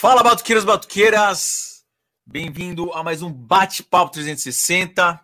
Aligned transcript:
Fala, 0.00 0.22
batuqueiros, 0.22 0.64
batuqueiras! 0.64 1.84
Bem-vindo 2.24 2.90
a 2.94 3.04
mais 3.04 3.20
um 3.20 3.30
Bate-Papo 3.30 4.12
360. 4.12 5.20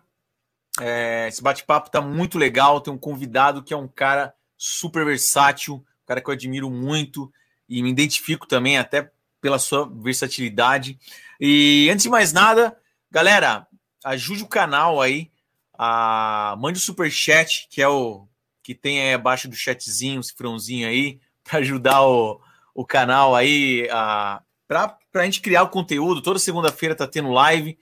É, 0.79 1.27
esse 1.27 1.41
bate-papo 1.41 1.89
tá 1.89 1.99
muito 1.99 2.37
legal. 2.37 2.79
Tem 2.79 2.93
um 2.93 2.97
convidado 2.97 3.63
que 3.63 3.73
é 3.73 3.77
um 3.77 3.87
cara 3.87 4.35
super 4.55 5.03
versátil, 5.03 5.77
um 5.77 6.05
cara 6.05 6.21
que 6.21 6.29
eu 6.29 6.33
admiro 6.33 6.69
muito 6.69 7.33
e 7.67 7.81
me 7.81 7.89
identifico 7.89 8.45
também 8.45 8.77
até 8.77 9.09
pela 9.41 9.57
sua 9.57 9.89
versatilidade. 9.91 10.99
E 11.41 11.89
antes 11.91 12.03
de 12.03 12.09
mais 12.09 12.31
nada, 12.31 12.77
galera, 13.09 13.65
ajude 14.05 14.43
o 14.43 14.47
canal 14.47 15.01
aí. 15.01 15.31
A, 15.73 16.55
mande 16.59 16.77
o 16.77 16.83
super 16.83 17.09
chat, 17.09 17.67
que 17.71 17.81
é 17.81 17.87
o 17.87 18.27
que 18.61 18.75
tem 18.75 19.01
aí 19.01 19.15
abaixo 19.15 19.47
do 19.47 19.55
chatzinho, 19.55 20.19
o 20.19 20.23
cifrãozinho 20.23 20.87
aí, 20.87 21.19
para 21.43 21.57
ajudar 21.61 22.03
o, 22.03 22.39
o 22.75 22.85
canal 22.85 23.33
aí 23.33 23.89
a 23.91 24.43
para 24.67 24.97
a 25.15 25.23
gente 25.23 25.41
criar 25.41 25.63
o 25.63 25.69
conteúdo. 25.69 26.21
Toda 26.21 26.39
segunda-feira 26.39 26.95
tá 26.95 27.07
tendo 27.07 27.31
live. 27.31 27.77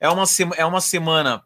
É 0.00 0.08
uma, 0.08 0.24
é 0.56 0.64
uma 0.64 0.80
semana 0.80 1.44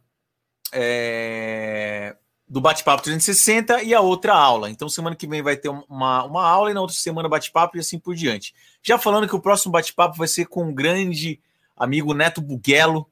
é, 0.72 2.16
do 2.48 2.60
bate-papo 2.60 3.02
360 3.02 3.82
e 3.82 3.94
a 3.94 4.00
outra 4.00 4.34
aula. 4.34 4.70
Então, 4.70 4.88
semana 4.88 5.16
que 5.16 5.26
vem 5.26 5.42
vai 5.42 5.56
ter 5.56 5.68
uma, 5.68 6.24
uma 6.24 6.46
aula 6.46 6.70
e 6.70 6.74
na 6.74 6.80
outra 6.80 6.96
semana 6.96 7.28
bate-papo 7.28 7.76
e 7.76 7.80
assim 7.80 7.98
por 7.98 8.14
diante. 8.14 8.54
Já 8.82 8.98
falando 8.98 9.28
que 9.28 9.34
o 9.34 9.40
próximo 9.40 9.72
bate-papo 9.72 10.16
vai 10.16 10.28
ser 10.28 10.46
com 10.46 10.68
o 10.68 10.74
grande 10.74 11.40
amigo 11.76 12.14
Neto 12.14 12.40
Buguelo, 12.40 13.08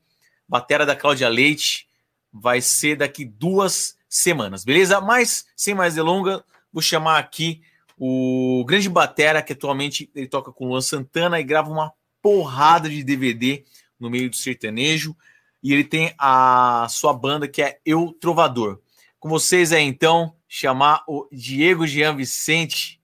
batera 0.49 0.87
da 0.87 0.95
Cláudia 0.95 1.29
Leite. 1.29 1.89
Vai 2.33 2.61
ser 2.61 2.97
daqui 2.97 3.25
duas 3.25 3.97
semanas, 4.09 4.65
beleza? 4.65 5.01
Mas, 5.01 5.47
sem 5.57 5.75
mais 5.75 5.95
delongas, 5.95 6.43
vou 6.73 6.83
chamar 6.83 7.19
aqui 7.19 7.63
o 8.03 8.65
grande 8.65 8.89
batera 8.89 9.43
que 9.43 9.53
atualmente 9.53 10.11
ele 10.15 10.27
toca 10.27 10.51
com 10.51 10.65
o 10.65 10.69
Luan 10.69 10.81
Santana 10.81 11.39
e 11.39 11.45
grava 11.45 11.71
uma 11.71 11.93
porrada 12.23 12.89
de 12.89 13.05
DVD 13.05 13.63
no 13.99 14.09
meio 14.09 14.31
do 14.31 14.37
sertanejo. 14.37 15.15
E 15.63 15.71
ele 15.71 15.85
tem 15.85 16.15
a 16.19 16.87
sua 16.89 17.13
banda 17.13 17.47
que 17.47 17.61
é 17.61 17.79
Eu 17.85 18.17
Trovador. 18.19 18.81
Com 19.19 19.29
vocês 19.29 19.71
é 19.71 19.81
então 19.81 20.35
chamar 20.49 21.05
o 21.07 21.29
Diego 21.31 21.87
Jean 21.87 22.17
Vicente, 22.17 23.03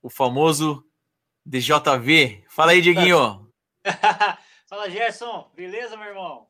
o 0.00 0.08
famoso 0.08 0.86
DJV. 1.44 2.44
Fala 2.48 2.70
aí, 2.70 2.80
Dieguinho. 2.80 3.50
Fala, 4.68 4.88
Gerson. 4.88 5.50
Beleza, 5.56 5.96
meu 5.96 6.06
irmão? 6.06 6.46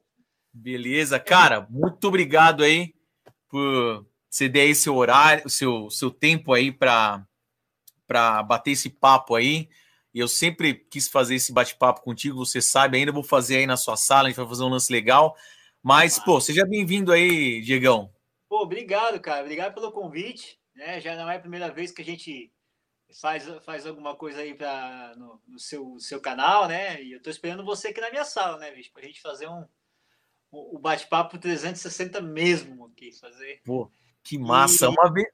Beleza, 0.53 1.19
cara. 1.19 1.67
Muito 1.71 2.09
obrigado 2.09 2.63
aí 2.63 2.95
por 3.49 4.07
ceder 4.29 4.65
aí 4.65 4.75
seu 4.75 4.95
horário, 4.97 5.49
seu, 5.49 5.89
seu 5.89 6.11
tempo 6.11 6.53
aí 6.53 6.71
para 6.71 7.27
para 8.09 8.43
bater 8.43 8.73
esse 8.73 8.89
papo 8.89 9.35
aí. 9.37 9.69
E 10.13 10.19
eu 10.19 10.27
sempre 10.27 10.75
quis 10.75 11.07
fazer 11.07 11.35
esse 11.35 11.53
bate-papo 11.53 12.01
contigo, 12.01 12.45
você 12.45 12.61
sabe, 12.63 12.97
ainda 12.97 13.13
vou 13.13 13.23
fazer 13.23 13.59
aí 13.59 13.67
na 13.67 13.77
sua 13.77 13.97
sala, 13.97 14.27
a 14.27 14.31
gente 14.31 14.39
vai 14.39 14.49
fazer 14.49 14.65
um 14.65 14.69
lance 14.69 14.91
legal. 14.91 15.37
Mas, 15.83 16.19
pô, 16.19 16.41
seja 16.41 16.67
bem-vindo 16.67 17.13
aí, 17.13 17.61
Diegão. 17.61 18.11
Pô, 18.49 18.63
obrigado, 18.63 19.21
cara. 19.21 19.43
Obrigado 19.43 19.75
pelo 19.75 19.93
convite. 19.93 20.59
Né? 20.75 21.01
Já 21.01 21.15
não 21.15 21.31
é 21.31 21.37
a 21.37 21.41
primeira 21.41 21.71
vez 21.71 21.93
que 21.93 22.03
a 22.03 22.05
gente 22.05 22.51
faz, 23.21 23.47
faz 23.65 23.87
alguma 23.87 24.17
coisa 24.17 24.41
aí 24.41 24.55
pra, 24.55 25.15
no, 25.17 25.41
no 25.47 25.59
seu, 25.59 25.99
seu 26.01 26.21
canal, 26.21 26.67
né? 26.67 27.03
E 27.03 27.13
eu 27.13 27.23
tô 27.23 27.31
esperando 27.31 27.65
você 27.65 27.89
aqui 27.89 28.01
na 28.01 28.11
minha 28.11 28.25
sala, 28.25 28.59
né, 28.59 28.71
bicho? 28.71 28.93
Pra 28.93 29.03
gente 29.03 29.21
fazer 29.21 29.49
um, 29.49 29.65
o 30.51 30.79
bate-papo 30.79 31.39
360 31.39 32.21
mesmo 32.21 32.87
aqui. 32.87 33.13
Fazer. 33.13 33.61
Pô, 33.65 33.91
que 34.23 34.39
massa. 34.39 34.87
E, 34.87 34.89
Uma 34.89 35.13
vez. 35.13 35.29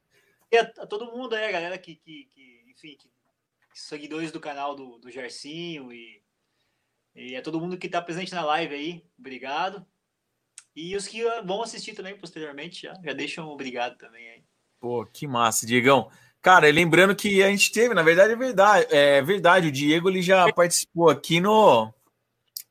E 0.53 0.59
a, 0.59 0.62
a 0.62 0.86
todo 0.86 1.12
mundo 1.16 1.34
aí, 1.34 1.47
a 1.47 1.53
galera 1.53 1.78
que, 1.78 1.97
que, 1.97 2.28
que 2.34 2.53
enfim, 2.75 2.97
que, 2.98 3.11
seguidores 3.75 4.30
do 4.30 4.41
canal 4.41 4.75
do, 4.75 4.98
do 4.98 5.11
Gercinho 5.11 5.92
e, 5.92 6.22
e 7.14 7.34
é 7.34 7.41
todo 7.41 7.61
mundo 7.61 7.78
que 7.78 7.86
está 7.86 8.00
presente 8.00 8.34
na 8.34 8.44
live 8.44 8.75
aí, 8.75 9.05
obrigado. 9.19 9.84
E 10.77 10.97
os 10.97 11.06
que 11.06 11.22
vão 11.44 11.62
assistir 11.62 11.94
também 11.94 12.16
posteriormente, 12.19 12.82
já, 12.82 12.94
já 13.03 13.12
deixam 13.12 13.49
obrigado 13.49 13.97
também 13.97 14.28
aí. 14.28 14.44
Pô, 14.81 15.06
que 15.06 15.26
massa, 15.26 15.66
Diegão. 15.66 16.10
Cara, 16.43 16.71
lembrando 16.71 17.16
que 17.16 17.43
a 17.43 17.49
gente 17.49 17.72
teve, 17.72 17.94
na 17.94 18.03
verdade 18.03 18.32
é 18.32 18.37
verdade, 18.37 18.87
é 18.91 19.22
verdade, 19.22 19.69
o 19.69 19.72
Diego 19.72 20.10
ele 20.10 20.20
já 20.20 20.53
participou 20.53 21.09
aqui 21.09 21.41
no 21.41 21.93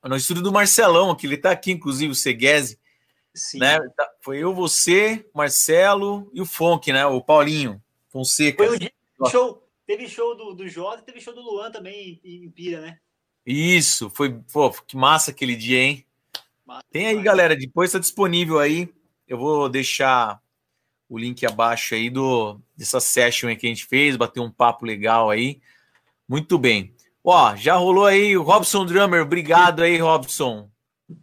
no 0.03 0.17
estúdio 0.17 0.43
do 0.43 0.51
Marcelão, 0.51 1.15
que 1.15 1.25
ele 1.25 1.35
está 1.35 1.51
aqui, 1.51 1.71
inclusive, 1.71 2.11
o 2.11 2.15
Seguese. 2.15 2.77
Sim. 3.33 3.59
Né? 3.59 3.79
Tá, 3.95 4.07
foi 4.21 4.39
eu, 4.39 4.53
você, 4.53 5.25
Marcelo 5.33 6.29
e 6.33 6.41
o 6.41 6.45
Fonk, 6.45 6.91
né? 6.91 7.05
O 7.05 7.21
Paulinho 7.21 7.81
Fonseca. 8.09 8.63
Foi 8.63 8.77
o 8.77 9.29
show, 9.29 9.62
Teve 9.85 10.07
show 10.07 10.35
do, 10.35 10.53
do 10.53 10.67
Jota 10.67 11.01
teve 11.01 11.19
show 11.19 11.33
do 11.33 11.41
Luan 11.41 11.71
também 11.71 12.19
em, 12.23 12.45
em 12.45 12.51
Pira, 12.51 12.81
né? 12.81 12.99
Isso, 13.45 14.09
foi. 14.09 14.39
Pô, 14.51 14.71
que 14.71 14.95
massa 14.95 15.31
aquele 15.31 15.55
dia, 15.55 15.79
hein? 15.79 16.05
Massa, 16.65 16.85
Tem 16.91 17.07
aí, 17.07 17.21
galera, 17.21 17.55
depois 17.55 17.91
tá 17.91 17.99
disponível 17.99 18.59
aí. 18.59 18.89
Eu 19.27 19.37
vou 19.37 19.67
deixar 19.67 20.41
o 21.09 21.17
link 21.17 21.45
abaixo 21.45 21.93
aí 21.93 22.09
do 22.09 22.59
dessa 22.75 22.99
session 22.99 23.49
aí 23.49 23.55
que 23.55 23.65
a 23.65 23.69
gente 23.69 23.85
fez, 23.85 24.15
bater 24.15 24.39
um 24.39 24.51
papo 24.51 24.85
legal 24.85 25.29
aí. 25.29 25.61
Muito 26.27 26.57
bem. 26.57 26.95
Ó, 27.23 27.55
já 27.55 27.75
rolou 27.75 28.05
aí 28.05 28.35
o 28.37 28.43
Robson 28.43 28.85
Drummer. 28.85 29.21
Obrigado 29.21 29.83
aí, 29.83 29.97
Robson. 29.97 30.69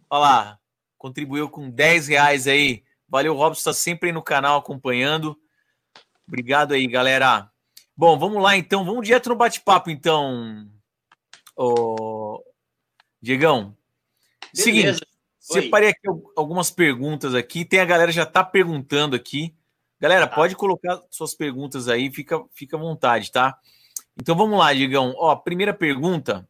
Olha 0.09 0.19
lá, 0.19 0.59
contribuiu 0.97 1.49
com 1.49 1.69
10 1.69 2.07
reais 2.07 2.47
aí. 2.47 2.83
Valeu, 3.09 3.35
Robson, 3.35 3.69
tá 3.69 3.73
sempre 3.73 4.09
aí 4.09 4.13
no 4.13 4.21
canal 4.21 4.59
acompanhando. 4.59 5.37
Obrigado 6.27 6.73
aí, 6.73 6.87
galera. 6.87 7.50
Bom, 7.95 8.17
vamos 8.17 8.41
lá 8.41 8.57
então, 8.57 8.85
vamos 8.85 9.05
direto 9.05 9.29
no 9.29 9.35
bate-papo 9.35 9.89
então, 9.89 10.67
ô... 11.55 12.43
Diegão. 13.21 13.77
Beleza. 14.53 14.63
Seguinte, 14.63 15.01
Oi. 15.51 15.61
separei 15.61 15.89
aqui 15.89 16.07
algumas 16.35 16.71
perguntas 16.71 17.35
aqui, 17.35 17.63
tem 17.63 17.79
a 17.79 17.85
galera 17.85 18.11
já 18.11 18.25
tá 18.25 18.43
perguntando 18.43 19.15
aqui. 19.15 19.55
Galera, 19.99 20.27
tá. 20.27 20.35
pode 20.35 20.55
colocar 20.55 20.99
suas 21.11 21.35
perguntas 21.35 21.87
aí, 21.87 22.11
fica, 22.11 22.43
fica 22.51 22.75
à 22.75 22.79
vontade, 22.79 23.31
tá? 23.31 23.57
Então 24.19 24.35
vamos 24.35 24.57
lá, 24.57 24.73
Diegão. 24.73 25.13
Ó, 25.15 25.35
primeira 25.35 25.73
pergunta, 25.73 26.47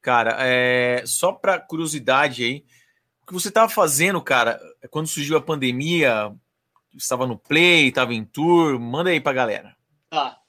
cara, 0.00 0.36
é 0.38 1.02
só 1.04 1.32
para 1.32 1.58
curiosidade 1.58 2.44
aí, 2.44 2.64
o 3.22 3.26
que 3.26 3.32
você 3.32 3.48
estava 3.48 3.68
fazendo, 3.68 4.22
cara, 4.22 4.60
quando 4.90 5.08
surgiu 5.08 5.36
a 5.36 5.42
pandemia, 5.42 6.32
estava 6.94 7.26
no 7.26 7.36
Play, 7.38 7.88
estava 7.88 8.14
em 8.14 8.24
tour, 8.24 8.78
manda 8.78 9.10
aí 9.10 9.20
para 9.20 9.32
galera. 9.32 9.76
Tá. 10.14 10.40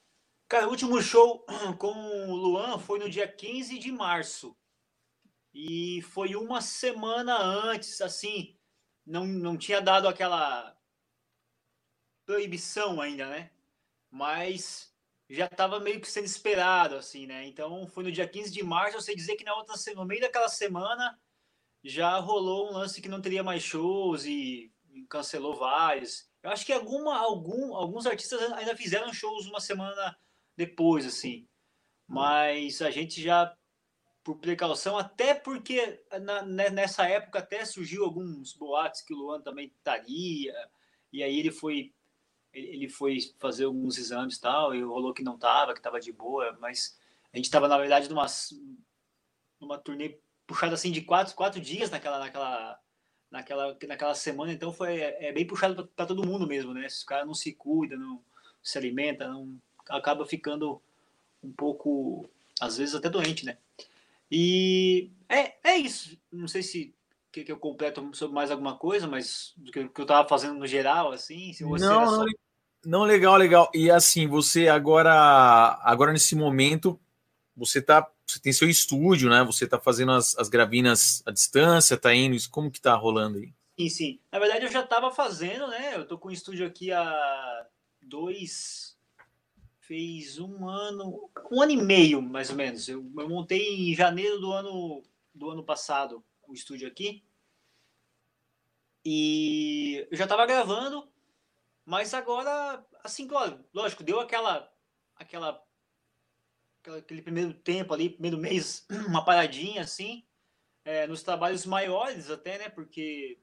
Cara, 0.48 0.68
o 0.68 0.70
último 0.70 1.02
show 1.02 1.44
com 1.76 1.88
o 2.28 2.36
Luan 2.36 2.78
foi 2.78 3.00
no 3.00 3.10
dia 3.10 3.26
15 3.26 3.80
de 3.80 3.90
março. 3.90 4.56
E 5.52 6.00
foi 6.02 6.36
uma 6.36 6.60
semana 6.60 7.36
antes, 7.36 8.00
assim, 8.00 8.56
não, 9.04 9.26
não 9.26 9.56
tinha 9.56 9.80
dado 9.80 10.06
aquela 10.06 10.78
proibição 12.24 13.00
ainda, 13.00 13.28
né? 13.28 13.50
Mas 14.08 14.94
já 15.28 15.46
estava 15.46 15.80
meio 15.80 16.00
que 16.00 16.08
sendo 16.08 16.26
esperado, 16.26 16.94
assim, 16.94 17.26
né? 17.26 17.44
Então 17.44 17.88
foi 17.88 18.04
no 18.04 18.12
dia 18.12 18.28
15 18.28 18.52
de 18.52 18.62
março, 18.62 18.96
eu 18.96 19.00
sei 19.00 19.16
dizer 19.16 19.34
que 19.34 19.42
na 19.42 19.56
outra, 19.56 19.74
no 19.96 20.04
meio 20.04 20.20
daquela 20.20 20.48
semana 20.48 21.20
já 21.82 22.16
rolou 22.20 22.70
um 22.70 22.74
lance 22.74 23.02
que 23.02 23.08
não 23.08 23.20
teria 23.20 23.42
mais 23.42 23.64
shows 23.64 24.26
e 24.26 24.72
cancelou 25.08 25.56
vários. 25.56 26.30
Eu 26.46 26.52
acho 26.52 26.64
que 26.64 26.72
alguma, 26.72 27.18
algum, 27.18 27.74
alguns 27.74 28.06
artistas 28.06 28.40
ainda 28.52 28.76
fizeram 28.76 29.12
shows 29.12 29.46
uma 29.46 29.58
semana 29.58 30.16
depois, 30.56 31.04
assim. 31.04 31.44
Mas 32.06 32.80
a 32.80 32.88
gente 32.88 33.20
já, 33.20 33.52
por 34.22 34.36
precaução, 34.36 34.96
até 34.96 35.34
porque 35.34 36.00
na, 36.22 36.42
né, 36.42 36.70
nessa 36.70 37.04
época 37.08 37.40
até 37.40 37.64
surgiu 37.64 38.04
alguns 38.04 38.52
boatos 38.52 39.00
que 39.00 39.12
o 39.12 39.16
Luan 39.16 39.40
também 39.40 39.66
estaria, 39.66 40.54
e 41.12 41.20
aí 41.20 41.36
ele 41.36 41.50
foi 41.50 41.92
ele 42.52 42.88
foi 42.88 43.18
fazer 43.40 43.64
alguns 43.64 43.98
exames 43.98 44.36
e 44.36 44.40
tal, 44.40 44.72
e 44.72 44.84
rolou 44.84 45.12
que 45.12 45.24
não 45.24 45.36
tava, 45.36 45.74
que 45.74 45.82
tava 45.82 45.98
de 45.98 46.12
boa, 46.12 46.56
mas 46.60 46.96
a 47.34 47.36
gente 47.36 47.50
tava, 47.50 47.66
na 47.66 47.76
verdade, 47.76 48.08
numa, 48.08 48.26
numa 49.60 49.78
turnê 49.78 50.20
puxada 50.46 50.74
assim 50.74 50.92
de 50.92 51.02
quatro, 51.02 51.34
quatro 51.34 51.60
dias 51.60 51.90
naquela, 51.90 52.20
naquela, 52.20 52.80
naquela, 53.30 53.76
naquela 53.86 54.14
semana, 54.14 54.52
então 54.52 54.72
foi 54.72 55.00
é, 55.00 55.28
é 55.28 55.32
bem 55.32 55.46
puxado 55.46 55.86
para 55.94 56.06
todo 56.06 56.26
mundo 56.26 56.46
mesmo, 56.46 56.72
né? 56.72 56.88
Se 56.88 57.02
o 57.02 57.06
cara 57.06 57.24
não 57.24 57.34
se 57.34 57.52
cuida, 57.52 57.96
não 57.96 58.20
se 58.62 58.78
alimenta, 58.78 59.28
não 59.28 59.56
acaba 59.88 60.26
ficando 60.26 60.80
um 61.42 61.52
pouco, 61.52 62.28
às 62.60 62.78
vezes 62.78 62.94
até 62.94 63.08
doente, 63.08 63.44
né? 63.44 63.56
E 64.30 65.10
é, 65.28 65.54
é 65.62 65.76
isso. 65.76 66.18
Não 66.32 66.48
sei 66.48 66.62
se 66.62 66.94
que, 67.36 67.44
que 67.44 67.52
eu 67.52 67.58
completo 67.58 68.08
sobre 68.14 68.34
mais 68.34 68.50
alguma 68.50 68.76
coisa, 68.76 69.06
mas 69.06 69.52
do 69.56 69.70
que, 69.70 69.88
que 69.88 70.00
eu 70.00 70.04
estava 70.04 70.26
fazendo 70.28 70.54
no 70.58 70.66
geral, 70.66 71.12
assim. 71.12 71.52
Se 71.52 71.64
você 71.64 71.84
não, 71.84 72.08
só... 72.08 72.24
não, 72.84 73.04
legal, 73.04 73.36
legal. 73.36 73.70
E 73.74 73.90
assim, 73.90 74.26
você 74.26 74.68
agora, 74.68 75.78
agora 75.82 76.12
nesse 76.12 76.34
momento, 76.34 76.98
você 77.56 77.80
tá, 77.80 78.10
você 78.26 78.38
tem 78.38 78.52
seu 78.52 78.68
estúdio, 78.68 79.30
né? 79.30 79.42
Você 79.44 79.66
tá 79.66 79.80
fazendo 79.80 80.12
as, 80.12 80.36
as 80.36 80.48
gravinas 80.48 81.22
à 81.24 81.30
distância, 81.30 81.96
tá 81.96 82.14
indo, 82.14 82.36
como 82.50 82.70
que 82.70 82.80
tá 82.80 82.94
rolando 82.94 83.38
aí? 83.38 83.54
Sim, 83.78 83.88
sim. 83.88 84.20
Na 84.30 84.38
verdade, 84.38 84.64
eu 84.64 84.70
já 84.70 84.82
estava 84.82 85.10
fazendo, 85.10 85.66
né? 85.68 85.96
Eu 85.96 86.06
tô 86.06 86.18
com 86.18 86.28
o 86.28 86.32
estúdio 86.32 86.66
aqui 86.66 86.92
há 86.92 87.66
dois, 88.02 88.96
fez 89.80 90.38
um 90.38 90.68
ano, 90.68 91.30
um 91.50 91.62
ano 91.62 91.72
e 91.72 91.76
meio, 91.76 92.20
mais 92.20 92.50
ou 92.50 92.56
menos. 92.56 92.88
Eu, 92.88 93.10
eu 93.18 93.28
montei 93.28 93.90
em 93.90 93.94
janeiro 93.94 94.38
do 94.40 94.52
ano, 94.52 95.02
do 95.34 95.50
ano 95.50 95.64
passado 95.64 96.24
o 96.46 96.54
estúdio 96.54 96.88
aqui. 96.88 97.22
E 99.04 100.06
eu 100.10 100.16
já 100.16 100.24
estava 100.24 100.46
gravando, 100.46 101.08
mas 101.84 102.12
agora, 102.12 102.84
assim, 103.04 103.28
lógico, 103.72 104.02
deu 104.02 104.18
aquela, 104.18 104.72
aquela, 105.14 105.62
aquele 106.94 107.22
primeiro 107.22 107.52
tempo 107.52 107.92
ali, 107.92 108.10
primeiro 108.10 108.38
mês, 108.38 108.86
uma 109.08 109.24
paradinha 109.24 109.82
assim, 109.82 110.26
é, 110.84 111.06
nos 111.06 111.22
trabalhos 111.22 111.66
maiores 111.66 112.30
até, 112.30 112.58
né? 112.58 112.68
Porque 112.68 113.40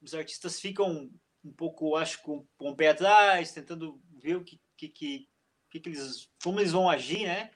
os 0.00 0.14
artistas 0.14 0.60
ficam 0.60 1.10
um 1.44 1.52
pouco, 1.52 1.96
acho, 1.96 2.22
com, 2.22 2.46
com 2.56 2.70
o 2.70 2.76
pé 2.76 2.88
atrás, 2.88 3.52
tentando 3.52 4.00
ver 4.18 4.36
o 4.36 4.44
que, 4.44 4.60
que, 4.76 4.88
que, 4.88 5.28
que 5.70 5.88
eles, 5.88 6.30
como 6.42 6.60
eles 6.60 6.72
vão 6.72 6.88
agir, 6.88 7.26
né? 7.26 7.50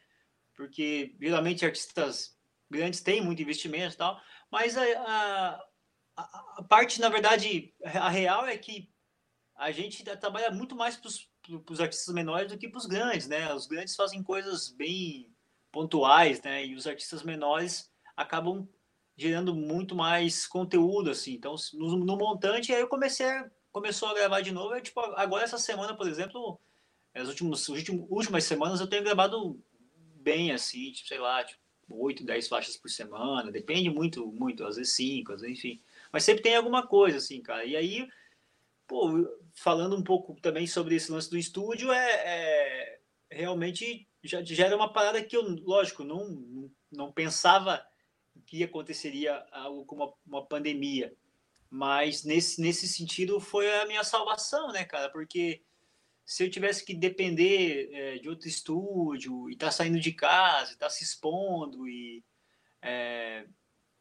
Porque 0.54 1.16
geralmente 1.20 1.64
artistas 1.64 2.38
grandes 2.70 3.00
têm 3.00 3.20
muito 3.20 3.42
investimento 3.42 3.94
e 3.94 3.98
tal, 3.98 4.20
mas 4.50 4.76
a, 4.76 4.82
a, 4.82 5.64
a, 6.58 6.64
parte, 6.68 7.00
na 7.00 7.08
verdade, 7.08 7.74
a 7.84 8.08
real 8.08 8.46
é 8.46 8.56
que 8.56 8.90
a 9.56 9.70
gente 9.70 10.02
trabalha 10.04 10.50
muito 10.50 10.74
mais 10.74 10.96
para 10.96 11.08
os 11.08 11.31
artistas 11.80 12.14
menores 12.14 12.50
do 12.50 12.58
que 12.58 12.68
para 12.68 12.78
os 12.78 12.86
grandes, 12.86 13.28
né? 13.28 13.52
Os 13.54 13.66
grandes 13.66 13.96
fazem 13.96 14.22
coisas 14.22 14.68
bem 14.68 15.30
pontuais, 15.70 16.40
né? 16.42 16.64
E 16.64 16.74
os 16.74 16.86
artistas 16.86 17.22
menores 17.22 17.90
acabam 18.16 18.68
gerando 19.16 19.54
muito 19.54 19.94
mais 19.94 20.46
conteúdo, 20.46 21.10
assim. 21.10 21.34
Então, 21.34 21.54
no, 21.74 21.96
no 21.96 22.16
montante, 22.16 22.72
aí 22.72 22.80
eu 22.80 22.88
comecei 22.88 23.26
começou 23.72 24.08
a 24.08 24.14
gravar 24.14 24.42
de 24.42 24.52
novo. 24.52 24.74
É, 24.74 24.80
tipo, 24.80 25.00
agora 25.00 25.44
essa 25.44 25.58
semana, 25.58 25.96
por 25.96 26.06
exemplo, 26.06 26.60
as 27.14 27.28
últimas, 27.28 27.66
últimas 27.68 28.44
semanas 28.44 28.80
eu 28.80 28.86
tenho 28.86 29.02
gravado 29.02 29.58
bem, 30.16 30.52
assim, 30.52 30.92
tipo, 30.92 31.08
sei 31.08 31.18
lá, 31.18 31.42
tipo, 31.42 31.60
8, 31.88 32.24
10 32.24 32.48
faixas 32.48 32.76
por 32.76 32.90
semana. 32.90 33.50
Depende 33.50 33.90
muito, 33.90 34.26
muito, 34.26 34.64
às 34.64 34.76
vezes 34.76 34.92
5, 34.92 35.32
às 35.32 35.40
vezes, 35.40 35.58
enfim. 35.58 35.80
Mas 36.12 36.22
sempre 36.24 36.42
tem 36.42 36.54
alguma 36.54 36.86
coisa, 36.86 37.16
assim, 37.16 37.40
cara. 37.40 37.64
E 37.64 37.74
aí, 37.74 38.08
pô, 38.86 39.08
falando 39.54 39.96
um 39.96 40.02
pouco 40.02 40.34
também 40.40 40.66
sobre 40.66 40.94
esse 40.94 41.10
lance 41.10 41.30
do 41.30 41.38
estúdio, 41.38 41.92
é, 41.92 42.10
é 42.10 43.00
realmente 43.30 44.08
já, 44.22 44.42
já 44.42 44.66
era 44.66 44.76
uma 44.76 44.92
parada 44.92 45.22
que 45.22 45.36
eu, 45.36 45.42
lógico, 45.42 46.04
não, 46.04 46.70
não 46.90 47.12
pensava 47.12 47.84
que 48.46 48.62
aconteceria 48.62 49.34
algo 49.52 49.84
como 49.84 50.04
uma, 50.04 50.14
uma 50.26 50.46
pandemia. 50.46 51.14
Mas 51.68 52.24
nesse, 52.24 52.60
nesse 52.60 52.86
sentido 52.86 53.40
foi 53.40 53.70
a 53.80 53.86
minha 53.86 54.04
salvação, 54.04 54.72
né, 54.72 54.84
cara? 54.84 55.10
Porque 55.10 55.62
se 56.24 56.44
eu 56.44 56.50
tivesse 56.50 56.84
que 56.84 56.94
depender 56.94 57.88
é, 57.92 58.18
de 58.18 58.28
outro 58.28 58.48
estúdio 58.48 59.50
e 59.50 59.56
tá 59.56 59.70
saindo 59.70 59.98
de 59.98 60.12
casa, 60.12 60.76
tá 60.76 60.88
se 60.88 61.02
expondo 61.02 61.88
e 61.88 62.22
é, 62.80 63.46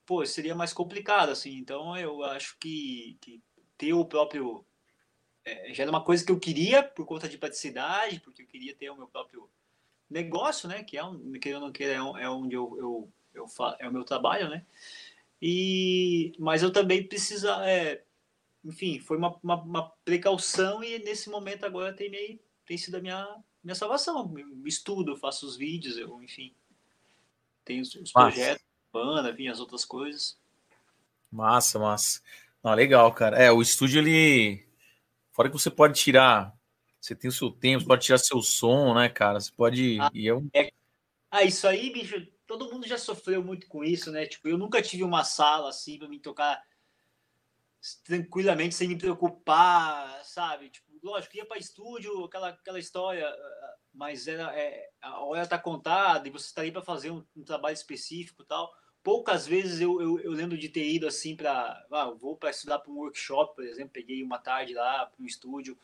pô, 0.06 0.26
seria 0.26 0.56
mais 0.56 0.74
complicado, 0.74 1.30
assim. 1.30 1.58
Então, 1.58 1.96
eu 1.98 2.24
acho 2.24 2.58
que, 2.60 3.18
que 3.22 3.42
ter 3.78 3.94
o 3.94 4.06
próprio. 4.06 4.66
É, 5.44 5.74
já 5.74 5.84
era 5.84 5.92
uma 5.92 6.04
coisa 6.04 6.26
que 6.26 6.32
eu 6.32 6.40
queria 6.40 6.84
por 6.84 7.06
conta 7.06 7.28
de 7.28 7.38
praticidade, 7.38 8.20
porque 8.20 8.44
eu 8.44 8.48
queria 8.48 8.76
ter 8.76 8.90
o 8.90 8.96
meu 8.96 9.08
próprio 9.08 9.50
negócio, 10.10 10.68
né? 10.68 10.84
Que 10.84 10.98
é, 10.98 11.04
um, 11.04 11.34
que 11.34 11.50
eu 11.50 11.60
não 11.60 11.72
queira, 11.72 11.94
é, 11.94 12.24
é 12.24 12.30
onde 12.30 12.56
eu, 12.56 12.78
eu, 12.78 13.12
eu 13.34 13.48
fa, 13.48 13.76
é 13.80 13.88
o 13.88 13.94
meu 13.94 14.04
trabalho, 14.04 14.50
né? 14.50 14.66
E, 15.42 16.34
mas 16.38 16.62
eu 16.62 16.72
também 16.72 17.08
precisa, 17.08 17.68
é, 17.68 18.04
enfim, 18.64 19.00
foi 19.00 19.18
uma, 19.18 19.36
uma, 19.42 19.56
uma, 19.56 19.90
precaução 20.06 20.84
e 20.84 21.00
nesse 21.00 21.30
momento 21.30 21.66
agora 21.66 21.94
tem, 21.94 22.12
meio, 22.12 22.40
tem 22.66 22.78
sido 22.78 22.96
a 22.96 23.02
minha, 23.02 23.44
minha 23.64 23.74
salvação. 23.74 24.32
Eu 24.38 24.68
estudo, 24.68 25.14
eu 25.14 25.18
faço 25.18 25.48
os 25.48 25.58
vídeos, 25.58 25.98
eu, 25.98 26.22
enfim, 26.22 26.54
tenho 27.66 27.82
os, 27.82 27.96
os 27.96 28.12
projetos 28.12 28.72
banda, 28.92 29.32
vinha 29.32 29.52
as 29.52 29.60
outras 29.60 29.86
coisas. 29.86 30.38
Massa, 31.32 31.80
massa. 31.80 32.22
Não, 32.64 32.74
legal, 32.74 33.12
cara. 33.14 33.38
É, 33.38 33.52
o 33.52 33.62
estúdio, 33.62 34.02
ele. 34.02 34.66
Fora 35.42 35.50
que 35.50 35.58
você 35.58 35.72
pode 35.72 36.00
tirar. 36.00 36.56
Você 37.00 37.16
tem 37.16 37.28
o 37.28 37.34
seu 37.34 37.50
tempo, 37.50 37.82
você 37.82 37.88
pode 37.88 38.06
tirar 38.06 38.20
seu 38.20 38.44
som, 38.44 38.94
né, 38.94 39.10
cara? 39.10 39.40
Você 39.40 39.52
pode. 39.52 40.00
Ah, 40.00 40.12
e 40.14 40.28
eu... 40.28 40.48
é... 40.54 40.72
ah 41.32 41.44
isso 41.44 41.68
aí, 41.68 41.92
bicho, 41.92 42.28
todo 42.46 42.72
mundo 42.72 42.88
já 42.88 42.96
sofreu 42.96 43.44
muito 43.44 43.66
com 43.68 43.84
isso, 43.84 44.12
né? 44.12 44.28
Tipo, 44.28 44.50
eu 44.50 44.56
nunca 44.56 44.84
tive 44.84 45.04
uma 45.04 45.24
sala 45.24 45.70
assim 45.70 45.98
para 45.98 46.08
me 46.08 46.20
tocar 46.20 46.62
tranquilamente, 48.04 48.76
sem 48.76 48.88
me 48.88 48.96
preocupar, 48.96 50.24
sabe? 50.24 50.70
Tipo, 50.70 50.92
lógico, 51.02 51.36
ia 51.36 51.46
para 51.48 51.58
estúdio, 51.58 52.24
aquela, 52.24 52.50
aquela 52.50 52.78
história, 52.78 53.28
mas 53.92 54.28
era, 54.28 54.56
é, 54.56 54.92
a 55.02 55.22
hora 55.22 55.48
tá 55.48 55.58
contada 55.58 56.28
e 56.28 56.32
você 56.32 56.46
está 56.46 56.62
aí 56.62 56.72
para 56.72 56.84
fazer 56.84 57.10
um, 57.10 57.26
um, 57.36 57.44
trabalho 57.44 57.74
específico 57.74 58.44
tal 58.44 58.72
poucas 59.04 59.48
vezes 59.48 59.82
eu, 59.82 60.02
eu, 60.02 60.20
eu 60.20 60.32
lembro 60.32 60.58
de 60.58 60.70
ter 60.70 60.88
ido 60.88 61.08
assim 61.08 61.36
para. 61.36 61.86
Ah, 61.92 62.12
vou 62.12 62.36
para 62.36 62.50
estudar 62.52 62.80
para 62.80 62.92
um 62.92 62.98
workshop, 62.98 63.56
por 63.56 63.66
exemplo, 63.66 63.92
peguei 63.94 64.24
uma 64.24 64.38
tarde 64.38 64.74
lá 64.74 65.06
para 65.06 65.24
um 65.24 65.26
estúdio, 65.26 65.78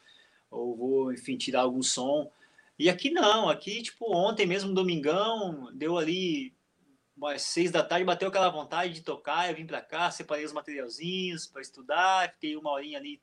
ou 0.49 0.75
vou, 0.75 1.13
enfim, 1.13 1.37
tirar 1.37 1.61
algum 1.61 1.81
som. 1.83 2.31
E 2.79 2.89
aqui 2.89 3.09
não, 3.09 3.49
aqui, 3.49 3.81
tipo, 3.81 4.05
ontem 4.15 4.45
mesmo, 4.45 4.73
domingão, 4.73 5.71
deu 5.73 5.97
ali 5.97 6.53
umas 7.15 7.41
seis 7.41 7.71
da 7.71 7.83
tarde, 7.83 8.05
bateu 8.05 8.27
aquela 8.29 8.49
vontade 8.49 8.93
de 8.93 9.01
tocar, 9.01 9.49
eu 9.49 9.55
vim 9.55 9.65
para 9.65 9.81
cá, 9.81 10.11
separei 10.11 10.45
os 10.45 10.53
materialzinhos 10.53 11.47
para 11.47 11.61
estudar, 11.61 12.31
fiquei 12.33 12.55
uma 12.55 12.71
horinha 12.71 12.99
ali 12.99 13.19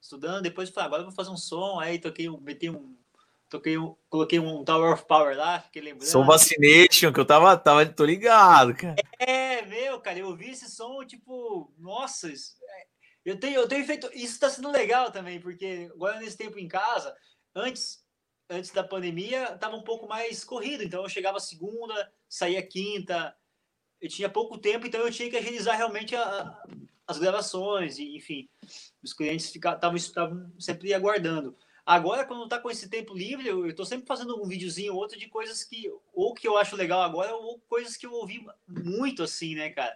estudando, 0.00 0.42
depois 0.42 0.70
falei, 0.70 0.84
ah, 0.84 0.86
agora 0.86 1.02
vou 1.02 1.12
fazer 1.12 1.30
um 1.30 1.36
som, 1.36 1.78
aí 1.78 1.98
toquei, 1.98 2.28
meti 2.40 2.70
um, 2.70 2.96
Toquei 3.54 3.78
um, 3.78 3.94
coloquei 4.10 4.40
um 4.40 4.64
Tower 4.64 4.94
of 4.94 5.06
Power 5.06 5.36
lá, 5.36 5.60
fiquei 5.60 5.80
lembrando. 5.80 6.10
Som 6.10 6.24
Vaccination, 6.26 7.12
que 7.12 7.20
eu 7.20 7.24
tava, 7.24 7.56
tava 7.56 7.86
tô 7.86 8.04
ligado, 8.04 8.74
cara. 8.74 8.96
É, 9.16 9.62
meu, 9.62 10.00
cara, 10.00 10.18
eu 10.18 10.26
ouvi 10.26 10.50
esse 10.50 10.68
som, 10.68 11.04
tipo, 11.04 11.72
nossa, 11.78 12.32
isso, 12.32 12.56
é, 12.60 12.86
eu 13.24 13.38
tenho, 13.38 13.60
eu 13.60 13.68
tenho 13.68 13.86
feito. 13.86 14.10
Isso 14.12 14.40
tá 14.40 14.50
sendo 14.50 14.72
legal 14.72 15.12
também, 15.12 15.38
porque 15.38 15.88
agora 15.94 16.18
nesse 16.18 16.36
tempo 16.36 16.58
em 16.58 16.66
casa, 16.66 17.16
antes, 17.54 18.04
antes 18.50 18.72
da 18.72 18.82
pandemia, 18.82 19.56
tava 19.56 19.76
um 19.76 19.84
pouco 19.84 20.08
mais 20.08 20.42
corrido, 20.42 20.82
então 20.82 21.04
eu 21.04 21.08
chegava 21.08 21.38
segunda, 21.38 22.12
saía 22.28 22.60
quinta, 22.60 23.36
eu 24.00 24.08
tinha 24.08 24.28
pouco 24.28 24.58
tempo, 24.58 24.84
então 24.84 25.00
eu 25.00 25.12
tinha 25.12 25.30
que 25.30 25.36
agilizar 25.36 25.76
realmente 25.76 26.16
a, 26.16 26.60
as 27.06 27.20
gravações, 27.20 27.98
e 28.00 28.16
enfim, 28.16 28.48
os 29.00 29.12
clientes 29.12 29.54
estavam 29.54 30.52
sempre 30.58 30.92
aguardando. 30.92 31.56
Agora, 31.86 32.24
quando 32.24 32.48
tá 32.48 32.58
com 32.58 32.70
esse 32.70 32.88
tempo 32.88 33.12
livre, 33.12 33.46
eu, 33.46 33.66
eu 33.66 33.74
tô 33.74 33.84
sempre 33.84 34.06
fazendo 34.06 34.42
um 34.42 34.46
videozinho 34.46 34.94
ou 34.94 34.98
outro 34.98 35.18
de 35.18 35.28
coisas 35.28 35.62
que, 35.62 35.92
ou 36.14 36.32
que 36.32 36.48
eu 36.48 36.56
acho 36.56 36.76
legal 36.76 37.02
agora, 37.02 37.34
ou 37.34 37.60
coisas 37.68 37.96
que 37.96 38.06
eu 38.06 38.12
ouvi 38.12 38.46
muito 38.66 39.22
assim, 39.22 39.54
né, 39.54 39.68
cara? 39.68 39.94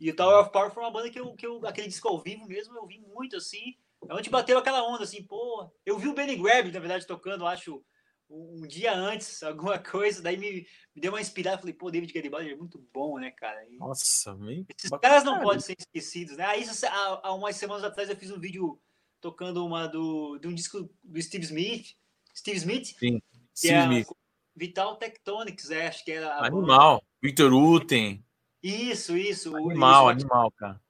E 0.00 0.10
o 0.10 0.16
Tower 0.16 0.40
of 0.40 0.50
Power 0.50 0.70
foi 0.70 0.82
uma 0.82 0.90
banda 0.90 1.10
que 1.10 1.20
eu, 1.20 1.34
que 1.34 1.46
eu 1.46 1.66
aquele 1.66 1.88
disco 1.88 2.08
ao 2.08 2.18
vivo 2.18 2.46
mesmo, 2.46 2.74
eu 2.74 2.82
ouvi 2.82 2.98
muito 2.98 3.36
assim. 3.36 3.76
É 4.08 4.14
onde 4.14 4.30
bateu 4.30 4.56
aquela 4.56 4.82
onda, 4.82 5.04
assim, 5.04 5.22
pô. 5.22 5.70
Eu 5.84 5.98
vi 5.98 6.08
o 6.08 6.14
Benny 6.14 6.36
Grab, 6.36 6.72
na 6.72 6.80
verdade, 6.80 7.06
tocando, 7.06 7.46
acho, 7.46 7.84
um 8.30 8.66
dia 8.66 8.94
antes, 8.94 9.42
alguma 9.44 9.78
coisa, 9.78 10.22
daí 10.22 10.38
me, 10.38 10.66
me 10.94 11.02
deu 11.02 11.12
uma 11.12 11.20
inspirada. 11.20 11.58
Falei, 11.58 11.74
pô, 11.74 11.90
David 11.90 12.14
Garibaldi 12.14 12.52
é 12.52 12.56
muito 12.56 12.78
bom, 12.94 13.18
né, 13.18 13.30
cara? 13.30 13.62
E 13.68 13.76
Nossa, 13.76 14.34
meio. 14.36 14.64
Esses 14.74 14.90
caras 14.98 15.22
não 15.22 15.40
podem 15.40 15.60
ser 15.60 15.76
esquecidos, 15.78 16.38
né? 16.38 16.46
Aí, 16.46 16.64
há, 16.64 17.20
há 17.28 17.34
umas 17.34 17.56
semanas 17.56 17.84
atrás, 17.84 18.08
eu 18.08 18.16
fiz 18.16 18.30
um 18.30 18.40
vídeo 18.40 18.80
tocando 19.20 19.64
uma 19.64 19.86
do, 19.86 20.38
de 20.38 20.48
um 20.48 20.54
disco 20.54 20.88
do 21.02 21.22
Steve 21.22 21.44
Smith. 21.44 21.94
Steve 22.34 22.56
Smith? 22.56 22.86
Sim, 22.98 23.20
Steve 23.54 23.74
é 23.74 23.82
Smith. 23.82 24.08
Vital 24.56 24.96
Tectonics, 24.96 25.70
é, 25.70 25.88
acho 25.88 26.04
que 26.04 26.12
era. 26.12 26.44
Animal. 26.44 26.96
Banda. 26.96 27.04
Victor 27.22 27.52
Uten. 27.52 28.24
Isso, 28.62 29.16
isso. 29.16 29.56
Animal, 29.56 30.10
isso, 30.10 30.20
animal, 30.20 30.50
cara. 30.52 30.80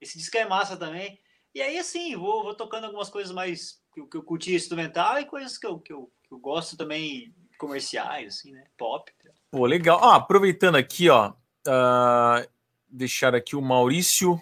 Esse 0.00 0.18
disco 0.18 0.36
é 0.36 0.48
massa 0.48 0.76
também. 0.76 1.20
E 1.54 1.60
aí, 1.60 1.78
assim, 1.78 2.16
vou, 2.16 2.42
vou 2.42 2.54
tocando 2.54 2.84
algumas 2.84 3.10
coisas 3.10 3.32
mais 3.32 3.80
que, 3.92 4.04
que 4.06 4.16
eu 4.16 4.22
curti 4.22 4.54
instrumental 4.54 5.18
e 5.18 5.24
coisas 5.24 5.58
que 5.58 5.66
eu, 5.66 5.78
que 5.78 5.92
eu, 5.92 6.10
que 6.24 6.32
eu 6.32 6.38
gosto 6.38 6.76
também 6.76 7.34
comerciais, 7.58 8.36
assim, 8.36 8.52
né? 8.52 8.64
Pop. 8.78 9.12
Pô, 9.50 9.66
legal. 9.66 10.02
Ah, 10.02 10.16
aproveitando 10.16 10.76
aqui, 10.76 11.08
ó. 11.08 11.32
Uh, 11.66 12.48
deixar 12.88 13.34
aqui 13.34 13.54
o 13.54 13.60
Maurício 13.60 14.40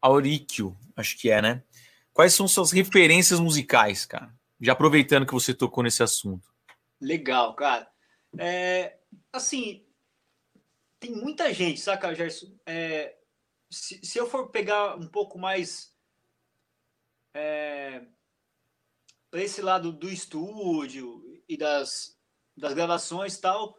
Auríquio, 0.00 0.76
acho 0.96 1.18
que 1.18 1.30
é, 1.30 1.42
né? 1.42 1.62
Quais 2.16 2.32
são 2.32 2.48
suas 2.48 2.72
referências 2.72 3.38
musicais, 3.38 4.06
cara? 4.06 4.34
Já 4.58 4.72
aproveitando 4.72 5.26
que 5.26 5.34
você 5.34 5.52
tocou 5.52 5.84
nesse 5.84 6.02
assunto. 6.02 6.48
Legal, 6.98 7.54
cara. 7.54 7.86
É, 8.38 8.96
assim, 9.30 9.86
tem 10.98 11.10
muita 11.10 11.52
gente, 11.52 11.78
saca, 11.78 12.14
Gerson? 12.14 12.56
É, 12.64 13.18
se, 13.70 14.02
se, 14.02 14.16
eu 14.18 14.26
for 14.26 14.48
pegar 14.48 14.96
um 14.96 15.06
pouco 15.06 15.38
mais 15.38 15.94
é, 17.34 18.06
para 19.30 19.42
esse 19.42 19.60
lado 19.60 19.92
do 19.92 20.08
estúdio 20.08 21.22
e 21.46 21.54
das, 21.54 22.18
das 22.56 22.72
gravações 22.72 23.34
e 23.34 23.40
tal, 23.42 23.76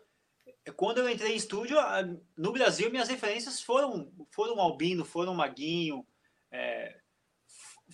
é, 0.64 0.72
quando 0.72 1.00
eu 1.00 1.10
entrei 1.10 1.34
em 1.34 1.38
estúdio, 1.38 1.76
no 2.38 2.52
Brasil, 2.52 2.92
minhas 2.92 3.10
referências 3.10 3.60
foram, 3.60 4.14
foram 4.30 4.60
Albino, 4.60 5.04
foram 5.04 5.34
Maguinho, 5.34 6.06
é, 6.52 7.02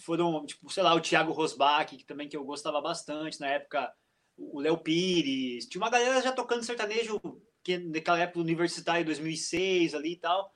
foram, 0.03 0.45
tipo, 0.45 0.69
sei 0.69 0.83
lá, 0.83 0.93
o 0.93 1.01
Thiago 1.01 1.31
Rosbach, 1.31 1.95
que 1.95 2.05
também 2.05 2.27
que 2.27 2.35
eu 2.35 2.43
gostava 2.43 2.81
bastante 2.81 3.39
na 3.39 3.47
época, 3.47 3.93
o, 4.37 4.59
Léo 4.59 4.77
Pires, 4.77 5.67
tinha 5.67 5.81
uma 5.81 5.89
galera 5.89 6.21
já 6.21 6.31
tocando 6.31 6.63
sertanejo 6.63 7.19
que 7.63 7.77
naquela 7.77 8.19
época 8.19 8.39
universitária, 8.39 9.05
2006 9.05 9.95
ali 9.95 10.13
e 10.13 10.17
tal. 10.17 10.53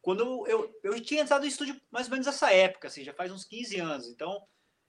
Quando 0.00 0.46
eu, 0.46 0.72
eu 0.82 1.00
tinha 1.00 1.22
entrado 1.22 1.42
no 1.42 1.48
estúdio 1.48 1.80
mais 1.90 2.06
ou 2.06 2.12
menos 2.12 2.26
nessa 2.26 2.52
época, 2.52 2.88
assim, 2.88 3.02
já 3.02 3.12
faz 3.12 3.32
uns 3.32 3.44
15 3.44 3.80
anos. 3.80 4.06
Então, 4.08 4.46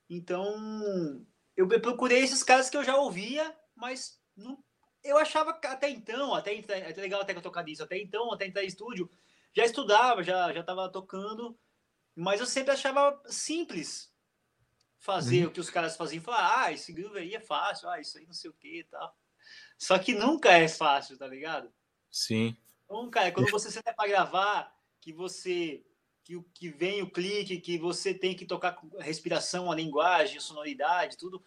então 0.10 1.26
eu 1.58 1.68
procurei 1.82 2.20
esses 2.20 2.44
caras 2.44 2.70
que 2.70 2.78
eu 2.78 2.84
já 2.84 2.96
ouvia, 2.98 3.56
mas 3.76 4.20
não, 4.36 4.64
eu 5.04 5.18
achava 5.18 5.52
até 5.52 5.90
então, 5.90 6.36
até, 6.36 6.58
até 6.60 7.02
legal 7.02 7.22
até 7.22 7.34
que 7.34 7.40
eu 7.40 7.44
tocar 7.44 7.64
disso, 7.64 7.84
até 7.84 7.98
então, 7.98 8.32
até 8.32 8.46
entrar 8.46 8.64
em 8.64 8.68
estúdio, 8.68 9.10
já 9.56 9.66
estudava, 9.66 10.22
já 10.22 10.54
já 10.54 10.60
estava 10.60 10.92
tocando, 10.92 11.58
mas 12.16 12.40
eu 12.40 12.46
sempre 12.46 12.72
achava 12.72 13.22
simples 13.28 14.14
fazer 14.98 15.44
uhum. 15.44 15.50
o 15.50 15.52
que 15.52 15.60
os 15.60 15.70
caras 15.70 15.96
faziam, 15.96 16.24
falar, 16.24 16.64
ah, 16.64 16.72
esse 16.72 16.92
groove 16.92 17.20
aí 17.20 17.36
é 17.36 17.40
fácil, 17.40 17.90
ah, 17.90 18.00
isso 18.00 18.18
aí 18.18 18.26
não 18.26 18.34
sei 18.34 18.50
o 18.50 18.54
que 18.54 18.80
e 18.80 18.84
tal. 18.86 19.16
Só 19.78 20.00
que 20.00 20.16
nunca 20.16 20.52
é 20.52 20.68
fácil, 20.68 21.18
tá 21.18 21.28
ligado? 21.28 21.72
Sim. 22.10 22.58
Então, 22.86 23.10
cara, 23.10 23.32
quando 23.32 23.52
você 23.52 23.70
senta 23.70 23.94
para 23.94 24.08
gravar, 24.08 24.76
que 25.02 25.14
você 25.14 25.86
que, 26.24 26.42
que 26.56 26.70
vem 26.70 27.04
o 27.04 27.12
clique, 27.12 27.62
que 27.62 27.78
você 27.78 28.12
tem 28.14 28.36
que 28.36 28.46
tocar 28.46 28.82
a 28.98 29.04
respiração, 29.04 29.72
a 29.72 29.76
linguagem, 29.76 30.38
a 30.38 30.42
sonoridade, 30.42 31.18
tudo. 31.18 31.44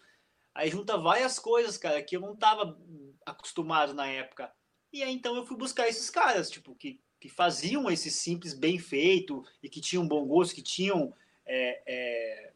Aí 0.55 0.69
junta 0.69 0.97
várias 0.97 1.37
coisas, 1.37 1.77
cara, 1.77 2.01
que 2.01 2.15
eu 2.15 2.21
não 2.21 2.35
tava 2.35 2.79
acostumado 3.25 3.93
na 3.93 4.07
época. 4.07 4.51
E 4.91 5.03
aí 5.03 5.13
então 5.13 5.35
eu 5.35 5.45
fui 5.45 5.57
buscar 5.57 5.87
esses 5.87 6.09
caras, 6.09 6.49
tipo, 6.49 6.73
que, 6.75 7.01
que 7.19 7.27
faziam 7.27 7.89
esse 7.89 8.09
simples 8.09 8.53
bem 8.53 8.79
feito 8.79 9.45
e 9.61 9.69
que 9.69 9.81
tinham 9.81 10.07
bom 10.07 10.25
gosto, 10.25 10.55
que 10.55 10.61
tinham 10.61 11.13
é, 11.45 11.81
é, 11.85 12.53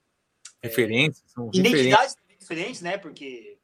referências, 0.62 1.24
é, 1.38 1.58
identidades 1.58 2.16
diferentes, 2.40 2.82
né? 2.82 2.98
Porque 2.98 3.58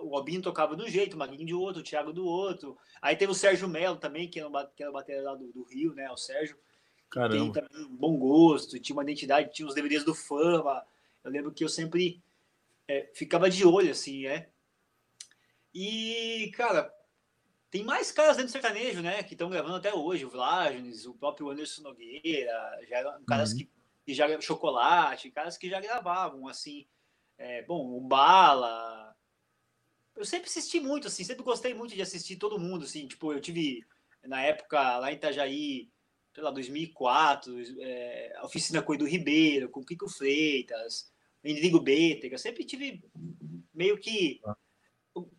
o 0.00 0.08
Robinho 0.08 0.42
tocava 0.42 0.76
de 0.76 0.82
um 0.82 0.88
jeito, 0.88 1.14
o 1.14 1.18
Maguinho 1.18 1.46
de 1.46 1.54
outro, 1.54 1.80
o 1.80 1.84
Thiago 1.84 2.12
do 2.12 2.26
outro. 2.26 2.76
Aí 3.00 3.16
teve 3.16 3.32
o 3.32 3.34
Sérgio 3.34 3.68
Melo 3.68 3.96
também, 3.96 4.28
que 4.28 4.38
era, 4.38 4.50
era 4.78 4.92
bateria 4.92 5.22
lá 5.22 5.34
do, 5.34 5.50
do, 5.52 5.64
Rio, 5.64 5.94
né? 5.94 6.10
O 6.10 6.16
Sérgio. 6.16 6.56
Tem 7.30 7.52
também 7.52 7.86
um 7.86 7.96
bom 7.96 8.18
gosto, 8.18 8.80
tinha 8.80 8.94
uma 8.94 9.02
identidade, 9.02 9.52
tinha 9.52 9.66
os 9.66 9.74
DVDs 9.74 10.04
do 10.04 10.14
Fama. 10.14 10.84
Eu 11.24 11.30
lembro 11.30 11.52
que 11.52 11.64
eu 11.64 11.68
sempre 11.68 12.20
é, 12.88 13.08
ficava 13.14 13.48
de 13.48 13.64
olho, 13.64 13.90
assim, 13.90 14.24
né? 14.24 14.48
E, 15.72 16.50
cara, 16.54 16.92
tem 17.70 17.84
mais 17.84 18.12
caras 18.12 18.36
dentro 18.36 18.50
do 18.50 18.52
sertanejo, 18.52 19.02
né? 19.02 19.22
Que 19.22 19.34
estão 19.34 19.50
gravando 19.50 19.76
até 19.76 19.92
hoje. 19.92 20.24
O 20.24 20.30
Vlagens, 20.30 21.06
o 21.06 21.14
próprio 21.14 21.50
Anderson 21.50 21.82
Nogueira, 21.82 22.80
já 22.88 22.98
eram 22.98 23.24
caras 23.24 23.52
uhum. 23.52 23.58
que, 23.58 23.70
que 24.04 24.14
já 24.14 24.40
chocolate, 24.40 25.30
caras 25.30 25.58
que 25.58 25.68
já 25.68 25.80
gravavam, 25.80 26.46
assim. 26.48 26.86
É, 27.38 27.62
bom, 27.62 27.96
o 27.96 28.00
Bala, 28.00 29.14
eu 30.16 30.24
sempre 30.24 30.48
assisti 30.48 30.80
muito, 30.80 31.06
assim, 31.06 31.22
sempre 31.22 31.44
gostei 31.44 31.74
muito 31.74 31.94
de 31.94 32.00
assistir 32.00 32.36
todo 32.36 32.58
mundo, 32.58 32.84
assim, 32.84 33.06
tipo, 33.06 33.32
eu 33.32 33.40
tive, 33.40 33.84
na 34.24 34.40
época, 34.42 34.98
lá 34.98 35.12
em 35.12 35.16
Itajaí, 35.16 35.90
sei 36.34 36.42
lá, 36.42 36.50
2004, 36.50 37.54
é, 37.80 38.32
a 38.36 38.46
oficina 38.46 38.80
com 38.80 38.92
o 38.92 38.94
Edu 38.94 39.04
Ribeiro, 39.04 39.68
com 39.68 39.80
o 39.80 39.84
Kiko 39.84 40.08
Freitas, 40.08 41.12
Rodrigo 41.44 41.80
Bétega, 41.80 42.38
sempre 42.38 42.64
tive 42.64 43.04
meio 43.74 43.98
que 43.98 44.40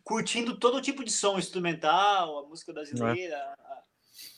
curtindo 0.02 0.58
todo 0.58 0.80
tipo 0.80 1.04
de 1.04 1.12
som 1.12 1.38
instrumental, 1.38 2.38
a 2.38 2.48
música 2.48 2.72
brasileira, 2.72 3.34
é. 3.34 3.38
a, 3.38 3.82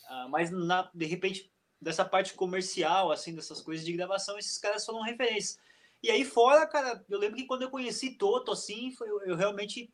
a, 0.08 0.28
mas 0.28 0.50
na, 0.50 0.90
de 0.94 1.06
repente, 1.06 1.50
dessa 1.80 2.04
parte 2.04 2.34
comercial, 2.34 3.10
assim, 3.10 3.34
dessas 3.34 3.60
coisas 3.62 3.84
de 3.84 3.92
gravação, 3.92 4.38
esses 4.38 4.58
caras 4.58 4.84
foram 4.84 5.02
referências. 5.02 5.58
E 6.02 6.10
aí 6.10 6.24
fora, 6.24 6.66
cara, 6.66 7.04
eu 7.08 7.18
lembro 7.18 7.36
que 7.36 7.46
quando 7.46 7.62
eu 7.62 7.70
conheci 7.70 8.16
Toto, 8.16 8.50
assim, 8.50 8.90
foi, 8.92 9.08
eu, 9.08 9.22
eu 9.22 9.36
realmente 9.36 9.92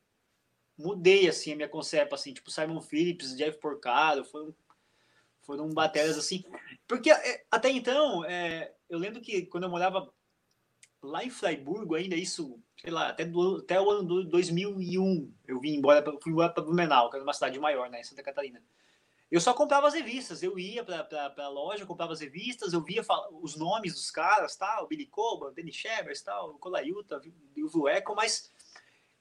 mudei 0.79 1.29
assim 1.29 1.53
a 1.53 1.57
minha 1.57 1.69
concepção 1.69 2.15
assim, 2.15 2.35
tipo 2.35 2.51
Simon 2.51 2.81
Phillips, 2.81 3.37
Jeff 3.37 3.59
Porcaro, 3.59 4.25
foram 4.25 4.55
foram 5.41 5.69
baterias 5.71 6.19
assim, 6.19 6.45
porque 6.89 7.09
é, 7.09 7.45
até 7.51 7.71
então, 7.71 8.25
é, 8.25 8.75
eu 8.89 8.99
lembro 8.99 9.21
que 9.21 9.47
quando 9.47 9.63
eu 9.63 9.71
morava 9.71 10.13
lá 11.07 11.25
em 11.25 11.31
Freiburgo 11.31 11.95
ainda 11.95 12.17
isso, 12.17 12.61
sei 12.77 12.91
lá, 12.91 13.09
até, 13.09 13.25
do, 13.25 13.59
até 13.59 13.81
o 13.81 13.91
ano 13.91 14.25
2001, 14.25 15.33
eu 15.47 15.61
vim 15.61 15.75
embora, 15.77 16.05
fui 16.23 16.33
embora 16.33 16.53
para 16.53 16.63
Blumenau, 16.63 17.11
que 17.11 17.17
é 17.17 17.23
uma 17.23 17.33
cidade 17.33 17.59
maior, 17.59 17.89
né, 17.89 18.01
em 18.01 18.05
Santa 18.05 18.23
Catarina. 18.23 18.63
Eu 19.31 19.41
só 19.41 19.53
comprava 19.53 19.89
as 19.89 19.95
revistas, 19.95 20.43
eu 20.43 20.57
ia 20.59 20.85
para 20.85 21.35
a 21.39 21.49
loja, 21.49 21.85
comprava 21.85 22.13
as 22.13 22.21
revistas, 22.21 22.73
eu 22.73 22.81
via 22.81 23.03
os 23.43 23.57
nomes 23.57 23.95
dos 23.95 24.11
caras? 24.11 24.57
O 24.83 24.87
Billy 24.87 25.07
Coba, 25.07 25.47
o 25.47 25.51
Danny 25.51 25.73
Shevers, 25.73 26.23
tal, 26.23 26.51
o 26.51 26.59
Colaiuta, 26.59 27.21
o 27.57 27.69
Vueco, 27.69 28.15
mas 28.15 28.53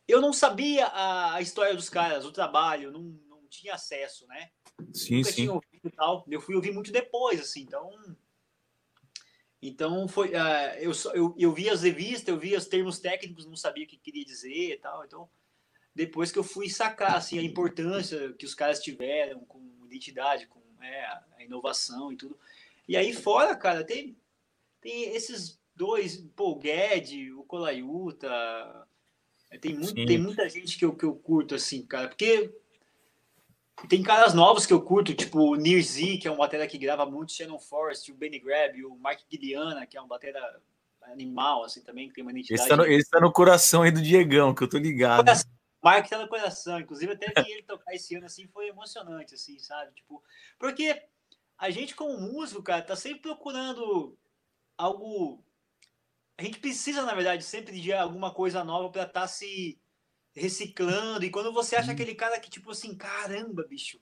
eu 0.08 0.22
não 0.22 0.32
sabia 0.32 0.86
a, 0.88 1.36
a 1.36 1.42
história 1.42 1.74
dos 1.74 1.90
caras, 1.90 2.24
o 2.24 2.32
trabalho, 2.32 2.92
não, 2.92 3.02
não 3.28 3.48
tinha 3.50 3.74
acesso, 3.74 4.28
né? 4.28 4.52
Sim, 4.94 5.18
Nunca 5.18 5.30
sim. 5.30 5.36
Tinha 5.36 5.54
ouvido 5.54 5.92
tal. 5.96 6.26
Eu 6.30 6.42
fui 6.42 6.56
ouvir 6.56 6.72
muito 6.72 6.92
depois, 6.92 7.40
assim, 7.40 7.62
então. 7.62 7.90
Então 9.68 10.08
foi. 10.08 10.30
Uh, 10.30 10.76
eu, 10.80 10.92
eu, 11.14 11.36
eu 11.38 11.54
vi 11.54 11.70
as 11.70 11.82
revistas, 11.82 12.28
eu 12.28 12.38
vi 12.38 12.56
os 12.56 12.68
termos 12.68 13.00
técnicos, 13.00 13.46
não 13.46 13.56
sabia 13.56 13.84
o 13.84 13.88
que 13.88 13.98
queria 13.98 14.24
dizer 14.24 14.74
e 14.74 14.78
tal. 14.78 15.04
Então, 15.04 15.30
depois 15.94 16.32
que 16.32 16.40
eu 16.40 16.44
fui 16.44 16.70
sacar 16.70 17.16
assim, 17.16 17.40
a 17.40 17.44
importância 17.44 18.34
que 18.34 18.46
os 18.46 18.54
caras 18.54 18.80
tiveram 18.80 19.40
com 19.42 19.62
identidade, 19.86 20.48
com 20.48 20.62
é, 20.82 21.06
a 21.06 21.44
inovação 21.44 22.12
e 22.12 22.18
tudo. 22.18 22.38
E 22.88 22.96
aí 22.96 23.14
fora, 23.14 23.56
cara, 23.56 23.84
tem, 23.84 24.16
tem 24.82 25.16
esses 25.16 25.60
dois, 25.76 26.18
pô, 26.36 26.52
o 26.52 26.60
Gued, 26.60 27.32
o 27.34 27.44
Colaiuta, 27.44 28.88
tem, 29.62 29.74
muito, 29.74 30.06
tem 30.06 30.18
muita 30.18 30.48
gente 30.50 30.78
que 30.78 30.86
eu, 30.86 30.96
que 30.96 31.06
eu 31.06 31.16
curto, 31.16 31.56
assim, 31.56 31.86
cara, 31.86 32.08
porque 32.08 32.54
tem 33.90 34.02
caras 34.02 34.34
novos 34.34 34.66
que 34.66 34.74
eu 34.74 34.82
curto, 34.82 35.14
tipo 35.14 35.40
o 35.40 35.56
Nir 35.56 35.84
Z, 35.84 36.18
que 36.18 36.28
é 36.28 36.32
um 36.32 36.38
batera 36.38 36.68
que 36.68 36.78
grava 36.78 37.06
muito, 37.06 37.34
Shannon 37.34 37.60
Forrest, 37.60 38.10
o 38.10 38.16
Benny 38.16 38.40
Grab, 38.40 38.84
o 38.86 38.98
Mark 38.98 39.20
Guiliana, 39.30 39.86
que 39.86 39.98
é 39.98 40.02
um 40.02 40.08
batera 40.08 40.62
animal, 41.04 41.64
assim, 41.64 41.82
também, 41.82 42.08
que 42.08 42.16
tem 42.16 42.24
uma 42.24 42.32
identidade. 42.32 42.62
Esse 42.62 42.70
tá, 42.70 42.78
no, 42.78 42.86
tá 43.12 43.20
no 43.20 43.32
coração 43.32 43.84
aí 43.84 43.92
do 43.92 44.02
Diegão, 44.02 44.56
que 44.56 44.64
eu 44.64 44.70
tô 44.70 44.78
ligado. 44.78 45.18
Coração, 45.18 45.52
Mark 45.84 46.10
tá 46.10 46.18
no 46.18 46.28
coração, 46.28 46.80
inclusive 46.80 47.14
até 47.14 47.32
que 47.32 47.52
ele 47.52 47.64
tocar 47.64 47.94
esse 47.94 48.16
ano, 48.16 48.26
assim, 48.26 48.48
foi 48.48 48.68
emocionante, 48.68 49.36
assim, 49.36 49.60
sabe? 49.60 49.94
Tipo, 49.94 50.24
porque 50.58 51.04
a 51.58 51.70
gente 51.70 51.96
como 51.96 52.20
músico, 52.20 52.64
cara, 52.64 52.82
tá 52.82 52.96
sempre 52.96 53.22
procurando 53.22 54.18
algo 54.78 55.44
a 56.38 56.44
gente 56.44 56.60
precisa, 56.60 57.04
na 57.04 57.16
verdade, 57.16 57.44
sempre 57.44 57.80
de 57.80 57.94
alguma 57.94 58.32
coisa 58.32 58.64
nova 58.64 58.90
para 58.90 59.04
estar 59.04 59.22
tá 59.22 59.28
se 59.28 59.80
reciclando. 60.36 61.26
E 61.26 61.30
quando 61.30 61.54
você 61.54 61.76
acha 61.76 61.92
aquele 61.92 62.14
cara 62.14 62.40
que, 62.40 62.50
tipo 62.50 62.72
assim, 62.72 62.96
caramba, 62.96 63.64
bicho, 63.64 64.00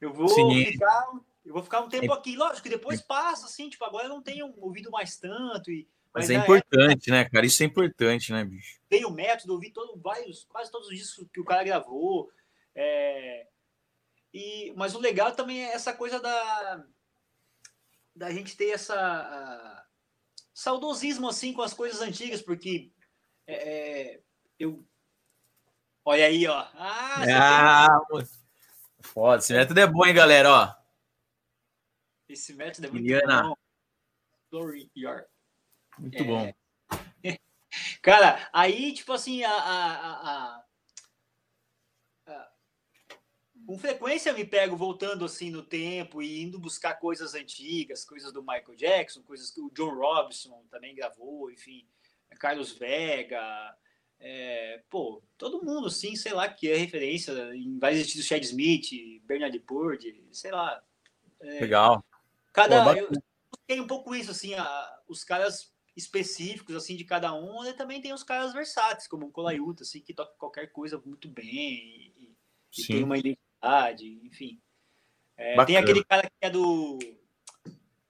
eu 0.00 0.12
vou 0.12 0.28
Sim. 0.28 0.64
ficar. 0.66 1.12
Eu 1.44 1.54
vou 1.54 1.62
ficar 1.62 1.80
um 1.80 1.88
tempo 1.88 2.12
é, 2.12 2.14
aqui, 2.14 2.36
lógico, 2.36 2.62
que 2.62 2.68
depois 2.68 3.00
passa, 3.00 3.46
assim, 3.46 3.70
tipo, 3.70 3.82
agora 3.84 4.04
eu 4.04 4.10
não 4.10 4.22
tenho 4.22 4.52
ouvido 4.58 4.90
mais 4.90 5.16
tanto. 5.16 5.70
E, 5.70 5.88
mas, 6.12 6.28
mas 6.28 6.30
é 6.30 6.34
importante, 6.34 7.10
época, 7.10 7.12
né, 7.12 7.24
cara? 7.30 7.46
Isso 7.46 7.62
é 7.62 7.66
importante, 7.66 8.30
né, 8.30 8.44
bicho? 8.44 8.78
Tem 8.90 9.06
o 9.06 9.10
método, 9.10 9.54
ouvi 9.54 9.70
todo, 9.70 9.98
vários, 9.98 10.44
quase 10.44 10.70
todos 10.70 10.88
os 10.88 10.96
discos 10.96 11.26
que 11.32 11.40
o 11.40 11.44
cara 11.44 11.64
gravou. 11.64 12.30
É, 12.74 13.46
e, 14.32 14.72
mas 14.76 14.94
o 14.94 15.00
legal 15.00 15.32
também 15.32 15.64
é 15.64 15.72
essa 15.72 15.94
coisa 15.94 16.20
da, 16.20 16.84
da 18.14 18.30
gente 18.30 18.56
ter 18.56 18.70
essa 18.70 19.86
saudosismo 20.52 21.28
assim 21.28 21.52
com 21.52 21.62
as 21.62 21.72
coisas 21.72 22.00
antigas, 22.00 22.42
porque 22.42 22.92
é, 23.46 23.54
é 24.14 24.20
eu. 24.58 24.84
Olha 26.04 26.26
aí, 26.26 26.46
ó. 26.46 26.58
Ah, 26.74 27.86
ah 27.86 28.00
tem... 28.10 28.28
foda. 29.00 29.38
Esse 29.38 29.52
método 29.52 29.80
é 29.80 29.86
bom, 29.86 30.06
hein, 30.06 30.14
galera? 30.14 30.50
Ó. 30.50 30.74
Esse 32.28 32.54
método 32.54 32.86
é 32.86 32.90
muito 32.90 33.04
bom. 33.26 33.54
Muito 35.98 36.18
é... 36.18 36.24
bom. 36.24 36.52
Cara, 38.02 38.48
aí, 38.52 38.92
tipo 38.92 39.12
assim, 39.12 39.44
a, 39.44 39.52
a, 39.52 40.54
a, 40.56 40.64
com 43.70 43.78
frequência 43.78 44.30
eu 44.30 44.34
me 44.34 44.44
pego 44.44 44.76
voltando 44.76 45.24
assim 45.24 45.48
no 45.48 45.62
tempo 45.62 46.20
e 46.20 46.42
indo 46.42 46.58
buscar 46.58 46.94
coisas 46.94 47.34
antigas, 47.34 48.04
coisas 48.04 48.32
do 48.32 48.42
Michael 48.42 48.74
Jackson, 48.74 49.22
coisas 49.22 49.48
que 49.48 49.60
o 49.60 49.70
John 49.70 49.94
Robinson 49.94 50.66
também 50.68 50.92
gravou, 50.92 51.52
enfim, 51.52 51.86
Carlos 52.40 52.72
Vega, 52.72 53.40
é, 54.20 54.82
pô, 54.90 55.22
todo 55.38 55.64
mundo, 55.64 55.88
sim, 55.88 56.14
sei 56.14 56.32
lá, 56.34 56.48
que 56.48 56.68
é 56.68 56.76
referência 56.76 57.32
em 57.54 57.78
vários 57.78 58.02
estilos, 58.02 58.26
Chad 58.26 58.42
Smith, 58.44 58.90
Bernard 59.24 59.58
Purdy, 59.60 60.22
sei 60.30 60.52
lá. 60.52 60.82
É, 61.40 61.60
Legal. 61.60 62.04
Cada, 62.52 62.84
pô, 62.84 62.92
eu 62.92 63.10
busquei 63.50 63.80
um 63.80 63.86
pouco 63.86 64.14
isso, 64.14 64.30
assim, 64.30 64.54
a, 64.54 64.98
os 65.08 65.24
caras 65.24 65.72
específicos, 65.96 66.76
assim, 66.76 66.96
de 66.96 67.04
cada 67.04 67.34
um, 67.34 67.64
e 67.64 67.72
também 67.72 68.00
tem 68.00 68.12
os 68.12 68.22
caras 68.22 68.52
versáteis, 68.52 69.08
como 69.08 69.26
o 69.26 69.32
Colaiuta, 69.32 69.82
assim, 69.82 70.00
que 70.00 70.14
toca 70.14 70.34
qualquer 70.38 70.70
coisa 70.70 71.00
muito 71.04 71.28
bem 71.28 72.12
e, 72.16 72.36
e 72.78 72.86
tem 72.86 73.02
uma 73.02 73.18
identidade 73.18 73.50
enfim. 74.24 74.60
É, 75.36 75.64
tem 75.64 75.76
aquele 75.76 76.04
cara 76.04 76.22
que 76.22 76.46
é 76.46 76.50
do. 76.50 76.98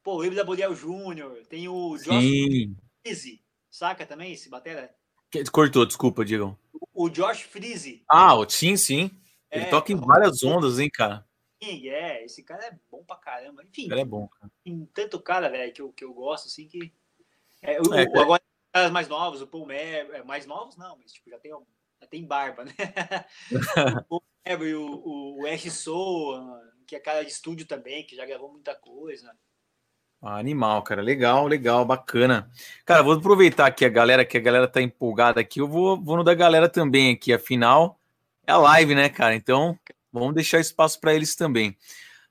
Pô, 0.03 0.23
o 0.23 0.35
da 0.35 0.45
Bodiel 0.45 0.75
Júnior, 0.75 1.45
tem 1.47 1.69
o 1.69 1.97
Josh 1.97 2.25
Easy, 3.05 3.43
saca 3.71 4.07
também 4.07 4.33
esse 4.33 4.49
batera? 4.49 4.95
Cortou, 5.53 5.87
desculpa, 5.87 6.25
Diego. 6.25 6.59
O 6.93 7.09
Josh 7.09 7.43
Freeze. 7.43 8.03
Ah, 8.11 8.35
sim, 8.49 8.77
sim. 8.77 9.11
Ele 9.51 9.65
é, 9.65 9.71
toca 9.71 9.93
em 9.93 9.97
várias 9.97 10.43
ondas, 10.43 10.79
hein, 10.79 10.91
cara? 10.91 11.27
Sim, 11.63 11.89
é. 11.89 12.25
Esse 12.25 12.43
cara 12.43 12.65
é 12.67 12.79
bom 12.91 13.05
pra 13.05 13.17
caramba. 13.17 13.63
Enfim. 13.65 13.91
Ele 13.91 14.01
é 14.01 14.05
bom, 14.05 14.29
cara. 14.29 14.51
Tem 14.65 14.89
tanto 14.95 15.21
cara, 15.21 15.49
velho, 15.49 15.73
que 15.73 15.83
eu, 15.83 15.93
que 15.93 16.05
eu 16.05 16.13
gosto, 16.13 16.47
assim, 16.47 16.67
que. 16.67 16.93
É, 17.63 17.81
o, 17.81 17.95
é, 17.95 18.05
o, 18.05 18.21
agora, 18.21 18.43
os 18.75 18.91
mais 18.91 19.09
novos, 19.09 19.43
o 19.43 19.47
Paul 19.47 19.67
Mer, 19.67 20.11
é, 20.13 20.23
mais 20.23 20.47
novos 20.47 20.77
não, 20.77 20.97
mas 20.97 21.13
tipo, 21.13 21.29
já 21.29 21.39
tem, 21.39 21.53
já 21.53 22.07
tem 22.09 22.25
barba, 22.25 22.65
né? 22.65 22.73
o 24.09 24.21
Paul 24.21 24.23
Mer, 24.47 24.77
o, 24.77 25.41
o 25.41 25.47
Ash 25.47 25.71
Soa, 25.73 26.73
que 26.87 26.97
é 26.97 27.01
cara 27.01 27.23
de 27.23 27.31
estúdio 27.31 27.67
também, 27.67 28.07
que 28.07 28.17
já 28.17 28.25
gravou 28.25 28.51
muita 28.51 28.75
coisa. 28.75 29.37
Ah, 30.23 30.37
animal, 30.39 30.83
cara. 30.83 31.01
Legal, 31.01 31.47
legal, 31.47 31.85
bacana. 31.85 32.51
Cara, 32.85 33.03
vou 33.03 33.15
aproveitar 33.15 33.67
aqui 33.67 33.87
a 33.87 33.89
galera, 33.89 34.25
que 34.25 34.37
a 34.37 34.41
galera 34.41 34.69
tá 34.69 34.83
empolgada 34.83 35.41
aqui. 35.41 35.61
Eu 35.61 35.69
vou, 35.69 35.99
vou 35.99 36.19
no 36.19 36.25
da 36.25 36.35
galera 36.35 36.69
também 36.69 37.15
aqui. 37.15 37.33
Afinal, 37.33 37.99
é 38.47 38.53
a 38.53 38.59
live, 38.59 38.95
né, 38.95 39.09
cara? 39.09 39.35
Então, 39.35 39.79
vamos 40.13 40.35
deixar 40.35 40.61
espaço 40.61 41.01
para 41.01 41.15
eles 41.15 41.35
também. 41.35 41.75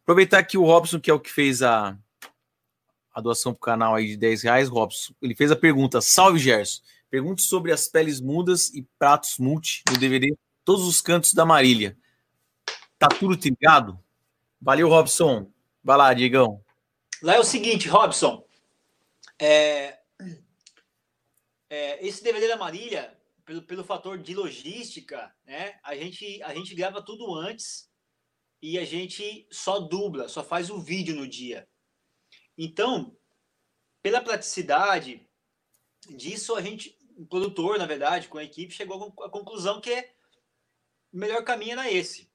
Aproveitar 0.04 0.38
aqui 0.38 0.56
o 0.56 0.66
Robson, 0.66 1.00
que 1.00 1.10
é 1.10 1.14
o 1.14 1.20
que 1.20 1.32
fez 1.32 1.64
a, 1.64 1.98
a 3.12 3.22
doação 3.22 3.54
pro 3.54 3.62
canal 3.62 3.96
aí 3.96 4.08
de 4.08 4.18
10 4.18 4.44
reais, 4.44 4.70
Robson. 4.70 5.14
Ele 5.20 5.34
fez 5.34 5.52
a 5.52 5.56
pergunta: 5.56 6.00
Salve, 6.00 6.38
Gerson. 6.38 6.82
Pergunte 7.10 7.42
sobre 7.42 7.72
as 7.72 7.88
peles 7.88 8.22
mudas 8.22 8.70
e 8.70 8.86
pratos 9.00 9.40
multi 9.40 9.82
no 9.90 9.98
DVD 9.98 10.38
Todos 10.64 10.86
os 10.86 11.02
Cantos 11.02 11.34
da 11.34 11.44
Marília. 11.44 11.98
Tá 13.00 13.08
tudo 13.08 13.36
ligado? 13.44 13.98
Valeu, 14.62 14.88
Robson. 14.88 15.48
Vai 15.84 15.98
lá, 15.98 16.14
Diegão. 16.14 16.62
Lá 17.22 17.36
é 17.36 17.40
o 17.40 17.44
seguinte, 17.44 17.90
Robson. 17.90 18.48
É, 19.38 20.00
é, 21.70 22.08
esse 22.08 22.24
DVD 22.24 22.48
da 22.48 22.56
Marília, 22.56 23.18
pelo, 23.44 23.62
pelo 23.62 23.84
fator 23.84 24.18
de 24.18 24.34
logística, 24.34 25.34
né? 25.44 25.78
A 25.84 25.96
gente, 25.96 26.42
a 26.44 26.54
gente 26.54 26.74
grava 26.74 27.02
tudo 27.02 27.36
antes 27.36 27.92
e 28.62 28.80
a 28.80 28.86
gente 28.86 29.46
só 29.52 29.80
dubla, 29.80 30.30
só 30.30 30.44
faz 30.44 30.70
o 30.70 30.80
vídeo 30.80 31.14
no 31.14 31.28
dia. 31.28 31.68
Então, 32.58 33.18
pela 34.02 34.22
praticidade 34.22 35.28
disso, 36.10 36.56
a 36.56 36.62
gente, 36.62 36.98
o 37.18 37.26
produtor, 37.26 37.78
na 37.78 37.86
verdade, 37.86 38.30
com 38.30 38.38
a 38.38 38.44
equipe, 38.46 38.74
chegou 38.74 39.14
à 39.24 39.30
conclusão 39.30 39.82
que 39.82 39.94
o 41.12 41.18
melhor 41.18 41.44
caminho 41.44 41.74
era 41.74 41.92
esse. 41.92 42.32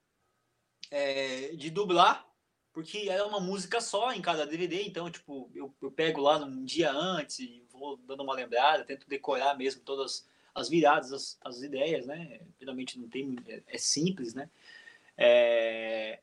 É, 0.91 1.57
de 1.57 1.71
dublar 1.71 2.34
porque 2.75 3.07
era 3.09 3.25
uma 3.25 3.39
música 3.39 3.81
só 3.81 4.13
em 4.13 4.21
cada 4.21 4.45
DVD, 4.45 4.83
então, 4.83 5.09
tipo, 5.09 5.49
eu, 5.55 5.73
eu 5.81 5.93
pego 5.93 6.21
lá 6.21 6.39
um 6.39 6.65
dia 6.65 6.91
antes 6.91 7.39
e 7.39 7.65
vou 7.71 7.97
dando 7.99 8.25
uma 8.25 8.35
lembrada, 8.35 8.85
tento 8.85 9.09
decorar 9.09 9.57
mesmo 9.57 9.81
todas 9.83 10.29
as 10.53 10.69
viradas, 10.69 11.13
as, 11.13 11.39
as 11.41 11.63
ideias, 11.63 12.05
né? 12.05 12.41
Geralmente 12.59 12.99
não 12.99 13.09
tem, 13.09 13.37
é, 13.47 13.63
é 13.69 13.79
simples, 13.79 14.35
né? 14.35 14.51
É... 15.17 16.21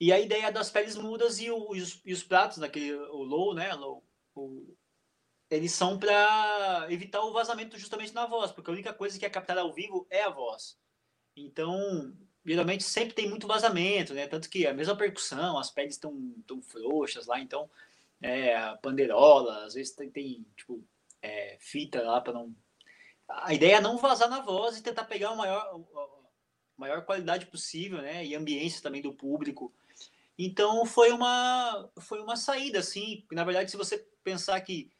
E 0.00 0.12
a 0.12 0.18
ideia 0.18 0.50
das 0.50 0.68
peles 0.68 0.96
mudas 0.96 1.40
e, 1.40 1.48
o, 1.48 1.74
e, 1.74 1.80
os, 1.80 2.00
e 2.04 2.12
os, 2.12 2.24
pratos, 2.24 2.58
naquele, 2.58 2.94
o 2.94 3.22
low, 3.22 3.54
né? 3.54 3.72
Low, 3.74 4.04
o, 4.34 4.76
eles 5.48 5.72
são 5.72 5.96
para 5.96 6.88
evitar 6.90 7.22
o 7.22 7.32
vazamento 7.32 7.78
justamente 7.78 8.12
na 8.12 8.26
voz, 8.26 8.50
porque 8.50 8.68
a 8.68 8.72
única 8.72 8.92
coisa 8.92 9.16
que 9.16 9.24
é 9.24 9.30
captada 9.30 9.60
ao 9.60 9.72
vivo 9.72 10.08
é 10.10 10.22
a 10.22 10.28
voz. 10.28 10.76
Então, 11.36 12.12
geralmente 12.48 12.82
sempre 12.82 13.14
tem 13.14 13.28
muito 13.28 13.46
vazamento, 13.46 14.14
né? 14.14 14.26
Tanto 14.26 14.48
que 14.48 14.66
a 14.66 14.72
mesma 14.72 14.96
percussão, 14.96 15.58
as 15.58 15.70
peles 15.70 15.94
estão 15.94 16.34
tão 16.46 16.62
frouxas 16.62 17.26
lá, 17.26 17.38
então 17.38 17.68
é, 18.20 18.56
a 18.56 18.76
panderola, 18.76 19.64
às 19.64 19.74
vezes 19.74 19.94
tem, 19.94 20.10
tem 20.10 20.46
tipo, 20.56 20.82
é, 21.22 21.56
fita 21.60 22.02
lá 22.02 22.20
para 22.20 22.32
não. 22.32 22.54
A 23.28 23.52
ideia 23.52 23.76
é 23.76 23.80
não 23.80 23.98
vazar 23.98 24.28
na 24.28 24.40
voz 24.40 24.78
e 24.78 24.82
tentar 24.82 25.04
pegar 25.04 25.30
a 25.30 25.36
maior, 25.36 25.84
a 25.94 26.80
maior 26.80 27.04
qualidade 27.04 27.46
possível, 27.46 28.00
né? 28.00 28.24
E 28.24 28.34
ambiência 28.34 28.82
também 28.82 29.02
do 29.02 29.12
público. 29.12 29.72
Então 30.38 30.86
foi 30.86 31.10
uma, 31.10 31.90
foi 32.00 32.20
uma 32.20 32.36
saída, 32.36 32.78
assim. 32.78 33.26
Na 33.30 33.44
verdade, 33.44 33.70
se 33.70 33.76
você 33.76 33.98
pensar 34.24 34.60
que 34.62 34.90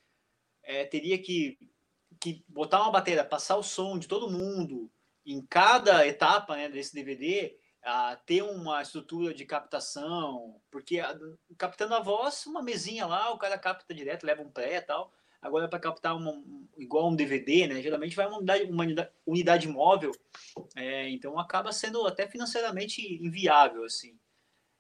é, 0.62 0.85
teria 0.85 1.18
que, 1.18 1.59
que 2.20 2.44
botar 2.49 2.83
uma 2.83 2.90
bateria, 2.90 3.25
passar 3.25 3.57
o 3.57 3.62
som 3.62 3.99
de 3.99 4.07
todo 4.07 4.31
mundo, 4.31 4.90
em 5.29 5.43
cada 5.43 6.07
etapa 6.07 6.57
né, 6.57 6.69
desse 6.69 6.95
DVD 6.95 7.55
a 7.83 8.17
ter 8.17 8.43
uma 8.43 8.83
estrutura 8.83 9.33
de 9.35 9.45
captação, 9.45 10.61
porque 10.71 10.99
a, 11.01 11.17
captando 11.57 11.95
a 11.95 12.01
voz, 12.01 12.47
uma 12.47 12.62
mesinha 12.62 13.07
lá, 13.07 13.31
o 13.31 13.38
cara 13.38 13.59
capta 13.59 13.95
direto, 13.95 14.25
leva 14.25 14.43
um 14.43 14.51
pré 14.51 14.77
e 14.77 14.81
tal. 14.81 15.12
Agora, 15.41 15.69
para 15.69 15.79
captar 15.79 16.17
uma, 16.17 16.43
igual 16.77 17.09
um 17.09 17.14
DVD, 17.14 17.67
né? 17.69 17.81
Geralmente 17.81 18.17
vai 18.17 18.27
uma 18.27 18.38
unidade, 18.38 18.64
uma 18.64 18.85
unidade 19.25 19.69
móvel, 19.69 20.12
é, 20.75 21.09
então 21.11 21.38
acaba 21.38 21.71
sendo 21.71 22.05
até 22.07 22.27
financeiramente 22.27 23.01
inviável, 23.23 23.85
assim. 23.85 24.19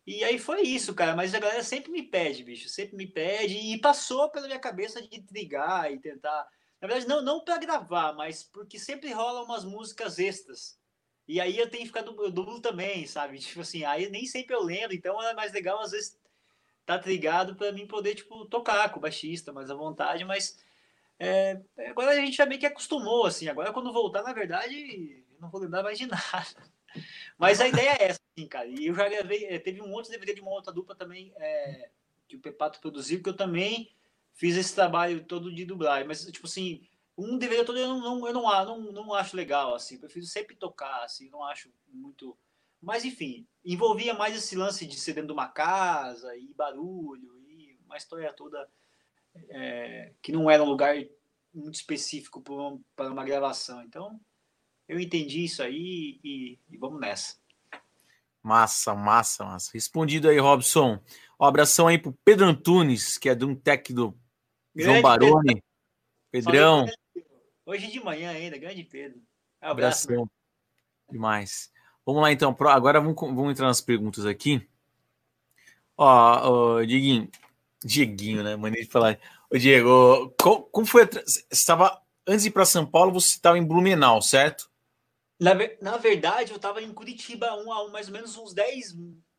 E 0.04 0.24
aí 0.24 0.38
foi 0.38 0.62
isso, 0.62 0.94
cara. 0.94 1.14
Mas 1.14 1.34
a 1.34 1.38
galera 1.38 1.62
sempre 1.62 1.92
me 1.92 2.02
pede, 2.02 2.42
bicho, 2.42 2.68
sempre 2.68 2.96
me 2.96 3.06
pede, 3.06 3.54
e 3.56 3.78
passou 3.78 4.30
pela 4.30 4.46
minha 4.46 4.58
cabeça 4.58 5.00
de 5.00 5.20
trigar 5.22 5.92
e 5.92 5.98
tentar 6.00 6.48
na 6.80 6.88
verdade, 6.88 7.08
não, 7.08 7.22
não 7.22 7.44
para 7.44 7.58
gravar, 7.58 8.12
mas 8.12 8.42
porque 8.42 8.78
sempre 8.78 9.12
rola 9.12 9.42
umas 9.42 9.64
músicas 9.64 10.18
extras. 10.18 10.78
E 11.26 11.40
aí 11.40 11.58
eu 11.58 11.68
tenho 11.68 11.82
que 11.82 11.88
ficar 11.88 12.02
duplo 12.02 12.60
também, 12.60 13.06
sabe? 13.06 13.38
Tipo 13.40 13.60
assim, 13.60 13.84
aí 13.84 14.08
nem 14.08 14.24
sempre 14.26 14.54
eu 14.54 14.62
lendo, 14.62 14.94
então 14.94 15.20
é 15.22 15.34
mais 15.34 15.52
legal 15.52 15.80
às 15.80 15.90
vezes 15.90 16.18
tá 16.86 16.96
ligado 17.04 17.54
para 17.54 17.70
mim 17.70 17.86
poder, 17.86 18.14
tipo, 18.14 18.46
tocar 18.46 18.90
com 18.90 18.98
o 18.98 19.02
baixista 19.02 19.52
mais 19.52 19.70
à 19.70 19.74
vontade, 19.74 20.24
mas 20.24 20.58
é, 21.18 21.60
agora 21.86 22.12
a 22.12 22.14
gente 22.14 22.34
já 22.34 22.46
meio 22.46 22.58
que 22.58 22.64
acostumou, 22.64 23.26
assim. 23.26 23.46
Agora 23.46 23.74
quando 23.74 23.92
voltar, 23.92 24.22
na 24.22 24.32
verdade, 24.32 25.22
eu 25.34 25.40
não 25.40 25.50
vou 25.50 25.60
lembrar 25.60 25.82
mais 25.82 25.98
de 25.98 26.06
nada. 26.08 26.46
Mas 27.36 27.60
a 27.60 27.68
ideia 27.68 27.90
é 27.90 28.04
essa, 28.04 28.20
assim, 28.32 28.48
cara. 28.48 28.66
E 28.66 28.86
eu 28.86 28.94
já 28.94 29.06
gravei, 29.06 29.44
é, 29.44 29.58
teve 29.58 29.82
um 29.82 29.92
outro 29.92 30.10
DVD 30.10 30.32
de 30.32 30.40
uma 30.40 30.52
outra 30.52 30.72
dupla 30.72 30.94
também, 30.94 31.30
é, 31.36 31.90
que 32.26 32.36
o 32.36 32.40
Pepato 32.40 32.80
produziu, 32.80 33.22
que 33.22 33.28
eu 33.28 33.36
também 33.36 33.90
fiz 34.38 34.56
esse 34.56 34.74
trabalho 34.74 35.24
todo 35.24 35.52
de 35.52 35.64
dublagem, 35.64 36.06
mas 36.06 36.24
tipo 36.26 36.46
assim, 36.46 36.80
um 37.16 37.36
DVD 37.36 37.64
todo 37.64 37.78
eu 37.78 37.88
não, 37.88 38.00
não 38.00 38.26
eu 38.26 38.32
não, 38.32 38.42
não, 38.64 38.92
não 38.92 39.14
acho 39.14 39.36
legal 39.36 39.74
assim, 39.74 39.98
prefiro 39.98 40.24
sempre 40.24 40.54
tocar 40.54 41.02
assim, 41.02 41.28
não 41.28 41.42
acho 41.44 41.68
muito, 41.92 42.38
mas 42.80 43.04
enfim, 43.04 43.46
envolvia 43.64 44.14
mais 44.14 44.36
esse 44.36 44.54
lance 44.54 44.86
de 44.86 44.94
ser 44.94 45.14
dentro 45.14 45.26
de 45.26 45.32
uma 45.32 45.48
casa 45.48 46.36
e 46.36 46.54
barulho 46.54 47.42
e 47.48 47.76
uma 47.84 47.96
história 47.96 48.32
toda 48.32 48.68
é, 49.50 50.12
que 50.22 50.30
não 50.30 50.48
era 50.48 50.62
um 50.62 50.68
lugar 50.68 50.94
muito 51.52 51.74
específico 51.74 52.40
para 52.40 52.54
uma, 52.54 52.80
para 52.94 53.10
uma 53.10 53.24
gravação, 53.24 53.82
então 53.82 54.20
eu 54.88 55.00
entendi 55.00 55.44
isso 55.44 55.64
aí 55.64 56.20
e, 56.22 56.58
e 56.70 56.78
vamos 56.78 57.00
nessa. 57.00 57.36
Massa, 58.40 58.94
massa, 58.94 59.44
massa. 59.44 59.70
Respondido 59.74 60.28
aí, 60.28 60.38
Robson. 60.38 61.02
Um 61.38 61.44
abração 61.44 61.88
aí 61.88 61.98
pro 61.98 62.16
Pedro 62.24 62.46
Antunes, 62.46 63.18
que 63.18 63.28
é 63.28 63.34
de 63.34 63.44
um 63.44 63.54
tech 63.54 63.92
João 64.74 65.02
Baroni. 65.02 65.62
Pedrão. 66.30 66.86
Hoje 67.64 67.86
de 67.88 68.00
manhã 68.00 68.30
ainda, 68.30 68.58
grande 68.58 68.84
Pedro. 68.84 69.18
Um 69.62 69.68
abraço. 69.68 70.06
Abração. 70.06 70.30
Demais. 71.10 71.72
Vamos 72.04 72.22
lá 72.22 72.32
então. 72.32 72.56
Agora 72.68 73.00
vamos, 73.00 73.14
vamos 73.14 73.50
entrar 73.50 73.66
nas 73.66 73.80
perguntas 73.80 74.24
aqui. 74.24 74.66
Ó, 75.96 76.78
ó 76.78 76.82
Dieguinho. 76.82 77.30
Dieguinho, 77.84 78.42
né? 78.42 78.56
Maneira 78.56 78.86
de 78.86 78.90
falar. 78.90 79.18
Ô, 79.50 79.56
Diego, 79.56 80.34
como, 80.40 80.62
como 80.64 80.86
foi? 80.86 81.06
Você 81.06 81.44
estava. 81.50 82.00
Antes 82.26 82.42
de 82.42 82.48
ir 82.48 82.52
para 82.52 82.64
São 82.66 82.84
Paulo, 82.84 83.12
você 83.12 83.28
estava 83.28 83.58
em 83.58 83.64
Blumenau, 83.64 84.20
certo? 84.20 84.70
Na, 85.40 85.52
na 85.80 85.96
verdade, 85.96 86.50
eu 86.50 86.56
estava 86.56 86.82
em 86.82 86.92
Curitiba 86.92 87.54
um, 87.54 87.90
mais 87.90 88.08
ou 88.08 88.12
menos 88.12 88.36
uns 88.36 88.52
10, 88.52 88.96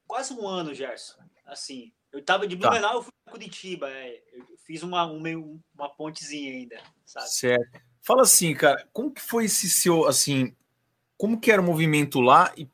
quase 0.07 0.33
um 0.33 0.47
ano, 0.47 0.73
Gerson. 0.73 1.19
Assim, 1.45 1.91
eu 2.11 2.19
estava 2.19 2.47
de. 2.47 2.55
Blumenau, 2.55 2.89
tá. 2.89 2.95
eu 2.95 3.03
fui 3.03 3.11
para 3.23 3.33
Curitiba. 3.33 3.89
É, 3.89 4.21
eu 4.33 4.45
fiz 4.65 4.83
uma, 4.83 5.05
uma, 5.05 5.29
uma 5.75 5.89
pontezinha 5.89 6.51
ainda, 6.51 6.81
sabe? 7.05 7.29
Certo. 7.29 7.81
Fala 8.01 8.23
assim, 8.23 8.53
cara, 8.55 8.87
como 8.91 9.11
que 9.11 9.21
foi 9.21 9.45
esse 9.45 9.69
seu, 9.69 10.07
assim, 10.07 10.55
como 11.17 11.39
que 11.39 11.51
era 11.51 11.61
o 11.61 11.65
movimento 11.65 12.19
lá 12.21 12.51
e 12.57 12.67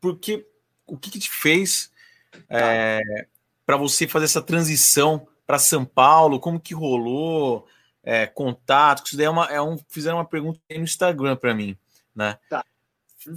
porque 0.00 0.46
o 0.86 0.96
que, 0.96 1.10
que 1.10 1.18
te 1.18 1.30
fez 1.30 1.92
tá. 2.30 2.40
é, 2.50 3.00
para 3.64 3.76
você 3.76 4.06
fazer 4.06 4.26
essa 4.26 4.42
transição 4.42 5.26
para 5.46 5.58
São 5.58 5.84
Paulo? 5.84 6.40
Como 6.40 6.60
que 6.60 6.74
rolou? 6.74 7.66
É, 8.02 8.26
contato? 8.26 9.06
Isso 9.06 9.16
daí 9.16 9.26
é, 9.26 9.30
uma, 9.30 9.46
é 9.46 9.60
um, 9.60 9.78
fizeram 9.88 10.18
uma 10.18 10.24
pergunta 10.24 10.60
aí 10.70 10.78
no 10.78 10.84
Instagram 10.84 11.36
para 11.36 11.54
mim, 11.54 11.76
né? 12.14 12.38
Tá. 12.48 12.64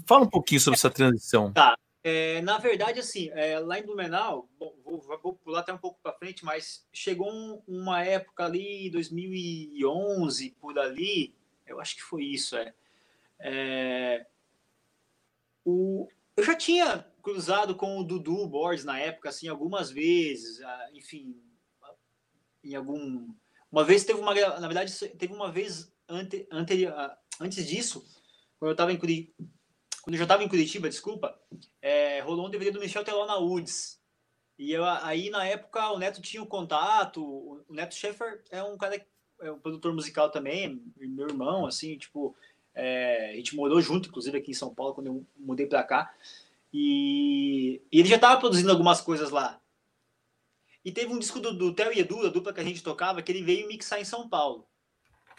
Fala 0.06 0.24
um 0.24 0.30
pouquinho 0.30 0.62
sobre 0.62 0.78
essa 0.78 0.90
transição. 0.90 1.52
Tá. 1.52 1.78
É, 2.04 2.42
na 2.42 2.58
verdade, 2.58 3.00
assim, 3.00 3.30
é, 3.30 3.60
lá 3.60 3.78
em 3.78 3.84
Blumenau, 3.84 4.50
bom, 4.58 4.76
vou, 4.84 5.00
vou, 5.22 5.34
pular 5.36 5.60
até 5.60 5.72
um 5.72 5.78
pouco 5.78 6.00
para 6.02 6.14
frente, 6.14 6.44
mas 6.44 6.88
chegou 6.92 7.32
um, 7.32 7.62
uma 7.68 8.04
época 8.04 8.44
ali, 8.44 8.90
2011, 8.90 10.56
por 10.60 10.80
ali, 10.80 11.34
eu 11.66 11.80
acho 11.80 11.96
que 11.96 12.02
foi 12.02 12.24
isso, 12.24 12.58
é. 12.58 12.74
é 13.40 14.26
o, 15.64 16.08
eu 16.36 16.44
já 16.44 16.56
tinha 16.56 17.06
cruzado 17.22 17.76
com 17.76 18.00
o 18.00 18.04
Dudu 18.04 18.48
Borges 18.48 18.84
na 18.84 19.00
época, 19.00 19.30
assim, 19.30 19.48
algumas 19.48 19.92
vezes, 19.92 20.60
enfim, 20.94 21.40
em 22.64 22.74
algum... 22.74 23.32
Uma 23.72 23.84
vez 23.84 24.04
teve 24.04 24.20
uma... 24.20 24.34
Na 24.34 24.68
verdade, 24.68 24.92
teve 25.10 25.34
uma 25.34 25.52
vez 25.52 25.94
ante, 26.10 26.48
anterior, 26.52 26.94
antes 27.40 27.68
disso, 27.68 28.04
quando 28.60 28.72
eu 28.72 28.76
tava 28.76 28.92
em 28.92 28.98
Curitiba, 28.98 29.34
quando 30.12 30.16
eu 30.16 30.18
já 30.18 30.26
estava 30.26 30.44
em 30.44 30.50
Curitiba, 30.50 30.90
desculpa, 30.90 31.40
é, 31.82 32.20
rolou 32.20 32.46
um 32.46 32.50
DVD 32.50 32.70
do 32.70 32.82
Michel 32.82 33.02
Teló 33.02 33.26
na 33.26 33.38
UDS. 33.38 33.98
E 34.60 34.74
eu, 34.74 34.84
aí, 34.84 35.30
na 35.30 35.46
época, 35.46 35.90
o 35.92 35.98
Neto 35.98 36.22
tinha 36.22 36.42
o 36.42 36.46
um 36.46 36.50
contato. 36.50 37.24
O 37.24 37.64
Neto 37.70 37.96
Schaeffer 37.96 38.44
é 38.52 38.62
um 38.62 38.78
cara, 38.78 39.02
é 39.40 39.50
um 39.50 39.58
produtor 39.58 39.94
musical 39.94 40.30
também, 40.30 40.84
meu 40.98 41.30
irmão, 41.30 41.66
assim, 41.66 41.98
tipo, 41.98 42.36
é, 42.76 43.32
a 43.32 43.36
gente 43.38 43.56
morou 43.56 43.80
junto, 43.80 44.10
inclusive, 44.10 44.38
aqui 44.38 44.52
em 44.52 44.54
São 44.54 44.76
Paulo, 44.76 44.94
quando 44.94 45.08
eu 45.08 45.26
mudei 45.38 45.66
para 45.66 45.82
cá. 45.82 46.14
E, 46.74 47.82
e, 47.90 48.00
ele 48.02 48.10
já 48.10 48.18
estava 48.18 48.38
produzindo 48.38 48.70
algumas 48.70 49.00
coisas 49.00 49.30
lá. 49.30 49.62
E 50.84 50.92
teve 50.92 51.14
um 51.14 51.20
disco 51.20 51.40
do, 51.40 51.54
do 51.54 51.74
Theo 51.74 51.94
e 51.94 52.00
Edu, 52.00 52.26
a 52.26 52.30
dupla 52.30 52.52
que 52.52 52.60
a 52.60 52.66
gente 52.66 52.84
tocava, 52.84 53.22
que 53.22 53.32
ele 53.32 53.44
veio 53.44 53.66
mixar 53.70 54.02
em 54.02 54.06
São 54.06 54.28
Paulo. 54.28 54.68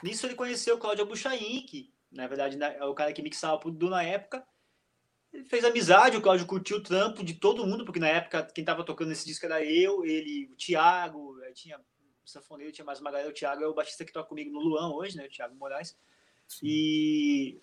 Nisso 0.03 0.27
ele 0.27 0.35
conheceu 0.35 0.77
o 0.77 0.79
Cláudio 0.79 1.05
Abuchain, 1.05 1.61
que 1.67 1.93
na 2.11 2.27
verdade 2.27 2.59
é 2.63 2.85
o 2.87 2.95
cara 2.95 3.13
que 3.13 3.21
mixava 3.21 3.59
pro 3.59 3.71
Dudu 3.71 3.91
na 3.91 4.03
época. 4.03 4.43
Ele 5.33 5.45
fez 5.45 5.65
amizade, 5.65 6.17
o 6.17 6.21
Cláudio 6.21 6.47
curtiu 6.47 6.77
o 6.77 6.83
trampo 6.83 7.25
de 7.25 7.35
todo 7.35 7.67
mundo, 7.67 7.85
porque 7.85 7.99
na 7.99 8.09
época 8.09 8.45
quem 8.55 8.63
estava 8.63 8.85
tocando 8.85 9.09
nesse 9.09 9.25
disco 9.25 9.47
era 9.47 9.65
eu, 9.65 10.05
ele, 10.05 10.51
o 10.53 10.57
Thiago, 10.57 11.37
tinha 11.55 11.79
o 11.79 12.29
sanfoneiro, 12.29 12.73
tinha 12.73 12.85
mais 12.85 13.01
uma 13.01 13.11
galera, 13.11 13.31
o 13.31 13.33
Thiago 13.33 13.63
é 13.63 13.67
o 13.67 13.75
baixista 13.75 14.05
que 14.05 14.13
toca 14.13 14.29
comigo 14.29 14.53
no 14.53 14.61
Luan 14.61 14.93
hoje, 14.93 15.17
né, 15.17 15.27
o 15.27 15.31
Thiago 15.31 15.55
Moraes. 15.57 15.97
E, 16.63 17.59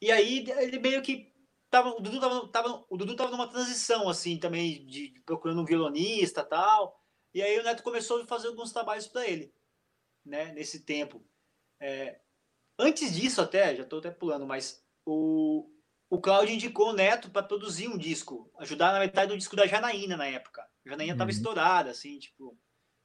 e 0.00 0.12
aí 0.12 0.44
ele 0.58 0.78
meio 0.78 1.00
que 1.00 1.32
tava, 1.70 1.90
o 1.90 2.00
Dudu 2.00 2.20
tava, 2.20 2.48
tava, 2.48 2.84
o 2.90 2.96
Dudu 2.98 3.16
tava 3.16 3.30
numa 3.30 3.48
transição, 3.48 4.08
assim, 4.08 4.38
também, 4.38 4.84
de, 4.84 5.08
de 5.08 5.20
procurando 5.20 5.62
um 5.62 5.64
violonista 5.64 6.44
tal. 6.44 7.00
E 7.32 7.40
aí 7.40 7.58
o 7.58 7.62
Neto 7.62 7.82
começou 7.82 8.20
a 8.20 8.26
fazer 8.26 8.48
alguns 8.48 8.72
trabalhos 8.72 9.06
para 9.06 9.26
ele, 9.26 9.50
né, 10.22 10.52
nesse 10.52 10.80
tempo. 10.80 11.24
É, 11.80 12.20
antes 12.78 13.14
disso, 13.14 13.40
até, 13.40 13.74
já 13.74 13.82
estou 13.82 14.00
até 14.00 14.10
pulando, 14.10 14.46
mas 14.46 14.84
o, 15.06 15.71
o 16.12 16.20
Claudio 16.20 16.54
indicou 16.54 16.90
o 16.90 16.92
Neto 16.92 17.30
para 17.30 17.42
produzir 17.42 17.88
um 17.88 17.96
disco, 17.96 18.52
ajudar 18.58 18.92
na 18.92 18.98
metade 18.98 19.32
do 19.32 19.38
disco 19.38 19.56
da 19.56 19.66
Janaína 19.66 20.14
na 20.14 20.26
época. 20.26 20.60
A 20.84 20.90
Janaína 20.90 21.14
estava 21.14 21.30
uhum. 21.30 21.34
estourada, 21.34 21.90
assim, 21.90 22.18
tipo, 22.18 22.54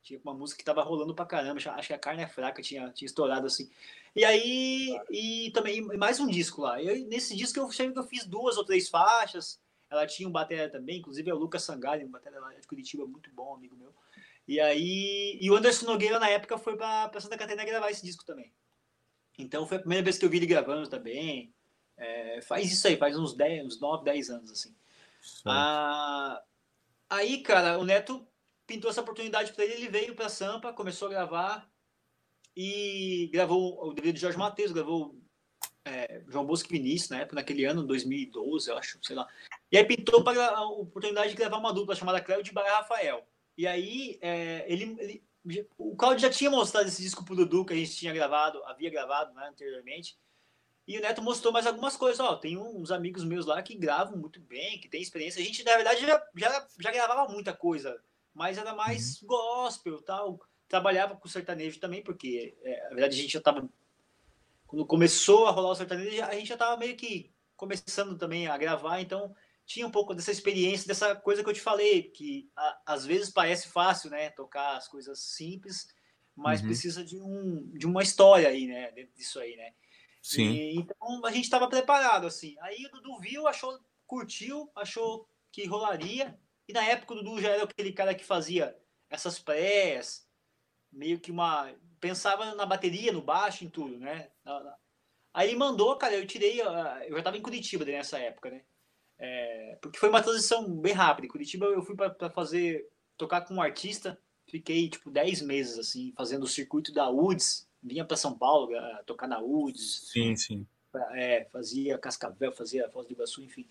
tinha 0.03 0.19
uma 0.25 0.33
música 0.33 0.59
que 0.59 0.65
tava 0.65 0.83
rolando 0.83 1.15
pra 1.15 1.25
caramba, 1.25 1.57
acho 1.57 1.87
que 1.87 1.93
a 1.93 1.97
carne 1.97 2.23
é 2.23 2.27
fraca 2.27 2.61
tinha, 2.61 2.89
tinha 2.89 3.05
estourado 3.05 3.47
assim. 3.47 3.71
E 4.13 4.25
aí, 4.25 4.99
e 5.09 5.51
também 5.53 5.81
mais 5.97 6.19
um 6.19 6.27
disco 6.27 6.63
lá. 6.63 6.83
Eu, 6.83 7.07
nesse 7.07 7.33
disco 7.33 7.57
eu 7.57 7.67
achei 7.67 7.89
que 7.89 7.97
eu 7.97 8.03
fiz 8.03 8.25
duas 8.25 8.57
ou 8.57 8.65
três 8.65 8.89
faixas. 8.89 9.57
Ela 9.89 10.05
tinha 10.05 10.27
um 10.27 10.31
bateria 10.31 10.69
também, 10.69 10.97
inclusive 10.97 11.29
é 11.29 11.33
o 11.33 11.37
Lucas 11.37 11.63
Sangalho, 11.63 12.05
um 12.05 12.11
bateria 12.11 12.41
lá 12.41 12.53
de 12.53 12.67
Curitiba, 12.67 13.07
muito 13.07 13.31
bom, 13.31 13.55
amigo 13.55 13.77
meu. 13.77 13.95
E 14.45 14.59
aí, 14.59 15.37
e 15.39 15.49
o 15.49 15.55
Anderson 15.55 15.85
Nogueira 15.85 16.19
na 16.19 16.27
época 16.27 16.57
foi 16.57 16.75
para 16.75 17.21
Santa 17.21 17.37
Catarina 17.37 17.63
gravar 17.63 17.89
esse 17.89 18.03
disco 18.03 18.25
também. 18.25 18.53
Então 19.39 19.65
foi 19.65 19.77
a 19.77 19.79
primeira 19.79 20.03
vez 20.03 20.17
que 20.17 20.25
eu 20.25 20.29
vi 20.29 20.35
ele 20.35 20.45
gravando 20.45 20.89
também. 20.89 21.55
É, 21.97 22.41
faz 22.41 22.71
isso 22.71 22.87
aí, 22.87 22.95
faz 22.95 23.17
uns 23.17 23.33
10, 23.33 23.65
uns 23.65 23.79
9, 23.79 24.03
10 24.03 24.29
anos, 24.29 24.51
assim. 24.51 24.75
Ah, 25.45 26.41
aí, 27.09 27.41
cara, 27.41 27.79
o 27.79 27.83
Neto 27.83 28.25
pintou 28.65 28.89
essa 28.89 29.01
oportunidade 29.01 29.53
para 29.53 29.65
ele, 29.65 29.73
ele 29.73 29.89
veio 29.89 30.15
para 30.15 30.29
Sampa, 30.29 30.73
começou 30.73 31.07
a 31.07 31.11
gravar 31.11 31.71
e 32.55 33.29
gravou 33.31 33.83
o 33.83 33.93
DVD 33.93 34.13
de 34.13 34.19
Jorge 34.19 34.37
Matheus, 34.37 34.71
gravou 34.71 35.15
é, 35.85 36.21
João 36.27 36.45
Bosco 36.45 36.69
Vinícius, 36.69 37.09
na 37.09 37.19
época, 37.19 37.35
naquele 37.35 37.65
ano, 37.65 37.83
2012, 37.83 38.69
eu 38.69 38.77
acho, 38.77 38.99
sei 39.01 39.15
lá. 39.15 39.27
E 39.71 39.77
aí 39.77 39.85
pintou 39.85 40.23
para 40.23 40.49
a 40.49 40.67
oportunidade 40.67 41.29
de 41.29 41.35
gravar 41.35 41.57
uma 41.57 41.73
dupla 41.73 41.95
chamada 41.95 42.21
Cléo 42.21 42.43
de 42.43 42.51
Barra 42.51 42.77
Rafael. 42.77 43.25
E 43.57 43.65
aí 43.65 44.19
é, 44.21 44.65
ele, 44.71 44.95
ele, 44.99 45.69
o 45.77 45.95
Claudio 45.95 46.19
já 46.19 46.29
tinha 46.29 46.51
mostrado 46.51 46.87
esse 46.87 47.01
disco 47.01 47.23
pro 47.23 47.35
Dudu 47.35 47.65
que 47.65 47.73
a 47.73 47.77
gente 47.77 47.95
tinha 47.95 48.13
gravado, 48.13 48.63
havia 48.65 48.89
gravado 48.89 49.33
né, 49.33 49.47
anteriormente. 49.47 50.17
E 50.87 50.97
o 50.97 51.01
Neto 51.01 51.21
mostrou 51.21 51.51
mais 51.51 51.67
algumas 51.67 51.97
coisas. 51.97 52.19
Ó, 52.21 52.37
tem 52.37 52.57
uns 52.57 52.91
amigos 52.91 53.25
meus 53.25 53.45
lá 53.45 53.61
que 53.61 53.75
gravam 53.75 54.17
muito 54.17 54.39
bem, 54.39 54.79
que 54.79 54.87
tem 54.87 55.01
experiência. 55.01 55.41
A 55.41 55.45
gente, 55.45 55.63
na 55.63 55.75
verdade, 55.75 55.99
já, 55.99 56.23
já, 56.35 56.67
já 56.79 56.91
gravava 56.91 57.31
muita 57.31 57.53
coisa, 57.53 58.01
mas 58.33 58.57
era 58.57 58.73
mais 58.73 59.21
uhum. 59.21 59.27
gospel 59.27 60.01
tal. 60.01 60.39
Trabalhava 60.69 61.15
com 61.17 61.27
sertanejo 61.27 61.79
também, 61.79 62.01
porque, 62.01 62.57
é, 62.63 62.83
na 62.83 62.89
verdade, 62.89 63.19
a 63.19 63.21
gente 63.21 63.33
já 63.33 63.39
estava. 63.39 63.67
Quando 64.65 64.85
começou 64.85 65.45
a 65.45 65.51
rolar 65.51 65.71
o 65.71 65.75
sertanejo, 65.75 66.23
a 66.23 66.33
gente 66.33 66.47
já 66.47 66.55
estava 66.55 66.77
meio 66.77 66.95
que 66.95 67.31
começando 67.57 68.17
também 68.17 68.47
a 68.47 68.57
gravar, 68.57 69.01
então 69.01 69.35
tinha 69.65 69.85
um 69.85 69.91
pouco 69.91 70.13
dessa 70.13 70.31
experiência, 70.31 70.87
dessa 70.87 71.15
coisa 71.15 71.43
que 71.43 71.49
eu 71.49 71.53
te 71.53 71.59
falei, 71.59 72.03
que 72.03 72.49
a, 72.55 72.81
às 72.85 73.05
vezes 73.05 73.29
parece 73.29 73.67
fácil, 73.67 74.09
né? 74.09 74.29
Tocar 74.29 74.77
as 74.77 74.87
coisas 74.87 75.19
simples, 75.19 75.89
mas 76.33 76.61
uhum. 76.61 76.67
precisa 76.67 77.03
de, 77.03 77.19
um, 77.19 77.69
de 77.73 77.85
uma 77.85 78.03
história 78.03 78.47
aí, 78.47 78.67
né? 78.67 78.91
Dentro 78.91 79.13
disso 79.15 79.39
aí, 79.39 79.57
né? 79.57 79.73
Sim. 80.27 80.51
E, 80.51 80.75
então 80.75 81.25
a 81.25 81.31
gente 81.31 81.45
estava 81.45 81.69
preparado, 81.69 82.27
assim. 82.27 82.57
Aí 82.59 82.85
o 82.85 82.91
Dudu 82.91 83.17
viu, 83.17 83.47
achou, 83.47 83.79
curtiu, 84.05 84.69
achou 84.75 85.25
que 85.53 85.65
rolaria. 85.65 86.37
E 86.67 86.73
na 86.73 86.83
época 86.83 87.13
o 87.13 87.17
Dudu 87.23 87.41
já 87.41 87.51
era 87.51 87.63
aquele 87.63 87.93
cara 87.93 88.13
que 88.13 88.25
fazia 88.25 88.77
essas 89.09 89.39
prés, 89.39 90.27
meio 90.91 91.17
que 91.17 91.31
uma. 91.31 91.73
Pensava 92.01 92.53
na 92.55 92.65
bateria, 92.65 93.13
no 93.13 93.21
baixo, 93.21 93.63
em 93.63 93.69
tudo, 93.69 93.97
né? 93.97 94.29
Aí 95.33 95.55
mandou, 95.55 95.95
cara, 95.97 96.15
eu 96.15 96.27
tirei. 96.27 96.59
Eu 96.59 97.13
já 97.13 97.17
estava 97.19 97.37
em 97.37 97.41
Curitiba 97.41 97.85
nessa 97.85 98.19
época, 98.19 98.51
né? 98.51 98.65
É, 99.17 99.79
porque 99.81 99.97
foi 99.97 100.09
uma 100.09 100.21
transição 100.21 100.69
bem 100.77 100.93
rápida. 100.93 101.25
Em 101.25 101.31
Curitiba 101.31 101.67
eu 101.67 101.81
fui 101.81 101.95
para 101.95 102.29
fazer, 102.31 102.85
tocar 103.15 103.41
com 103.41 103.53
um 103.55 103.61
artista, 103.61 104.21
fiquei 104.49 104.89
tipo 104.89 105.09
10 105.09 105.41
meses 105.41 105.79
assim, 105.79 106.13
fazendo 106.17 106.43
o 106.43 106.47
circuito 106.47 106.91
da 106.91 107.09
UDS, 107.09 107.66
vinha 107.81 108.05
para 108.05 108.17
São 108.17 108.37
Paulo 108.37 108.69
tocar 109.05 109.27
na 109.27 109.39
UDS. 109.39 110.09
Sim, 110.11 110.35
sim. 110.35 110.67
É, 111.13 111.45
fazia 111.51 111.97
Cascavel, 111.97 112.51
fazia 112.51 112.89
Foz 112.89 113.07
do 113.07 113.13
Iguaçu, 113.13 113.41
enfim. 113.43 113.65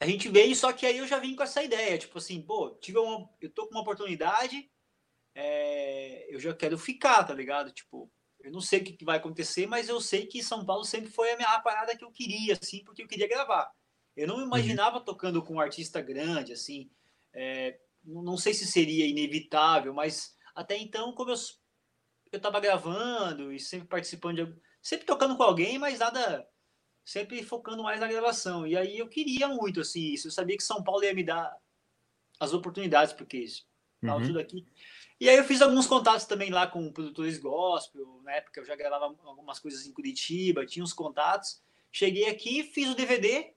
A 0.00 0.06
gente 0.06 0.28
veio, 0.28 0.56
só 0.56 0.72
que 0.72 0.84
aí 0.84 0.98
eu 0.98 1.06
já 1.06 1.18
vim 1.18 1.36
com 1.36 1.44
essa 1.44 1.62
ideia, 1.62 1.96
tipo 1.96 2.18
assim, 2.18 2.42
pô, 2.42 2.70
tive 2.80 2.98
uma, 2.98 3.30
eu 3.40 3.48
tô 3.50 3.66
com 3.66 3.74
uma 3.74 3.82
oportunidade, 3.82 4.68
é, 5.34 6.26
eu 6.34 6.40
já 6.40 6.52
quero 6.54 6.76
ficar, 6.76 7.22
tá 7.24 7.32
ligado? 7.32 7.70
Tipo, 7.70 8.10
eu 8.44 8.52
não 8.52 8.60
sei 8.60 8.80
o 8.80 8.84
que 8.84 9.04
vai 9.04 9.16
acontecer, 9.16 9.66
mas 9.66 9.88
eu 9.88 10.00
sei 10.00 10.26
que 10.26 10.42
São 10.42 10.64
Paulo 10.64 10.84
sempre 10.84 11.10
foi 11.10 11.32
a 11.32 11.36
minha 11.36 11.58
parada 11.60 11.96
que 11.96 12.04
eu 12.04 12.10
queria, 12.10 12.58
assim, 12.60 12.84
porque 12.84 13.02
eu 13.02 13.08
queria 13.08 13.26
gravar. 13.26 13.72
Eu 14.14 14.28
não 14.28 14.36
me 14.36 14.44
imaginava 14.44 14.98
uhum. 14.98 15.04
tocando 15.04 15.42
com 15.42 15.54
um 15.54 15.60
artista 15.60 16.00
grande, 16.00 16.52
assim. 16.52 16.90
É, 17.32 17.80
não 18.04 18.36
sei 18.36 18.52
se 18.54 18.66
seria 18.66 19.06
inevitável, 19.06 19.92
mas 19.94 20.36
até 20.54 20.76
então, 20.76 21.12
como 21.12 21.30
eu 21.30 21.36
eu 22.34 22.38
estava 22.38 22.60
gravando 22.60 23.52
e 23.52 23.60
sempre 23.60 23.86
participando 23.86 24.44
de 24.44 24.60
sempre 24.82 25.06
tocando 25.06 25.36
com 25.36 25.42
alguém, 25.42 25.78
mas 25.78 26.00
nada 26.00 26.46
sempre 27.04 27.42
focando 27.42 27.82
mais 27.82 28.00
na 28.00 28.08
gravação. 28.08 28.66
E 28.66 28.76
aí 28.76 28.98
eu 28.98 29.08
queria 29.08 29.48
muito, 29.48 29.80
assim, 29.80 30.12
isso. 30.12 30.26
Eu 30.26 30.32
sabia 30.32 30.56
que 30.56 30.62
São 30.62 30.82
Paulo 30.82 31.04
ia 31.04 31.14
me 31.14 31.22
dar 31.22 31.56
as 32.38 32.52
oportunidades, 32.52 33.14
porque 33.14 33.38
isso, 33.38 33.64
uhum. 34.02 34.26
tudo 34.26 34.40
aqui. 34.40 34.66
E 35.24 35.28
aí 35.30 35.38
eu 35.38 35.44
fiz 35.44 35.62
alguns 35.62 35.86
contatos 35.86 36.26
também 36.26 36.50
lá 36.50 36.66
com 36.66 36.92
produtores 36.92 37.38
gospel, 37.38 38.20
na 38.22 38.32
época 38.32 38.60
eu 38.60 38.64
já 38.66 38.76
gravava 38.76 39.06
algumas 39.24 39.58
coisas 39.58 39.86
em 39.86 39.90
Curitiba, 39.90 40.66
tinha 40.66 40.84
uns 40.84 40.92
contatos. 40.92 41.62
Cheguei 41.90 42.28
aqui, 42.28 42.62
fiz 42.62 42.90
o 42.90 42.94
DVD, 42.94 43.54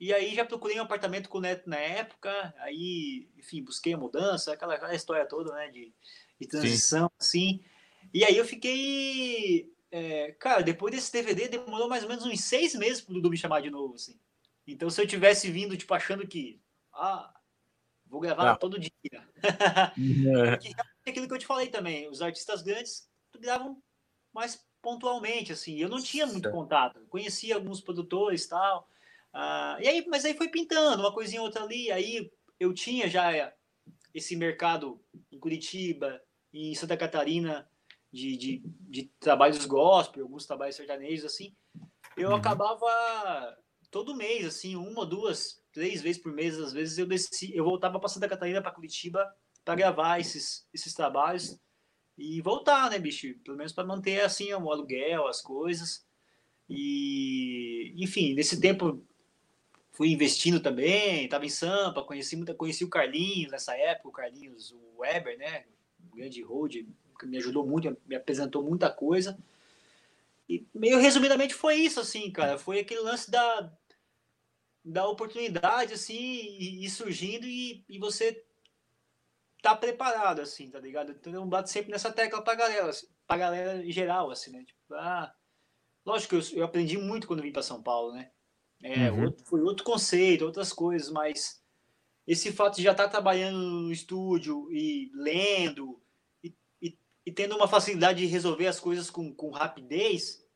e 0.00 0.12
aí 0.12 0.34
já 0.34 0.44
procurei 0.44 0.80
um 0.80 0.82
apartamento 0.82 1.28
com 1.28 1.38
o 1.38 1.40
Neto 1.40 1.70
na 1.70 1.76
época, 1.76 2.52
aí, 2.58 3.28
enfim, 3.38 3.62
busquei 3.62 3.94
a 3.94 3.96
mudança, 3.96 4.52
aquela, 4.52 4.74
aquela 4.74 4.96
história 4.96 5.24
toda, 5.28 5.54
né, 5.54 5.68
de, 5.68 5.94
de 6.40 6.48
transição, 6.48 7.08
Sim. 7.20 7.60
assim. 7.60 7.64
E 8.12 8.24
aí 8.24 8.36
eu 8.36 8.44
fiquei 8.44 9.72
é, 9.92 10.32
cara, 10.32 10.60
depois 10.60 10.92
desse 10.92 11.12
DVD 11.12 11.46
demorou 11.46 11.88
mais 11.88 12.02
ou 12.02 12.08
menos 12.08 12.26
uns 12.26 12.40
seis 12.40 12.74
meses 12.74 13.00
pro 13.00 13.14
Dudu 13.14 13.30
me 13.30 13.36
chamar 13.36 13.62
de 13.62 13.70
novo, 13.70 13.94
assim. 13.94 14.18
Então, 14.66 14.90
se 14.90 15.00
eu 15.00 15.06
tivesse 15.06 15.48
vindo, 15.52 15.76
tipo, 15.76 15.94
achando 15.94 16.26
que, 16.26 16.60
ah, 16.92 17.32
vou 18.16 18.20
gravar 18.20 18.52
ah. 18.52 18.56
todo 18.56 18.78
dia. 18.78 18.90
é. 19.42 20.56
que, 20.58 20.74
aquilo 21.06 21.28
que 21.28 21.34
eu 21.34 21.38
te 21.38 21.46
falei 21.46 21.68
também, 21.68 22.08
os 22.08 22.22
artistas 22.22 22.62
grandes 22.62 23.08
gravam 23.38 23.80
mais 24.32 24.64
pontualmente, 24.82 25.52
assim. 25.52 25.76
Eu 25.76 25.88
não 25.88 26.02
tinha 26.02 26.26
muito 26.26 26.50
contato, 26.50 27.04
conhecia 27.08 27.54
alguns 27.54 27.80
produtores 27.80 28.46
tal. 28.46 28.88
Ah, 29.32 29.76
e 29.80 29.88
aí, 29.88 30.06
mas 30.08 30.24
aí 30.24 30.34
foi 30.34 30.48
pintando 30.48 31.02
uma 31.02 31.12
coisinha 31.12 31.42
outra 31.42 31.62
ali. 31.62 31.90
Aí 31.92 32.30
eu 32.58 32.72
tinha 32.72 33.08
já 33.08 33.52
esse 34.14 34.34
mercado 34.34 35.02
em 35.30 35.38
Curitiba, 35.38 36.20
em 36.52 36.74
Santa 36.74 36.96
Catarina, 36.96 37.68
de, 38.10 38.36
de, 38.36 38.62
de 38.64 39.04
trabalhos 39.20 39.66
gospel, 39.66 40.22
alguns 40.22 40.46
trabalhos 40.46 40.76
sertanejos, 40.76 41.26
assim, 41.26 41.54
eu 42.16 42.30
uhum. 42.30 42.36
acabava 42.36 43.58
todo 43.90 44.16
mês, 44.16 44.46
assim, 44.46 44.74
uma, 44.74 45.04
duas, 45.04 45.62
três 45.76 46.00
vezes 46.00 46.22
por 46.22 46.32
mês, 46.32 46.58
às 46.58 46.72
vezes 46.72 46.96
eu 46.96 47.04
desci, 47.04 47.54
eu 47.54 47.62
voltava 47.62 48.00
para 48.00 48.08
Santa 48.08 48.26
Catarina, 48.26 48.62
para 48.62 48.70
Curitiba, 48.70 49.30
para 49.62 49.74
gravar 49.74 50.18
esses, 50.18 50.66
esses 50.72 50.94
trabalhos 50.94 51.60
e 52.16 52.40
voltar, 52.40 52.90
né, 52.90 52.98
bicho? 52.98 53.34
Pelo 53.44 53.58
menos 53.58 53.74
para 53.74 53.84
manter, 53.84 54.22
assim, 54.22 54.50
o 54.54 54.72
aluguel, 54.72 55.26
as 55.26 55.42
coisas. 55.42 56.02
E, 56.66 57.92
enfim, 57.98 58.32
nesse 58.32 58.58
tempo 58.58 59.04
fui 59.92 60.08
investindo 60.08 60.60
também, 60.60 61.26
estava 61.26 61.44
em 61.44 61.50
Sampa, 61.50 62.02
conheci 62.02 62.36
muita, 62.36 62.54
conheci 62.54 62.82
o 62.82 62.88
Carlinhos 62.88 63.52
nessa 63.52 63.76
época, 63.76 64.08
o 64.08 64.12
Carlinhos, 64.12 64.70
o 64.72 65.00
Weber, 65.00 65.36
né? 65.36 65.66
O 66.10 66.16
grande 66.16 66.40
road, 66.40 66.88
que 67.20 67.26
me 67.26 67.36
ajudou 67.36 67.66
muito, 67.66 67.94
me 68.06 68.16
apresentou 68.16 68.62
muita 68.62 68.88
coisa. 68.88 69.36
E 70.48 70.66
meio 70.74 70.98
resumidamente 70.98 71.52
foi 71.52 71.74
isso, 71.74 72.00
assim, 72.00 72.30
cara. 72.30 72.56
Foi 72.56 72.80
aquele 72.80 73.00
lance 73.00 73.30
da, 73.30 73.70
da 74.86 75.08
oportunidade, 75.08 75.94
assim, 75.94 76.14
e, 76.14 76.84
e 76.84 76.88
surgindo 76.88 77.44
e, 77.44 77.84
e 77.88 77.98
você 77.98 78.44
tá 79.60 79.74
preparado, 79.74 80.40
assim, 80.40 80.70
tá 80.70 80.78
ligado? 80.78 81.10
Então 81.10 81.32
eu 81.32 81.44
bato 81.44 81.68
sempre 81.68 81.90
nessa 81.90 82.12
tecla 82.12 82.40
pra 82.40 82.54
galera, 82.54 82.88
assim, 82.88 83.08
pra 83.26 83.36
galera 83.36 83.84
em 83.84 83.90
geral, 83.90 84.30
assim, 84.30 84.52
né? 84.52 84.64
Tipo, 84.64 84.94
ah, 84.94 85.34
lógico 86.04 86.40
que 86.40 86.54
eu, 86.54 86.58
eu 86.60 86.64
aprendi 86.64 86.96
muito 86.96 87.26
quando 87.26 87.42
vim 87.42 87.50
para 87.50 87.62
São 87.62 87.82
Paulo, 87.82 88.12
né? 88.12 88.30
É, 88.80 89.10
uhum. 89.10 89.24
outro, 89.24 89.44
foi 89.44 89.60
outro 89.62 89.84
conceito, 89.84 90.44
outras 90.44 90.72
coisas, 90.72 91.10
mas 91.10 91.60
esse 92.24 92.52
fato 92.52 92.76
de 92.76 92.82
já 92.82 92.92
estar 92.92 93.04
tá 93.04 93.10
trabalhando 93.10 93.58
no 93.58 93.90
estúdio 93.90 94.70
e 94.70 95.10
lendo 95.14 96.00
e, 96.44 96.54
e, 96.80 96.96
e, 97.26 97.32
tendo 97.32 97.56
uma 97.56 97.66
facilidade 97.66 98.20
de 98.20 98.26
resolver 98.26 98.68
as 98.68 98.78
coisas 98.78 99.10
com, 99.10 99.34
com 99.34 99.50
rapidez 99.50 100.46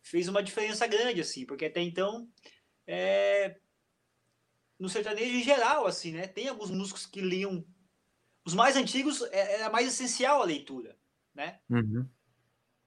fez 0.00 0.28
uma 0.28 0.42
diferença 0.42 0.86
grande, 0.86 1.22
assim, 1.22 1.44
porque 1.44 1.64
até 1.64 1.80
então 1.80 2.28
é, 2.92 3.29
no 4.80 4.88
sertanejo 4.88 5.36
em 5.36 5.42
geral, 5.44 5.86
assim, 5.86 6.12
né? 6.12 6.26
Tem 6.26 6.48
alguns 6.48 6.70
músicos 6.70 7.04
que 7.04 7.20
liam. 7.20 7.64
Os 8.44 8.54
mais 8.54 8.74
antigos 8.74 9.20
é, 9.30 9.60
era 9.60 9.70
mais 9.70 9.86
essencial 9.86 10.40
a 10.40 10.46
leitura, 10.46 10.96
né? 11.34 11.60
Uhum. 11.68 12.08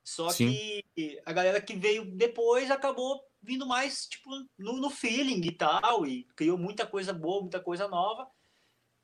Só 0.04 0.30
Sim. 0.32 0.52
que 0.96 1.22
a 1.24 1.32
galera 1.32 1.62
que 1.62 1.76
veio 1.76 2.04
depois 2.04 2.72
acabou 2.72 3.24
vindo 3.42 3.66
mais 3.68 4.08
tipo 4.08 4.30
no, 4.58 4.74
no, 4.74 4.90
feeling 4.90 5.46
e 5.46 5.52
tal, 5.52 6.06
e 6.06 6.24
criou 6.36 6.58
muita 6.58 6.88
coisa 6.88 7.14
boa, 7.14 7.42
muita 7.42 7.60
coisa 7.60 7.88
nova. 7.88 8.28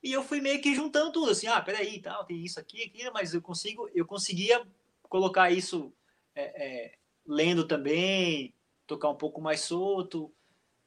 E 0.02 0.12
eu 0.12 0.24
fui 0.24 0.40
meio 0.40 0.60
que 0.60 0.74
juntando 0.74 1.12
tudo, 1.12 1.30
assim, 1.30 1.46
ah, 1.46 1.60
peraí, 1.60 2.00
tal, 2.00 2.24
tem 2.24 2.42
isso 2.44 2.58
aqui, 2.58 2.82
aqui, 2.82 3.08
mas 3.10 3.32
eu 3.34 3.40
consigo, 3.40 3.88
eu 3.94 4.04
conseguia 4.04 4.66
colocar 5.02 5.50
isso 5.50 5.94
é, 6.34 6.42
é, 6.42 6.98
lendo 7.26 7.66
também, 7.66 8.54
tocar 8.86 9.10
um 9.10 9.16
pouco 9.16 9.40
mais 9.40 9.60
solto. 9.60 10.34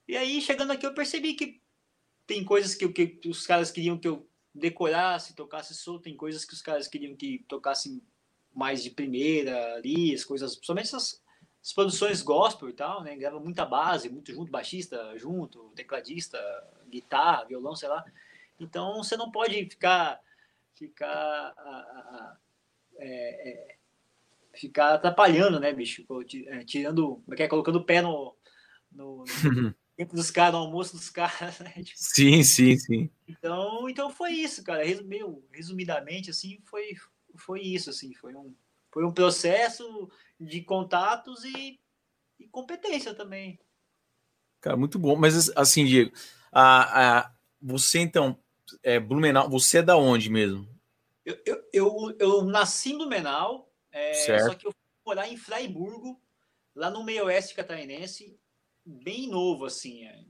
E 0.08 0.18
aí, 0.18 0.42
chegando 0.42 0.72
aqui, 0.72 0.86
eu 0.86 0.94
percebi 0.94 1.36
que 1.36 1.63
tem 2.26 2.44
coisas 2.44 2.76
que, 2.76 2.88
que 2.90 3.30
os 3.30 3.46
caras 3.46 3.72
queriam 3.72 3.98
que 3.98 4.08
eu 4.08 4.28
decorasse, 4.54 5.36
tocasse 5.36 5.74
solto, 5.74 6.04
tem 6.04 6.16
coisas 6.16 6.46
que 6.46 6.54
os 6.54 6.62
caras 6.62 6.88
queriam 6.88 7.16
que 7.16 7.44
tocasse 7.48 8.02
mais 8.54 8.84
de 8.84 8.92
primeira 8.92 9.76
ali, 9.76 10.14
as 10.14 10.24
coisas, 10.24 10.60
somente 10.62 10.88
essas 10.88 11.22
as 11.64 11.72
produções 11.72 12.22
gospel 12.22 12.68
e 12.68 12.74
tal, 12.74 13.02
né? 13.04 13.16
Grava 13.16 13.40
muita 13.40 13.66
base, 13.66 14.10
muito 14.10 14.34
junto, 14.34 14.52
baixista 14.52 15.18
junto, 15.18 15.72
tecladista, 15.74 16.38
guitarra, 16.90 17.46
violão, 17.46 17.74
sei 17.74 17.88
lá. 17.88 18.04
Então 18.60 18.98
você 19.02 19.16
não 19.16 19.32
pode 19.32 19.70
ficar 19.70 20.20
ficar 20.76 21.54
é, 22.98 23.50
é, 23.50 23.76
ficar 24.54 24.96
atrapalhando, 24.96 25.58
né, 25.58 25.72
bicho? 25.72 26.06
É, 26.48 26.66
tirando, 26.66 27.24
é, 27.32 27.48
colocando 27.48 27.78
o 27.78 27.86
pé 27.86 28.02
no, 28.02 28.36
no, 28.92 29.24
no 29.24 29.24
tempo 29.96 30.16
dos 30.16 30.32
caras, 30.32 30.54
no 30.54 30.60
almoço 30.60 30.96
dos 30.96 31.10
caras, 31.12 31.60
né? 31.60 31.72
Tipo, 31.72 31.94
sim, 31.96 32.44
sim, 32.44 32.78
sim. 32.78 33.10
Então, 33.28 33.90
então 33.90 34.10
foi 34.10 34.32
isso, 34.32 34.64
cara. 34.64 34.84
Meio 35.04 35.44
resumidamente, 35.52 36.30
assim, 36.30 36.60
foi, 36.66 36.96
foi 37.36 37.62
isso, 37.62 37.90
assim, 37.90 38.14
foi 38.14 38.36
um, 38.36 38.54
foi 38.92 39.06
um 39.06 39.12
processo 39.12 40.10
de 40.40 40.62
contatos 40.62 41.44
e, 41.44 41.80
e 42.40 42.48
competência 42.48 43.14
também. 43.14 43.60
Cara, 44.62 44.78
muito 44.78 44.98
bom. 44.98 45.16
Mas 45.16 45.52
assim, 45.56 45.86
Diego, 45.86 46.12
a, 46.52 47.20
a, 47.20 47.32
você 47.62 48.00
então, 48.00 48.40
é, 48.82 49.00
Blumenau, 49.00 49.50
você 49.50 49.80
é 49.80 49.84
da 49.84 49.98
onde 49.98 50.30
mesmo? 50.30 50.68
Eu, 51.26 51.38
eu, 51.46 51.64
eu, 51.72 52.16
eu 52.20 52.44
nasci 52.44 52.92
em 52.92 52.98
Blumenau, 52.98 53.72
é, 53.92 54.40
só 54.40 54.56
que 54.56 54.68
eu 54.68 54.72
fui 54.72 54.82
morar 55.06 55.28
em 55.28 55.38
Fraiburgo, 55.38 56.22
lá 56.76 56.90
no 56.90 57.04
meio 57.04 57.26
oeste 57.26 57.56
catarinense, 57.56 58.38
bem 58.86 59.30
novo, 59.30 59.66
assim. 59.66 60.06
É, 60.06 60.24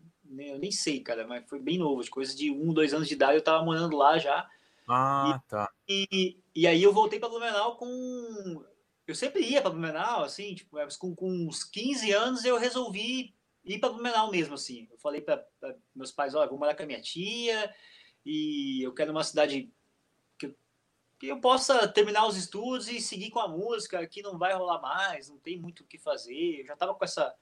eu 0.51 0.59
nem 0.59 0.71
sei, 0.71 0.99
cara, 0.99 1.27
mas 1.27 1.47
foi 1.49 1.59
bem 1.59 1.77
novo, 1.77 2.03
de 2.03 2.09
coisa 2.09 2.35
de 2.35 2.51
um, 2.51 2.73
dois 2.73 2.93
anos 2.93 3.07
de 3.07 3.13
idade, 3.13 3.37
eu 3.37 3.43
tava 3.43 3.63
morando 3.63 3.95
lá 3.95 4.17
já. 4.17 4.47
Ah, 4.87 5.39
e, 5.45 5.49
tá. 5.49 5.71
E, 5.87 6.37
e 6.55 6.67
aí 6.67 6.83
eu 6.83 6.91
voltei 6.91 7.19
para 7.19 7.29
Blumenau 7.29 7.77
com 7.77 8.63
eu 9.05 9.15
sempre 9.15 9.41
ia 9.41 9.61
para 9.61 9.71
Blumenau, 9.71 10.23
assim, 10.23 10.55
tipo, 10.55 10.77
com, 10.97 11.13
com 11.13 11.29
uns 11.29 11.63
15 11.63 12.11
anos 12.11 12.45
eu 12.45 12.57
resolvi 12.57 13.35
ir 13.65 13.79
para 13.79 13.89
Blumenau 13.89 14.31
mesmo, 14.31 14.55
assim. 14.55 14.87
Eu 14.89 14.97
falei 14.97 15.21
para 15.21 15.45
meus 15.93 16.11
pais, 16.11 16.33
olha, 16.35 16.49
vou 16.49 16.57
morar 16.57 16.75
com 16.75 16.83
a 16.83 16.85
minha 16.85 17.01
tia 17.01 17.73
e 18.25 18.81
eu 18.81 18.93
quero 18.93 19.11
uma 19.11 19.23
cidade 19.23 19.69
que 20.37 20.45
eu, 20.45 20.55
que 21.19 21.27
eu 21.27 21.41
possa 21.41 21.85
terminar 21.87 22.25
os 22.25 22.37
estudos 22.37 22.87
e 22.87 23.01
seguir 23.01 23.29
com 23.29 23.39
a 23.39 23.47
música, 23.47 23.99
aqui 23.99 24.21
não 24.21 24.37
vai 24.37 24.53
rolar 24.53 24.81
mais, 24.81 25.29
não 25.29 25.37
tem 25.37 25.59
muito 25.59 25.81
o 25.81 25.87
que 25.87 25.97
fazer. 25.97 26.61
Eu 26.61 26.65
já 26.65 26.73
estava 26.73 26.95
com 26.95 27.03
essa 27.03 27.35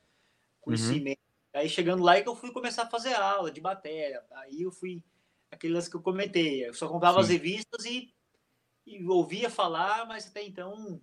conhecimento. 0.62 1.20
Uhum. 1.20 1.60
Aí 1.60 1.68
chegando 1.68 2.04
lá 2.04 2.16
é 2.16 2.22
que 2.22 2.30
eu 2.30 2.36
fui 2.36 2.52
começar 2.52 2.84
a 2.84 2.90
fazer 2.90 3.14
aula 3.14 3.52
de 3.52 3.60
bateria. 3.60 4.24
Aí 4.32 4.62
eu 4.62 4.72
fui 4.72 5.04
aquele 5.52 5.74
lance 5.74 5.90
que 5.90 5.96
eu 5.96 6.02
comentei, 6.02 6.68
eu 6.68 6.74
só 6.74 6.88
comprava 6.88 7.18
Sim. 7.18 7.24
as 7.24 7.30
revistas 7.30 7.86
e, 7.86 8.14
e 8.86 9.06
ouvia 9.06 9.50
falar, 9.50 10.08
mas 10.08 10.28
até 10.28 10.42
então 10.44 11.02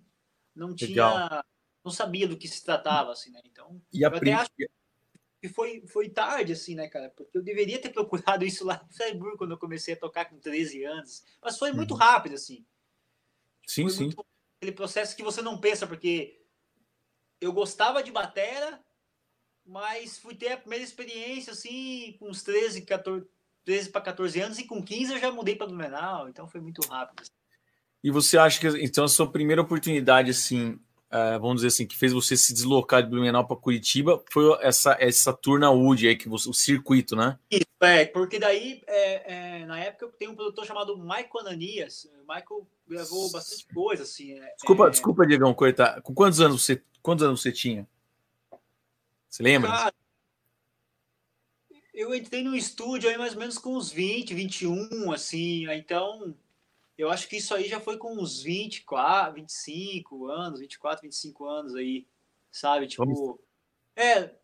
não 0.55 0.73
tinha, 0.73 0.89
Legal. 0.89 1.43
não 1.85 1.91
sabia 1.91 2.27
do 2.27 2.35
que 2.35 2.47
se 2.47 2.65
tratava, 2.65 3.11
assim, 3.11 3.31
né? 3.31 3.41
Então, 3.45 3.79
e 3.93 4.01
eu 4.01 4.09
até 4.09 4.33
acho 4.33 4.49
que 5.41 5.47
foi, 5.47 5.85
foi 5.87 6.09
tarde, 6.09 6.51
assim, 6.51 6.75
né, 6.75 6.87
cara? 6.87 7.09
Porque 7.09 7.37
eu 7.37 7.43
deveria 7.43 7.79
ter 7.79 7.91
procurado 7.91 8.43
isso 8.45 8.65
lá 8.65 8.85
em 8.89 8.93
Freiburg 8.93 9.37
quando 9.37 9.51
eu 9.51 9.57
comecei 9.57 9.93
a 9.93 9.99
tocar 9.99 10.25
com 10.25 10.39
13 10.39 10.83
anos. 10.83 11.23
Mas 11.41 11.57
foi 11.57 11.71
muito 11.71 11.91
uhum. 11.91 11.97
rápido, 11.97 12.35
assim. 12.35 12.65
Sim, 13.65 13.83
foi 13.83 13.91
sim. 13.91 14.09
Aquele 14.57 14.75
processo 14.75 15.15
que 15.15 15.23
você 15.23 15.41
não 15.41 15.59
pensa, 15.59 15.87
porque 15.87 16.43
eu 17.39 17.53
gostava 17.53 18.03
de 18.03 18.11
batera, 18.11 18.83
mas 19.69 20.17
fui 20.17 20.33
ter 20.33 20.51
a 20.51 20.57
primeira 20.57 20.83
experiência, 20.83 21.53
assim, 21.53 22.15
com 22.19 22.29
uns 22.29 22.41
13, 22.41 22.81
14, 22.81 23.25
13 23.63 23.89
para 23.89 24.01
14 24.01 24.41
anos, 24.41 24.57
e 24.57 24.63
com 24.63 24.83
15 24.83 25.13
eu 25.13 25.19
já 25.19 25.31
mudei 25.31 25.55
para 25.55 25.67
Blumenau, 25.67 26.27
então 26.27 26.47
foi 26.47 26.59
muito 26.59 26.81
rápido. 26.89 27.21
Assim. 27.21 27.31
E 28.03 28.09
você 28.09 28.37
acha 28.37 28.59
que 28.59 28.67
então 28.83 29.03
a 29.03 29.07
sua 29.07 29.31
primeira 29.31 29.61
oportunidade, 29.61 30.31
assim, 30.31 30.71
uh, 30.71 31.39
vamos 31.39 31.57
dizer 31.57 31.67
assim, 31.67 31.85
que 31.85 31.95
fez 31.95 32.11
você 32.11 32.35
se 32.35 32.51
deslocar 32.51 33.03
de 33.03 33.09
Blumenau 33.09 33.45
para 33.45 33.57
Curitiba 33.57 34.23
foi 34.31 34.57
essa 34.61 34.97
essa 34.99 35.33
turna 35.33 35.69
Wood 35.69 36.07
aí 36.07 36.15
que 36.15 36.27
você, 36.27 36.49
o 36.49 36.53
circuito, 36.53 37.15
né? 37.15 37.37
Isso, 37.51 37.65
é, 37.79 38.05
porque 38.05 38.39
daí 38.39 38.81
é, 38.87 39.59
é, 39.59 39.65
na 39.67 39.79
época 39.79 40.11
tem 40.17 40.27
um 40.27 40.35
produtor 40.35 40.65
chamado 40.65 40.97
Michael 40.97 41.39
Ananias. 41.41 42.09
O 42.23 42.33
Michael 42.33 42.67
gravou 42.87 43.31
bastante 43.31 43.67
coisa, 43.71 44.01
assim. 44.01 44.33
É, 44.33 44.53
desculpa, 44.55 44.87
é. 44.87 44.89
desculpa, 44.89 45.27
Diegão, 45.27 45.53
cortar. 45.53 46.01
Com 46.01 46.15
quantos 46.15 46.41
anos 46.41 46.63
você 46.63 46.81
quantos 47.03 47.23
anos 47.23 47.41
você 47.41 47.51
tinha? 47.51 47.87
Você 49.29 49.43
lembra? 49.43 49.69
Cara, 49.69 49.93
eu 51.93 52.15
entrei 52.15 52.43
no 52.43 52.55
estúdio 52.55 53.09
aí 53.09 53.17
mais 53.17 53.33
ou 53.33 53.39
menos 53.39 53.57
com 53.57 53.75
uns 53.75 53.91
20, 53.91 54.33
21, 54.33 55.11
assim, 55.11 55.69
então 55.71 56.35
eu 56.97 57.09
acho 57.09 57.27
que 57.27 57.37
isso 57.37 57.53
aí 57.53 57.67
já 57.67 57.79
foi 57.79 57.97
com 57.97 58.13
uns 58.13 58.41
24, 58.41 59.35
25 59.35 60.27
anos, 60.27 60.59
24, 60.59 61.01
25 61.01 61.45
anos 61.45 61.75
aí, 61.75 62.07
sabe? 62.51 62.87
Tipo. 62.87 63.39
É. 63.95 64.35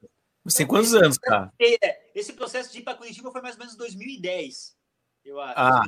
Você 0.44 0.60
tem 0.60 0.68
quantos 0.68 0.94
anos, 0.94 1.18
cara? 1.18 1.52
É, 1.60 2.12
esse 2.14 2.34
processo 2.34 2.72
de 2.72 2.80
ir 2.80 2.84
para 2.84 2.98
Curitiba 2.98 3.32
foi 3.32 3.42
mais 3.42 3.56
ou 3.56 3.60
menos 3.60 3.76
2010, 3.76 4.78
eu 5.24 5.40
acho. 5.40 5.60
Ah, 5.60 5.84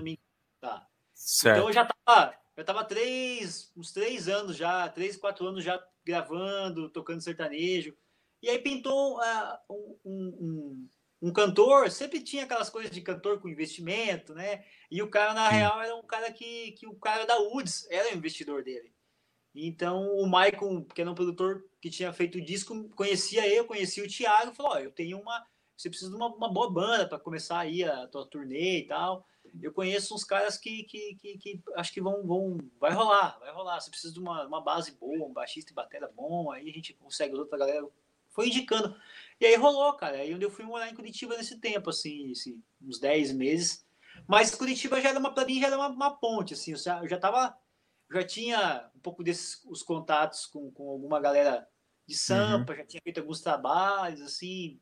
tá. 0.59 0.87
Certo. 1.13 1.57
Então 1.57 1.69
eu 1.69 1.73
já 1.73 1.85
tava, 1.85 2.35
eu 2.55 2.65
tava 2.65 2.83
três, 2.83 3.71
uns 3.75 3.91
três 3.91 4.27
anos 4.27 4.55
já, 4.55 4.89
três, 4.89 5.15
quatro 5.15 5.45
anos 5.45 5.63
já 5.63 5.81
gravando, 6.03 6.89
tocando 6.89 7.21
sertanejo. 7.21 7.95
E 8.41 8.49
aí 8.49 8.59
pintou 8.59 9.17
uh, 9.17 9.57
um, 9.69 9.97
um, 10.05 10.89
um 11.21 11.33
cantor 11.33 11.89
sempre 11.89 12.21
tinha 12.21 12.43
aquelas 12.43 12.69
coisas 12.69 12.91
de 12.91 13.01
cantor 13.01 13.39
com 13.39 13.49
investimento, 13.49 14.33
né? 14.33 14.63
E 14.89 15.01
o 15.01 15.09
cara, 15.09 15.33
na 15.33 15.49
Sim. 15.49 15.55
real, 15.55 15.81
era 15.81 15.95
um 15.95 16.03
cara 16.03 16.31
que, 16.31 16.71
que 16.73 16.87
o 16.87 16.95
cara 16.95 17.25
da 17.25 17.37
Woods 17.37 17.87
era 17.89 18.13
o 18.13 18.17
investidor 18.17 18.63
dele. 18.63 18.93
Então, 19.55 20.15
o 20.17 20.25
Michael, 20.25 20.85
que 20.93 21.01
era 21.01 21.09
um 21.09 21.15
produtor 21.15 21.63
que 21.81 21.89
tinha 21.89 22.13
feito 22.13 22.37
o 22.37 22.41
disco, 22.41 22.87
conhecia 22.89 23.47
eu, 23.47 23.65
conhecia 23.65 24.03
o 24.03 24.07
Thiago, 24.07 24.53
falou: 24.53 24.73
Ó, 24.73 24.79
eu 24.79 24.91
tenho 24.91 25.19
uma. 25.19 25.45
Você 25.75 25.89
precisa 25.89 26.11
de 26.11 26.15
uma, 26.15 26.33
uma 26.35 26.51
boa 26.51 26.71
banda 26.71 27.07
para 27.07 27.19
começar 27.19 27.59
aí 27.59 27.83
a 27.83 28.07
tua 28.07 28.27
turnê 28.27 28.79
e 28.79 28.87
tal. 28.87 29.25
Eu 29.61 29.71
conheço 29.71 30.13
uns 30.13 30.23
caras 30.23 30.57
que, 30.57 30.83
que, 30.83 31.15
que, 31.15 31.37
que, 31.37 31.63
acho 31.75 31.91
que 31.91 32.01
vão, 32.01 32.25
vão. 32.25 32.57
Vai 32.79 32.91
rolar, 32.91 33.39
vai 33.39 33.51
rolar. 33.51 33.79
Você 33.79 33.89
precisa 33.89 34.13
de 34.13 34.19
uma, 34.19 34.45
uma 34.45 34.61
base 34.61 34.91
boa, 34.91 35.27
um 35.27 35.33
baixista 35.33 35.71
e 35.71 35.75
bateria 35.75 36.07
bom, 36.07 36.51
aí 36.51 36.69
a 36.69 36.73
gente 36.73 36.93
consegue 36.93 37.35
outra 37.35 37.57
galera. 37.57 37.87
Foi 38.37 38.49
indicando. 38.49 38.95
E 39.41 39.47
aí 39.47 39.55
rolou, 39.55 39.91
cara. 39.93 40.17
Aí 40.17 40.31
onde 40.31 40.45
eu 40.45 40.51
fui 40.51 40.63
morar 40.63 40.87
em 40.87 40.93
Curitiba 40.93 41.35
nesse 41.35 41.59
tempo, 41.59 41.89
assim, 41.89 42.29
esse, 42.29 42.55
uns 42.79 42.99
10 42.99 43.33
meses. 43.33 43.83
Mas 44.27 44.53
Curitiba 44.53 45.01
já 45.01 45.09
era 45.09 45.17
uma, 45.17 45.33
pra 45.33 45.43
mim, 45.43 45.59
já 45.59 45.65
era 45.65 45.75
uma, 45.75 45.87
uma 45.87 46.15
ponte, 46.15 46.53
assim. 46.53 46.73
Eu 46.73 46.77
já, 46.77 46.99
eu 46.99 47.09
já 47.09 47.17
tava. 47.17 47.57
Já 48.13 48.23
tinha 48.23 48.91
um 48.95 48.99
pouco 48.99 49.23
desses 49.23 49.65
os 49.65 49.81
contatos 49.81 50.45
com, 50.45 50.71
com 50.71 50.87
alguma 50.87 51.19
galera 51.19 51.67
de 52.05 52.15
sampa, 52.15 52.73
uhum. 52.73 52.77
já 52.77 52.85
tinha 52.85 53.01
feito 53.01 53.19
alguns 53.19 53.41
trabalhos, 53.41 54.21
assim, 54.21 54.79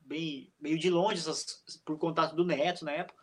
bem 0.00 0.52
meio 0.60 0.76
de 0.76 0.90
longe, 0.90 1.20
essas, 1.20 1.62
por 1.84 1.96
contato 1.96 2.34
do 2.34 2.44
Neto 2.44 2.84
na 2.84 2.90
época. 2.90 3.22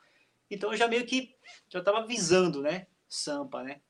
Então 0.50 0.72
eu 0.72 0.78
já 0.78 0.88
meio 0.88 1.06
que 1.06 1.36
já 1.68 1.80
estava 1.80 2.08
visando, 2.08 2.62
né? 2.62 2.88
Sampa, 3.08 3.64
né? 3.64 3.82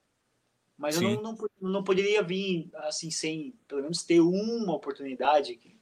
Mas 0.78 0.96
Sim. 0.96 1.14
eu 1.14 1.22
não, 1.22 1.34
não, 1.34 1.70
não 1.72 1.84
poderia 1.84 2.22
vir 2.22 2.70
assim 2.76 3.10
sem 3.10 3.54
pelo 3.68 3.82
menos 3.82 4.04
ter 4.04 4.20
uma 4.20 4.76
oportunidade. 4.76 5.54
Aqui, 5.54 5.70
né? 5.70 5.76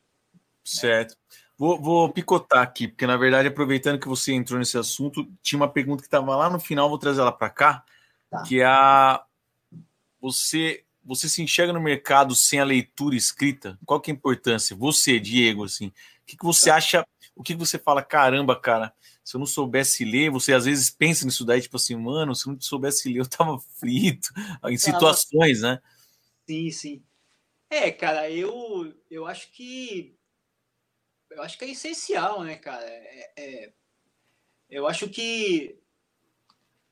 Certo. 0.63 1.17
Vou, 1.57 1.81
vou, 1.81 2.11
picotar 2.11 2.61
aqui, 2.61 2.87
porque 2.87 3.07
na 3.07 3.15
verdade, 3.15 3.47
aproveitando 3.47 3.99
que 3.99 4.07
você 4.07 4.33
entrou 4.33 4.59
nesse 4.59 4.77
assunto, 4.77 5.25
tinha 5.41 5.57
uma 5.57 5.71
pergunta 5.71 6.01
que 6.01 6.07
estava 6.07 6.35
lá 6.35 6.49
no 6.49 6.59
final, 6.59 6.89
vou 6.89 6.97
trazer 6.97 7.21
ela 7.21 7.31
para 7.31 7.49
cá, 7.49 7.85
tá. 8.29 8.43
que 8.43 8.59
é 8.59 8.65
a 8.65 9.23
você 10.19 10.83
você 11.05 11.29
se 11.29 11.41
enxerga 11.41 11.71
no 11.71 11.79
mercado 11.79 12.33
sem 12.33 12.59
a 12.59 12.65
leitura 12.65 13.15
escrita? 13.15 13.77
Qual 13.85 14.01
que 14.01 14.09
é 14.09 14.13
a 14.13 14.17
importância? 14.17 14.75
Você, 14.75 15.19
Diego, 15.19 15.63
assim, 15.63 15.87
o 15.87 16.25
que, 16.25 16.35
que 16.35 16.43
você 16.43 16.71
tá. 16.71 16.77
acha? 16.77 17.07
O 17.35 17.43
que, 17.43 17.53
que 17.53 17.59
você 17.59 17.77
fala? 17.77 18.01
Caramba, 18.01 18.59
cara, 18.59 18.91
se 19.25 19.35
eu 19.35 19.39
não 19.39 19.47
soubesse 19.47 20.05
ler, 20.05 20.29
você 20.29 20.53
às 20.53 20.65
vezes 20.65 20.91
pensa 20.91 21.25
nisso 21.25 21.43
daí, 21.43 21.59
tipo 21.59 21.77
assim, 21.77 21.95
mano, 21.95 22.35
se 22.35 22.47
eu 22.47 22.53
não 22.53 22.61
soubesse 22.61 23.11
ler, 23.11 23.21
eu 23.21 23.27
tava 23.27 23.57
frito, 23.79 24.29
em 24.65 24.77
situações, 24.77 25.61
né? 25.61 25.81
Sim, 26.47 26.69
sim. 26.69 27.03
É, 27.67 27.91
cara, 27.91 28.29
eu, 28.29 28.93
eu 29.09 29.25
acho 29.25 29.51
que 29.51 30.15
eu 31.31 31.41
acho 31.41 31.57
que 31.57 31.65
é 31.65 31.71
essencial, 31.71 32.43
né, 32.43 32.55
cara? 32.55 32.85
É, 32.87 33.33
é, 33.35 33.73
eu 34.69 34.87
acho 34.87 35.09
que 35.09 35.81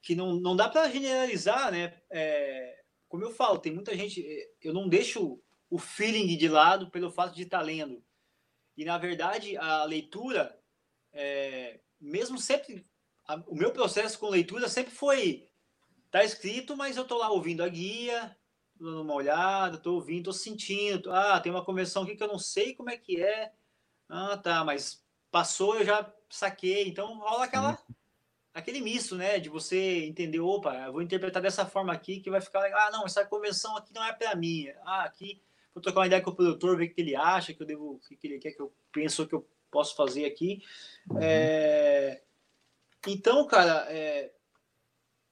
que 0.01 0.15
não, 0.15 0.33
não 0.35 0.55
dá 0.55 0.67
para 0.67 0.89
generalizar, 0.89 1.71
né? 1.71 2.01
É, 2.09 2.83
como 3.07 3.23
eu 3.23 3.31
falo, 3.31 3.59
tem 3.59 3.71
muita 3.71 3.95
gente. 3.95 4.25
Eu 4.61 4.73
não 4.73 4.89
deixo 4.89 5.39
o 5.69 5.77
feeling 5.77 6.35
de 6.35 6.47
lado 6.49 6.89
pelo 6.89 7.11
fato 7.11 7.35
de 7.35 7.43
estar 7.43 7.59
tá 7.59 7.63
lendo. 7.63 8.03
E, 8.75 8.83
na 8.83 8.97
verdade, 8.97 9.55
a 9.55 9.85
leitura, 9.85 10.59
é, 11.13 11.79
mesmo 12.03 12.37
sempre. 12.37 12.85
A, 13.27 13.35
o 13.47 13.55
meu 13.55 13.71
processo 13.71 14.19
com 14.19 14.29
leitura 14.29 14.67
sempre 14.67 14.93
foi. 14.93 15.47
Tá 16.11 16.23
escrito, 16.23 16.77
mas 16.77 16.97
eu 16.97 17.05
tô 17.05 17.17
lá 17.17 17.29
ouvindo 17.31 17.63
a 17.63 17.69
guia, 17.69 18.37
dando 18.75 19.01
uma 19.01 19.15
olhada, 19.15 19.77
tô 19.77 19.95
ouvindo, 19.95 20.25
tô 20.25 20.33
sentindo. 20.33 21.11
Ah, 21.11 21.39
tem 21.39 21.51
uma 21.51 21.65
convenção 21.65 22.03
aqui 22.03 22.15
que 22.15 22.23
eu 22.23 22.27
não 22.27 22.39
sei 22.39 22.75
como 22.75 22.89
é 22.89 22.97
que 22.97 23.21
é. 23.21 23.51
Ah, 24.07 24.37
tá, 24.37 24.63
mas 24.63 25.03
passou, 25.31 25.75
eu 25.75 25.85
já 25.85 26.13
saquei. 26.29 26.87
Então 26.87 27.17
rola 27.17 27.45
aquela. 27.45 27.71
Uhum 27.71 27.95
aquele 28.53 28.81
misto, 28.81 29.15
né? 29.15 29.39
De 29.39 29.49
você 29.49 30.05
entender, 30.05 30.39
opa, 30.39 30.75
eu 30.85 30.93
vou 30.93 31.01
interpretar 31.01 31.41
dessa 31.41 31.65
forma 31.65 31.91
aqui 31.91 32.19
que 32.19 32.29
vai 32.29 32.39
ficar 32.39 32.61
legal. 32.61 32.79
Ah, 32.87 32.91
não, 32.91 33.05
essa 33.05 33.25
convenção 33.25 33.75
aqui 33.75 33.93
não 33.93 34.03
é 34.03 34.13
para 34.13 34.35
mim. 34.35 34.67
Ah, 34.85 35.03
aqui 35.03 35.41
vou 35.73 35.81
trocar 35.81 36.01
uma 36.01 36.07
ideia 36.07 36.21
com 36.21 36.29
o 36.29 36.35
produtor, 36.35 36.77
ver 36.77 36.85
o 36.85 36.93
que 36.93 37.01
ele 37.01 37.15
acha, 37.15 37.53
que 37.53 37.61
eu 37.61 37.65
devo, 37.65 37.93
o 37.95 37.99
que 37.99 38.27
ele 38.27 38.37
quer 38.37 38.51
que 38.51 38.61
eu 38.61 38.71
penso 38.91 39.27
que 39.27 39.33
eu 39.33 39.47
posso 39.73 39.95
fazer 39.95 40.25
aqui. 40.25 40.63
Uhum. 41.09 41.17
É... 41.21 42.21
Então, 43.07 43.45
cara, 43.47 43.85
é... 43.89 44.31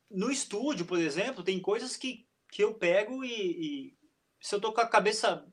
no 0.09 0.31
estúdio, 0.31 0.85
por 0.85 0.99
exemplo, 0.99 1.43
tem 1.43 1.59
coisas 1.59 1.95
que, 1.95 2.25
que 2.51 2.63
eu 2.63 2.73
pego 2.73 3.23
e, 3.23 3.29
e 3.31 3.97
se 4.41 4.55
eu 4.55 4.59
tô 4.59 4.73
com 4.73 4.81
a 4.81 4.87
cabeça 4.87 5.45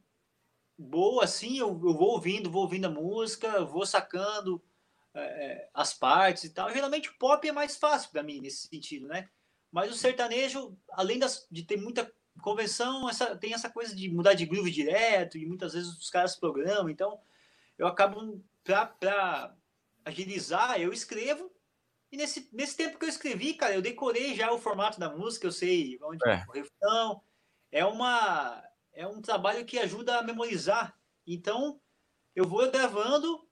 boa, 0.77 1.25
assim, 1.25 1.59
eu, 1.59 1.69
eu 1.69 1.95
vou 1.95 2.13
ouvindo, 2.13 2.51
vou 2.51 2.63
ouvindo 2.63 2.87
a 2.87 2.91
música, 2.91 3.65
vou 3.65 3.85
sacando 3.85 4.63
é, 5.13 5.21
é, 5.21 5.71
as 5.75 5.93
partes 5.93 6.45
e 6.45 6.51
tal. 6.51 6.71
Geralmente 6.73 7.11
o 7.11 7.19
pop 7.19 7.47
é 7.47 7.53
mais 7.53 7.77
fácil 7.77 8.11
para 8.11 8.23
mim 8.23 8.41
nesse 8.41 8.69
sentido, 8.69 9.09
né? 9.09 9.29
Mas 9.71 9.91
o 9.91 9.95
sertanejo, 9.95 10.77
além 10.93 11.19
das, 11.19 11.47
de 11.51 11.63
ter 11.63 11.77
muita 11.77 12.11
convenção, 12.41 13.09
essa, 13.09 13.37
tem 13.37 13.53
essa 13.53 13.69
coisa 13.69 13.95
de 13.95 14.09
mudar 14.09 14.35
de 14.35 14.47
groove 14.47 14.71
direto 14.71 15.37
e 15.37 15.45
muitas 15.45 15.75
vezes 15.75 15.91
os 15.99 16.09
caras 16.09 16.37
programam. 16.37 16.89
Então 16.89 17.19
eu 17.77 17.87
acabo, 17.87 18.41
para 18.75 19.57
agilizar, 20.05 20.81
eu 20.81 20.93
escrevo. 20.93 21.51
E 22.11 22.17
nesse, 22.17 22.49
nesse 22.53 22.77
tempo 22.77 22.99
que 22.99 23.05
eu 23.05 23.09
escrevi, 23.09 23.55
cara, 23.55 23.75
eu 23.75 23.83
decorei 23.83 24.35
já 24.35 24.51
o 24.53 24.59
formato 24.59 24.99
da 24.99 25.15
música, 25.15 25.47
eu 25.47 25.53
sei 25.53 25.99
onde 26.03 26.27
é. 26.29 26.45
o 26.49 26.53
refrão. 26.53 27.23
É, 27.71 27.85
uma, 27.85 28.65
é 28.95 29.07
um 29.07 29.21
trabalho 29.21 29.65
que 29.65 29.79
ajuda 29.79 30.19
a 30.19 30.23
memorizar. 30.23 30.99
Então, 31.27 31.81
eu 32.35 32.47
vou 32.47 32.71
gravando 32.71 33.47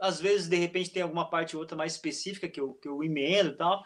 às 0.00 0.20
vezes, 0.20 0.48
de 0.48 0.56
repente, 0.56 0.90
tem 0.90 1.02
alguma 1.02 1.28
parte 1.28 1.56
ou 1.56 1.60
outra 1.60 1.76
mais 1.76 1.92
específica 1.92 2.48
que 2.48 2.60
eu, 2.60 2.74
que 2.74 2.88
eu 2.88 3.02
emendo 3.02 3.50
e 3.50 3.56
tal. 3.56 3.84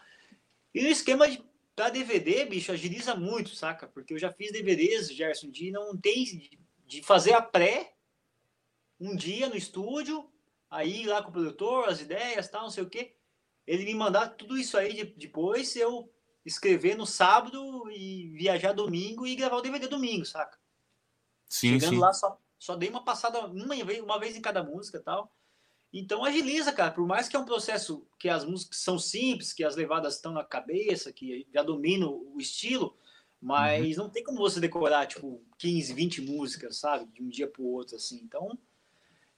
E 0.74 0.82
no 0.82 0.88
esquema 0.88 1.28
de 1.28 1.42
para 1.74 1.88
DVD, 1.88 2.44
bicho, 2.44 2.70
agiliza 2.70 3.14
muito, 3.14 3.56
saca? 3.56 3.86
Porque 3.86 4.12
eu 4.12 4.18
já 4.18 4.30
fiz 4.30 4.52
DVDs, 4.52 5.10
Gerson, 5.10 5.50
de 5.50 5.70
não 5.70 5.96
tem 5.96 6.24
de 6.86 7.02
fazer 7.02 7.32
a 7.32 7.40
pré 7.40 7.94
um 9.00 9.16
dia 9.16 9.48
no 9.48 9.56
estúdio, 9.56 10.30
aí 10.72 11.04
lá 11.04 11.22
com 11.22 11.28
o 11.28 11.32
produtor, 11.32 11.88
as 11.88 12.00
ideias, 12.00 12.48
tal, 12.48 12.62
não 12.62 12.70
sei 12.70 12.82
o 12.82 12.88
quê. 12.88 13.14
Ele 13.66 13.84
me 13.84 13.94
mandar 13.94 14.30
tudo 14.30 14.56
isso 14.58 14.76
aí 14.76 14.94
de, 14.94 15.04
depois, 15.04 15.76
eu 15.76 16.10
escrever 16.44 16.96
no 16.96 17.06
sábado 17.06 17.88
e 17.90 18.30
viajar 18.30 18.72
domingo 18.72 19.26
e 19.26 19.36
gravar 19.36 19.58
o 19.58 19.60
DVD 19.60 19.86
domingo, 19.86 20.24
saca? 20.24 20.58
Sim, 21.46 21.78
Chegando 21.78 21.94
sim. 21.94 22.00
lá, 22.00 22.12
só, 22.12 22.40
só 22.58 22.74
dei 22.74 22.88
uma 22.88 23.04
passada 23.04 23.46
uma 23.46 23.84
vez, 23.84 24.00
uma 24.02 24.18
vez 24.18 24.34
em 24.34 24.40
cada 24.40 24.64
música 24.64 24.98
tal. 24.98 25.30
Então 25.92 26.24
agiliza, 26.24 26.72
cara. 26.72 26.90
Por 26.90 27.06
mais 27.06 27.28
que 27.28 27.36
é 27.36 27.38
um 27.38 27.44
processo 27.44 28.08
que 28.18 28.28
as 28.28 28.44
músicas 28.44 28.78
são 28.78 28.98
simples, 28.98 29.52
que 29.52 29.62
as 29.62 29.76
levadas 29.76 30.16
estão 30.16 30.32
na 30.32 30.42
cabeça, 30.42 31.12
que 31.12 31.46
já 31.52 31.62
domina 31.62 32.08
o 32.08 32.38
estilo, 32.38 32.96
mas 33.38 33.98
uhum. 33.98 34.04
não 34.04 34.10
tem 34.10 34.24
como 34.24 34.38
você 34.38 34.58
decorar, 34.58 35.06
tipo, 35.06 35.44
15, 35.58 35.92
20 35.92 36.22
músicas, 36.22 36.78
sabe? 36.78 37.06
De 37.12 37.22
um 37.22 37.28
dia 37.28 37.46
para 37.46 37.60
o 37.60 37.66
outro, 37.66 37.96
assim. 37.96 38.20
Então. 38.24 38.58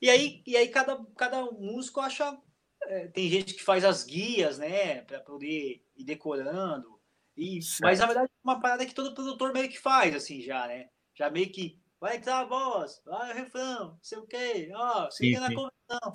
E 0.05 0.11
aí, 0.11 0.43
e 0.47 0.55
aí 0.55 0.69
cada, 0.69 1.03
cada 1.17 1.43
músico 1.47 1.99
acha. 1.99 2.39
É, 2.83 3.09
tem 3.09 3.31
gente 3.31 3.55
que 3.55 3.65
faz 3.65 3.87
as 3.87 4.05
guias, 4.05 4.59
né? 4.59 5.01
Para 5.01 5.19
poder 5.19 5.83
ir 5.97 6.05
decorando. 6.05 7.01
E, 7.35 7.59
mas 7.81 8.01
na 8.01 8.05
verdade 8.05 8.27
é 8.27 8.39
uma 8.45 8.61
parada 8.61 8.85
que 8.85 8.95
todo 8.95 9.15
produtor 9.15 9.55
meio 9.55 9.67
que 9.67 9.81
faz, 9.81 10.15
assim, 10.15 10.43
já, 10.43 10.67
né? 10.67 10.91
Já 11.15 11.31
meio 11.31 11.51
que 11.51 11.81
vai 11.99 12.19
entrar 12.19 12.41
a 12.41 12.45
voz, 12.45 13.01
vai 13.07 13.33
o 13.33 13.35
refrão, 13.35 13.93
não 13.93 13.99
sei 14.03 14.19
o 14.19 14.27
quê, 14.27 14.71
ó, 14.75 15.11
siga 15.11 15.41
na 15.41 15.47
convenção. 15.47 16.13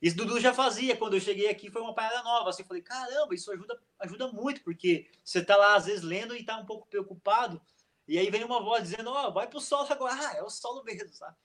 Isso 0.00 0.16
Dudu 0.16 0.38
já 0.38 0.54
fazia 0.54 0.96
quando 0.96 1.14
eu 1.14 1.20
cheguei 1.20 1.48
aqui, 1.48 1.72
foi 1.72 1.82
uma 1.82 1.96
parada 1.96 2.22
nova. 2.22 2.50
Assim, 2.50 2.62
eu 2.62 2.68
falei, 2.68 2.82
caramba, 2.82 3.34
isso 3.34 3.50
ajuda, 3.50 3.82
ajuda 3.98 4.28
muito, 4.28 4.62
porque 4.62 5.10
você 5.24 5.44
tá 5.44 5.56
lá 5.56 5.74
às 5.74 5.86
vezes 5.86 6.04
lendo 6.04 6.36
e 6.36 6.44
tá 6.44 6.56
um 6.56 6.64
pouco 6.64 6.86
preocupado, 6.86 7.60
e 8.06 8.16
aí 8.16 8.30
vem 8.30 8.44
uma 8.44 8.62
voz 8.62 8.84
dizendo, 8.84 9.10
ó, 9.10 9.26
oh, 9.26 9.32
vai 9.32 9.48
pro 9.48 9.60
solo 9.60 9.90
agora. 9.90 10.14
Ah, 10.14 10.36
é 10.36 10.42
o 10.44 10.48
solo 10.48 10.84
mesmo, 10.84 11.12
sabe? 11.12 11.36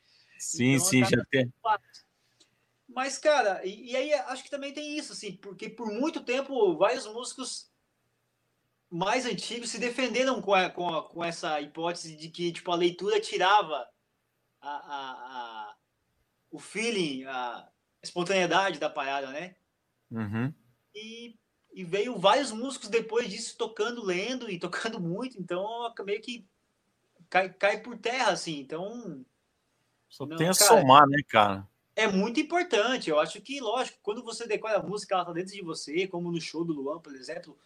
Sim, 0.44 0.74
então, 0.74 0.86
sim, 0.86 1.06
já 1.06 1.26
tem. 1.32 1.54
Mas, 2.88 3.18
cara, 3.18 3.66
e, 3.66 3.92
e, 3.92 3.96
aí 3.96 4.14
acho 4.14 4.44
que 4.44 4.52
também 4.52 4.74
tem 4.74 4.98
isso, 4.98 5.14
assim, 5.14 5.36
porque 5.38 5.70
por 5.70 5.88
muito 5.88 6.24
tempo 6.24 6.78
vários 6.78 7.08
músicos 7.08 7.72
mais 8.90 9.26
antigos 9.26 9.72
se 9.72 9.80
defenderam 9.80 10.40
com, 10.42 10.54
a, 10.54 10.70
com, 10.70 10.94
a, 10.94 11.10
com 11.10 11.24
essa 11.24 11.60
hipótese 11.60 12.16
de 12.16 12.30
que, 12.30 12.52
tipo, 12.52 12.72
a 12.72 12.76
leitura 12.76 13.20
tirava 13.20 13.88
a, 14.62 15.76
o 16.52 16.60
feeling, 16.60 17.24
a, 17.26 17.68
espontaneidade 18.04 18.80
da 18.80 18.90
parada, 18.90 19.32
né? 19.32 19.56
Uhum. 20.12 20.54
E, 20.94 21.36
e, 21.74 21.84
veio 21.84 22.20
vários 22.20 22.52
músicos 22.52 22.90
depois 22.90 23.30
disso 23.30 23.58
tocando, 23.58 24.06
lendo 24.06 24.50
e 24.50 24.60
tocando 24.60 25.00
muito, 25.00 25.40
então 25.40 25.92
meio 26.06 26.22
que 26.22 26.48
cai, 27.30 27.52
cai 27.52 27.82
por 27.82 27.98
terra, 27.98 28.32
assim. 28.32 28.60
Então. 28.60 29.26
Só 30.14 30.28
não, 30.28 30.38
tem 30.38 30.48
a 30.48 30.54
cara, 30.54 30.68
somar, 30.68 31.08
né, 31.08 31.24
cara? 31.28 31.68
É 31.96 32.06
muito 32.06 32.40
importante. 32.40 33.10
Eu 33.10 33.20
acho 33.20 33.42
que, 33.42 33.60
lógico, 33.60 33.98
quando 34.04 34.24
você 34.24 34.46
decora 34.48 34.78
a 34.78 34.84
música, 34.84 35.16
ela 35.16 35.26
tá 35.26 35.34
dentro 35.34 35.52
de 35.52 35.64
você, 35.64 36.08
como 36.08 36.32
no 36.32 36.40
show 36.40 36.64
do 36.64 36.72
Luan, 36.72 37.00
por 37.00 37.16
exemplo. 37.16 37.58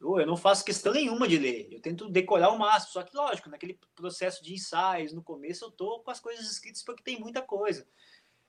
Eu, 0.00 0.24
não 0.24 0.36
faço 0.36 0.64
questão 0.64 0.92
nenhuma 0.92 1.26
de 1.26 1.36
ler. 1.36 1.66
Eu 1.72 1.80
tento 1.80 2.08
decorar 2.08 2.50
o 2.50 2.58
máximo. 2.58 2.92
Só 2.92 3.02
que, 3.02 3.16
lógico, 3.16 3.50
naquele 3.50 3.80
processo 3.96 4.44
de 4.44 4.54
ensaios, 4.54 5.12
no 5.12 5.24
começo, 5.24 5.64
eu 5.64 5.72
tô 5.72 5.98
com 5.98 6.10
as 6.12 6.20
coisas 6.20 6.48
escritas 6.48 6.84
porque 6.84 7.02
tem 7.02 7.18
muita 7.18 7.42
coisa. 7.42 7.84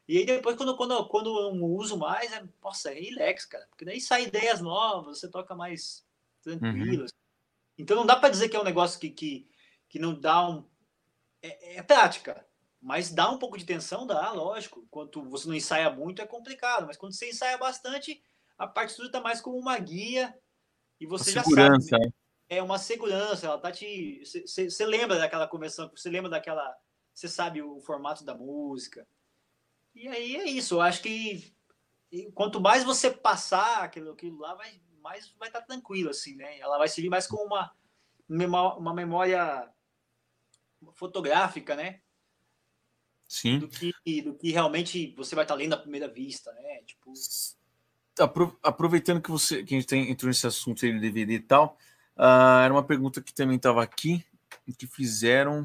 E 0.07 0.19
aí 0.19 0.25
depois, 0.27 0.55
quando, 0.55 0.77
quando, 0.77 1.07
quando 1.07 1.39
eu 1.39 1.55
não 1.55 1.65
uso 1.65 1.97
mais, 1.97 2.31
é, 2.31 2.43
nossa, 2.63 2.91
é 2.91 2.99
relax, 2.99 3.47
cara. 3.47 3.65
Porque 3.67 3.83
daí 3.83 3.99
sai 3.99 4.25
ideias 4.25 4.61
novas, 4.61 5.19
você 5.19 5.27
toca 5.27 5.55
mais 5.55 6.05
tranquilo. 6.43 6.99
Uhum. 6.99 7.05
Assim. 7.05 7.13
Então 7.79 7.97
não 7.97 8.05
dá 8.05 8.15
para 8.15 8.29
dizer 8.29 8.47
que 8.47 8.55
é 8.55 8.59
um 8.59 8.63
negócio 8.63 8.99
que, 8.99 9.09
que, 9.09 9.49
que 9.89 9.97
não 9.97 10.13
dá 10.13 10.47
um. 10.47 10.63
É, 11.41 11.77
é, 11.77 11.81
prática. 11.81 12.45
Mas 12.83 13.09
dá 13.09 13.31
um 13.31 13.39
pouco 13.39 13.57
de 13.57 13.65
tensão, 13.65 14.05
dá, 14.05 14.29
lógico. 14.31 14.81
Enquanto 14.81 15.23
você 15.29 15.47
não 15.47 15.55
ensaia 15.55 15.89
muito, 15.89 16.21
é 16.21 16.27
complicado. 16.27 16.85
Mas 16.85 16.97
quando 16.97 17.15
você 17.15 17.29
ensaia 17.29 17.57
bastante, 17.57 18.21
a 18.57 18.67
partitura 18.67 19.09
tá 19.09 19.21
mais 19.21 19.39
como 19.39 19.57
uma 19.57 19.79
guia. 19.79 20.37
E 20.99 21.07
você 21.07 21.31
já 21.31 21.41
segurança. 21.41 21.87
sabe. 21.87 22.07
Né? 22.07 22.11
É 22.49 22.61
uma 22.61 22.77
segurança. 22.77 23.47
Ela 23.47 23.57
tá 23.57 23.71
te. 23.71 24.21
Você 24.45 24.85
lembra 24.85 25.17
daquela 25.17 25.47
conversão, 25.47 25.89
você 25.95 26.09
lembra 26.09 26.29
daquela. 26.29 26.75
Você 27.13 27.29
sabe 27.29 27.61
o 27.61 27.79
formato 27.79 28.25
da 28.25 28.35
música. 28.35 29.07
E 29.95 30.05
aí 30.09 30.35
é 30.35 30.49
isso. 30.49 30.75
Eu 30.75 30.81
acho 30.81 31.01
que 31.01 31.55
quanto 32.33 32.59
mais 32.59 32.83
você 32.83 33.09
passar 33.09 33.83
aquilo, 33.83 34.11
aquilo 34.11 34.39
lá, 34.39 34.55
vai, 34.55 34.81
mais 35.01 35.33
vai 35.39 35.47
estar 35.47 35.61
tá 35.61 35.67
tranquilo, 35.67 36.09
assim, 36.09 36.35
né? 36.35 36.59
Ela 36.59 36.77
vai 36.77 36.89
servir 36.89 37.09
mais 37.09 37.27
como 37.27 37.45
uma, 37.45 37.73
uma 38.75 38.93
memória 38.93 39.71
fotográfica, 40.95 41.77
né? 41.77 42.01
Sim. 43.33 43.57
Do 43.57 43.67
que, 43.67 44.21
do 44.21 44.35
que 44.35 44.51
realmente 44.51 45.11
você 45.17 45.33
vai 45.33 45.43
estar 45.43 45.55
lendo 45.55 45.73
à 45.73 45.77
primeira 45.77 46.07
vista, 46.07 46.53
né? 46.53 46.81
Tipo... 46.85 47.11
Aproveitando 48.61 49.19
que 49.19 49.31
você 49.31 49.63
que 49.63 49.73
a 49.73 49.77
gente 49.79 49.87
tem, 49.87 50.11
entrou 50.11 50.27
nesse 50.27 50.45
assunto 50.45 50.85
aí 50.85 50.93
do 50.93 50.99
DVD 50.99 51.33
e 51.33 51.39
tal, 51.39 51.75
uh, 52.15 52.61
era 52.63 52.71
uma 52.71 52.83
pergunta 52.83 53.23
que 53.23 53.33
também 53.33 53.55
estava 53.55 53.81
aqui, 53.81 54.23
que 54.77 54.85
fizeram 54.85 55.61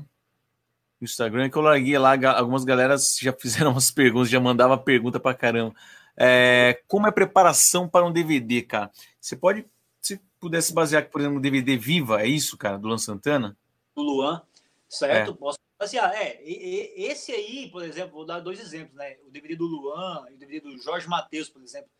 no 0.98 1.04
Instagram, 1.04 1.50
que 1.50 1.58
eu 1.58 1.62
larguei 1.62 1.98
lá, 1.98 2.14
algumas 2.38 2.64
galeras 2.64 3.18
já 3.20 3.34
fizeram 3.38 3.72
umas 3.72 3.90
perguntas, 3.90 4.30
já 4.30 4.40
mandava 4.40 4.78
pergunta 4.78 5.20
para 5.20 5.36
caramba. 5.36 5.74
É, 6.16 6.80
como 6.88 7.04
é 7.04 7.10
a 7.10 7.12
preparação 7.12 7.86
para 7.86 8.06
um 8.06 8.10
DVD, 8.10 8.62
cara? 8.62 8.90
Você 9.20 9.36
pode, 9.36 9.66
se 10.00 10.18
pudesse 10.40 10.72
basear, 10.72 11.06
por 11.10 11.20
exemplo, 11.20 11.36
no 11.36 11.42
DVD 11.42 11.76
Viva, 11.76 12.22
é 12.22 12.26
isso, 12.26 12.56
cara, 12.56 12.78
do 12.78 12.88
Luan 12.88 12.96
Santana? 12.96 13.54
Do 13.94 14.00
Luan, 14.00 14.40
certo? 14.88 15.32
É. 15.32 15.34
Posso 15.34 15.58
Assim, 15.78 15.96
ah, 15.98 16.12
é, 16.12 16.42
esse 16.42 17.30
aí, 17.30 17.70
por 17.70 17.84
exemplo, 17.84 18.14
vou 18.14 18.26
dar 18.26 18.40
dois 18.40 18.58
exemplos, 18.58 18.96
né? 18.96 19.16
O 19.24 19.30
DVD 19.30 19.54
do 19.54 19.66
Luan 19.66 20.26
e 20.30 20.34
o 20.34 20.38
DVD 20.38 20.60
do 20.60 20.78
Jorge 20.82 21.08
Matheus, 21.08 21.48
por 21.48 21.62
exemplo, 21.62 21.90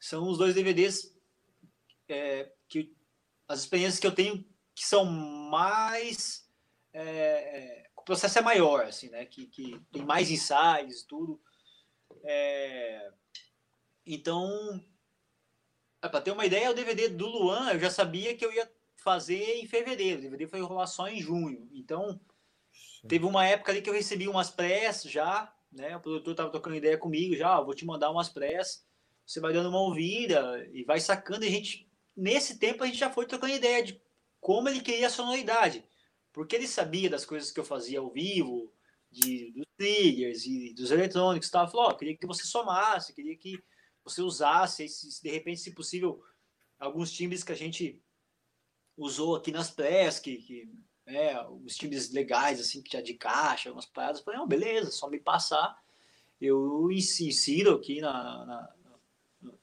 são 0.00 0.28
os 0.28 0.38
dois 0.38 0.54
DVDs 0.54 1.14
é, 2.08 2.50
que 2.68 2.96
as 3.46 3.60
experiências 3.60 4.00
que 4.00 4.06
eu 4.06 4.14
tenho 4.14 4.44
que 4.74 4.86
são 4.86 5.04
mais 5.04 6.48
é, 6.92 7.00
é, 7.02 7.90
o 7.96 8.02
processo 8.02 8.38
é 8.38 8.42
maior, 8.42 8.86
assim, 8.86 9.10
né? 9.10 9.26
Que, 9.26 9.46
que 9.46 9.78
tem 9.92 10.04
mais 10.04 10.30
ensaios, 10.30 11.02
tudo. 11.02 11.40
É, 12.24 13.12
então, 14.06 14.82
para 16.00 16.20
ter 16.20 16.30
uma 16.30 16.46
ideia, 16.46 16.70
o 16.70 16.74
DVD 16.74 17.08
do 17.08 17.26
Luan 17.26 17.72
eu 17.72 17.78
já 17.78 17.90
sabia 17.90 18.34
que 18.36 18.44
eu 18.44 18.52
ia 18.52 18.70
fazer 18.96 19.56
em 19.56 19.66
fevereiro. 19.66 20.18
O 20.18 20.22
DVD 20.22 20.46
foi 20.46 20.60
rolar 20.60 20.86
só 20.86 21.08
em 21.08 21.20
junho. 21.20 21.68
Então, 21.72 22.18
Teve 23.06 23.24
uma 23.24 23.46
época 23.46 23.70
ali 23.70 23.82
que 23.82 23.88
eu 23.88 23.94
recebi 23.94 24.26
umas 24.26 24.50
pressas 24.50 25.10
já, 25.10 25.52
né? 25.70 25.96
O 25.96 26.00
produtor 26.00 26.34
tava 26.34 26.50
trocando 26.50 26.76
ideia 26.76 26.98
comigo 26.98 27.36
já, 27.36 27.60
vou 27.60 27.74
te 27.74 27.84
mandar 27.84 28.10
umas 28.10 28.28
pressas. 28.28 28.86
Você 29.24 29.40
vai 29.40 29.52
dando 29.52 29.68
uma 29.68 29.80
ouvida 29.80 30.66
e 30.72 30.82
vai 30.84 30.98
sacando. 31.00 31.44
E 31.44 31.48
a 31.48 31.50
gente, 31.50 31.88
nesse 32.16 32.58
tempo, 32.58 32.82
a 32.82 32.86
gente 32.86 32.98
já 32.98 33.10
foi 33.10 33.26
trocando 33.26 33.52
ideia 33.52 33.84
de 33.84 34.00
como 34.40 34.68
ele 34.68 34.80
queria 34.80 35.06
a 35.06 35.10
sonoridade. 35.10 35.84
Porque 36.32 36.56
ele 36.56 36.66
sabia 36.66 37.10
das 37.10 37.26
coisas 37.26 37.50
que 37.50 37.60
eu 37.60 37.64
fazia 37.64 38.00
ao 38.00 38.10
vivo, 38.10 38.72
de, 39.10 39.52
dos 39.52 39.66
triggers 39.76 40.44
e 40.46 40.72
dos 40.74 40.90
eletrônicos 40.90 41.48
e 41.48 41.52
tal. 41.52 41.70
Falou, 41.70 41.90
oh, 41.90 41.96
queria 41.96 42.16
que 42.16 42.26
você 42.26 42.44
somasse, 42.44 43.14
queria 43.14 43.36
que 43.36 43.62
você 44.04 44.22
usasse, 44.22 44.88
se, 44.88 45.22
de 45.22 45.30
repente, 45.30 45.60
se 45.60 45.74
possível, 45.74 46.22
alguns 46.78 47.12
timbres 47.12 47.44
que 47.44 47.52
a 47.52 47.56
gente 47.56 48.02
usou 48.96 49.36
aqui 49.36 49.52
nas 49.52 49.70
press, 49.70 50.18
que, 50.18 50.36
que 50.38 50.72
né, 51.08 51.42
os 51.64 51.74
times 51.74 52.12
legais, 52.12 52.60
assim, 52.60 52.82
que 52.82 52.92
já 52.92 53.00
de 53.00 53.14
caixa, 53.14 53.72
umas 53.72 53.86
paradas. 53.86 54.20
Falei, 54.20 54.38
não, 54.38 54.46
beleza, 54.46 54.90
só 54.90 55.08
me 55.08 55.18
passar. 55.18 55.76
Eu 56.40 56.90
insiro 56.92 57.74
aqui 57.74 58.00
na, 58.00 58.44
na 58.44 58.74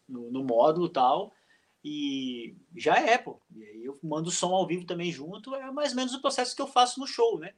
no, 0.09 0.31
no, 0.31 0.43
módulo 0.43 0.89
tal, 0.89 1.31
e 1.83 2.55
já 2.75 2.97
é, 2.97 3.17
pô. 3.17 3.39
E 3.55 3.63
aí 3.63 3.85
eu 3.85 3.97
mando 4.03 4.29
o 4.29 4.31
som 4.31 4.53
ao 4.53 4.65
vivo 4.65 4.85
também 4.85 5.11
junto, 5.11 5.53
é 5.53 5.71
mais 5.71 5.91
ou 5.91 5.97
menos 5.97 6.13
o 6.13 6.21
processo 6.21 6.55
que 6.55 6.61
eu 6.61 6.67
faço 6.67 6.99
no 6.99 7.07
show, 7.07 7.39
né? 7.39 7.53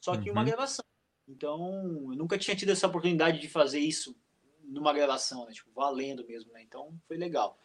Só 0.00 0.16
que 0.16 0.28
uhum. 0.28 0.36
uma 0.36 0.44
gravação. 0.44 0.84
Então, 1.26 2.10
eu 2.10 2.16
nunca 2.16 2.36
tinha 2.36 2.56
tido 2.56 2.72
essa 2.72 2.86
oportunidade 2.86 3.40
de 3.40 3.48
fazer 3.48 3.80
isso 3.80 4.14
numa 4.62 4.92
gravação, 4.92 5.46
né? 5.46 5.52
Tipo, 5.52 5.70
valendo 5.74 6.26
mesmo, 6.26 6.52
né? 6.52 6.62
Então, 6.62 6.94
foi 7.06 7.16
legal. 7.16 7.58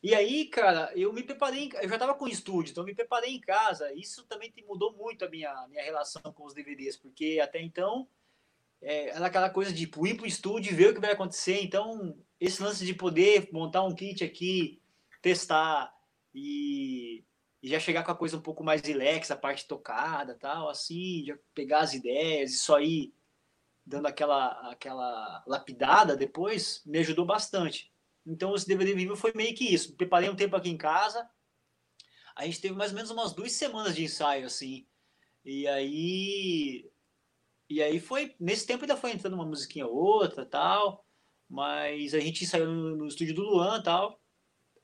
E 0.00 0.14
aí, 0.14 0.46
cara, 0.46 0.92
eu 0.94 1.12
me 1.12 1.24
preparei, 1.24 1.70
eu 1.82 1.88
já 1.88 1.96
estava 1.96 2.14
com 2.14 2.28
estúdio, 2.28 2.70
então 2.70 2.84
me 2.84 2.94
preparei 2.94 3.34
em 3.34 3.40
casa. 3.40 3.92
Isso 3.94 4.24
também 4.26 4.52
mudou 4.66 4.92
muito 4.92 5.24
a 5.24 5.28
minha, 5.28 5.66
minha 5.68 5.82
relação 5.82 6.22
com 6.22 6.44
os 6.44 6.54
DVDs, 6.54 6.96
porque 6.96 7.40
até 7.42 7.60
então 7.60 8.08
é, 8.80 9.08
era 9.08 9.26
aquela 9.26 9.50
coisa 9.50 9.72
de 9.72 9.80
tipo, 9.80 10.06
ir 10.06 10.14
para 10.14 10.24
o 10.24 10.28
estúdio 10.28 10.72
e 10.72 10.74
ver 10.74 10.90
o 10.90 10.94
que 10.94 11.00
vai 11.00 11.12
acontecer. 11.12 11.60
Então, 11.62 12.16
esse 12.40 12.62
lance 12.62 12.86
de 12.86 12.94
poder 12.94 13.48
montar 13.52 13.82
um 13.82 13.94
kit 13.94 14.22
aqui, 14.22 14.80
testar 15.20 15.92
e, 16.32 17.24
e 17.60 17.68
já 17.68 17.80
chegar 17.80 18.04
com 18.04 18.12
a 18.12 18.16
coisa 18.16 18.36
um 18.36 18.42
pouco 18.42 18.62
mais 18.62 18.80
relax, 18.82 19.32
a 19.32 19.36
parte 19.36 19.66
tocada 19.66 20.36
tal, 20.36 20.68
assim, 20.68 21.24
já 21.26 21.36
pegar 21.54 21.80
as 21.80 21.94
ideias 21.94 22.60
só 22.60 22.80
ir 22.80 23.12
dando 23.84 24.06
aquela, 24.06 24.70
aquela 24.70 25.42
lapidada 25.46 26.16
depois, 26.16 26.82
me 26.86 26.98
ajudou 26.98 27.24
bastante. 27.24 27.90
Então, 28.28 28.54
esse 28.54 28.68
DVD 28.68 28.94
vivo 28.94 29.16
foi 29.16 29.32
meio 29.34 29.54
que 29.54 29.64
isso. 29.64 29.94
Preparei 29.94 30.28
um 30.28 30.36
tempo 30.36 30.54
aqui 30.54 30.68
em 30.68 30.76
casa. 30.76 31.28
A 32.36 32.44
gente 32.44 32.60
teve 32.60 32.74
mais 32.74 32.90
ou 32.90 32.96
menos 32.96 33.10
umas 33.10 33.32
duas 33.32 33.52
semanas 33.52 33.96
de 33.96 34.04
ensaio, 34.04 34.46
assim. 34.46 34.86
E 35.44 35.66
aí. 35.66 36.90
E 37.68 37.82
aí 37.82 37.98
foi. 37.98 38.34
Nesse 38.38 38.66
tempo 38.66 38.84
ainda 38.84 38.96
foi 38.96 39.12
entrando 39.12 39.34
uma 39.34 39.46
musiquinha 39.46 39.86
ou 39.86 39.96
outra 39.96 40.44
tal. 40.44 41.04
Mas 41.48 42.12
a 42.12 42.20
gente 42.20 42.44
ensaiou 42.44 42.68
no, 42.68 42.96
no 42.96 43.08
estúdio 43.08 43.34
do 43.34 43.42
Luan 43.42 43.80
tal. 43.82 44.20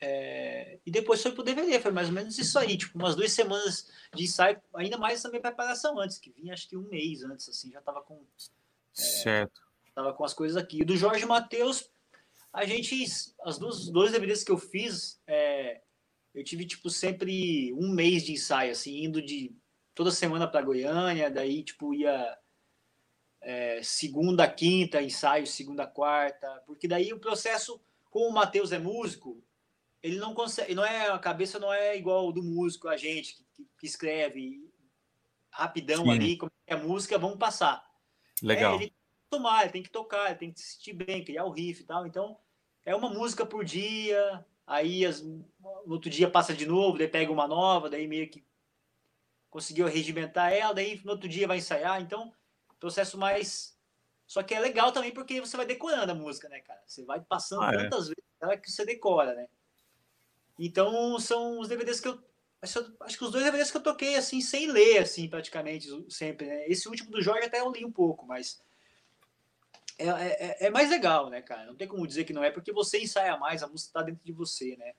É, 0.01 0.79
e 0.85 0.91
depois 0.91 1.23
foi 1.23 1.33
pro 1.33 1.43
DVD, 1.43 1.81
foi 1.81 1.93
mais 1.93 2.09
ou 2.09 2.15
menos 2.15 2.37
isso 2.39 2.59
aí, 2.59 2.77
tipo, 2.77 2.99
umas 2.99 3.15
duas 3.15 3.33
semanas 3.33 3.91
de 4.15 4.25
ensaio, 4.25 4.61
ainda 4.75 4.99
mais 4.99 5.23
também 5.23 5.41
preparação 5.41 5.99
antes, 5.99 6.19
que 6.19 6.31
vinha 6.31 6.53
acho 6.53 6.69
que 6.69 6.77
um 6.77 6.83
mês 6.89 7.23
antes, 7.23 7.49
assim, 7.49 7.71
já 7.71 7.81
tava 7.81 8.03
com. 8.03 8.17
É, 8.17 8.21
certo. 8.95 9.63
Tava 9.95 10.13
com 10.13 10.25
as 10.25 10.35
coisas 10.35 10.57
aqui. 10.57 10.83
E 10.83 10.85
do 10.85 10.97
Jorge 10.97 11.25
Matheus, 11.25 11.89
a 12.55 12.65
gente, 12.65 13.05
as 13.43 13.59
duas, 13.59 13.89
dois 13.91 14.13
DVDs 14.13 14.45
que 14.45 14.53
eu 14.53 14.59
fiz, 14.59 15.21
é, 15.27 15.83
eu 16.33 16.45
tive, 16.45 16.65
tipo, 16.65 16.89
sempre 16.89 17.75
um 17.75 17.91
mês 17.93 18.23
de 18.23 18.33
ensaio, 18.33 18.71
assim, 18.71 19.03
indo 19.05 19.21
de 19.21 19.53
toda 19.93 20.13
semana 20.13 20.47
para 20.47 20.63
Goiânia, 20.63 21.29
daí, 21.29 21.65
tipo, 21.65 21.93
ia 21.93 22.39
é, 23.41 23.83
segunda, 23.83 24.49
quinta, 24.49 25.03
ensaio, 25.03 25.49
segunda, 25.49 25.85
quarta, 25.85 26.63
porque 26.65 26.87
daí 26.87 27.13
o 27.13 27.19
processo, 27.19 27.85
como 28.09 28.29
o 28.29 28.33
Matheus 28.33 28.71
é 28.71 28.79
músico, 28.79 29.45
ele 30.01 30.19
não 30.19 30.33
consegue, 30.33 30.77
não 30.77 30.85
é, 30.85 31.11
a 31.11 31.19
cabeça 31.19 31.59
não 31.59 31.75
é 31.75 31.97
igual 31.97 32.33
do 32.33 32.43
músico, 32.43 32.87
a 32.87 32.97
gente, 32.97 33.45
que, 33.53 33.67
que 33.81 33.87
escreve 33.87 34.73
rapidão 35.51 36.05
Sim. 36.05 36.11
ali, 36.13 36.37
como 36.37 36.53
é 36.69 36.75
a 36.75 36.79
música, 36.79 37.19
vamos 37.19 37.39
passar. 37.39 37.85
Legal. 38.41 38.75
É, 38.75 38.77
ele 38.77 38.85
tem 38.85 38.91
que 38.91 39.29
tomar, 39.29 39.63
ele 39.63 39.73
tem 39.73 39.83
que 39.83 39.91
tocar, 39.91 40.27
ele 40.27 40.39
tem 40.39 40.53
que 40.53 40.61
se 40.61 40.75
sentir 40.75 40.93
bem, 40.93 41.25
criar 41.25 41.47
o 41.47 41.51
riff 41.51 41.83
e 41.83 41.85
tal, 41.85 42.07
então 42.07 42.39
é 42.85 42.95
uma 42.95 43.09
música 43.09 43.47
por 43.47 43.65
dia, 43.65 44.45
aí 44.67 45.05
as, 45.05 45.23
no 45.23 45.45
outro 45.87 46.11
dia 46.11 46.31
passa 46.31 46.55
de 46.55 46.67
novo, 46.67 46.99
daí 46.99 47.09
pega 47.09 47.33
uma 47.33 47.49
nova, 47.49 47.89
daí 47.89 48.07
meio 48.07 48.29
que 48.29 48.45
conseguiu 49.51 49.87
regimentar 49.87 50.53
ela, 50.53 50.75
daí 50.75 51.01
no 51.05 51.13
outro 51.13 51.29
dia 51.29 51.47
vai 51.47 51.59
ensaiar, 51.59 52.01
então 52.01 52.33
processo 52.79 53.17
mais 53.17 53.75
só 54.27 54.43
que 54.43 54.55
é 54.55 54.61
legal 54.61 54.93
também 54.93 55.13
porque 55.13 55.41
você 55.41 55.57
vai 55.57 55.67
decorando 55.67 56.13
a 56.13 56.15
música, 56.15 56.49
né, 56.49 56.61
cara? 56.61 56.83
Você 56.87 57.05
vai 57.05 57.21
passando 57.21 57.63
ah, 57.63 57.71
é. 57.73 57.77
tantas 57.77 58.07
é. 58.07 58.09
vezes 58.09 58.25
ela 58.41 58.57
que 58.57 58.71
você 58.71 58.85
decora, 58.85 59.35
né? 59.35 59.47
Então 60.59 61.19
são 61.19 61.61
os 61.61 61.69
DVDs 61.69 62.01
que 62.01 62.09
eu 62.09 62.19
acho, 62.63 62.97
acho 63.01 63.19
que 63.19 63.25
os 63.25 63.31
dois 63.31 63.45
DVDs 63.45 63.71
que 63.71 63.77
eu 63.77 63.83
toquei 63.83 64.17
assim 64.17 64.41
sem 64.41 64.71
ler 64.71 64.99
assim 64.99 65.29
praticamente 65.29 65.89
sempre, 66.11 66.47
né? 66.47 66.67
Esse 66.69 66.89
último 66.89 67.11
do 67.11 67.21
Jorge 67.23 67.47
até 67.47 67.61
eu 67.61 67.71
li 67.71 67.85
um 67.85 67.93
pouco, 67.93 68.27
mas 68.27 68.63
é, 69.99 70.07
é, 70.07 70.11
é, 70.11 70.67
é, 70.67 70.71
mais 70.71 70.91
legal, 70.91 71.31
né, 71.31 71.41
cara? 71.41 71.67
Não 71.67 71.77
tem 71.77 71.87
como 71.87 72.07
dizer 72.07 72.25
que 72.25 72.33
não 72.33 72.43
é, 72.43 72.51
porque 72.51 72.73
você 72.73 73.01
ensaia 73.01 73.37
mais, 73.37 73.63
a 73.63 73.67
música 73.67 73.91
está 73.91 74.03
dentro 74.03 74.25
de 74.25 74.33
você, 74.33 74.77
né? 74.77 74.93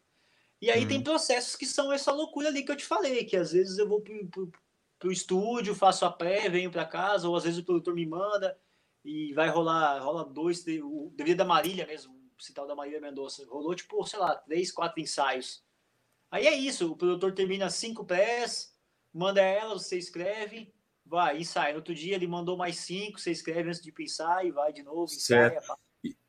E 0.61 0.71
aí 0.71 0.87
tem 0.87 0.97
uhum. 0.97 1.03
processos 1.03 1.55
que 1.55 1.65
são 1.65 1.91
essa 1.91 2.11
loucura 2.11 2.47
ali 2.47 2.63
que 2.63 2.71
eu 2.71 2.77
te 2.77 2.85
falei, 2.85 3.25
que 3.25 3.35
às 3.35 3.51
vezes 3.51 3.77
eu 3.77 3.87
vou 3.87 4.01
pro, 4.01 4.27
pro, 4.27 4.51
pro 4.97 5.11
estúdio, 5.11 5.75
faço 5.75 6.05
a 6.05 6.11
pré, 6.11 6.49
venho 6.49 6.71
para 6.71 6.85
casa, 6.85 7.27
ou 7.27 7.35
às 7.35 7.43
vezes 7.43 7.59
o 7.59 7.63
produtor 7.63 7.93
me 7.93 8.05
manda 8.05 8.57
e 9.03 9.33
vai 9.33 9.49
rolar, 9.49 9.99
rola 9.99 10.25
dois, 10.25 10.65
o 10.81 11.11
DVD 11.15 11.35
da 11.35 11.45
Marília 11.45 11.85
mesmo, 11.85 12.15
citar 12.39 12.65
o 12.65 12.67
da 12.67 12.75
Marília 12.75 13.01
Mendonça, 13.01 13.45
rolou 13.47 13.75
tipo, 13.75 14.03
sei 14.07 14.17
lá, 14.17 14.35
três, 14.35 14.71
quatro 14.71 14.99
ensaios. 14.99 15.63
Aí 16.31 16.47
é 16.47 16.55
isso, 16.55 16.91
o 16.91 16.95
produtor 16.95 17.33
termina 17.33 17.69
cinco 17.69 18.03
prés, 18.03 18.75
manda 19.13 19.41
ela, 19.41 19.77
você 19.77 19.97
escreve, 19.97 20.73
vai, 21.05 21.37
ensaia. 21.37 21.71
No 21.71 21.77
outro 21.77 21.93
dia 21.93 22.15
ele 22.15 22.27
mandou 22.27 22.57
mais 22.57 22.77
cinco, 22.77 23.19
você 23.19 23.31
escreve 23.31 23.69
antes 23.69 23.81
de 23.81 23.91
pensar 23.91 24.45
e 24.45 24.51
vai 24.51 24.73
de 24.73 24.83
novo, 24.83 25.05
ensaia. 25.05 25.51
Certo. 25.51 25.77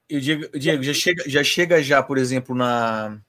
E 0.09 0.17
o 0.17 0.21
Diego, 0.21 0.59
Diego, 0.59 0.83
já 0.83 0.95
chega, 0.95 1.29
já 1.29 1.43
chega 1.43 1.83
já, 1.83 2.03
por 2.03 2.17
exemplo, 2.17 2.55
na, 2.55 3.21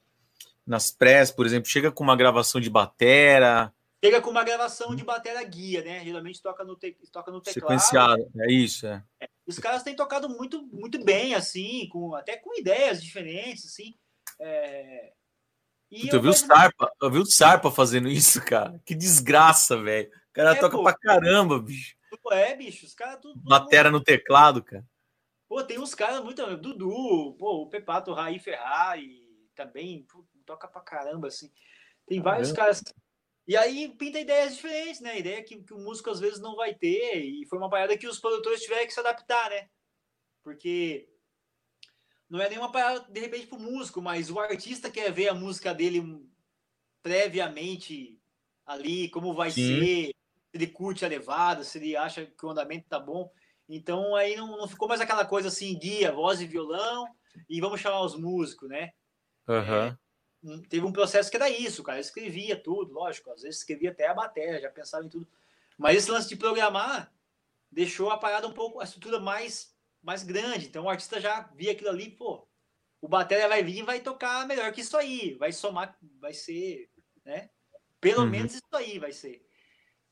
nas 0.65 0.91
press, 0.91 1.31
por 1.31 1.45
exemplo, 1.45 1.67
chega 1.69 1.91
com 1.91 2.03
uma 2.03 2.15
gravação 2.15 2.61
de 2.61 2.69
batera. 2.69 3.73
Chega 4.03 4.21
com 4.21 4.29
uma 4.29 4.43
gravação 4.43 4.95
de 4.95 5.03
batera 5.03 5.43
guia, 5.43 5.83
né? 5.83 6.03
Geralmente 6.03 6.39
toca 6.39 6.63
no, 6.63 6.75
te, 6.75 6.95
toca 7.11 7.31
no 7.31 7.41
teclado. 7.41 7.79
Sequenciado, 7.79 8.29
é 8.41 8.51
isso, 8.51 8.85
é. 8.85 9.03
é. 9.21 9.27
Os 9.47 9.57
caras 9.57 9.81
têm 9.81 9.95
tocado 9.95 10.29
muito, 10.29 10.61
muito 10.67 11.03
bem, 11.03 11.33
assim, 11.33 11.87
com, 11.91 12.13
até 12.13 12.37
com 12.37 12.59
ideias 12.59 13.01
diferentes, 13.01 13.65
assim. 13.65 13.95
É... 14.39 15.13
E 15.89 16.09
eu, 16.09 16.21
vi 16.21 16.27
o 16.27 16.33
Sarpa, 16.33 16.91
eu 17.01 17.09
vi 17.09 17.17
o 17.17 17.25
Sarpa 17.25 17.71
fazendo 17.71 18.09
isso, 18.09 18.43
cara. 18.43 18.79
Que 18.85 18.93
desgraça, 18.93 19.81
velho 19.81 20.11
cara 20.38 20.55
é, 20.55 20.59
toca 20.59 20.77
pô, 20.77 20.83
pra 20.83 20.93
caramba, 20.93 21.59
bicho. 21.59 21.95
É, 22.31 22.55
bicho, 22.55 22.85
os 22.85 22.93
caras 22.93 23.19
tudo. 23.21 23.41
Batera 23.41 23.89
no 23.89 24.03
teclado, 24.03 24.63
cara. 24.63 24.85
Pô, 25.47 25.63
tem 25.63 25.79
uns 25.79 25.95
caras 25.95 26.23
muito. 26.23 26.57
Dudu, 26.57 27.35
pô, 27.38 27.63
o 27.63 27.69
Pepato 27.69 28.13
Raí 28.13 28.39
Ferrari 28.39 29.25
também 29.55 30.03
pô, 30.03 30.25
toca 30.45 30.67
pra 30.67 30.81
caramba, 30.81 31.27
assim. 31.27 31.51
Tem 32.05 32.21
caramba. 32.21 32.31
vários 32.31 32.51
caras. 32.51 32.83
E 33.47 33.55
aí 33.55 33.89
pinta 33.97 34.19
ideias 34.19 34.55
diferentes, 34.55 35.01
né? 35.01 35.19
Ideia 35.19 35.43
que, 35.43 35.63
que 35.63 35.73
o 35.73 35.79
músico 35.79 36.09
às 36.09 36.19
vezes 36.19 36.39
não 36.39 36.55
vai 36.55 36.73
ter. 36.75 37.23
E 37.23 37.45
foi 37.47 37.57
uma 37.57 37.69
parada 37.69 37.97
que 37.97 38.07
os 38.07 38.19
produtores 38.19 38.61
tiveram 38.61 38.85
que 38.85 38.93
se 38.93 38.99
adaptar, 38.99 39.49
né? 39.49 39.69
Porque 40.43 41.09
não 42.29 42.41
é 42.41 42.49
nenhuma 42.49 42.71
parada, 42.71 42.99
de 43.09 43.19
repente, 43.19 43.47
pro 43.47 43.57
músico, 43.57 44.01
mas 44.01 44.29
o 44.29 44.39
artista 44.39 44.91
quer 44.91 45.11
ver 45.11 45.29
a 45.29 45.33
música 45.33 45.73
dele 45.73 46.27
previamente 47.01 48.19
ali, 48.65 49.09
como 49.09 49.33
vai 49.33 49.49
Sim. 49.49 49.79
ser, 49.79 50.07
se 50.07 50.15
ele 50.57 50.67
curte 50.67 51.05
a 51.05 51.07
levada, 51.07 51.63
se 51.63 51.77
ele 51.77 51.95
acha 51.95 52.25
que 52.25 52.45
o 52.45 52.49
andamento 52.49 52.87
tá 52.89 52.99
bom. 52.99 53.31
Então 53.69 54.15
aí 54.15 54.35
não, 54.35 54.57
não 54.57 54.67
ficou 54.67 54.87
mais 54.87 55.01
aquela 55.01 55.25
coisa 55.25 55.49
assim, 55.49 55.77
guia, 55.77 56.11
voz 56.11 56.41
e 56.41 56.47
violão, 56.47 57.07
e 57.49 57.59
vamos 57.61 57.79
chamar 57.79 58.01
os 58.01 58.15
músicos, 58.15 58.69
né? 58.69 58.91
Uhum. 59.47 59.87
É, 59.87 59.97
teve 60.69 60.85
um 60.85 60.91
processo 60.91 61.29
que 61.29 61.35
era 61.35 61.49
isso, 61.49 61.83
cara. 61.83 61.97
Eu 61.97 62.01
escrevia 62.01 62.61
tudo, 62.61 62.93
lógico, 62.93 63.31
às 63.31 63.41
vezes 63.41 63.59
escrevia 63.59 63.91
até 63.91 64.07
a 64.07 64.13
bateria, 64.13 64.61
já 64.61 64.69
pensava 64.69 65.05
em 65.05 65.09
tudo. 65.09 65.27
Mas 65.77 65.97
esse 65.97 66.11
lance 66.11 66.29
de 66.29 66.35
programar 66.35 67.13
deixou 67.71 68.09
a 68.09 68.17
parada 68.17 68.47
um 68.47 68.53
pouco, 68.53 68.79
a 68.79 68.83
estrutura 68.83 69.19
mais, 69.19 69.75
mais 70.01 70.23
grande. 70.23 70.67
Então 70.67 70.85
o 70.85 70.89
artista 70.89 71.19
já 71.19 71.41
via 71.55 71.71
aquilo 71.71 71.89
ali, 71.89 72.09
pô, 72.09 72.47
o 73.01 73.07
bateria 73.07 73.47
vai 73.47 73.63
vir 73.63 73.79
e 73.79 73.83
vai 73.83 73.99
tocar 73.99 74.47
melhor 74.47 74.71
que 74.71 74.81
isso 74.81 74.97
aí, 74.97 75.35
vai 75.35 75.51
somar, 75.51 75.97
vai 76.19 76.33
ser, 76.33 76.89
né? 77.23 77.49
Pelo 77.99 78.21
uhum. 78.21 78.29
menos 78.29 78.53
isso 78.53 78.65
aí 78.73 78.99
vai 78.99 79.11
ser. 79.11 79.46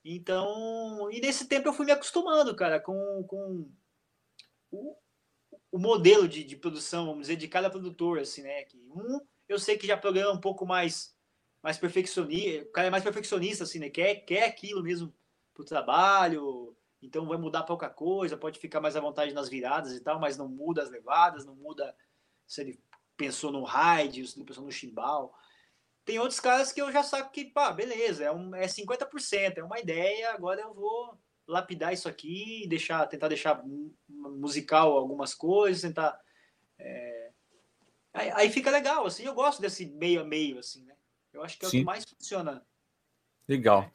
Então, 0.08 1.10
e 1.12 1.20
nesse 1.20 1.47
tempo 1.47 1.68
eu 1.68 1.74
fui 1.74 1.84
me 1.84 1.91
acostumando, 1.91 2.56
cara, 2.56 2.80
com, 2.80 3.24
com 3.24 3.68
o, 4.70 4.95
o 5.72 5.80
modelo 5.80 6.28
de, 6.28 6.43
de 6.43 6.56
produção, 6.56 7.08
vamos 7.08 7.22
dizer, 7.22 7.38
de 7.38 7.47
cada 7.47 7.72
produtor, 7.72 8.20
assim, 8.20 8.43
né? 8.43 8.66
Que 8.66 8.78
um, 8.78 9.20
eu 9.49 9.58
sei 9.58 9.80
que 9.80 9.88
já 9.88 9.97
programa 9.97 10.32
um 10.32 10.39
pouco 10.39 10.64
mais 10.64 11.16
mais 11.64 11.80
perfeccionista, 11.80 12.62
o 12.64 12.72
cara 12.72 12.89
é 12.89 12.91
mais 12.91 13.03
perfeccionista, 13.03 13.64
assim, 13.64 13.80
né? 13.80 13.89
Quer, 13.89 14.18
quer 14.18 14.43
aquilo 14.43 14.84
mesmo 14.84 15.12
pro 15.51 15.66
trabalho, 15.66 16.78
então 17.01 17.26
vai 17.26 17.39
mudar 17.39 17.64
pouca 17.64 17.89
coisa, 17.89 18.38
pode 18.38 18.60
ficar 18.60 18.80
mais 18.80 18.95
à 18.95 18.99
vontade 18.99 19.34
nas 19.34 19.49
viradas 19.49 19.91
e 19.93 19.99
tal, 19.99 20.20
mas 20.20 20.38
não 20.38 20.47
muda 20.47 20.84
as 20.84 20.91
levadas, 20.91 21.43
não 21.43 21.56
muda 21.56 21.95
se 22.45 22.62
ele 22.62 22.80
pensou 23.18 23.51
no 23.51 23.64
ride, 23.64 24.28
se 24.28 24.38
ele 24.38 24.45
pensou 24.45 24.64
no 24.64 24.72
chimbal. 24.72 25.34
Tem 26.06 26.20
outros 26.20 26.39
caras 26.39 26.72
que 26.72 26.80
eu 26.80 26.91
já 26.91 27.01
saco 27.01 27.32
que, 27.32 27.45
pá, 27.45 27.72
beleza, 27.72 28.24
é, 28.24 28.32
um, 28.32 28.56
é 28.56 28.68
50%, 28.68 29.58
é 29.58 29.64
uma 29.64 29.80
ideia, 29.80 30.32
agora 30.32 30.62
eu 30.62 30.72
vou 30.72 31.20
lapidar 31.47 31.93
isso 31.93 32.08
aqui, 32.08 32.68
deixar, 32.70 33.08
tentar 33.08 33.28
deixar 33.28 33.64
musical 34.08 34.95
algumas 34.95 35.34
coisas, 35.34 35.82
tentar. 35.82 36.20
É... 36.78 37.32
Aí, 38.14 38.32
aí, 38.32 38.49
fica 38.51 38.70
legal, 38.70 39.08
assim, 39.08 39.24
eu 39.24 39.34
gosto 39.34 39.62
desse 39.62 39.86
meio 39.88 40.22
a 40.22 40.24
meio, 40.24 40.60
assim, 40.60 40.84
né? 40.86 40.95
Eu 41.34 41.43
acho 41.43 41.58
que 41.58 41.66
é 41.66 41.70
Sim. 41.70 41.78
o 41.78 41.80
que 41.82 41.86
mais 41.86 42.06
funciona. 42.06 42.66
Legal. 43.47 43.91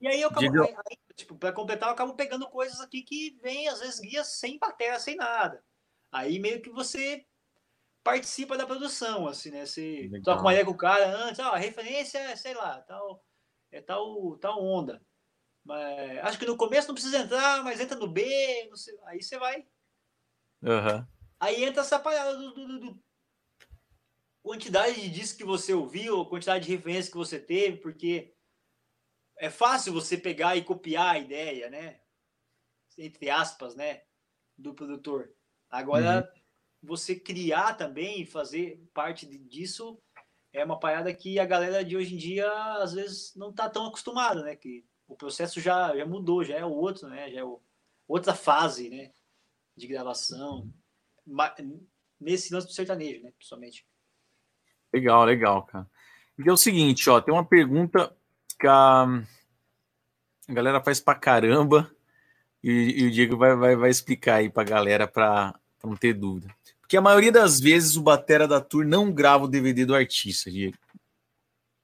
E 0.00 0.06
aí 0.06 0.20
eu 0.20 0.28
acabo, 0.28 0.42
Diga... 0.42 0.64
aí, 0.64 0.76
aí, 0.90 0.98
tipo, 1.14 1.34
para 1.34 1.52
completar, 1.52 1.88
eu 1.88 1.94
acabo 1.94 2.14
pegando 2.14 2.48
coisas 2.48 2.78
aqui 2.80 3.02
que 3.02 3.38
vem, 3.42 3.68
às 3.68 3.80
vezes, 3.80 4.00
guias 4.00 4.38
sem 4.38 4.58
bateria, 4.58 5.00
sem 5.00 5.16
nada. 5.16 5.64
Aí 6.12 6.38
meio 6.38 6.60
que 6.60 6.70
você 6.70 7.24
participa 8.04 8.56
da 8.56 8.66
produção, 8.66 9.26
assim, 9.26 9.50
né? 9.50 9.64
Você 9.64 10.02
Legal. 10.02 10.22
toca 10.22 10.42
uma 10.42 10.52
ideia 10.52 10.66
com 10.66 10.72
o 10.72 10.76
cara 10.76 11.06
antes, 11.24 11.40
ó, 11.40 11.54
a 11.54 11.58
referência 11.58 12.18
é, 12.18 12.36
sei 12.36 12.52
lá, 12.54 12.82
tal, 12.82 13.24
é 13.72 13.80
tal, 13.80 14.36
tal 14.36 14.62
onda. 14.62 15.02
Mas, 15.64 16.18
acho 16.18 16.38
que 16.38 16.44
no 16.44 16.58
começo 16.58 16.86
não 16.86 16.94
precisa 16.94 17.18
entrar, 17.18 17.64
mas 17.64 17.80
entra 17.80 17.96
no 17.96 18.06
B, 18.06 18.70
sei, 18.74 18.94
aí 19.06 19.22
você 19.22 19.38
vai. 19.38 19.66
Uhum. 20.62 21.06
Aí 21.40 21.64
entra 21.64 21.80
essa 21.80 21.98
parada 21.98 22.36
do, 22.36 22.52
do, 22.52 22.80
do, 22.80 23.04
quantidade 24.42 25.00
de 25.00 25.08
discos 25.08 25.38
que 25.38 25.44
você 25.44 25.72
ouviu, 25.72 26.26
quantidade 26.26 26.66
de 26.66 26.70
referências 26.70 27.08
que 27.08 27.16
você 27.16 27.40
teve, 27.40 27.78
porque 27.78 28.36
é 29.38 29.48
fácil 29.48 29.94
você 29.94 30.18
pegar 30.18 30.56
e 30.56 30.62
copiar 30.62 31.14
a 31.14 31.18
ideia, 31.18 31.70
né? 31.70 32.00
Entre 32.98 33.30
aspas, 33.30 33.74
né? 33.74 34.02
Do 34.56 34.74
produtor. 34.74 35.34
Agora, 35.70 36.20
uhum. 36.20 36.43
Você 36.84 37.14
criar 37.14 37.74
também 37.74 38.22
e 38.22 38.26
fazer 38.26 38.80
parte 38.92 39.26
disso 39.26 39.98
é 40.52 40.64
uma 40.64 40.78
parada 40.78 41.12
que 41.12 41.38
a 41.38 41.44
galera 41.44 41.84
de 41.84 41.96
hoje 41.96 42.14
em 42.14 42.18
dia 42.18 42.50
às 42.76 42.92
vezes 42.92 43.34
não 43.34 43.52
tá 43.52 43.68
tão 43.68 43.86
acostumada, 43.86 44.42
né? 44.42 44.54
Que 44.54 44.84
o 45.08 45.16
processo 45.16 45.60
já, 45.60 45.96
já 45.96 46.06
mudou, 46.06 46.44
já 46.44 46.56
é 46.56 46.64
outro, 46.64 47.08
né? 47.08 47.30
Já 47.30 47.40
é 47.40 47.44
o, 47.44 47.60
outra 48.06 48.34
fase, 48.34 48.88
né? 48.88 49.10
De 49.76 49.86
gravação. 49.86 50.72
Nesse 52.20 52.54
lance 52.54 52.66
do 52.66 52.72
sertanejo, 52.72 53.22
né? 53.22 53.32
Principalmente. 53.36 53.86
Legal, 54.92 55.24
legal, 55.24 55.64
cara. 55.64 55.90
E 56.38 56.48
é 56.48 56.52
o 56.52 56.56
seguinte, 56.56 57.08
ó, 57.10 57.20
tem 57.20 57.34
uma 57.34 57.44
pergunta 57.44 58.16
que 58.58 58.66
a, 58.66 59.04
a 60.48 60.52
galera 60.52 60.82
faz 60.82 61.00
pra 61.00 61.14
caramba 61.14 61.90
e, 62.62 63.02
e 63.02 63.06
o 63.06 63.10
Diego 63.10 63.36
vai, 63.36 63.56
vai, 63.56 63.76
vai 63.76 63.90
explicar 63.90 64.36
aí 64.36 64.48
pra 64.48 64.62
galera 64.62 65.08
pra, 65.08 65.52
pra 65.78 65.90
não 65.90 65.96
ter 65.96 66.14
dúvida. 66.14 66.54
Porque 66.94 66.98
a 66.98 67.02
maioria 67.02 67.32
das 67.32 67.58
vezes 67.58 67.96
o 67.96 68.02
batera 68.02 68.46
da 68.46 68.60
tour 68.60 68.86
não 68.86 69.10
grava 69.10 69.46
o 69.46 69.48
DVD 69.48 69.84
do 69.84 69.96
artista, 69.96 70.48
Diego. 70.48 70.78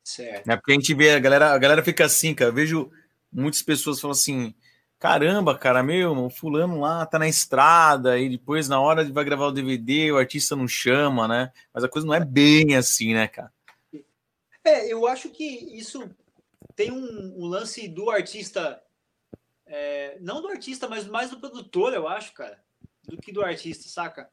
Certo. 0.05 0.49
É 0.49 0.55
porque 0.55 0.71
a 0.71 0.75
gente 0.77 0.95
vê, 0.95 1.11
a 1.11 1.19
galera, 1.19 1.51
a 1.51 1.59
galera 1.59 1.83
fica 1.83 2.05
assim, 2.05 2.33
cara. 2.33 2.51
Eu 2.51 2.55
vejo 2.55 2.93
muitas 3.33 3.61
pessoas 3.61 4.01
falam 4.01 4.13
assim: 4.13 4.55
caramba, 5.01 5.59
cara, 5.59 5.83
meu, 5.83 6.17
o 6.17 6.31
fulano 6.31 6.79
lá 6.79 7.05
tá 7.07 7.19
na 7.19 7.27
estrada 7.27 8.21
e 8.21 8.29
depois, 8.29 8.69
na 8.69 8.81
hora 8.81 9.05
de 9.05 9.11
vai 9.11 9.25
gravar 9.25 9.47
o 9.47 9.53
DVD, 9.53 10.13
o 10.13 10.17
artista 10.17 10.55
não 10.55 10.69
chama, 10.69 11.27
né? 11.27 11.51
Mas 11.75 11.83
a 11.83 11.89
coisa 11.89 12.07
não 12.07 12.15
é 12.15 12.25
bem 12.25 12.77
assim, 12.77 13.13
né, 13.13 13.27
cara? 13.27 13.53
É, 14.63 14.93
eu 14.93 15.09
acho 15.09 15.29
que 15.31 15.45
isso 15.77 16.09
tem 16.77 16.93
um, 16.93 17.35
um 17.37 17.47
lance 17.47 17.89
do 17.89 18.11
artista, 18.11 18.81
é, 19.67 20.19
não 20.21 20.41
do 20.41 20.47
artista, 20.47 20.89
mas 20.89 21.05
mais 21.09 21.31
do 21.31 21.41
produtor, 21.41 21.95
eu 21.95 22.07
acho, 22.07 22.33
cara, 22.33 22.63
do 23.03 23.17
que 23.17 23.33
do 23.33 23.43
artista, 23.43 23.89
saca? 23.89 24.31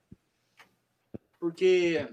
Porque 1.40 2.08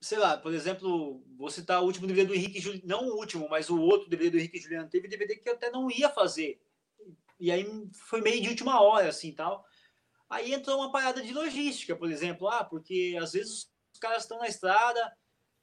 sei 0.00 0.18
lá, 0.18 0.36
por 0.36 0.52
exemplo, 0.54 1.22
vou 1.36 1.50
citar 1.50 1.82
o 1.82 1.84
último 1.84 2.06
DVD 2.06 2.26
do 2.26 2.34
Henrique 2.34 2.60
Juliano, 2.60 2.86
não 2.86 3.08
o 3.08 3.16
último, 3.18 3.48
mas 3.48 3.68
o 3.68 3.78
outro 3.78 4.08
DVD 4.08 4.30
do 4.30 4.38
Henrique 4.38 4.58
Juliano, 4.58 4.88
teve 4.88 5.08
DVD 5.08 5.36
que 5.36 5.48
eu 5.48 5.54
até 5.54 5.70
não 5.70 5.90
ia 5.90 6.08
fazer. 6.08 6.60
E 7.38 7.50
aí 7.50 7.66
foi 7.92 8.20
meio 8.20 8.40
de 8.40 8.48
última 8.48 8.80
hora, 8.80 9.08
assim, 9.08 9.32
tal. 9.32 9.64
Aí 10.28 10.54
entrou 10.54 10.78
uma 10.78 10.92
parada 10.92 11.22
de 11.22 11.32
logística, 11.32 11.94
por 11.94 12.10
exemplo, 12.10 12.48
ah, 12.48 12.64
porque 12.64 13.16
às 13.20 13.32
vezes 13.32 13.70
os 13.92 13.98
caras 13.98 14.22
estão 14.22 14.38
na 14.38 14.48
estrada. 14.48 15.12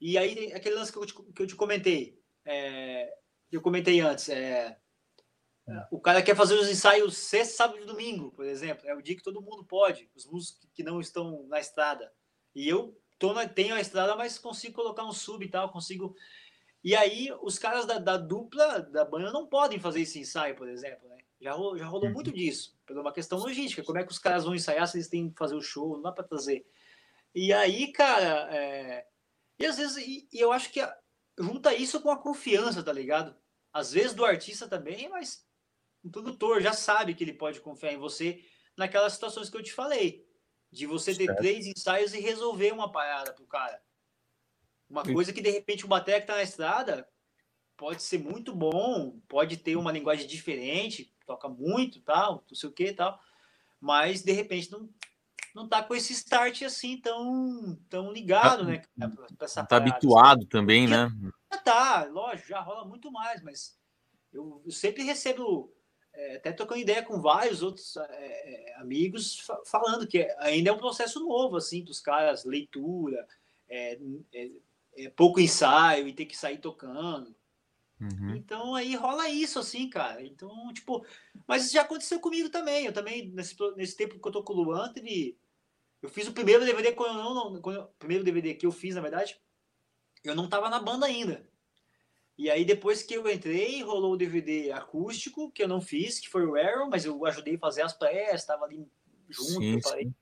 E 0.00 0.16
aí 0.16 0.52
aquele 0.52 0.76
lance 0.76 0.92
que 0.92 0.98
eu 0.98 1.06
te, 1.06 1.14
que 1.14 1.42
eu 1.42 1.46
te 1.46 1.56
comentei, 1.56 2.20
é, 2.44 3.12
eu 3.50 3.60
comentei 3.60 4.00
antes, 4.00 4.28
é, 4.28 4.78
o 5.90 6.00
cara 6.00 6.22
quer 6.22 6.36
fazer 6.36 6.54
os 6.54 6.68
ensaios 6.68 7.16
sexta, 7.16 7.56
sábado 7.56 7.82
e 7.82 7.86
domingo, 7.86 8.30
por 8.32 8.44
exemplo, 8.44 8.88
é 8.88 8.94
o 8.94 9.02
dia 9.02 9.16
que 9.16 9.22
todo 9.22 9.42
mundo 9.42 9.64
pode, 9.64 10.08
os 10.14 10.26
músicos 10.26 10.68
que 10.74 10.82
não 10.82 11.00
estão 11.00 11.46
na 11.48 11.60
estrada. 11.60 12.12
E 12.54 12.68
eu 12.68 12.98
tô 13.18 13.32
na, 13.32 13.46
tenho 13.46 13.74
a 13.74 13.80
estrada, 13.80 14.16
mas 14.16 14.38
consigo 14.38 14.74
colocar 14.74 15.04
um 15.04 15.12
sub 15.12 15.44
e 15.44 15.48
tal, 15.48 15.70
consigo. 15.70 16.14
E 16.82 16.94
aí, 16.94 17.28
os 17.42 17.58
caras 17.58 17.86
da, 17.86 17.98
da 17.98 18.16
dupla 18.16 18.80
da 18.80 19.04
banda 19.04 19.32
não 19.32 19.46
podem 19.46 19.80
fazer 19.80 20.02
esse 20.02 20.20
ensaio, 20.20 20.54
por 20.54 20.68
exemplo, 20.68 21.08
né? 21.08 21.18
Já, 21.40 21.52
já 21.76 21.86
rolou 21.86 22.06
uhum. 22.06 22.14
muito 22.14 22.32
disso, 22.32 22.76
por 22.86 22.96
uma 22.96 23.12
questão 23.12 23.38
logística. 23.38 23.82
Como 23.84 23.98
é 23.98 24.04
que 24.04 24.10
os 24.10 24.18
caras 24.18 24.44
vão 24.44 24.54
ensaiar 24.54 24.86
se 24.88 24.96
eles 24.96 25.08
têm 25.08 25.30
que 25.30 25.38
fazer 25.38 25.54
o 25.54 25.60
show? 25.60 25.94
Não 25.94 26.02
dá 26.02 26.12
para 26.12 26.24
trazer. 26.24 26.66
E 27.34 27.52
aí, 27.52 27.92
cara, 27.92 28.48
é... 28.54 29.06
e 29.58 29.66
às 29.66 29.76
vezes, 29.76 29.96
e, 29.98 30.28
e 30.32 30.40
eu 30.40 30.50
acho 30.50 30.72
que 30.72 30.80
a, 30.80 30.96
junta 31.38 31.74
isso 31.74 32.00
com 32.00 32.10
a 32.10 32.18
confiança, 32.18 32.82
tá 32.82 32.92
ligado? 32.92 33.36
Às 33.72 33.92
vezes 33.92 34.14
do 34.14 34.24
artista 34.24 34.66
também, 34.66 35.08
mas 35.08 35.46
o 36.02 36.10
produtor 36.10 36.60
já 36.60 36.72
sabe 36.72 37.14
que 37.14 37.24
ele 37.24 37.32
pode 37.32 37.60
confiar 37.60 37.92
em 37.92 37.98
você 37.98 38.44
naquelas 38.76 39.12
situações 39.12 39.50
que 39.50 39.56
eu 39.56 39.62
te 39.62 39.72
falei. 39.72 40.26
De 40.70 40.86
você 40.86 41.14
ter 41.14 41.26
certo. 41.26 41.38
três 41.38 41.66
ensaios 41.66 42.12
e 42.12 42.20
resolver 42.20 42.72
uma 42.72 42.92
parada 42.92 43.32
pro 43.32 43.46
cara. 43.46 43.80
Uma 44.88 45.02
coisa 45.02 45.32
que 45.32 45.40
de 45.40 45.50
repente 45.50 45.84
o 45.84 45.88
bateria 45.88 46.20
que 46.20 46.26
tá 46.26 46.36
na 46.36 46.42
estrada 46.42 47.08
pode 47.76 48.02
ser 48.02 48.18
muito 48.18 48.54
bom, 48.54 49.18
pode 49.28 49.56
ter 49.56 49.76
uma 49.76 49.92
linguagem 49.92 50.26
diferente, 50.26 51.14
toca 51.26 51.48
muito, 51.48 52.00
tal, 52.00 52.44
não 52.48 52.54
sei 52.54 52.68
o 52.68 52.72
que 52.72 52.92
tal, 52.92 53.18
mas 53.80 54.22
de 54.22 54.32
repente 54.32 54.70
não 54.70 54.88
não 55.54 55.66
tá 55.68 55.82
com 55.82 55.94
esse 55.94 56.12
start 56.12 56.62
assim 56.62 57.00
tão 57.00 57.76
tão 57.88 58.12
ligado, 58.12 58.64
né? 58.64 58.82
Pra, 58.96 59.08
pra 59.08 59.44
essa 59.44 59.64
tá 59.64 59.76
habituado 59.76 60.46
também, 60.46 60.86
né? 60.86 61.10
Já 61.52 61.58
tá, 61.58 62.04
lógico, 62.04 62.48
já 62.48 62.60
rola 62.60 62.84
muito 62.84 63.10
mais, 63.10 63.42
mas 63.42 63.78
eu, 64.32 64.62
eu 64.64 64.70
sempre 64.70 65.02
recebo 65.02 65.74
é, 66.12 66.36
até 66.36 66.52
trocando 66.52 66.80
ideia 66.80 67.02
com 67.02 67.20
vários 67.20 67.62
outros 67.62 67.96
é, 67.96 68.70
é 68.70 68.74
amigos 68.76 69.46
falando 69.66 70.06
que 70.06 70.22
ainda 70.38 70.70
é 70.70 70.72
um 70.72 70.78
processo 70.78 71.20
novo 71.20 71.56
assim 71.56 71.82
para 71.82 71.92
os 71.92 72.00
caras 72.00 72.44
leitura 72.44 73.26
é, 73.68 73.98
é, 74.32 74.50
é, 74.96 75.10
pouco 75.10 75.40
ensaio 75.40 76.08
e 76.08 76.12
ter 76.12 76.26
que 76.26 76.36
sair 76.36 76.58
tocando. 76.58 77.36
Uhum. 78.00 78.36
então 78.36 78.76
aí 78.76 78.94
rola 78.94 79.28
isso 79.28 79.58
assim 79.58 79.90
cara. 79.90 80.22
Então 80.22 80.72
tipo 80.72 81.04
mas 81.46 81.64
isso 81.64 81.74
já 81.74 81.82
aconteceu 81.82 82.20
comigo 82.20 82.48
também. 82.48 82.86
Eu 82.86 82.92
também 82.92 83.28
nesse, 83.30 83.56
nesse 83.76 83.96
tempo 83.96 84.18
que 84.18 84.28
eu 84.28 84.32
tô 84.32 84.42
com 84.42 84.52
o 84.52 84.62
Luan 84.62 84.92
eu 86.00 86.08
fiz 86.08 86.28
o 86.28 86.32
primeiro 86.32 86.64
DVD 86.64 86.92
quando 86.92 87.18
eu 87.18 87.34
não 87.34 87.60
quando 87.60 87.76
eu, 87.76 87.86
primeiro 87.98 88.24
DVD 88.24 88.54
que 88.54 88.66
eu 88.66 88.72
fiz 88.72 88.94
na 88.94 89.00
verdade 89.00 89.36
eu 90.24 90.34
não 90.34 90.48
tava 90.48 90.68
na 90.70 90.78
banda 90.78 91.06
ainda 91.06 91.48
E 92.38 92.48
aí, 92.48 92.64
depois 92.64 93.02
que 93.02 93.14
eu 93.14 93.28
entrei, 93.28 93.82
rolou 93.82 94.12
o 94.12 94.16
DVD 94.16 94.70
acústico, 94.70 95.50
que 95.50 95.60
eu 95.60 95.66
não 95.66 95.80
fiz, 95.80 96.20
que 96.20 96.28
foi 96.28 96.46
o 96.46 96.54
Arrow, 96.54 96.88
mas 96.88 97.04
eu 97.04 97.26
ajudei 97.26 97.56
a 97.56 97.58
fazer 97.58 97.82
as 97.82 97.92
prés, 97.92 98.40
estava 98.40 98.64
ali 98.64 98.86
junto. 99.28 99.60
Sim, 99.60 99.80
sim. 99.80 100.14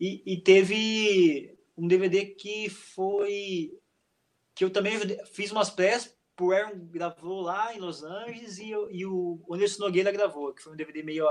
E, 0.00 0.22
e, 0.24 0.40
teve 0.40 1.58
um 1.76 1.86
DVD 1.86 2.24
que 2.24 2.70
foi. 2.70 3.78
que 4.54 4.64
eu 4.64 4.70
também 4.70 4.94
fiz 5.26 5.52
umas 5.52 5.68
prés, 5.68 6.16
o 6.40 6.52
Aaron 6.52 6.78
gravou 6.86 7.42
lá 7.42 7.74
em 7.74 7.78
Los 7.78 8.02
Angeles 8.02 8.58
e, 8.58 8.70
e 8.70 9.04
o 9.04 9.44
Anderson 9.50 9.84
Nogueira 9.84 10.10
gravou, 10.10 10.54
que 10.54 10.62
foi 10.62 10.72
um 10.72 10.76
DVD 10.76 11.02
meio. 11.02 11.26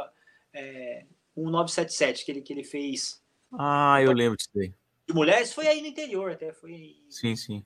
É, 0.53 1.05
1977 1.35 2.25
que 2.25 2.31
ele, 2.31 2.41
que 2.41 2.53
ele 2.53 2.63
fez. 2.63 3.23
Ah, 3.53 4.01
eu 4.01 4.11
lembro 4.11 4.37
disso 4.37 4.49
aí. 4.55 4.73
De 5.07 5.13
mulheres, 5.13 5.53
foi 5.53 5.67
aí 5.67 5.81
no 5.81 5.87
interior 5.87 6.31
até. 6.31 6.51
Foi, 6.51 6.97
sim, 7.09 7.35
sim. 7.35 7.63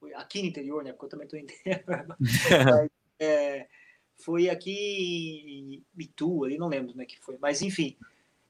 Foi 0.00 0.12
aqui 0.14 0.42
no 0.42 0.48
interior, 0.48 0.82
né? 0.82 0.92
Porque 0.92 1.04
eu 1.04 1.08
também 1.10 1.26
estou 1.26 1.38
em 1.38 1.42
interior. 1.44 2.16
é, 3.20 3.68
foi 4.24 4.48
aqui 4.48 4.72
em 5.46 5.84
Itu, 5.96 6.44
ali 6.44 6.58
não 6.58 6.68
lembro 6.68 6.90
como 6.90 7.02
é 7.02 7.06
que 7.06 7.20
foi. 7.20 7.38
Mas 7.38 7.62
enfim. 7.62 7.96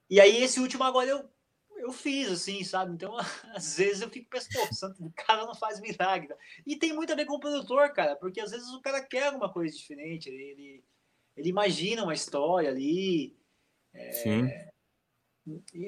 E 0.08 0.18
aí 0.20 0.42
esse 0.42 0.58
último 0.60 0.84
agora 0.84 1.10
eu, 1.10 1.28
eu 1.76 1.92
fiz, 1.92 2.30
assim, 2.30 2.64
sabe? 2.64 2.94
Então, 2.94 3.14
às 3.54 3.76
vezes 3.76 4.00
eu 4.00 4.08
fico 4.08 4.30
pensando, 4.30 4.94
o 5.00 5.12
cara 5.12 5.44
não 5.44 5.54
faz 5.54 5.80
milagre. 5.80 6.34
E 6.66 6.76
tem 6.76 6.94
muito 6.94 7.12
a 7.12 7.16
ver 7.16 7.26
com 7.26 7.34
o 7.34 7.40
produtor, 7.40 7.92
cara, 7.92 8.16
porque 8.16 8.40
às 8.40 8.52
vezes 8.52 8.68
o 8.70 8.80
cara 8.80 9.02
quer 9.02 9.26
alguma 9.26 9.52
coisa 9.52 9.76
diferente, 9.76 10.28
ele, 10.28 10.82
ele 11.36 11.48
imagina 11.48 12.04
uma 12.04 12.14
história 12.14 12.70
ali, 12.70 13.36
é, 13.92 14.12
Sim. 14.12 14.48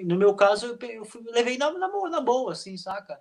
No 0.04 0.16
meu 0.16 0.34
caso, 0.34 0.78
eu, 0.80 1.04
fui, 1.04 1.22
levei 1.26 1.56
na, 1.56 1.70
na, 1.72 1.88
na, 1.88 2.20
boa, 2.20 2.52
assim, 2.52 2.76
saca? 2.76 3.20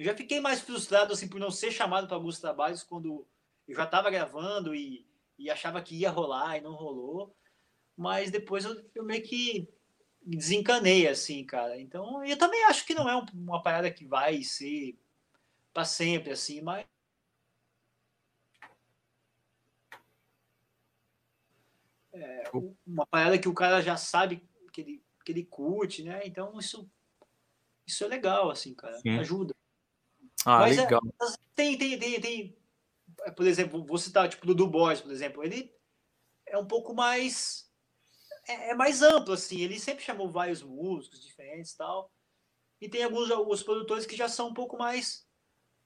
Eu 0.00 0.06
já 0.06 0.16
fiquei 0.16 0.40
mais 0.40 0.62
frustrado, 0.62 1.12
assim, 1.12 1.28
por 1.28 1.38
não 1.38 1.50
ser 1.50 1.70
chamado 1.70 2.06
para 2.06 2.16
alguns 2.16 2.40
trabalhos 2.40 2.82
quando 2.82 3.28
eu 3.68 3.74
já 3.74 3.84
estava 3.84 4.10
gravando 4.10 4.74
e, 4.74 5.06
e 5.38 5.50
achava 5.50 5.82
que 5.82 5.94
ia 5.94 6.08
rolar 6.08 6.56
e 6.56 6.62
não 6.62 6.72
rolou. 6.72 7.36
Mas 7.94 8.30
depois 8.30 8.64
eu, 8.64 8.82
eu 8.94 9.04
meio 9.04 9.22
que 9.22 9.68
desencanei, 10.22 11.06
assim, 11.06 11.44
cara. 11.44 11.78
Então, 11.78 12.24
eu 12.24 12.38
também 12.38 12.64
acho 12.64 12.86
que 12.86 12.94
não 12.94 13.06
é 13.10 13.26
uma 13.34 13.62
parada 13.62 13.90
que 13.90 14.06
vai 14.06 14.42
ser 14.42 14.98
para 15.70 15.84
sempre, 15.84 16.32
assim, 16.32 16.62
mas 16.62 16.86
é, 22.14 22.44
uma 22.86 23.04
parada 23.04 23.38
que 23.38 23.50
o 23.50 23.54
cara 23.54 23.82
já 23.82 23.98
sabe 23.98 24.42
que 24.72 24.80
ele, 24.80 25.04
que 25.26 25.32
ele 25.32 25.44
curte, 25.44 26.02
né? 26.02 26.22
Então 26.24 26.58
isso, 26.58 26.90
isso 27.86 28.02
é 28.02 28.08
legal, 28.08 28.50
assim, 28.50 28.74
cara. 28.74 28.98
Sim. 29.00 29.18
Ajuda. 29.18 29.59
Ah, 30.44 30.60
Mas 30.60 30.78
é, 30.78 30.82
legal. 30.82 31.00
É, 31.04 31.26
tem, 31.54 31.76
tem, 31.76 31.98
tem, 31.98 32.20
tem. 32.20 32.56
Por 33.36 33.46
exemplo, 33.46 33.84
vou 33.84 33.98
citar 33.98 34.28
tipo 34.28 34.46
do 34.46 34.54
Du 34.54 34.66
Bois, 34.66 35.00
por 35.00 35.12
exemplo. 35.12 35.44
Ele 35.44 35.72
é 36.46 36.56
um 36.56 36.66
pouco 36.66 36.94
mais. 36.94 37.70
É, 38.48 38.70
é 38.70 38.74
mais 38.74 39.02
amplo, 39.02 39.34
assim. 39.34 39.60
Ele 39.60 39.78
sempre 39.78 40.04
chamou 40.04 40.30
vários 40.30 40.62
músicos 40.62 41.22
diferentes 41.22 41.72
e 41.72 41.76
tal. 41.76 42.10
E 42.80 42.88
tem 42.88 43.04
alguns, 43.04 43.30
alguns 43.30 43.62
produtores 43.62 44.06
que 44.06 44.16
já 44.16 44.28
são 44.28 44.48
um 44.48 44.54
pouco 44.54 44.78
mais 44.78 45.26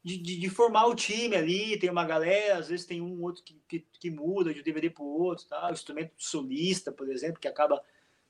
de, 0.05 0.17
de, 0.19 0.39
de, 0.39 0.51
formar 0.51 0.87
o 0.87 0.95
time 0.95 1.35
ali, 1.35 1.79
tem 1.79 1.91
uma 1.91 2.05
galera, 2.05 2.59
às 2.59 2.69
vezes 2.69 2.85
tem 2.85 3.01
um 3.01 3.23
outro 3.23 3.43
que, 3.43 3.61
que, 3.67 3.81
que 3.81 4.11
muda 4.11 4.53
de 4.53 4.61
um 4.61 4.63
DVD 4.63 4.91
para 4.91 5.03
o 5.03 5.23
outro, 5.23 5.47
tá? 5.47 5.69
o 5.69 5.73
instrumento 5.73 6.13
solista, 6.19 6.93
por 6.93 7.11
exemplo, 7.11 7.41
que 7.41 7.49
acaba 7.49 7.83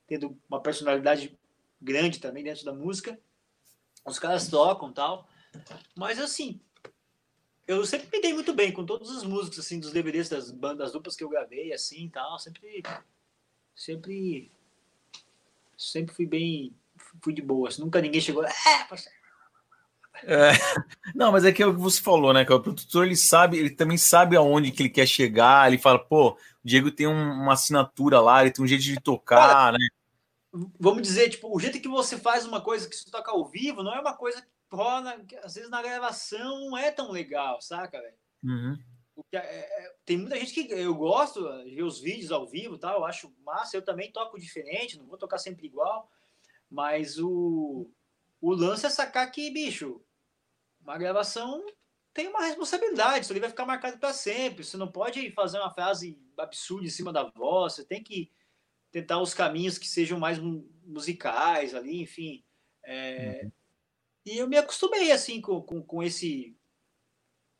tendo 0.06 0.38
uma 0.48 0.62
personalidade 0.62 1.36
grande 1.82 2.20
também 2.20 2.44
dentro 2.44 2.64
da 2.64 2.72
música. 2.72 3.18
Os 4.06 4.18
caras 4.18 4.48
tocam 4.48 4.92
tal. 4.92 5.28
Mas 5.96 6.18
assim, 6.18 6.60
eu 7.66 7.84
sempre 7.86 8.08
me 8.12 8.20
dei 8.20 8.32
muito 8.32 8.52
bem 8.52 8.72
com 8.72 8.84
todos 8.84 9.10
os 9.10 9.24
músicos 9.24 9.58
assim 9.58 9.78
dos 9.78 9.92
DVDs 9.92 10.28
das 10.28 10.50
bandas 10.50 10.92
duplas 10.92 11.16
que 11.16 11.24
eu 11.24 11.28
gravei 11.28 11.72
assim, 11.72 12.08
tal, 12.08 12.38
sempre 12.38 12.82
sempre 13.74 14.50
sempre 15.76 16.14
fui 16.14 16.26
bem 16.26 16.74
fui 17.22 17.32
de 17.32 17.42
boa, 17.42 17.68
assim, 17.68 17.82
nunca 17.82 18.00
ninguém 18.00 18.20
chegou, 18.20 18.44
é, 18.44 18.50
é, 20.22 20.52
não, 21.14 21.32
mas 21.32 21.44
é 21.44 21.52
que 21.52 21.62
é 21.62 21.66
o 21.66 21.74
que 21.74 21.80
você 21.80 22.00
falou, 22.00 22.32
né? 22.32 22.44
Que 22.44 22.52
o 22.52 22.60
produtor 22.60 23.04
ele 23.04 23.16
sabe, 23.16 23.58
ele 23.58 23.70
também 23.70 23.98
sabe 23.98 24.36
aonde 24.36 24.70
que 24.70 24.82
ele 24.82 24.88
quer 24.88 25.06
chegar. 25.06 25.66
Ele 25.66 25.78
fala, 25.78 25.98
pô, 25.98 26.30
o 26.30 26.36
Diego 26.62 26.90
tem 26.90 27.06
um, 27.06 27.32
uma 27.32 27.54
assinatura 27.54 28.20
lá, 28.20 28.42
ele 28.42 28.50
tem 28.50 28.64
um 28.64 28.68
jeito 28.68 28.84
de 28.84 29.00
tocar, 29.00 29.48
Cara, 29.48 29.78
né? 29.78 29.88
Vamos 30.78 31.02
dizer, 31.02 31.30
tipo, 31.30 31.54
o 31.54 31.58
jeito 31.58 31.80
que 31.80 31.88
você 31.88 32.16
faz 32.16 32.46
uma 32.46 32.60
coisa 32.60 32.88
que 32.88 32.94
se 32.94 33.10
toca 33.10 33.32
ao 33.32 33.44
vivo 33.44 33.82
não 33.82 33.92
é 33.92 34.00
uma 34.00 34.14
coisa 34.14 34.40
que, 35.26 35.36
às 35.36 35.54
vezes 35.54 35.70
na 35.70 35.82
gravação 35.82 36.70
não 36.70 36.76
é 36.76 36.90
tão 36.90 37.10
legal, 37.10 37.60
saca, 37.60 38.00
velho? 38.00 38.16
Uhum. 38.42 38.78
É, 39.32 39.38
é, 39.38 39.94
tem 40.04 40.16
muita 40.16 40.38
gente 40.38 40.52
que 40.52 40.72
eu 40.72 40.94
gosto 40.94 41.40
de 41.64 41.74
ver 41.74 41.82
os 41.82 42.00
vídeos 42.00 42.32
ao 42.32 42.46
vivo, 42.46 42.78
tal, 42.78 42.98
eu 42.98 43.04
acho 43.04 43.32
massa. 43.44 43.76
Eu 43.76 43.82
também 43.82 44.10
toco 44.10 44.38
diferente, 44.38 44.98
não 44.98 45.06
vou 45.06 45.16
tocar 45.16 45.38
sempre 45.38 45.66
igual, 45.66 46.10
mas 46.70 47.18
o 47.18 47.90
o 48.40 48.52
lance 48.52 48.84
é 48.84 48.90
sacar 48.90 49.30
que, 49.30 49.50
bicho, 49.50 50.04
uma 50.78 50.98
gravação 50.98 51.64
tem 52.12 52.28
uma 52.28 52.44
responsabilidade, 52.44 53.24
isso 53.24 53.32
ali 53.32 53.40
vai 53.40 53.48
ficar 53.48 53.64
marcado 53.64 53.98
para 53.98 54.12
sempre. 54.12 54.62
Você 54.62 54.76
não 54.76 54.86
pode 54.86 55.30
fazer 55.32 55.58
uma 55.58 55.72
frase 55.72 56.20
absurda 56.38 56.86
em 56.86 56.90
cima 56.90 57.10
da 57.10 57.24
voz, 57.24 57.72
você 57.72 57.84
tem 57.84 58.02
que 58.02 58.30
tentar 58.92 59.18
os 59.18 59.32
caminhos 59.32 59.78
que 59.78 59.88
sejam 59.88 60.18
mais 60.18 60.38
musicais 60.38 61.74
ali, 61.74 62.02
enfim. 62.02 62.44
É... 62.84 63.40
Uhum. 63.42 63.52
E 64.24 64.38
eu 64.38 64.48
me 64.48 64.56
acostumei, 64.56 65.12
assim, 65.12 65.40
com, 65.40 65.60
com, 65.60 65.82
com, 65.82 66.02
esse 66.02 66.56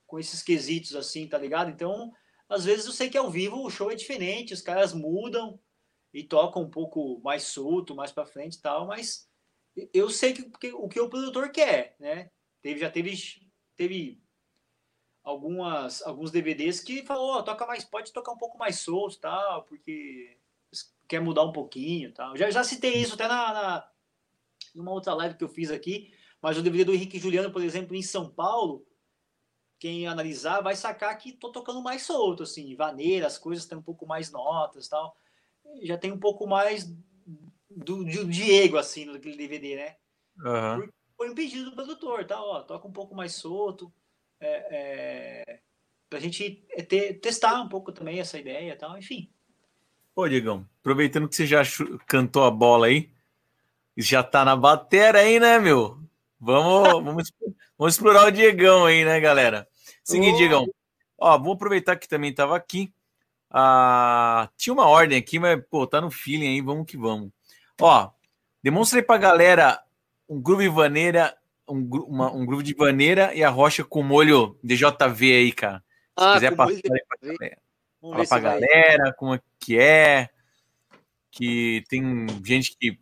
com 0.07 0.19
esses 0.19 0.43
quesitos, 0.43 0.95
assim, 0.95 1.29
tá 1.29 1.37
ligado? 1.37 1.71
Então, 1.71 2.13
às 2.49 2.65
vezes 2.65 2.87
eu 2.87 2.93
sei 2.93 3.11
que 3.11 3.19
ao 3.19 3.31
vivo 3.31 3.65
o 3.65 3.71
show 3.71 3.91
é 3.91 3.95
diferente, 3.95 4.55
os 4.55 4.63
caras 4.63 4.93
mudam 4.93 5.59
e 6.13 6.23
tocam 6.23 6.63
um 6.63 6.71
pouco 6.71 7.21
mais 7.23 7.45
solto, 7.45 7.95
mais 7.95 8.13
para 8.13 8.27
frente 8.27 8.55
e 8.55 8.61
tal, 8.61 8.87
mas 8.87 9.29
eu 9.93 10.09
sei 10.09 10.33
que, 10.33 10.49
que, 10.51 10.73
o 10.73 10.89
que 10.89 11.01
o 11.01 11.09
produtor 11.09 11.51
quer, 11.51 11.97
né? 11.99 12.31
Teve, 12.63 12.81
já 12.81 12.91
teve, 12.91 13.13
teve 13.77 14.23
algumas, 15.23 16.01
alguns 16.03 16.31
DVDs 16.31 16.81
que 16.81 17.05
falou, 17.05 17.39
oh, 17.39 17.43
toca 17.43 17.67
mais, 17.67 17.85
pode 17.85 18.13
tocar 18.13 18.33
um 18.33 18.39
pouco 18.39 18.57
mais 18.57 18.79
solto, 18.79 19.19
tal, 19.19 19.65
porque 19.65 20.39
quer 21.09 21.21
mudar 21.21 21.43
um 21.43 21.53
pouquinho, 21.53 22.13
tal. 22.13 22.37
Já, 22.37 22.51
já 22.51 22.63
citei 22.63 22.95
isso 22.95 23.15
até 23.15 23.27
na, 23.27 23.53
na 23.53 23.91
numa 24.75 24.93
outra 24.93 25.15
live 25.15 25.37
que 25.37 25.45
eu 25.45 25.49
fiz 25.49 25.71
aqui, 25.71 26.13
mas 26.45 26.59
o 26.59 26.63
DVD 26.63 26.85
do 26.85 26.93
Henrique 26.93 27.19
Juliano, 27.19 27.51
por 27.51 27.63
exemplo, 27.63 27.97
em 27.97 28.03
São 28.03 28.29
Paulo, 28.29 28.87
quem 29.79 30.07
analisar 30.07 30.61
vai 30.61 30.77
sacar 30.77 31.17
que 31.17 31.33
tô 31.33 31.51
tocando 31.51 31.83
mais 31.83 32.03
solto, 32.03 32.43
assim, 32.43 32.77
vaneira, 32.77 33.27
as 33.27 33.39
coisas 33.39 33.65
têm 33.65 33.79
um 33.79 33.83
pouco 33.83 34.07
mais 34.07 34.31
notas, 34.31 34.87
tal. 34.87 35.17
Já 35.81 35.97
tem 35.97 36.13
um 36.13 36.19
pouco 36.21 36.47
mais 36.47 36.85
do, 37.71 38.05
do 38.05 38.27
Diego, 38.27 38.77
assim, 38.77 39.07
naquele 39.07 39.39
DVD, 39.39 39.77
né? 39.77 39.97
Uhum. 40.37 40.87
Foi 41.17 41.31
um 41.31 41.35
pedido 41.35 41.71
do 41.71 41.75
produtor, 41.75 42.27
tá? 42.27 42.39
Ó, 42.39 42.61
toca 42.61 42.87
um 42.87 42.93
pouco 42.93 43.15
mais 43.15 43.33
solto. 43.33 43.91
É, 44.39 44.67
é, 44.71 45.61
pra 46.11 46.21
gente 46.21 46.63
é, 46.73 46.83
ter, 46.83 47.21
testar 47.21 47.59
um 47.63 47.71
pouco 47.71 47.91
também 47.91 48.21
essa 48.21 48.39
ideia 48.39 48.75
e 48.75 48.77
tal, 48.77 48.99
enfim. 48.99 49.33
Ô, 50.15 50.29
Diegão, 50.29 50.69
aproveitando 50.81 51.27
que 51.27 51.37
você 51.37 51.47
já 51.47 51.63
cantou 52.07 52.45
a 52.45 52.51
bola 52.51 52.89
aí, 52.89 53.11
já 53.97 54.23
tá 54.23 54.45
na 54.45 54.55
batera 54.55 55.21
aí, 55.21 55.41
né, 55.41 55.59
meu? 55.59 56.05
Vamos, 56.41 57.05
vamos, 57.05 57.33
vamos 57.79 57.95
explorar 57.95 58.27
o 58.27 58.31
Diegão 58.31 58.87
aí, 58.87 59.05
né, 59.05 59.19
galera? 59.21 59.67
Seguinte, 60.03 60.37
Diegão. 60.37 60.67
Ó, 61.19 61.39
vou 61.39 61.55
aproveitar 61.55 61.97
que 61.97 62.09
também 62.09 62.35
tava 62.35 62.57
aqui. 62.57 62.93
Ah, 63.51 64.51
tinha 64.57 64.73
uma 64.73 64.89
ordem 64.89 65.17
aqui, 65.17 65.39
mas, 65.39 65.63
pô, 65.71 65.87
tá 65.87 66.01
no 66.01 66.11
feeling 66.11 66.49
aí, 66.49 66.61
vamos 66.61 66.87
que 66.87 66.97
vamos. 66.97 67.31
Ó, 67.81 68.11
demonstre 68.63 69.03
pra 69.03 69.17
galera 69.17 69.83
um 70.29 70.41
groove 70.41 70.69
vaneira, 70.69 71.37
um, 71.69 71.89
uma, 72.07 72.33
um 72.33 72.45
groove 72.45 72.65
de 72.65 72.75
vaneira 72.75 73.35
e 73.35 73.43
a 73.43 73.51
rocha 73.51 73.85
com 73.85 74.03
molho 74.03 74.59
DJV 74.63 75.33
aí, 75.33 75.53
cara. 75.53 75.79
Se 76.19 76.25
ah, 76.25 76.35
quiser 76.35 76.57
passar 76.57 76.73
aí 76.73 77.05
pra 77.09 77.19
galera. 77.23 77.59
Fala 78.01 78.27
pra 78.27 78.39
galera 78.39 79.15
como 79.15 79.35
é 79.35 79.41
que 79.59 79.79
é. 79.79 80.29
Que 81.31 81.83
tem 81.89 82.27
gente 82.45 82.77
que 82.79 82.99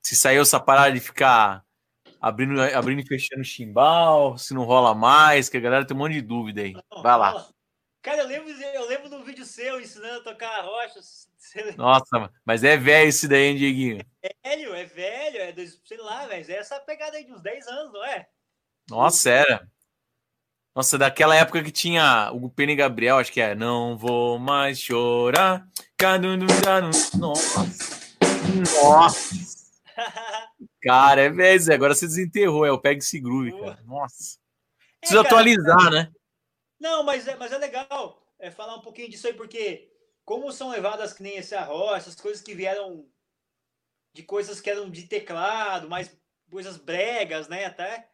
se 0.00 0.14
saiu 0.14 0.42
essa 0.42 0.60
parada 0.60 0.92
de 0.92 1.00
ficar 1.00 1.65
abrindo, 2.26 2.60
abrindo 2.60 3.00
e 3.00 3.06
fechando 3.06 3.44
chimbal, 3.44 4.36
se 4.36 4.52
não 4.52 4.64
rola 4.64 4.94
mais, 4.94 5.48
que 5.48 5.56
a 5.56 5.60
galera 5.60 5.86
tem 5.86 5.96
um 5.96 6.00
monte 6.00 6.14
de 6.14 6.22
dúvida 6.22 6.62
aí. 6.62 6.74
Vai 7.02 7.16
lá. 7.16 7.46
Cara, 8.02 8.22
eu 8.22 8.26
lembro, 8.26 8.50
eu 8.50 8.86
lembro 8.86 9.08
do 9.08 9.22
vídeo 9.24 9.44
seu 9.44 9.80
ensinando 9.80 10.20
a 10.20 10.24
tocar 10.24 10.58
a 10.58 10.62
rocha. 10.62 11.00
Nossa, 11.76 12.30
mas 12.44 12.64
é 12.64 12.76
velho 12.76 13.08
esse 13.08 13.28
daí, 13.28 13.46
hein, 13.46 13.56
Dieguinho? 13.56 14.04
É 14.22 14.34
velho, 14.44 14.74
é 14.74 14.84
velho, 14.84 15.38
é 15.38 15.52
dois, 15.52 15.80
sei 15.84 15.98
lá, 15.98 16.26
velho. 16.26 16.44
É 16.48 16.56
essa 16.56 16.80
pegada 16.80 17.16
aí 17.16 17.24
de 17.24 17.32
uns 17.32 17.40
10 17.40 17.66
anos, 17.68 17.92
não 17.92 18.04
é? 18.04 18.26
Nossa, 18.90 19.30
era. 19.30 19.68
Nossa, 20.74 20.98
daquela 20.98 21.34
época 21.34 21.62
que 21.62 21.70
tinha 21.70 22.30
o 22.32 22.50
Penny 22.50 22.72
e 22.72 22.76
Gabriel, 22.76 23.18
acho 23.18 23.32
que 23.32 23.40
é. 23.40 23.54
Não 23.54 23.96
vou 23.96 24.38
mais 24.38 24.80
chorar. 24.80 25.66
Nossa. 27.18 27.66
Nossa. 28.82 29.46
Cara, 30.86 31.22
é 31.22 31.30
velho, 31.30 31.74
agora 31.74 31.94
você 31.96 32.06
desenterrou. 32.06 32.64
É 32.64 32.70
o 32.70 32.80
Pega 32.80 33.00
esse 33.00 33.18
groove, 33.18 33.58
cara. 33.58 33.82
Nossa. 33.84 34.38
Precisa 35.00 35.20
é, 35.20 35.24
cara, 35.24 35.34
atualizar, 35.34 35.90
né? 35.90 36.12
Não, 36.78 37.02
mas 37.02 37.26
é, 37.26 37.34
mas 37.34 37.50
é 37.50 37.58
legal 37.58 38.22
é, 38.38 38.52
falar 38.52 38.76
um 38.76 38.82
pouquinho 38.82 39.10
disso 39.10 39.26
aí, 39.26 39.34
porque 39.34 39.90
como 40.24 40.52
são 40.52 40.70
levadas 40.70 41.12
que 41.12 41.24
nem 41.24 41.38
esse 41.38 41.56
arroz, 41.56 41.96
essas 41.98 42.14
coisas 42.14 42.40
que 42.40 42.54
vieram 42.54 43.04
de 44.12 44.22
coisas 44.22 44.60
que 44.60 44.70
eram 44.70 44.88
de 44.88 45.02
teclado, 45.08 45.90
mais 45.90 46.16
coisas 46.48 46.76
bregas, 46.76 47.48
né? 47.48 47.64
Até. 47.64 48.08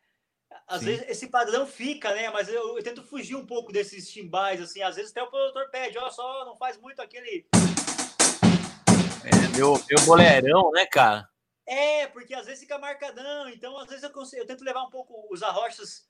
Às 0.67 0.81
Sim. 0.81 0.87
vezes 0.87 1.09
esse 1.11 1.27
padrão 1.27 1.67
fica, 1.67 2.15
né? 2.15 2.31
Mas 2.31 2.49
eu, 2.49 2.79
eu, 2.79 2.83
tento 2.83 3.03
fugir 3.03 3.37
um 3.37 3.45
pouco 3.45 3.71
desses 3.71 4.11
timbais, 4.11 4.63
assim. 4.63 4.81
Às 4.81 4.97
vezes 4.97 5.11
até 5.11 5.23
o 5.23 5.31
produtor 5.31 5.69
pede, 5.71 5.99
ó, 5.99 6.09
só 6.09 6.47
não 6.47 6.57
faz 6.57 6.79
muito 6.79 7.03
aquele. 7.03 7.47
É, 9.25 9.57
meu, 9.59 9.75
meu 9.75 10.07
boleirão, 10.07 10.71
né, 10.73 10.87
cara? 10.87 11.32
É, 11.73 12.07
porque 12.09 12.35
às 12.35 12.47
vezes 12.47 12.61
fica 12.61 12.79
marcadão. 12.79 13.49
Então, 13.49 13.79
às 13.79 13.89
vezes 13.89 14.03
eu, 14.03 14.11
consigo, 14.11 14.43
eu 14.43 14.47
tento 14.47 14.65
levar 14.65 14.83
um 14.83 14.91
pouco 14.91 15.27
os 15.33 15.43
arrochas. 15.43 16.09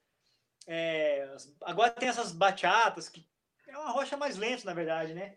É, 0.66 1.36
agora 1.62 1.90
tem 1.90 2.08
essas 2.08 2.32
bachatas, 2.32 3.08
que 3.08 3.26
é 3.66 3.76
uma 3.76 3.90
rocha 3.90 4.16
mais 4.16 4.36
lenta, 4.36 4.64
na 4.64 4.74
verdade, 4.74 5.12
né? 5.14 5.36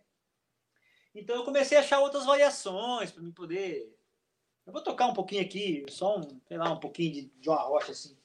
Então 1.14 1.36
eu 1.36 1.44
comecei 1.44 1.78
a 1.78 1.82
achar 1.82 2.00
outras 2.00 2.26
variações 2.26 3.12
para 3.12 3.24
me 3.24 3.32
poder 3.32 3.96
eu 4.66 4.74
vou 4.74 4.82
tocar 4.82 5.06
um 5.06 5.14
pouquinho 5.14 5.44
aqui, 5.44 5.86
só 5.90 6.18
um, 6.18 6.42
sei 6.48 6.58
lá, 6.58 6.72
um 6.72 6.80
pouquinho 6.80 7.14
de, 7.14 7.22
de 7.40 7.50
uma 7.50 7.62
rocha 7.62 7.92
assim. 7.92 8.18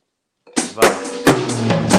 Vai. 0.73 1.90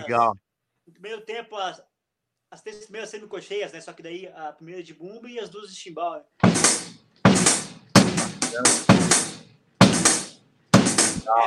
Legal. 0.00 0.36
No 0.86 0.92
primeiro 0.92 1.22
tempo, 1.22 1.56
as, 1.56 1.82
as 2.50 2.62
três 2.62 2.84
primeiras 2.84 3.10
semicocheias, 3.10 3.72
né? 3.72 3.80
Só 3.80 3.92
que 3.92 4.02
daí 4.02 4.26
a 4.28 4.52
primeira 4.52 4.82
de 4.82 4.92
bumbo 4.94 5.28
e 5.28 5.38
as 5.38 5.48
duas 5.48 5.70
de 5.70 5.76
chimbal. 5.76 6.14
Né? 6.14 6.24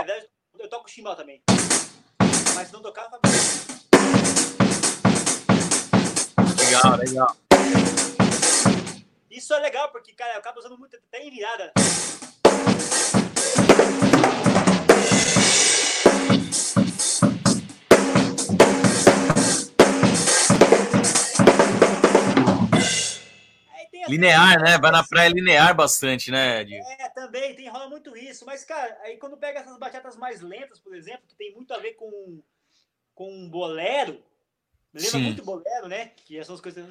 É, 0.08 0.28
eu 0.60 0.70
toco 0.70 0.90
chimbal 0.90 1.16
também. 1.16 1.42
Mas 2.56 2.72
não 2.72 2.82
tocava. 2.82 3.20
Legal, 6.58 6.98
legal. 6.98 7.38
Isso 9.30 9.54
é 9.54 9.60
legal, 9.60 9.92
porque, 9.92 10.14
cara, 10.14 10.34
eu 10.34 10.40
acabo 10.40 10.60
usando 10.60 10.78
muito 10.78 10.96
até 10.96 11.24
em 11.24 11.30
virada. 11.30 11.72
Linear, 24.18 24.60
né? 24.60 24.80
Vai 24.80 24.92
na 24.92 25.04
praia 25.04 25.30
linear 25.30 25.76
bastante, 25.76 26.32
né, 26.32 26.62
Ed? 26.62 26.74
É, 26.74 27.10
também, 27.10 27.56
tem 27.56 27.70
rola 27.70 27.88
muito 27.88 28.18
isso. 28.18 28.46
Mas, 28.48 28.66
cara, 28.66 28.98
aí 29.04 29.18
quando 29.18 29.38
pega 29.38 29.60
essas 29.60 29.78
bachatas 29.78 30.18
mais 30.18 30.42
lentas, 30.42 30.80
por 30.80 30.96
exemplo, 30.96 31.22
que 31.28 31.36
tem 31.36 31.54
muito 31.54 31.72
a 31.72 31.78
ver 31.78 31.94
com, 31.94 32.42
com 33.14 33.32
um 33.32 33.48
bolero, 33.48 34.20
lembra 34.92 35.12
Sim. 35.12 35.24
muito 35.24 35.46
bolero, 35.46 35.88
né? 35.88 36.12
Que 36.26 36.40
essas 36.40 36.60
coisas. 36.60 36.84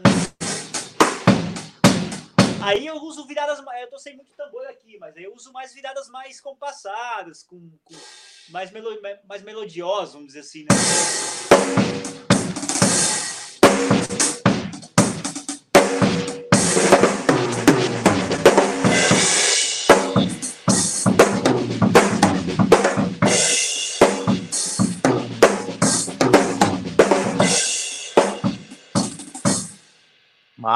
Aí 2.62 2.86
eu 2.86 2.96
uso 2.96 3.26
viradas, 3.26 3.58
eu 3.80 3.90
tô 3.90 3.98
sem 3.98 4.16
muito 4.16 4.32
tambor 4.36 4.64
aqui, 4.68 4.96
mas 4.98 5.16
aí 5.16 5.24
eu 5.24 5.34
uso 5.34 5.52
mais 5.52 5.74
viradas 5.74 6.08
mais 6.08 6.40
compassadas, 6.40 7.42
com, 7.42 7.70
com 7.84 7.94
mais, 8.48 8.70
melo, 8.70 9.00
mais 9.28 9.42
melodiosas, 9.42 10.14
vamos 10.14 10.28
dizer 10.28 10.40
assim, 10.40 10.62
né? 10.62 10.68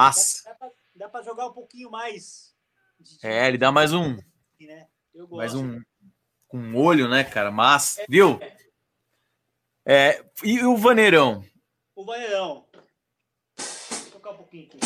Mas. 0.00 0.42
Dá, 0.96 1.10
para 1.10 1.22
jogar 1.22 1.46
um 1.46 1.52
pouquinho 1.52 1.90
mais. 1.90 2.54
É, 3.22 3.46
ele 3.46 3.58
dá 3.58 3.70
mais 3.70 3.92
um. 3.92 4.16
Né? 4.58 4.88
Mais 5.30 5.54
um. 5.54 5.78
Com 6.48 6.58
um 6.58 6.76
olho, 6.76 7.06
né, 7.06 7.22
cara? 7.22 7.50
Mas. 7.50 7.98
É, 7.98 8.06
viu? 8.08 8.40
É, 9.86 10.24
e 10.42 10.64
o 10.64 10.74
vaneirão? 10.74 11.44
O 11.94 12.02
vaneirão. 12.02 12.66
Vou 13.58 14.10
tocar 14.12 14.30
um 14.30 14.36
pouquinho 14.38 14.68
aqui. 14.68 14.78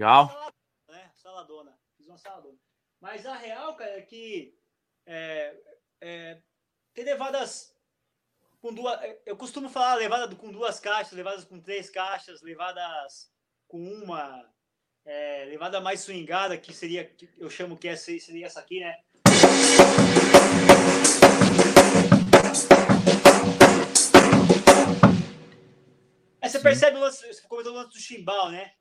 Legal. 0.00 0.50
Né? 0.88 1.10
Saladona. 1.14 1.78
Fiz 1.94 2.06
uma 2.06 2.16
saladona. 2.16 2.56
Mas 3.02 3.26
a 3.26 3.36
real, 3.36 3.76
cara, 3.76 3.98
é 3.98 4.00
que 4.00 4.58
é, 5.04 5.54
é, 6.00 6.42
tem 6.94 7.04
levadas 7.04 7.76
com 8.62 8.72
duas. 8.72 8.98
Eu 9.26 9.36
costumo 9.36 9.68
falar 9.68 9.96
levada 9.96 10.34
com 10.34 10.50
duas 10.50 10.80
caixas, 10.80 11.12
levadas 11.12 11.44
com 11.44 11.60
três 11.60 11.90
caixas, 11.90 12.40
levadas 12.40 13.30
com 13.68 13.78
uma. 13.78 14.50
É, 15.04 15.44
levada 15.44 15.82
mais 15.82 16.00
swingada, 16.00 16.56
que 16.56 16.72
seria. 16.72 17.04
Que 17.04 17.28
eu 17.36 17.50
chamo 17.50 17.76
que 17.76 17.86
é, 17.86 17.94
seria 17.94 18.46
essa 18.46 18.60
aqui, 18.60 18.80
né? 18.80 18.96
Aí 26.40 26.48
você 26.48 26.56
Sim. 26.56 26.62
percebe 26.62 26.96
o 26.96 27.00
lance, 27.00 27.26
você 27.26 27.46
comentou 27.46 27.74
o 27.74 27.76
lance 27.76 27.90
do 27.90 27.98
chimbal, 27.98 28.50
né? 28.50 28.79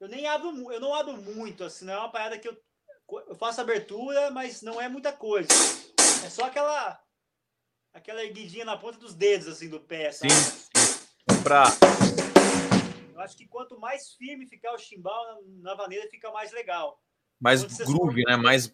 Eu 0.00 0.08
nem 0.08 0.26
abro, 0.26 0.72
eu 0.72 0.80
não 0.80 0.94
abro 0.94 1.16
muito, 1.16 1.64
assim, 1.64 1.84
não 1.84 1.94
é 1.94 1.98
uma 1.98 2.10
parada 2.10 2.38
que 2.38 2.48
eu, 2.48 2.56
eu 3.26 3.34
faço 3.34 3.60
abertura, 3.60 4.30
mas 4.30 4.62
não 4.62 4.80
é 4.80 4.88
muita 4.88 5.12
coisa. 5.12 5.48
É 6.24 6.30
só 6.30 6.44
aquela 6.44 7.00
aquela 7.92 8.22
erguidinha 8.22 8.64
na 8.64 8.76
ponta 8.76 8.98
dos 8.98 9.14
dedos, 9.14 9.48
assim, 9.48 9.68
do 9.68 9.80
pé, 9.80 10.12
sabe? 10.12 10.32
Sim, 10.32 11.42
pra... 11.42 11.64
Eu 13.12 13.20
acho 13.20 13.36
que 13.36 13.48
quanto 13.48 13.80
mais 13.80 14.12
firme 14.12 14.46
ficar 14.46 14.72
o 14.72 14.78
chimbal 14.78 15.24
na, 15.26 15.70
na 15.70 15.74
vaneira, 15.74 16.08
fica 16.08 16.30
mais 16.30 16.52
legal. 16.52 17.02
Mais 17.40 17.64
groove, 17.64 18.22
solta... 18.22 18.30
né? 18.30 18.36
Mais... 18.36 18.72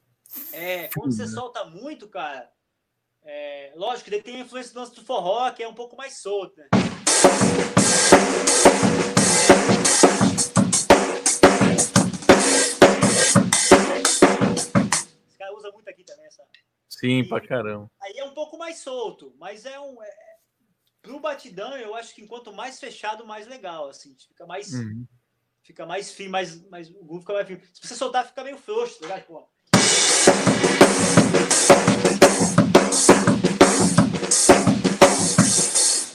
É, 0.53 0.89
quando 0.89 1.13
você 1.13 1.23
né? 1.23 1.29
solta 1.29 1.65
muito, 1.65 2.09
cara, 2.09 2.53
é, 3.23 3.73
lógico 3.77 4.11
que 4.11 4.21
tem 4.21 4.37
a 4.37 4.41
influência 4.41 4.75
do 4.75 4.81
lance 4.81 4.95
do 4.95 5.05
forró, 5.05 5.51
que 5.53 5.63
é 5.63 5.69
um 5.69 5.75
pouco 5.75 5.97
mais 5.97 6.21
solto, 6.21 6.59
né? 6.59 6.69
Muito 15.85 15.89
aqui 15.89 16.05
também 16.05 16.27
essa. 16.27 16.43
Sim, 16.89 17.21
e, 17.21 17.29
pra 17.29 17.41
caramba. 17.41 17.91
Aí 18.01 18.19
é 18.19 18.25
um 18.25 18.33
pouco 18.33 18.57
mais 18.57 18.79
solto, 18.79 19.35
mas 19.39 19.67
é 19.67 19.79
um. 19.79 20.03
É, 20.03 20.11
pro 21.03 21.21
batidão, 21.21 21.77
eu 21.77 21.95
acho 21.95 22.15
que 22.15 22.27
quanto 22.27 22.53
mais 22.53 22.81
fechado, 22.81 23.27
mais 23.27 23.47
legal. 23.47 23.89
Assim, 23.89 24.17
fica 24.29 24.47
mais. 24.47 24.73
Uhum. 24.73 25.07
Fica 25.63 25.87
mais 25.87 26.13
firme, 26.13 26.31
mais, 26.31 26.63
mais, 26.69 26.91
o 26.91 27.05
groove 27.05 27.21
fica 27.21 27.33
mais 27.33 27.47
firme. 27.47 27.63
Se 27.73 27.87
você 27.87 27.95
soltar, 27.95 28.27
fica 28.27 28.45
meio 28.45 28.59
frouxo, 28.59 29.01
tá 29.01 29.07
ligado? 29.07 29.25
Pô. 29.25 29.49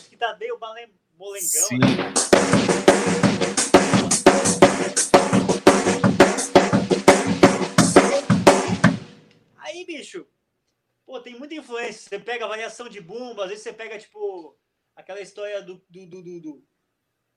Que 0.10 0.18
tá 0.18 0.38
meio 0.38 0.60
molengão. 1.18 1.68
Sim. 1.68 1.80
Né? 1.80 3.29
Aí, 10.10 10.16
bicho, 10.18 10.26
pô, 11.06 11.20
tem 11.20 11.38
muita 11.38 11.54
influência. 11.54 12.10
Você 12.10 12.18
pega 12.20 12.46
a 12.46 12.48
variação 12.48 12.90
de 12.90 13.00
bumbo, 13.00 13.42
às 13.42 13.50
vezes 13.50 13.64
você 13.64 13.74
pega, 13.74 14.00
tipo, 14.00 14.58
aquela 14.96 15.22
história 15.22 15.62
do, 15.62 15.82
do, 15.90 16.06
do, 16.08 16.22
do, 16.24 16.64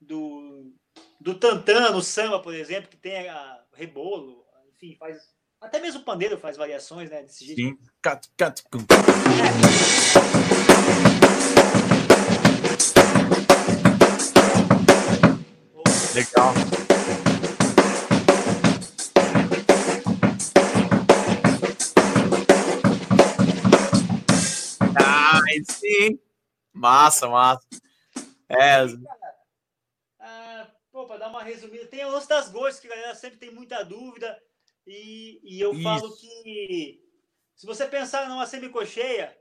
do, 0.01 0.73
do 1.20 1.39
Tantan 1.39 1.91
no 1.91 2.01
samba, 2.01 2.41
por 2.41 2.55
exemplo, 2.55 2.89
que 2.89 2.97
tem 2.97 3.29
a 3.29 3.62
rebolo, 3.75 4.47
enfim, 4.75 4.97
faz. 4.97 5.18
Até 5.61 5.79
mesmo 5.79 6.01
o 6.01 6.05
pandeiro 6.05 6.39
faz 6.39 6.57
variações, 6.57 7.11
né? 7.11 7.23
Desse 7.23 7.45
jeito. 7.45 7.61
Sim. 7.61 7.79
Cat, 8.01 8.29
cat, 8.37 8.64
é. 8.64 9.83
Legal. 16.14 16.82
Ah, 25.61 25.73
sim. 25.73 26.19
Massa, 26.73 27.29
massa. 27.29 27.67
É. 28.49 28.85
Ah, 30.19 30.71
pô, 30.91 31.07
para 31.07 31.19
dar 31.19 31.29
uma 31.29 31.43
resumida, 31.43 31.87
tem 31.87 32.05
o 32.05 32.11
lance 32.11 32.29
das 32.29 32.49
gostas, 32.49 32.81
que 32.81 32.87
a 32.87 32.91
galera 32.91 33.15
sempre 33.15 33.39
tem 33.39 33.51
muita 33.51 33.83
dúvida. 33.83 34.41
E, 34.87 35.41
e 35.43 35.61
eu 35.61 35.73
Isso. 35.73 35.83
falo 35.83 36.17
que 36.17 37.03
se 37.55 37.67
você 37.67 37.87
pensar 37.87 38.29
numa 38.29 38.47
semicocheia, 38.47 39.39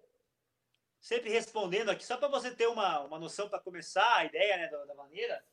sempre 0.99 1.29
respondendo 1.29 1.89
aqui, 1.89 2.05
só 2.05 2.17
para 2.17 2.27
você 2.27 2.51
ter 2.51 2.67
uma, 2.67 2.99
uma 3.01 3.17
noção 3.17 3.49
para 3.49 3.59
começar 3.59 4.17
a 4.17 4.25
ideia 4.25 4.57
né, 4.57 4.67
da, 4.67 4.85
da, 4.85 4.93
maneira. 4.93 5.43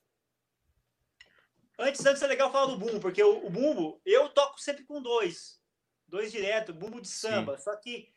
Antes, 1.79 2.05
antes 2.05 2.23
é 2.23 2.27
legal 2.27 2.53
falar 2.53 2.67
do 2.67 2.79
bumbo, 2.79 3.01
porque 3.01 3.23
o, 3.23 3.47
o 3.47 3.51
bumbo 3.51 4.01
eu 4.05 4.29
toco 4.29 4.61
sempre 4.61 4.85
com 4.85 5.01
dois, 5.01 5.63
dois 6.07 6.31
direto, 6.31 6.75
bumbo 6.75 7.01
de 7.01 7.09
samba. 7.09 7.57
Sim. 7.57 7.65
Só 7.65 7.77
que 7.77 8.13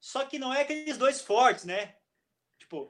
só 0.00 0.24
que 0.24 0.38
não 0.38 0.52
é 0.52 0.62
aqueles 0.62 0.96
dois 0.96 1.20
fortes, 1.20 1.64
né? 1.64 1.96
Tipo. 2.58 2.88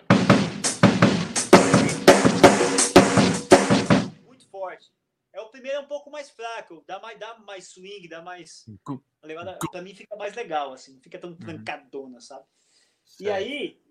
Muito 4.25 4.49
forte. 4.51 4.93
É 5.33 5.41
o 5.41 5.49
primeiro 5.51 5.79
é 5.79 5.81
um 5.81 5.87
pouco 5.87 6.11
mais 6.11 6.31
fraco, 6.31 6.83
dá 6.87 6.99
mais, 7.01 7.19
dá 7.19 7.39
mais 7.39 7.69
swing, 7.69 8.09
dá 8.09 8.21
mais. 8.21 8.67
Levada, 9.23 9.59
pra 9.71 9.83
mim 9.83 9.95
fica 9.95 10.17
mais 10.17 10.35
legal, 10.35 10.73
assim, 10.73 10.95
não 10.95 11.01
fica 11.01 11.19
tão 11.19 11.31
uhum. 11.31 11.39
trancadona, 11.39 12.21
sabe? 12.21 12.47
Certo. 13.05 13.21
E 13.23 13.31
aí, 13.31 13.83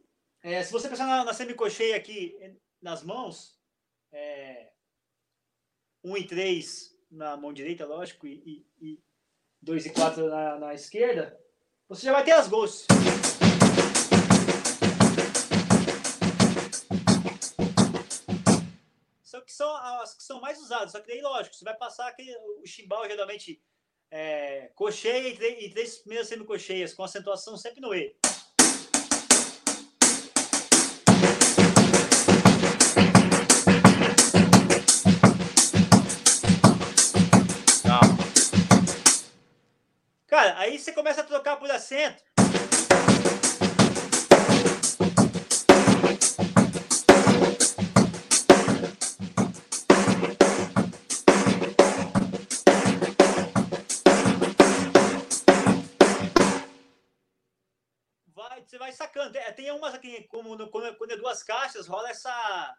é, 0.43 0.63
se 0.63 0.71
você 0.71 0.87
pensar 0.87 1.07
na, 1.07 1.23
na 1.23 1.33
semicocheia 1.33 1.95
aqui 1.95 2.37
nas 2.81 3.03
mãos, 3.03 3.59
é, 4.11 4.71
1 6.03 6.11
um 6.11 6.17
e 6.17 6.25
3 6.25 6.95
na 7.09 7.35
mão 7.37 7.53
direita, 7.53 7.85
lógico, 7.85 8.27
e, 8.27 8.65
e, 8.79 9.01
2 9.61 9.87
e 9.87 9.89
4 9.91 10.27
na, 10.29 10.59
na 10.59 10.73
esquerda, 10.73 11.39
você 11.89 12.05
já 12.05 12.11
vai 12.11 12.23
ter 12.23 12.31
as 12.31 12.47
gols. 12.47 12.85
Só 19.23 19.41
que 19.41 19.51
são 19.53 19.73
as 19.75 20.13
que 20.13 20.23
são 20.23 20.41
mais 20.41 20.59
usadas. 20.59 20.91
Só 20.91 20.99
que 20.99 21.07
daí, 21.07 21.21
lógico, 21.21 21.55
você 21.55 21.63
vai 21.63 21.77
passar 21.77 22.07
aquele, 22.07 22.35
o 22.61 22.65
chimbal 22.65 23.07
geralmente 23.07 23.61
é, 24.11 24.69
cocheia 24.75 25.29
e 25.29 25.35
três, 25.37 25.63
e 25.63 25.69
três 25.69 25.97
primeiras 25.99 26.93
com 26.93 27.03
acentuação 27.03 27.55
sempre 27.55 27.79
no 27.79 27.93
E. 27.95 28.15
Cara, 40.47 40.59
aí 40.59 40.79
você 40.79 40.93
começa 40.93 41.19
a 41.19 41.23
trocar 41.25 41.57
por 41.57 41.69
acento. 41.69 42.23
Vai, 58.33 58.63
você 58.63 58.77
vai 58.77 58.93
sacando. 58.93 59.37
É, 59.37 59.51
tem 59.51 59.69
umas 59.71 59.93
aqui, 59.93 60.23
como 60.29 60.55
no, 60.55 60.69
quando 60.69 61.11
é 61.11 61.17
duas 61.17 61.43
caixas, 61.43 61.87
rola 61.87 62.09
essa 62.09 62.73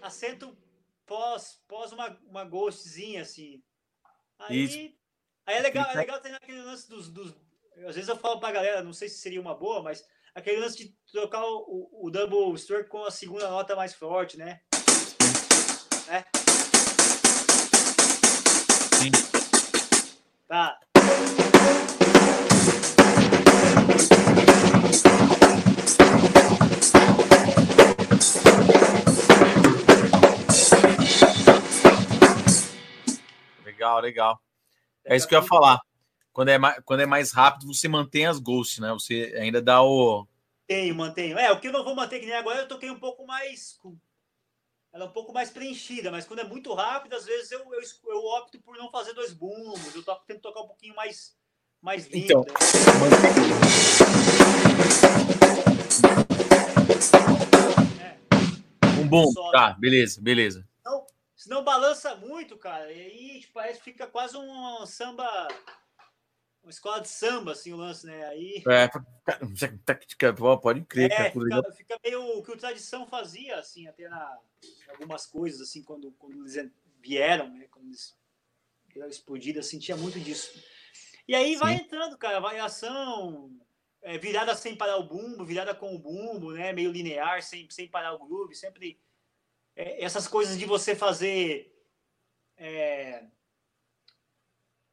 acento 0.00 0.58
pós, 1.06 1.62
pós 1.68 1.92
uma, 1.92 2.18
uma 2.24 2.44
ghostzinha, 2.44 3.22
assim. 3.22 3.62
Aí 4.40 4.64
Isso. 4.64 5.01
Aí 5.44 5.56
é 5.56 5.60
legal, 5.60 5.90
é 5.90 5.96
legal 5.96 6.20
ter 6.20 6.34
aquele 6.34 6.62
lance 6.62 6.88
dos, 6.88 7.08
dos. 7.08 7.34
Às 7.86 7.96
vezes 7.96 8.08
eu 8.08 8.16
falo 8.16 8.38
pra 8.38 8.52
galera, 8.52 8.82
não 8.82 8.92
sei 8.92 9.08
se 9.08 9.18
seria 9.18 9.40
uma 9.40 9.54
boa, 9.54 9.82
mas 9.82 10.06
aquele 10.34 10.60
lance 10.60 10.76
de 10.76 10.94
trocar 11.10 11.44
o, 11.44 11.88
o, 12.00 12.10
double 12.10 12.56
stroke 12.56 12.88
com 12.88 13.04
a 13.04 13.10
segunda 13.10 13.50
nota 13.50 13.74
mais 13.74 13.92
forte, 13.92 14.38
né? 14.38 14.60
É. 16.08 16.24
Sim. 18.96 19.10
Tá. 20.46 20.78
Legal, 33.64 34.00
legal. 34.00 34.51
É 35.04 35.16
isso 35.16 35.26
que 35.26 35.34
eu 35.34 35.40
ia 35.40 35.46
falar. 35.46 35.80
Quando 36.32 36.48
é, 36.48 36.58
mais, 36.58 36.80
quando 36.84 37.00
é 37.00 37.06
mais 37.06 37.32
rápido, 37.32 37.72
você 37.72 37.88
mantém 37.88 38.26
as 38.26 38.38
ghosts, 38.38 38.78
né? 38.78 38.90
Você 38.92 39.34
ainda 39.36 39.60
dá 39.60 39.82
o. 39.82 40.26
Tenho, 40.66 40.94
mantenho. 40.94 41.38
É, 41.38 41.52
o 41.52 41.60
que 41.60 41.68
eu 41.68 41.72
não 41.72 41.84
vou 41.84 41.94
manter, 41.94 42.20
que 42.20 42.26
nem 42.26 42.34
agora, 42.34 42.60
eu 42.60 42.68
toquei 42.68 42.90
um 42.90 42.98
pouco 42.98 43.26
mais. 43.26 43.78
Ela 44.92 45.04
é 45.04 45.08
um 45.08 45.12
pouco 45.12 45.32
mais 45.32 45.50
preenchida, 45.50 46.10
mas 46.10 46.26
quando 46.26 46.40
é 46.40 46.44
muito 46.44 46.72
rápido, 46.74 47.14
às 47.14 47.24
vezes 47.24 47.50
eu, 47.50 47.60
eu, 47.60 47.80
eu 48.08 48.18
opto 48.38 48.60
por 48.60 48.76
não 48.76 48.90
fazer 48.90 49.12
dois 49.14 49.32
bumbos. 49.32 49.94
Eu 49.94 50.02
toco, 50.02 50.24
tento 50.26 50.40
tocar 50.40 50.60
um 50.60 50.66
pouquinho 50.66 50.94
mais, 50.94 51.34
mais 51.80 52.06
limpo. 52.06 52.24
Então, 52.24 52.44
é. 58.00 59.00
Um 59.00 59.08
bom, 59.08 59.32
tá, 59.50 59.76
beleza, 59.78 60.20
beleza. 60.20 60.66
Senão 61.42 61.64
balança 61.64 62.14
muito, 62.14 62.56
cara. 62.56 62.92
E 62.92 63.00
aí 63.00 63.40
tipo, 63.40 63.54
parece 63.54 63.80
que 63.80 63.84
fica 63.86 64.06
quase 64.06 64.36
um 64.36 64.86
samba. 64.86 65.26
Uma 66.62 66.70
escola 66.70 67.00
de 67.00 67.08
samba, 67.08 67.50
assim, 67.50 67.72
o 67.72 67.76
lance, 67.76 68.06
né? 68.06 68.24
Aí. 68.28 68.62
É, 68.68 68.88
pode 70.56 70.82
crer, 70.82 71.10
é, 71.10 71.32
Fica, 71.32 71.72
fica, 71.72 72.00
meio 72.04 72.38
o 72.38 72.44
que 72.44 72.52
o 72.52 72.56
tradição 72.56 73.08
fazia, 73.08 73.58
assim, 73.58 73.88
até 73.88 74.08
na, 74.08 74.38
algumas 74.90 75.26
coisas, 75.26 75.60
assim, 75.60 75.82
quando, 75.82 76.12
quando 76.12 76.46
eles 76.46 76.70
vieram, 77.00 77.52
né? 77.52 77.66
Quando 77.72 77.86
eles 77.86 78.16
deram 78.94 79.08
explodida, 79.08 79.58
assim, 79.58 79.80
tinha 79.80 79.96
muito 79.96 80.20
disso. 80.20 80.62
E 81.26 81.34
aí 81.34 81.54
Sim. 81.54 81.58
vai 81.58 81.74
entrando, 81.74 82.16
cara, 82.16 82.38
variação, 82.38 83.50
é, 84.00 84.16
virada 84.16 84.54
sem 84.54 84.76
parar 84.76 84.96
o 84.98 85.08
bumbo, 85.08 85.44
virada 85.44 85.74
com 85.74 85.92
o 85.92 85.98
bumbo, 85.98 86.52
né? 86.52 86.72
Meio 86.72 86.92
linear, 86.92 87.42
sem, 87.42 87.68
sem 87.68 87.88
parar 87.88 88.12
o 88.12 88.24
groove, 88.24 88.54
sempre 88.54 88.96
é, 89.76 90.04
essas 90.04 90.28
coisas 90.28 90.58
de 90.58 90.64
você 90.64 90.94
fazer 90.94 91.72
é, 92.56 93.24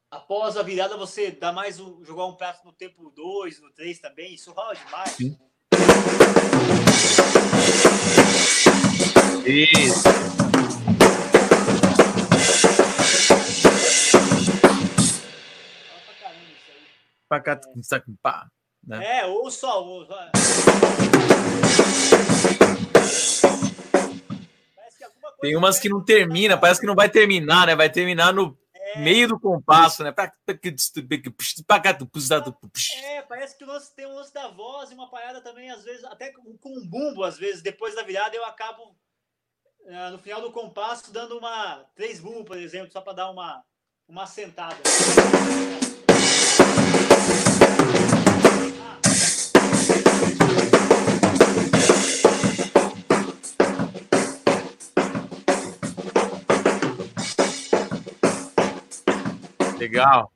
após 0.09 0.57
a 0.57 0.63
virada 0.63 0.97
você 0.97 1.31
dá 1.31 1.51
mais 1.51 1.79
um, 1.79 2.03
jogar 2.03 2.25
um 2.25 2.35
prato 2.35 2.65
no 2.65 2.73
tempo 2.73 3.09
2, 3.11 3.61
no 3.61 3.71
3 3.71 3.99
também, 3.99 4.33
isso 4.33 4.51
rola 4.51 4.75
demais. 4.75 5.11
Sim. 5.11 5.37
Isso. 9.45 10.03
Pra 17.27 17.39
cá, 17.41 17.59
pá. 18.21 18.47
Né? 18.83 19.19
É, 19.19 19.25
ou 19.25 19.51
só. 19.51 19.83
Ou... 19.83 20.07
Tem 25.41 25.55
umas 25.55 25.79
que 25.79 25.89
não 25.89 26.03
termina, 26.03 26.57
parece 26.57 26.81
que 26.81 26.87
não 26.87 26.95
vai 26.95 27.09
terminar, 27.09 27.67
né? 27.67 27.75
Vai 27.75 27.89
terminar 27.89 28.33
no 28.33 28.57
é. 28.73 28.99
meio 28.99 29.27
do 29.27 29.39
compasso, 29.39 30.03
né? 30.03 30.13
É, 33.03 33.21
parece 33.21 33.57
que 33.57 33.63
o 33.63 33.67
lance 33.67 33.95
tem 33.95 34.05
um 34.05 34.15
lance 34.15 34.33
da 34.33 34.49
voz 34.49 34.91
e 34.91 34.93
uma 34.93 35.09
parada 35.09 35.41
também, 35.41 35.69
às 35.69 35.83
vezes, 35.83 36.03
até 36.05 36.31
com 36.31 36.41
um 36.65 36.87
bumbo, 36.87 37.23
às 37.23 37.37
vezes, 37.37 37.61
depois 37.61 37.95
da 37.95 38.03
virada, 38.03 38.35
eu 38.35 38.45
acabo 38.45 38.95
no 40.11 40.19
final 40.19 40.41
do 40.41 40.51
compasso 40.51 41.11
dando 41.11 41.37
uma 41.37 41.83
três 41.95 42.19
bumbo, 42.19 42.45
por 42.45 42.57
exemplo, 42.57 42.91
só 42.91 43.01
para 43.01 43.13
dar 43.13 43.31
uma, 43.31 43.63
uma 44.07 44.27
sentada. 44.27 44.77
Legal. 59.79 60.33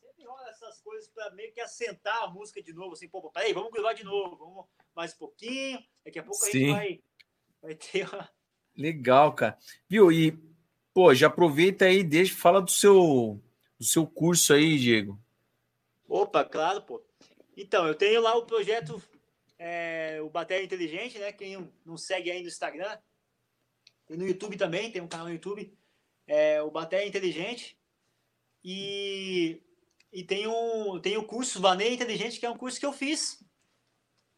Sempre 0.00 0.24
rola 0.24 0.48
essas 0.50 0.80
coisas 0.80 1.08
para 1.08 1.30
meio 1.30 1.52
que 1.52 1.60
assentar 1.60 2.24
a 2.24 2.28
música 2.28 2.62
de 2.62 2.72
novo, 2.72 2.94
assim, 2.94 3.08
pô, 3.08 3.30
peraí, 3.30 3.52
vamos 3.52 3.70
gravar 3.70 3.92
de 3.92 4.04
novo, 4.04 4.36
vamos 4.36 4.66
mais 4.94 5.14
um 5.14 5.18
pouquinho, 5.18 5.78
daqui 6.04 6.18
a 6.18 6.22
pouco 6.22 6.38
Sim. 6.38 6.48
a 6.48 6.52
gente 6.52 6.72
vai, 6.72 7.02
vai 7.62 7.74
ter 7.74 8.08
uma... 8.08 8.30
Legal, 8.76 9.32
cara. 9.32 9.58
Viu? 9.88 10.10
E, 10.10 10.38
pô, 10.92 11.14
já 11.14 11.26
aproveita 11.26 11.84
aí, 11.84 12.02
deixa, 12.02 12.34
fala 12.34 12.60
do 12.60 12.70
seu 12.70 13.40
do 13.78 13.84
seu 13.84 14.06
curso 14.06 14.54
aí, 14.54 14.78
Diego. 14.78 15.18
Opa, 16.08 16.44
claro, 16.44 16.82
pô. 16.82 17.02
Então, 17.56 17.86
eu 17.86 17.94
tenho 17.94 18.20
lá 18.20 18.34
o 18.36 18.46
projeto 18.46 19.02
é, 19.58 20.18
o 20.22 20.28
Bateria 20.28 20.64
Inteligente, 20.64 21.18
né? 21.18 21.32
Quem 21.32 21.70
não 21.84 21.96
segue 21.96 22.30
aí 22.30 22.42
no 22.42 22.48
Instagram, 22.48 22.98
tem 24.06 24.16
no 24.16 24.26
YouTube 24.26 24.56
também, 24.56 24.90
tem 24.90 25.02
um 25.02 25.08
canal 25.08 25.26
no 25.26 25.32
YouTube, 25.32 25.76
é, 26.26 26.62
o 26.62 26.70
Bateria 26.70 27.06
Inteligente. 27.06 27.75
E, 28.68 29.62
e 30.12 30.24
tem, 30.24 30.48
um, 30.48 31.00
tem 31.00 31.16
o 31.16 31.24
curso 31.24 31.60
Vaneia 31.60 31.94
Inteligente, 31.94 32.40
que 32.40 32.46
é 32.46 32.50
um 32.50 32.58
curso 32.58 32.80
que 32.80 32.84
eu 32.84 32.92
fiz 32.92 33.40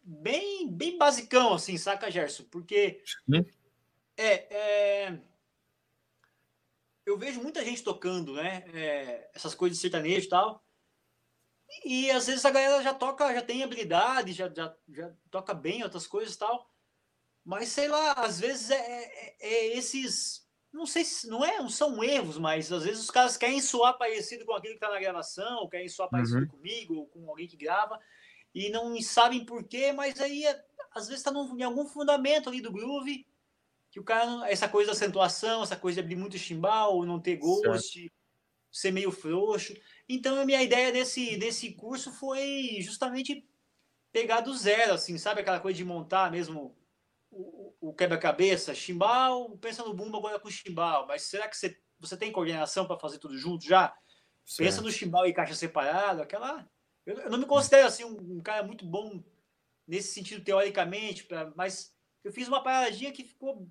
bem, 0.03 0.71
bem 0.71 0.99
basicão, 0.99 1.55
assim, 1.55 1.79
saca, 1.79 2.11
Gerson? 2.11 2.45
Porque 2.45 3.03
é, 4.19 4.33
é, 4.55 5.19
eu 7.07 7.17
vejo 7.17 7.41
muita 7.41 7.65
gente 7.65 7.83
tocando, 7.83 8.35
né? 8.35 8.65
É, 8.75 9.31
essas 9.35 9.55
coisas 9.55 9.79
de 9.79 9.81
sertanejo 9.81 10.27
e 10.27 10.29
tal. 10.29 10.63
E 11.83 12.11
às 12.11 12.27
vezes 12.27 12.45
a 12.45 12.51
galera 12.51 12.83
já 12.83 12.93
toca, 12.93 13.33
já 13.33 13.41
tem 13.41 13.63
habilidade, 13.63 14.35
já, 14.35 14.53
já, 14.53 14.77
já 14.91 15.11
toca 15.31 15.55
bem 15.55 15.83
outras 15.83 16.07
coisas 16.07 16.35
e 16.35 16.39
tal. 16.39 16.71
Mas 17.43 17.71
sei 17.71 17.89
lá, 17.89 18.13
às 18.13 18.39
vezes 18.39 18.71
é, 18.71 18.77
é, 18.77 19.37
é, 19.41 19.67
esses. 19.79 20.47
Não 20.73 20.87
sei 20.87 21.05
se 21.05 21.29
não 21.29 21.45
é, 21.45 21.59
não 21.59 21.69
são 21.69 22.03
erros, 22.05 22.39
mas 22.39 22.71
às 22.71 22.85
vezes 22.85 23.03
os 23.05 23.11
caras 23.11 23.37
querem 23.37 23.61
soar 23.61 23.97
parecido 23.97 24.45
com 24.45 24.53
aquele 24.53 24.75
que 24.75 24.85
está 24.85 24.93
na 24.93 25.01
gravação, 25.01 25.69
querem 25.69 25.89
soar 25.89 26.11
parecido 26.11 26.41
uhum. 26.41 26.49
comigo, 26.49 26.95
ou 26.95 27.07
com 27.07 27.29
alguém 27.29 27.49
que 27.49 27.57
grava, 27.57 27.99
e 28.55 28.71
não 28.71 29.01
sabem 29.01 29.45
por 29.45 29.65
quê, 29.65 29.93
mas 29.93 30.21
aí 30.21 30.45
às 30.93 31.09
vezes 31.09 31.25
está 31.25 31.31
em 31.31 31.63
algum 31.63 31.87
fundamento 31.87 32.49
ali 32.49 32.61
do 32.61 32.73
groove, 32.73 33.27
que 33.91 33.99
o 33.99 34.05
cara, 34.05 34.51
essa 34.51 34.69
coisa 34.69 34.89
da 34.89 34.93
acentuação, 34.93 35.63
essa 35.63 35.77
coisa 35.77 35.97
de 35.97 36.05
abrir 36.05 36.17
muito 36.17 36.37
chimbal, 36.37 37.05
não 37.05 37.21
ter 37.21 37.37
ghost, 37.37 38.01
certo. 38.01 38.13
ser 38.71 38.91
meio 38.91 39.11
frouxo. 39.11 39.75
Então, 40.09 40.39
a 40.39 40.45
minha 40.45 40.63
ideia 40.63 40.93
desse, 40.93 41.37
desse 41.39 41.73
curso 41.73 42.13
foi 42.13 42.79
justamente 42.81 43.49
pegar 44.13 44.41
do 44.41 44.55
zero, 44.55 44.93
assim, 44.93 45.17
sabe? 45.17 45.41
Aquela 45.41 45.61
coisa 45.61 45.77
de 45.77 45.85
montar 45.85 46.31
mesmo 46.31 46.77
o, 47.81 47.93
quebra-cabeça, 47.93 48.75
chimbal, 48.75 49.57
pensa 49.59 49.85
no 49.85 49.95
bumbo 49.95 50.19
agora 50.19 50.39
com 50.39 50.51
chimbal, 50.51 51.07
mas 51.07 51.23
será 51.23 51.49
que 51.49 51.57
você, 51.57 51.81
você 51.99 52.17
tem 52.17 52.33
coordenação 52.33 52.87
para 52.87 52.99
fazer 52.99 53.19
tudo 53.19 53.37
junto 53.37 53.65
já? 53.65 53.97
Certo. 54.45 54.67
Pensa 54.67 54.83
no 54.83 54.91
chimbal 54.91 55.27
e 55.27 55.33
caixa 55.33 55.55
separado, 55.55 56.23
aquela... 56.23 56.69
Eu, 57.05 57.17
eu 57.19 57.31
não 57.31 57.39
me 57.39 57.47
considero, 57.47 57.87
assim, 57.87 58.05
um, 58.05 58.39
um, 58.39 58.43
cara 58.43 58.63
muito 58.63 58.85
bom 58.85 59.23
nesse 59.87 60.13
sentido, 60.13 60.45
teoricamente, 60.45 61.25
pra, 61.25 61.53
mas 61.57 61.95
eu 62.23 62.33
fiz 62.33 62.49
uma 62.49 62.63
paradinha 62.63 63.13
que 63.13 63.25
ficou 63.25 63.67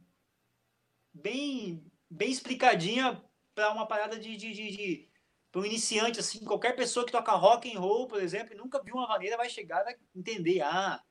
bem, 1.13 1.85
bem 2.09 2.31
explicadinha 2.31 3.21
para 3.53 3.71
uma 3.71 3.87
parada 3.87 4.19
de, 4.19 4.35
de, 4.35 4.53
de, 4.53 4.71
de 4.71 5.09
para 5.51 5.61
um 5.61 5.65
iniciante, 5.65 6.19
assim, 6.19 6.43
qualquer 6.43 6.75
pessoa 6.75 7.05
que 7.05 7.11
toca 7.11 7.31
rock 7.31 7.73
and 7.73 7.79
roll, 7.79 8.07
por 8.07 8.21
exemplo, 8.21 8.53
e 8.53 8.57
nunca 8.57 8.81
viu 8.83 8.95
uma 8.95 9.07
maneira, 9.07 9.37
vai 9.37 9.49
chegar 9.49 9.83
vai 9.83 9.95
entender, 10.15 10.61
ah, 10.61 11.01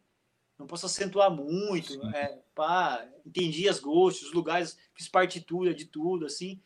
não 0.59 0.67
posso 0.67 0.87
acentuar 0.87 1.31
muito, 1.31 2.01
é, 2.15 2.39
pá, 2.55 3.07
entendi 3.25 3.69
as 3.69 3.79
gostos, 3.79 4.29
os 4.29 4.33
lugares, 4.33 4.79
fiz 4.95 5.09
partitura 5.09 5.75
de 5.75 5.85
tudo, 5.85 6.27
assim. 6.27 6.61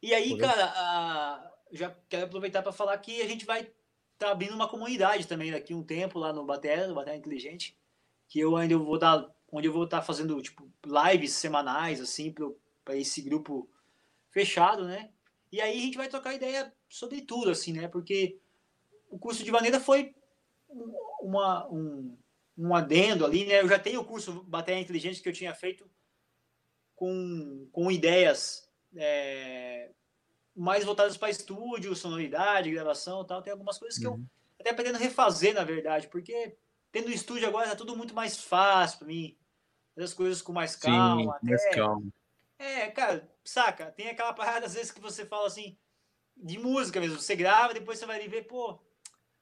E 0.00 0.14
aí, 0.14 0.36
cara, 0.36 0.66
a, 0.66 1.52
já 1.72 1.94
quero 2.08 2.26
aproveitar 2.26 2.62
para 2.62 2.72
falar 2.72 2.96
que 2.98 3.20
a 3.20 3.28
gente 3.28 3.44
vai 3.44 3.60
estar 3.60 3.72
tá 4.18 4.30
abrindo 4.30 4.54
uma 4.54 4.68
comunidade 4.68 5.26
também 5.26 5.50
daqui 5.50 5.74
um 5.74 5.82
tempo 5.82 6.18
lá 6.18 6.32
no 6.32 6.44
Bateria, 6.44 6.86
no 6.86 6.94
Bateria 6.94 7.18
Inteligente, 7.18 7.76
que 8.28 8.38
eu 8.38 8.56
ainda 8.56 8.76
vou 8.78 8.98
dar, 8.98 9.28
onde 9.50 9.66
eu 9.66 9.72
vou 9.72 9.84
estar 9.84 9.98
tá 9.98 10.02
fazendo, 10.04 10.40
tipo, 10.40 10.70
lives 10.84 11.32
semanais, 11.32 12.00
assim, 12.00 12.32
para 12.84 12.96
esse 12.96 13.20
grupo 13.22 13.68
fechado, 14.30 14.84
né? 14.84 15.10
E 15.50 15.60
aí 15.60 15.78
a 15.78 15.80
gente 15.80 15.96
vai 15.96 16.08
trocar 16.08 16.34
ideia 16.34 16.72
sobre 16.88 17.20
tudo, 17.22 17.50
assim, 17.50 17.72
né? 17.72 17.88
Porque 17.88 18.38
o 19.10 19.18
curso 19.18 19.44
de 19.44 19.52
maneira 19.52 19.78
foi 19.78 20.14
uma, 21.20 21.68
um, 21.68 22.16
um 22.62 22.74
adendo 22.74 23.24
ali, 23.24 23.44
né? 23.44 23.60
Eu 23.60 23.68
já 23.68 23.78
tenho 23.78 24.00
o 24.00 24.04
curso 24.04 24.44
Bateria 24.44 24.80
Inteligente 24.80 25.20
que 25.20 25.28
eu 25.28 25.32
tinha 25.32 25.54
feito 25.54 25.90
com, 26.94 27.68
com 27.72 27.90
ideias 27.90 28.70
é, 28.96 29.90
mais 30.54 30.84
voltadas 30.84 31.16
para 31.16 31.30
estúdio, 31.30 31.96
sonoridade, 31.96 32.70
gravação 32.70 33.22
e 33.22 33.26
tal. 33.26 33.42
Tem 33.42 33.52
algumas 33.52 33.78
coisas 33.78 33.98
que 33.98 34.06
uhum. 34.06 34.14
eu 34.14 34.60
até 34.60 34.72
pretendo 34.72 34.98
refazer, 34.98 35.54
na 35.54 35.64
verdade, 35.64 36.06
porque 36.06 36.56
tendo 36.92 37.10
estúdio 37.10 37.48
agora 37.48 37.70
tá 37.70 37.74
tudo 37.76 37.96
muito 37.96 38.14
mais 38.14 38.36
fácil 38.38 38.98
para 38.98 39.08
mim. 39.08 39.36
As 39.96 40.14
coisas 40.14 40.40
com 40.40 40.52
mais 40.52 40.76
calma. 40.76 41.22
Sim, 41.22 41.28
até, 41.28 41.46
mais 41.50 41.74
calma. 41.74 42.12
É, 42.58 42.90
cara, 42.90 43.28
saca? 43.44 43.90
Tem 43.90 44.08
aquela 44.08 44.32
parada, 44.32 44.66
às 44.66 44.74
vezes, 44.74 44.90
que 44.92 45.00
você 45.00 45.26
fala 45.26 45.48
assim, 45.48 45.76
de 46.36 46.58
música 46.58 47.00
mesmo. 47.00 47.20
Você 47.20 47.34
grava, 47.34 47.74
depois 47.74 47.98
você 47.98 48.06
vai 48.06 48.26
ver, 48.28 48.46
pô, 48.46 48.80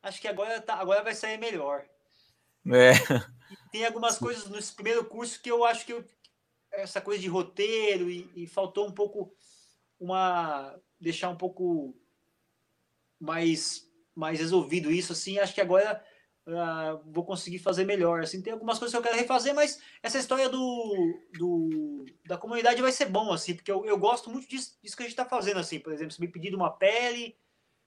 acho 0.03 0.21
que 0.21 0.27
agora, 0.27 0.61
tá, 0.61 0.75
agora 0.75 1.03
vai 1.03 1.15
sair 1.15 1.39
melhor. 1.39 1.87
É. 2.67 2.93
Tem 3.73 3.85
algumas 3.85 4.19
coisas 4.19 4.49
nesse 4.49 4.73
primeiro 4.75 5.05
curso 5.05 5.41
que 5.41 5.51
eu 5.51 5.65
acho 5.65 5.87
que 5.87 5.93
eu, 5.93 6.05
essa 6.73 7.01
coisa 7.01 7.21
de 7.21 7.29
roteiro 7.29 8.11
e, 8.11 8.31
e 8.35 8.47
faltou 8.47 8.87
um 8.87 8.93
pouco 8.93 9.33
uma. 9.99 10.79
deixar 11.01 11.29
um 11.29 11.37
pouco 11.37 11.95
mais, 13.19 13.87
mais 14.15 14.39
resolvido 14.39 14.91
isso, 14.91 15.13
assim. 15.13 15.39
Acho 15.39 15.55
que 15.55 15.61
agora 15.61 16.03
uh, 16.47 17.13
vou 17.13 17.25
conseguir 17.25 17.59
fazer 17.59 17.85
melhor. 17.85 18.23
Assim, 18.23 18.43
tem 18.43 18.53
algumas 18.53 18.79
coisas 18.79 18.93
que 18.93 18.99
eu 18.99 19.03
quero 19.03 19.21
refazer, 19.21 19.55
mas 19.55 19.81
essa 20.03 20.19
história 20.19 20.49
do, 20.49 21.21
do 21.39 22.07
da 22.27 22.39
comunidade 22.39 22.81
vai 22.81 22.93
ser 22.93 23.07
bom, 23.07 23.33
assim, 23.33 23.55
porque 23.55 23.71
eu, 23.71 23.85
eu 23.85 23.99
gosto 23.99 24.31
muito 24.31 24.49
disso, 24.49 24.79
disso 24.83 24.97
que 24.97 25.03
a 25.03 25.07
gente 25.07 25.13
está 25.13 25.25
fazendo, 25.25 25.61
assim. 25.61 25.79
Por 25.79 25.93
exemplo, 25.93 26.13
se 26.13 26.21
me 26.21 26.29
pedir 26.29 26.55
uma 26.55 26.71
pele, 26.71 27.37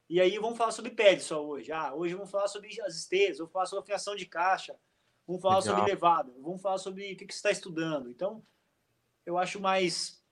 e 0.10 0.20
aí 0.20 0.38
vamos 0.38 0.58
falar 0.58 0.72
sobre 0.72 0.92
pele 0.92 1.20
só 1.20 1.46
hoje. 1.46 1.72
Ah, 1.72 1.94
hoje 1.94 2.14
vamos 2.14 2.32
falar 2.32 2.48
sobre 2.48 2.70
as 2.82 2.96
esteiras, 2.96 3.38
vamos 3.38 3.54
falar 3.54 3.66
sobre 3.66 3.84
afinação 3.84 4.16
de 4.16 4.26
caixa, 4.26 4.76
vamos 5.26 5.42
falar 5.42 5.60
Legal. 5.60 5.76
sobre 5.76 5.92
levada, 5.92 6.34
vamos 6.40 6.62
falar 6.62 6.78
sobre 6.78 7.14
o 7.14 7.18
que, 7.18 7.26
que 7.26 7.34
você 7.34 7.40
está 7.40 7.52
estudando. 7.52 8.10
Então, 8.10 8.46
eu 9.26 9.38
acho 9.38 9.60
mais, 9.60 10.24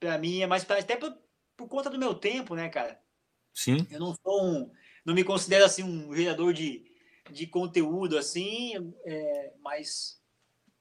para 0.00 0.18
mim, 0.18 0.40
é 0.40 0.46
mais 0.46 0.64
pra, 0.64 0.78
até 0.78 0.96
por, 0.96 1.16
por 1.56 1.68
conta 1.68 1.90
do 1.90 1.98
meu 1.98 2.14
tempo, 2.14 2.54
né, 2.54 2.68
cara? 2.68 3.00
Sim. 3.52 3.86
Eu 3.90 4.00
não 4.00 4.14
sou 4.14 4.44
um, 4.44 4.72
não 5.04 5.14
me 5.14 5.24
considero 5.24 5.64
assim 5.64 5.82
um 5.82 6.14
gerador 6.14 6.52
de 6.52 6.92
de 7.30 7.46
conteúdo 7.46 8.18
assim, 8.18 8.92
é, 9.04 9.52
mas 9.60 10.20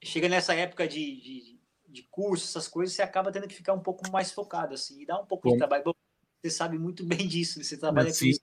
chega 0.03 0.27
nessa 0.27 0.53
época 0.53 0.88
de, 0.88 1.21
de, 1.21 1.59
de, 1.88 2.03
curso, 2.03 2.45
essas 2.45 2.67
coisas, 2.67 2.95
você 2.95 3.01
acaba 3.01 3.32
tendo 3.32 3.47
que 3.47 3.55
ficar 3.55 3.73
um 3.73 3.82
pouco 3.82 4.09
mais 4.11 4.32
focado 4.32 4.73
assim, 4.73 5.01
e 5.01 5.05
dá 5.05 5.19
um 5.19 5.25
pouco 5.25 5.47
Bom. 5.47 5.53
de 5.53 5.57
trabalho. 5.57 5.84
Bom, 5.84 5.93
você 6.41 6.49
sabe 6.49 6.77
muito 6.77 7.05
bem 7.05 7.27
disso, 7.27 7.59
né? 7.59 7.63
você 7.63 7.77
trabalha 7.77 8.11
com 8.11 8.25
isso 8.25 8.41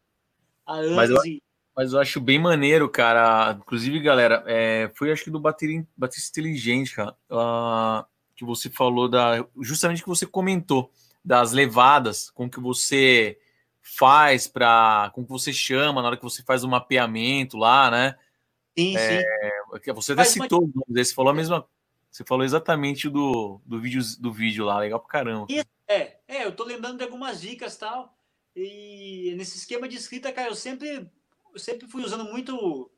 há 0.65 0.75
anos 0.75 0.97
mas 0.97 1.11
eu, 1.11 1.27
e... 1.27 1.43
mas 1.77 1.93
eu 1.93 2.01
acho 2.01 2.21
bem 2.21 2.39
maneiro, 2.39 2.89
cara. 2.89 3.57
Inclusive, 3.59 3.99
galera, 4.01 4.45
é, 4.47 4.91
foi 4.95 5.11
acho 5.11 5.25
que 5.25 5.31
do 5.31 5.41
bateria, 5.41 5.85
bateria 5.97 6.25
inteligente, 6.29 6.95
cara, 6.95 7.17
uh, 7.31 8.07
que 8.37 8.45
você 8.45 8.71
falou 8.71 9.09
da, 9.09 9.45
justamente 9.61 10.03
que 10.03 10.09
você 10.09 10.27
comentou 10.27 10.93
das 11.25 11.53
levadas, 11.53 12.31
com 12.31 12.49
que 12.49 12.61
você 12.61 13.39
faz 13.81 14.47
para 14.47 15.11
como 15.15 15.27
que 15.27 15.33
você 15.33 15.53
chama 15.53 16.03
na 16.03 16.09
hora 16.09 16.17
que 16.17 16.23
você 16.23 16.43
faz 16.43 16.63
o 16.63 16.69
mapeamento 16.69 17.57
lá, 17.57 17.91
né? 17.91 18.15
Sim, 18.79 18.97
é, 18.97 19.23
sim. 19.83 19.93
Você 19.95 20.13
até 20.13 20.25
citou, 20.25 20.63
uma... 20.63 20.85
você 20.89 21.13
falou 21.13 21.31
a 21.31 21.35
mesma, 21.35 21.67
você 22.11 22.23
falou 22.25 22.45
exatamente 22.45 23.09
do, 23.09 23.61
do 23.65 23.81
vídeo 23.81 24.03
do 24.21 24.33
vídeo 24.33 24.65
lá, 24.65 24.79
legal 24.79 25.01
pra 25.01 25.09
caramba. 25.09 25.47
É, 25.89 26.21
é, 26.29 26.45
eu 26.45 26.55
tô 26.55 26.65
lembrando 26.65 26.99
de 26.99 27.05
algumas 27.05 27.41
dicas 27.41 27.77
tal. 27.77 28.17
E 28.55 29.35
nesse 29.37 29.57
esquema 29.57 29.89
de 29.89 29.97
escrita, 29.97 30.33
cara, 30.33 30.49
eu 30.49 30.55
sempre 30.55 31.11
eu 31.53 31.59
sempre 31.59 31.89
fui 31.89 32.03
usando 32.05 32.25
muito 32.25 32.91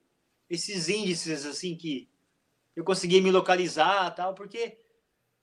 esses 0.49 0.89
índices 0.89 1.47
assim 1.47 1.77
que 1.77 2.11
eu 2.75 2.85
consegui 2.85 3.21
me 3.21 3.31
localizar 3.31 4.11
tal, 4.15 4.35
porque 4.35 4.81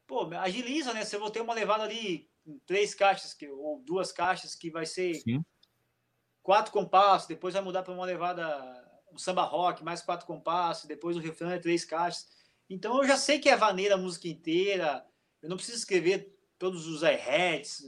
pô, 0.06 0.30
agiliza, 0.36 0.93
né? 0.93 1.06
Se 1.06 1.16
eu 1.16 1.20
vou 1.20 1.30
ter 1.30 1.41
uma 1.41 1.54
levada 1.54 1.84
ali 1.84 2.30
três 2.66 2.93
caixas 2.93 3.34
que, 3.34 3.48
ou 3.48 3.82
duas 3.86 4.12
caixas 4.12 4.56
que 4.56 4.70
vai 4.72 4.86
ser 4.86 5.16
Sim. 5.16 5.43
quatro 6.41 6.72
compassos, 6.72 7.28
depois 7.28 7.54
vai 7.54 7.64
mudar 7.64 7.84
para 7.84 7.93
uma 7.93 8.06
levada 8.06 8.86
um 9.12 9.18
samba 9.18 9.43
rock, 9.43 9.84
mais 9.84 10.02
quatro 10.02 10.28
compassos, 10.28 10.86
depois 10.86 11.16
o 11.16 11.20
refrão 11.20 11.52
é 11.52 11.60
três 11.60 11.86
caixas. 11.86 12.28
Então 12.70 12.98
eu 12.98 13.08
já 13.08 13.18
sei 13.18 13.39
que 13.39 13.50
é 13.50 13.56
vaneira 13.56 13.95
a 13.95 13.98
música 13.98 14.28
inteira, 14.28 15.06
eu 15.41 15.50
não 15.50 15.58
preciso 15.58 15.78
escrever 15.78 16.37
todos 16.58 16.88
os 16.88 17.01
hi-hats. 17.01 17.84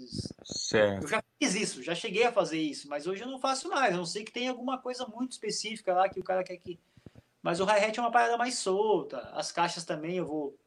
Eu 1.01 1.07
já 1.07 1.23
fiz 1.37 1.55
isso, 1.55 1.83
já 1.83 1.95
cheguei 1.95 2.23
a 2.23 2.31
fazer 2.31 2.59
isso, 2.59 2.87
mas 2.87 3.07
hoje 3.07 3.23
eu 3.23 3.27
não 3.27 3.39
faço 3.39 3.69
mais. 3.69 3.91
Eu 3.91 3.97
não 3.97 4.05
sei 4.05 4.23
que 4.23 4.31
tem 4.31 4.47
alguma 4.47 4.77
coisa 4.77 5.05
muito 5.07 5.31
específica 5.31 5.93
lá 5.93 6.09
que 6.09 6.19
o 6.19 6.23
cara 6.23 6.43
quer 6.43 6.57
que. 6.57 6.79
Mas 7.41 7.59
o 7.59 7.65
hi-hat 7.65 7.97
é 7.97 8.01
uma 8.01 8.11
parada 8.11 8.37
mais 8.37 8.57
solta. 8.57 9.19
As 9.33 9.51
caixas 9.51 9.85
também 9.85 10.17
eu 10.17 10.25
vou 10.25 10.57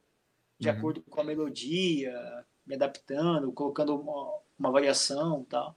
de 0.59 0.68
uhum. 0.68 0.76
acordo 0.76 1.03
com 1.03 1.20
a 1.20 1.24
melodia 1.24 2.44
me 2.66 2.74
adaptando, 2.74 3.53
colocando 3.53 3.98
uma, 4.00 4.40
uma 4.59 4.70
variação 4.70 5.42
e 5.42 5.46
tal. 5.46 5.76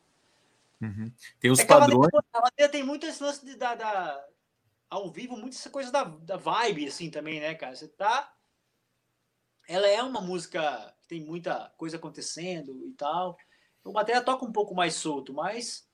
Uhum. 0.82 1.12
Tem 1.40 1.52
os 1.52 1.60
é 1.60 1.66
padrões. 1.66 2.10
A 2.34 2.42
bateria 2.42 2.70
tem 2.70 2.84
muito 2.84 3.06
esse 3.06 3.22
lance 3.22 3.44
de, 3.44 3.56
da, 3.56 3.76
da, 3.76 4.26
ao 4.90 5.12
vivo, 5.12 5.36
muito 5.36 5.56
essa 5.56 5.70
coisa 5.70 5.92
da, 5.92 6.04
da 6.04 6.38
vibe, 6.38 6.88
assim, 6.88 7.10
também, 7.10 7.40
né, 7.40 7.56
cara? 7.56 7.76
Você 7.76 7.88
tá. 7.88 8.34
Ela 9.68 9.88
é 9.88 10.02
uma 10.04 10.22
música 10.22 10.95
que 11.06 11.16
tem 11.16 11.24
muita 11.24 11.72
coisa 11.78 11.98
acontecendo 11.98 12.86
e 12.88 12.92
tal. 12.94 13.38
O 13.84 13.92
bateria 13.92 14.22
toca 14.22 14.46
um 14.46 14.52
pouco 14.52 14.74
mais 14.74 14.96
solto, 14.96 15.34
mas 15.34 15.88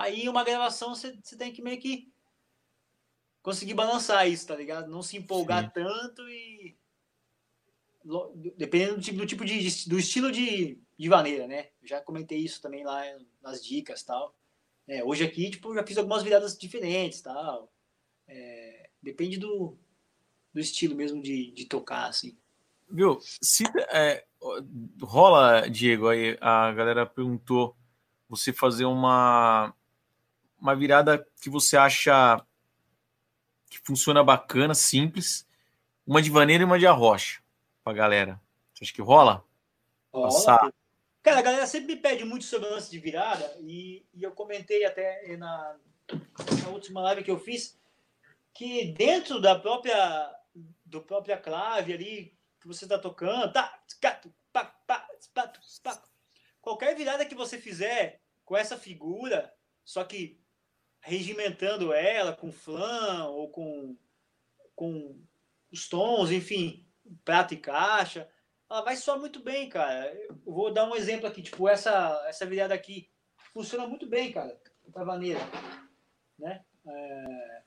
Aí 0.00 0.28
uma 0.30 0.42
gravação 0.42 0.94
você, 0.94 1.14
tem 1.36 1.52
que 1.52 1.60
meio 1.60 1.78
que 1.78 2.10
conseguir 3.42 3.74
balançar 3.74 4.26
isso, 4.26 4.46
tá 4.46 4.56
ligado? 4.56 4.90
Não 4.90 5.02
se 5.02 5.16
empolgar 5.16 5.64
Sim. 5.64 5.70
tanto 5.74 6.28
e. 6.28 6.74
Dependendo 8.56 8.96
do 8.96 9.02
tipo, 9.02 9.18
do, 9.18 9.26
tipo 9.26 9.44
de, 9.44 9.88
do 9.88 9.98
estilo 9.98 10.32
de, 10.32 10.80
de 10.98 11.08
maneira, 11.10 11.46
né? 11.46 11.68
Já 11.82 12.00
comentei 12.00 12.38
isso 12.38 12.62
também 12.62 12.82
lá 12.82 13.02
nas 13.42 13.62
dicas 13.62 14.02
tal. 14.02 14.34
É, 14.88 15.04
hoje 15.04 15.22
aqui, 15.22 15.50
tipo, 15.50 15.74
já 15.74 15.86
fiz 15.86 15.98
algumas 15.98 16.22
viradas 16.22 16.56
diferentes 16.56 17.20
tal. 17.20 17.70
É, 18.26 18.88
depende 19.02 19.36
do, 19.36 19.76
do 20.50 20.60
estilo 20.60 20.96
mesmo 20.96 21.20
de, 21.20 21.50
de 21.50 21.66
tocar, 21.66 22.08
assim. 22.08 22.38
Viu? 22.88 23.18
Se, 23.20 23.64
é, 23.90 24.26
rola, 25.02 25.68
Diego, 25.68 26.08
aí 26.08 26.36
a 26.40 26.72
galera 26.72 27.06
perguntou 27.06 27.76
você 28.28 28.52
fazer 28.52 28.84
uma 28.84 29.74
uma 30.58 30.74
virada 30.76 31.26
que 31.40 31.48
você 31.48 31.76
acha 31.76 32.44
que 33.70 33.78
funciona 33.78 34.22
bacana, 34.22 34.74
simples, 34.74 35.46
uma 36.06 36.20
de 36.20 36.30
vaneira 36.30 36.62
e 36.62 36.66
uma 36.66 36.78
de 36.78 36.86
arrocha 36.86 37.40
pra 37.82 37.92
galera. 37.92 38.40
Você 38.74 38.84
acha 38.84 38.92
que 38.92 39.00
rola? 39.00 39.44
Rola. 40.12 40.26
Passar. 40.26 40.72
Cara, 41.22 41.38
a 41.38 41.42
galera 41.42 41.66
sempre 41.66 41.94
me 41.94 42.00
pede 42.00 42.24
muito 42.24 42.44
sobre 42.44 42.68
o 42.68 42.72
lance 42.72 42.90
de 42.90 42.98
virada 42.98 43.56
e, 43.60 44.04
e 44.14 44.22
eu 44.22 44.32
comentei 44.32 44.84
até 44.84 45.36
na, 45.36 45.76
na 46.62 46.68
última 46.70 47.00
live 47.02 47.22
que 47.22 47.30
eu 47.30 47.38
fiz 47.38 47.78
que 48.52 48.92
dentro 48.92 49.40
da 49.40 49.58
própria 49.58 50.30
do 50.84 51.00
própria 51.00 51.36
clave 51.36 51.92
ali 51.92 52.39
que 52.60 52.66
você 52.66 52.84
está 52.84 52.98
tocando, 52.98 53.52
tá, 53.52 53.82
qualquer 56.60 56.94
virada 56.94 57.24
que 57.24 57.34
você 57.34 57.58
fizer 57.58 58.20
com 58.44 58.56
essa 58.56 58.76
figura, 58.76 59.52
só 59.84 60.04
que 60.04 60.40
regimentando 61.00 61.92
ela 61.92 62.36
com 62.36 62.52
flan 62.52 63.26
ou 63.28 63.50
com, 63.50 63.96
com 64.74 65.24
os 65.72 65.88
tons, 65.88 66.30
enfim, 66.30 66.86
prata 67.24 67.54
e 67.54 67.56
caixa, 67.56 68.28
ela 68.68 68.82
vai 68.82 68.96
soar 68.96 69.18
muito 69.18 69.42
bem, 69.42 69.68
cara. 69.68 70.14
Eu 70.14 70.38
vou 70.44 70.72
dar 70.72 70.88
um 70.88 70.94
exemplo 70.94 71.26
aqui, 71.26 71.42
tipo, 71.42 71.68
essa, 71.68 72.22
essa 72.28 72.44
virada 72.44 72.74
aqui 72.74 73.10
funciona 73.52 73.86
muito 73.86 74.06
bem, 74.06 74.32
cara, 74.32 74.60
pra 74.92 75.04
vaneira, 75.04 75.40
né? 76.38 76.64
É... 76.86 77.62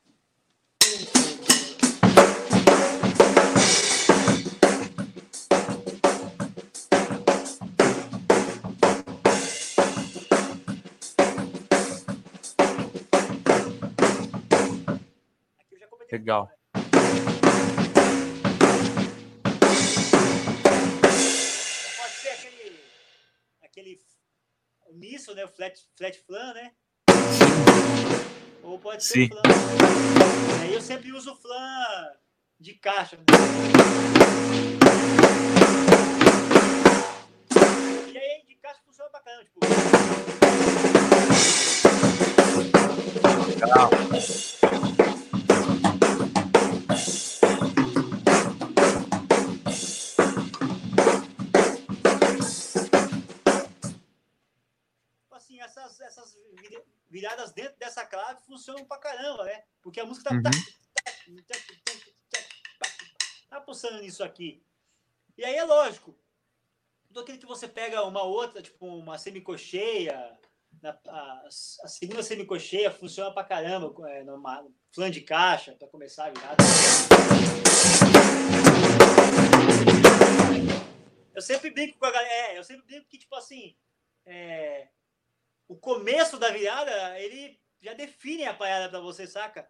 Legal. 16.23 16.49
Pode 21.97 22.13
ser 22.21 22.29
aquele, 22.29 22.79
aquele 23.61 23.99
misto, 24.93 25.35
né? 25.35 25.43
O 25.43 25.49
flat, 25.49 25.77
flat 25.97 26.17
flan, 26.25 26.53
né? 26.53 26.71
Ou 28.63 28.79
pode 28.79 29.03
ser 29.03 29.13
Sim. 29.13 29.27
flan. 29.27 29.41
Aí 30.61 30.73
eu 30.73 30.79
sempre 30.79 31.11
uso 31.11 31.35
flan 31.35 32.13
de 32.57 32.73
caixa. 32.75 33.19
E 38.13 38.17
aí 38.17 38.45
de 38.47 38.55
caixa 38.55 38.79
funciona 38.85 39.09
bacana, 39.11 39.43
tipo. 39.43 39.59
Legal. 43.59 43.89
Viradas 57.13 57.51
dentro 57.51 57.77
dessa 57.77 58.03
clave 58.07 58.41
funcionam 58.43 58.83
pra 58.85 58.97
caramba, 58.97 59.43
né? 59.45 59.63
Porque 59.83 59.99
a 59.99 60.05
música 60.05 60.31
tá. 60.31 60.49
Uhum. 61.27 61.37
Tá 63.47 63.61
pulsando 63.61 64.01
nisso 64.01 64.23
aqui. 64.23 64.65
E 65.37 65.45
aí 65.45 65.55
é 65.55 65.63
lógico. 65.63 66.17
Tudo 67.05 67.19
aquilo 67.19 67.37
que 67.37 67.45
você 67.45 67.67
pega 67.67 68.03
uma 68.03 68.23
outra, 68.23 68.63
tipo 68.63 68.87
uma 68.87 69.19
semicocheia, 69.19 70.39
na, 70.81 70.97
a, 71.07 71.47
a 71.47 71.87
segunda 71.87 72.23
semicocheia 72.23 72.89
funciona 72.89 73.31
pra 73.31 73.43
caramba, 73.43 73.93
é, 74.09 74.23
numa 74.23 74.65
flan 74.91 75.11
de 75.11 75.21
caixa, 75.21 75.75
para 75.75 75.87
começar 75.87 76.25
a 76.25 76.29
virada. 76.31 76.63
Eu 81.35 81.41
sempre 81.43 81.69
brinco 81.69 81.99
com 81.99 82.05
a 82.07 82.11
galera, 82.11 82.53
é, 82.53 82.57
eu 82.57 82.63
sempre 82.63 82.87
brinco 82.87 83.07
que, 83.07 83.19
tipo 83.19 83.35
assim, 83.35 83.75
é, 84.25 84.87
o 85.73 85.75
começo 85.77 86.37
da 86.37 86.51
virada, 86.51 87.19
ele 87.19 87.59
já 87.81 87.93
define 87.93 88.45
a 88.45 88.53
parada 88.53 88.89
para 88.89 88.99
você, 88.99 89.25
saca? 89.25 89.67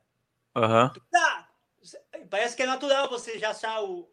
Uhum. 0.55 0.91
Tá. 1.09 1.49
Parece 2.29 2.55
que 2.55 2.63
é 2.63 2.65
natural 2.65 3.09
você 3.09 3.39
já 3.39 3.51
achar 3.51 3.81
o. 3.81 4.11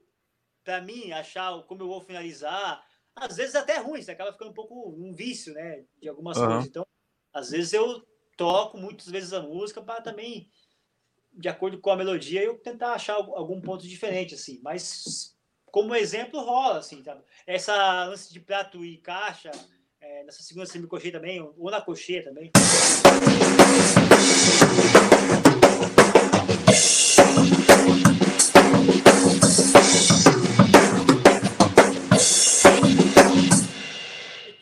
Pra 0.62 0.80
mim, 0.80 1.10
achar 1.10 1.52
o, 1.52 1.64
como 1.64 1.82
eu 1.82 1.88
vou 1.88 2.00
finalizar. 2.00 2.84
Às 3.16 3.36
vezes 3.36 3.56
até 3.56 3.74
é 3.74 3.78
ruim, 3.78 4.00
você 4.00 4.12
acaba 4.12 4.32
ficando 4.32 4.52
um 4.52 4.54
pouco 4.54 4.88
um 4.90 5.12
vício, 5.12 5.52
né? 5.52 5.84
De 6.00 6.08
algumas 6.08 6.36
uhum. 6.38 6.46
coisas. 6.46 6.66
Então, 6.66 6.86
às 7.32 7.50
vezes 7.50 7.72
eu 7.72 8.06
toco 8.36 8.78
muitas 8.78 9.08
vezes 9.08 9.32
a 9.32 9.42
música 9.42 9.82
para 9.82 10.00
também, 10.00 10.48
de 11.32 11.48
acordo 11.48 11.80
com 11.80 11.90
a 11.90 11.96
melodia, 11.96 12.42
eu 12.42 12.58
tentar 12.58 12.92
achar 12.92 13.14
algum 13.14 13.60
ponto 13.60 13.86
diferente, 13.86 14.34
assim. 14.34 14.60
Mas, 14.62 15.36
como 15.66 15.94
exemplo, 15.94 16.40
rola, 16.40 16.78
assim, 16.78 17.02
tá? 17.02 17.20
Essa 17.46 18.04
lance 18.04 18.32
de 18.32 18.40
prato 18.40 18.84
e 18.84 18.98
caixa 18.98 19.50
é, 20.00 20.24
nessa 20.24 20.42
segunda 20.42 20.66
semicocheia 20.66 21.12
também, 21.12 21.40
ou 21.40 21.70
na 21.70 21.80
cocheia 21.80 22.24
também. 22.24 22.50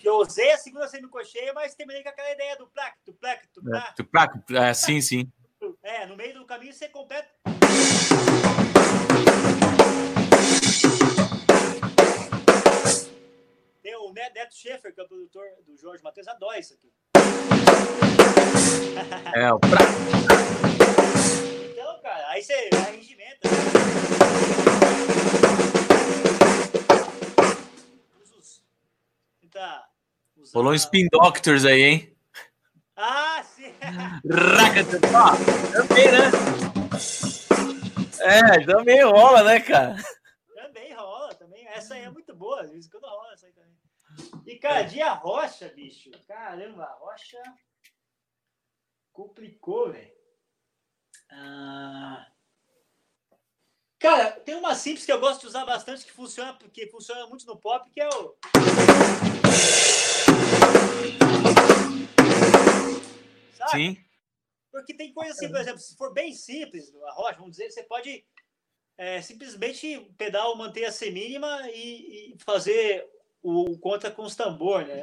Eu 0.05 0.16
usei 0.16 0.51
a 0.53 0.59
segunda 0.59 0.89
semicocheia, 0.89 1.53
mas 1.53 1.74
terminei 1.74 2.03
com 2.03 2.09
aquela 2.09 2.32
ideia 2.32 2.57
do 2.57 2.66
plac, 2.66 2.97
do 3.07 3.12
plac, 3.14 3.47
do 3.55 3.62
plac. 3.62 3.97
Do 3.97 4.05
plac, 4.05 4.55
é, 4.55 4.74
sim, 4.74 5.01
sim. 5.01 5.30
É, 5.82 6.07
no 6.07 6.16
meio 6.16 6.34
do 6.34 6.47
caminho 6.47 6.72
você 6.72 6.89
completa. 6.89 7.28
Tem 13.88 13.96
o 13.96 14.12
Neto 14.12 14.54
Schaefer, 14.54 14.92
que 14.92 15.00
é 15.00 15.02
o 15.02 15.08
produtor 15.08 15.46
do 15.66 15.74
Jorge 15.78 16.04
Matheus, 16.04 16.28
adora 16.28 16.58
isso 16.58 16.74
aqui. 16.74 16.92
É, 19.34 19.50
o 19.50 19.58
pra... 19.58 19.78
Então, 21.72 21.98
cara, 22.02 22.28
aí 22.28 22.42
você 22.42 22.68
arregimenta. 22.74 23.48
Tá 29.50 29.88
Rolou 30.52 30.72
um 30.72 30.74
Spin 30.74 31.08
Doctors 31.10 31.64
aí, 31.64 31.80
hein? 31.80 32.16
Ah, 32.94 33.42
sim! 33.42 33.72
Ó, 35.14 35.34
também, 35.72 36.12
né? 36.12 36.30
É, 38.20 38.66
também 38.66 39.02
rola, 39.02 39.42
né, 39.44 39.60
cara? 39.60 39.96
Também 40.54 40.92
rola, 40.92 41.34
também. 41.36 41.66
Essa 41.68 41.94
aí 41.94 42.02
é 42.02 42.10
muito 42.10 42.36
boa, 42.36 42.60
às 42.60 42.70
vezes 42.70 42.90
quando 42.90 43.06
rola 43.06 43.32
essa 43.32 43.46
aí. 43.46 43.58
E, 44.46 44.58
cara, 44.58 44.82
de 44.82 45.03
rocha, 45.03 45.68
bicho. 45.68 46.11
Caramba, 46.26 46.84
a 46.84 46.95
rocha 46.95 47.40
complicou, 49.12 49.92
velho. 49.92 50.16
Ah... 51.30 52.26
Cara, 53.99 54.30
tem 54.30 54.54
uma 54.54 54.76
simples 54.76 55.04
que 55.04 55.11
eu 55.11 55.18
gosto 55.18 55.40
de 55.40 55.49
usar 55.49 55.64
bastante, 55.64 56.04
que 56.04 56.12
funciona, 56.12 56.54
porque 56.54 56.88
funciona 56.88 57.26
muito 57.26 57.45
no 57.46 57.58
pop, 57.58 57.90
que 57.90 58.00
é 58.00 58.08
o. 58.08 58.36
Sabe? 63.57 63.70
Sim. 63.72 64.04
Porque 64.70 64.95
tem 64.95 65.12
coisa 65.12 65.32
assim, 65.32 65.49
por 65.49 65.61
exemplo, 65.61 65.80
se 65.80 65.96
for 65.96 66.12
bem 66.12 66.32
simples, 66.32 66.95
a 66.95 67.12
rocha, 67.12 67.38
vamos 67.38 67.57
dizer, 67.57 67.70
você 67.70 67.82
pode 67.82 68.24
é, 68.96 69.20
simplesmente 69.20 69.99
pedal 70.16 70.57
manter 70.57 70.84
a 70.84 70.92
C 70.92 71.11
mínima 71.11 71.68
e, 71.70 72.34
e 72.34 72.38
fazer 72.38 73.04
o 73.42 73.78
conta 73.78 74.10
com 74.10 74.22
os 74.22 74.34
tambor, 74.34 74.84
né? 74.84 75.00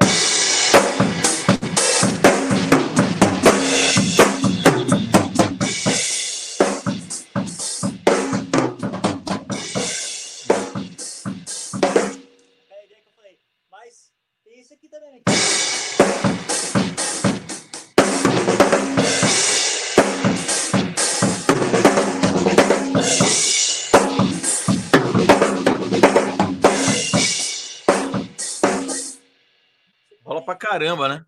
Caramba, 30.75 31.07
né? 31.07 31.25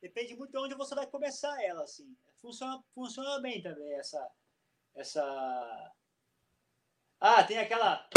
Depende 0.00 0.36
muito 0.36 0.52
de 0.52 0.58
onde 0.58 0.74
você 0.76 0.94
vai 0.94 1.04
começar 1.04 1.60
ela, 1.64 1.82
assim. 1.82 2.16
Funciona, 2.40 2.80
funciona 2.94 3.40
bem 3.40 3.60
também 3.60 3.92
essa, 3.94 4.24
essa. 4.94 5.92
Ah, 7.20 7.42
tem 7.42 7.58
aquela. 7.58 8.08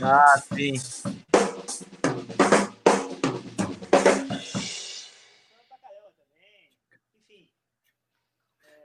Ah, 0.00 0.40
sim. 0.54 0.74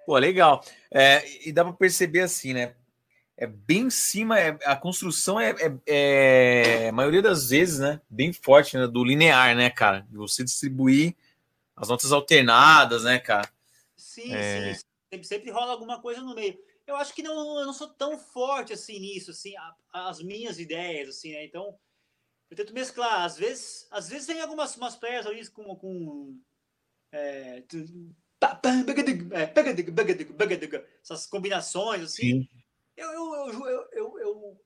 Pô, 0.07 0.17
legal. 0.17 0.65
É, 0.91 1.47
e 1.47 1.51
dá 1.51 1.63
para 1.63 1.73
perceber 1.73 2.21
assim, 2.21 2.53
né? 2.53 2.75
É 3.43 3.47
bem 3.47 3.87
em 3.87 3.89
cima, 3.89 4.39
é, 4.39 4.57
a 4.63 4.73
construção 4.73 5.37
é, 5.37 5.51
é, 5.51 5.79
é, 5.85 6.87
a 6.87 6.93
maioria 6.93 7.21
das 7.21 7.49
vezes, 7.49 7.79
né? 7.79 7.99
Bem 8.09 8.31
forte, 8.31 8.77
né? 8.77 8.87
Do 8.87 9.03
linear, 9.03 9.53
né, 9.53 9.69
cara? 9.69 10.07
Você 10.11 10.45
distribuir 10.45 11.13
as 11.75 11.89
notas 11.89 12.13
alternadas, 12.13 13.03
né, 13.03 13.19
cara? 13.19 13.51
Sim, 13.97 14.33
é... 14.33 14.75
sim. 14.75 14.85
Sempre, 15.11 15.27
sempre 15.27 15.51
rola 15.51 15.73
alguma 15.73 16.01
coisa 16.01 16.21
no 16.21 16.33
meio. 16.33 16.57
Eu 16.87 16.95
acho 16.95 17.13
que 17.13 17.21
não, 17.21 17.59
eu 17.59 17.65
não 17.65 17.73
sou 17.73 17.89
tão 17.89 18.17
forte 18.17 18.71
assim 18.71 18.97
nisso, 18.97 19.31
assim, 19.31 19.53
a, 19.57 20.07
as 20.09 20.23
minhas 20.23 20.57
ideias, 20.57 21.09
assim, 21.09 21.33
né? 21.33 21.43
Então, 21.43 21.77
eu 22.49 22.55
tento 22.55 22.73
mesclar. 22.73 23.25
Às 23.25 23.37
vezes, 23.37 23.87
às 23.91 24.07
vezes 24.07 24.25
tem 24.25 24.39
algumas 24.39 24.73
umas 24.77 24.95
peças 24.95 25.27
ali 25.27 25.45
com, 25.49 25.75
com 25.75 26.39
é, 27.11 27.61
essas 31.03 31.25
combinações, 31.25 32.03
assim. 32.03 32.47
Eu, 32.95 33.11
eu, 33.11 33.47
eu, 33.47 33.87
eu, 33.91 34.19
eu, 34.19 34.61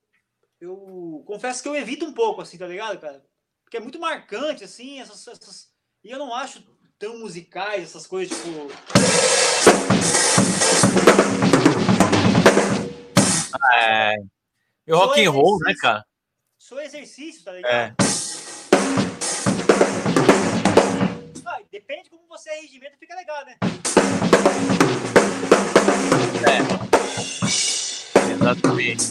eu, 0.60 1.24
confesso 1.26 1.64
que 1.64 1.70
eu 1.70 1.76
evito 1.76 2.06
um 2.06 2.14
pouco, 2.14 2.42
assim, 2.42 2.58
tá 2.58 2.68
ligado, 2.68 3.00
cara? 3.00 3.24
Porque 3.64 3.78
é 3.78 3.80
muito 3.80 4.00
marcante, 4.00 4.66
assim, 4.66 5.00
essas, 5.00 5.26
essas... 5.28 5.70
e 6.04 6.12
eu 6.12 6.20
não 6.20 6.36
acho 6.36 6.62
tão 7.00 7.20
musicais 7.20 7.84
essas 7.84 8.06
coisas, 8.06 8.38
tipo. 8.38 8.68
É. 13.74 14.16
E 14.86 14.92
rock 14.92 15.26
and 15.26 15.32
roll, 15.32 15.58
né, 15.60 15.74
cara? 15.80 16.06
Sou 16.58 16.82
exercício, 16.82 17.46
tá 17.46 17.54
ligado? 17.54 17.72
É. 17.72 17.96
Ah, 21.46 21.60
depende 21.72 22.10
como 22.10 22.28
você 22.28 22.50
é 22.50 22.60
regimento, 22.60 22.98
fica 22.98 23.16
legal, 23.16 23.46
né? 23.46 23.56
É. 26.46 27.47
Exatamente. 28.48 29.04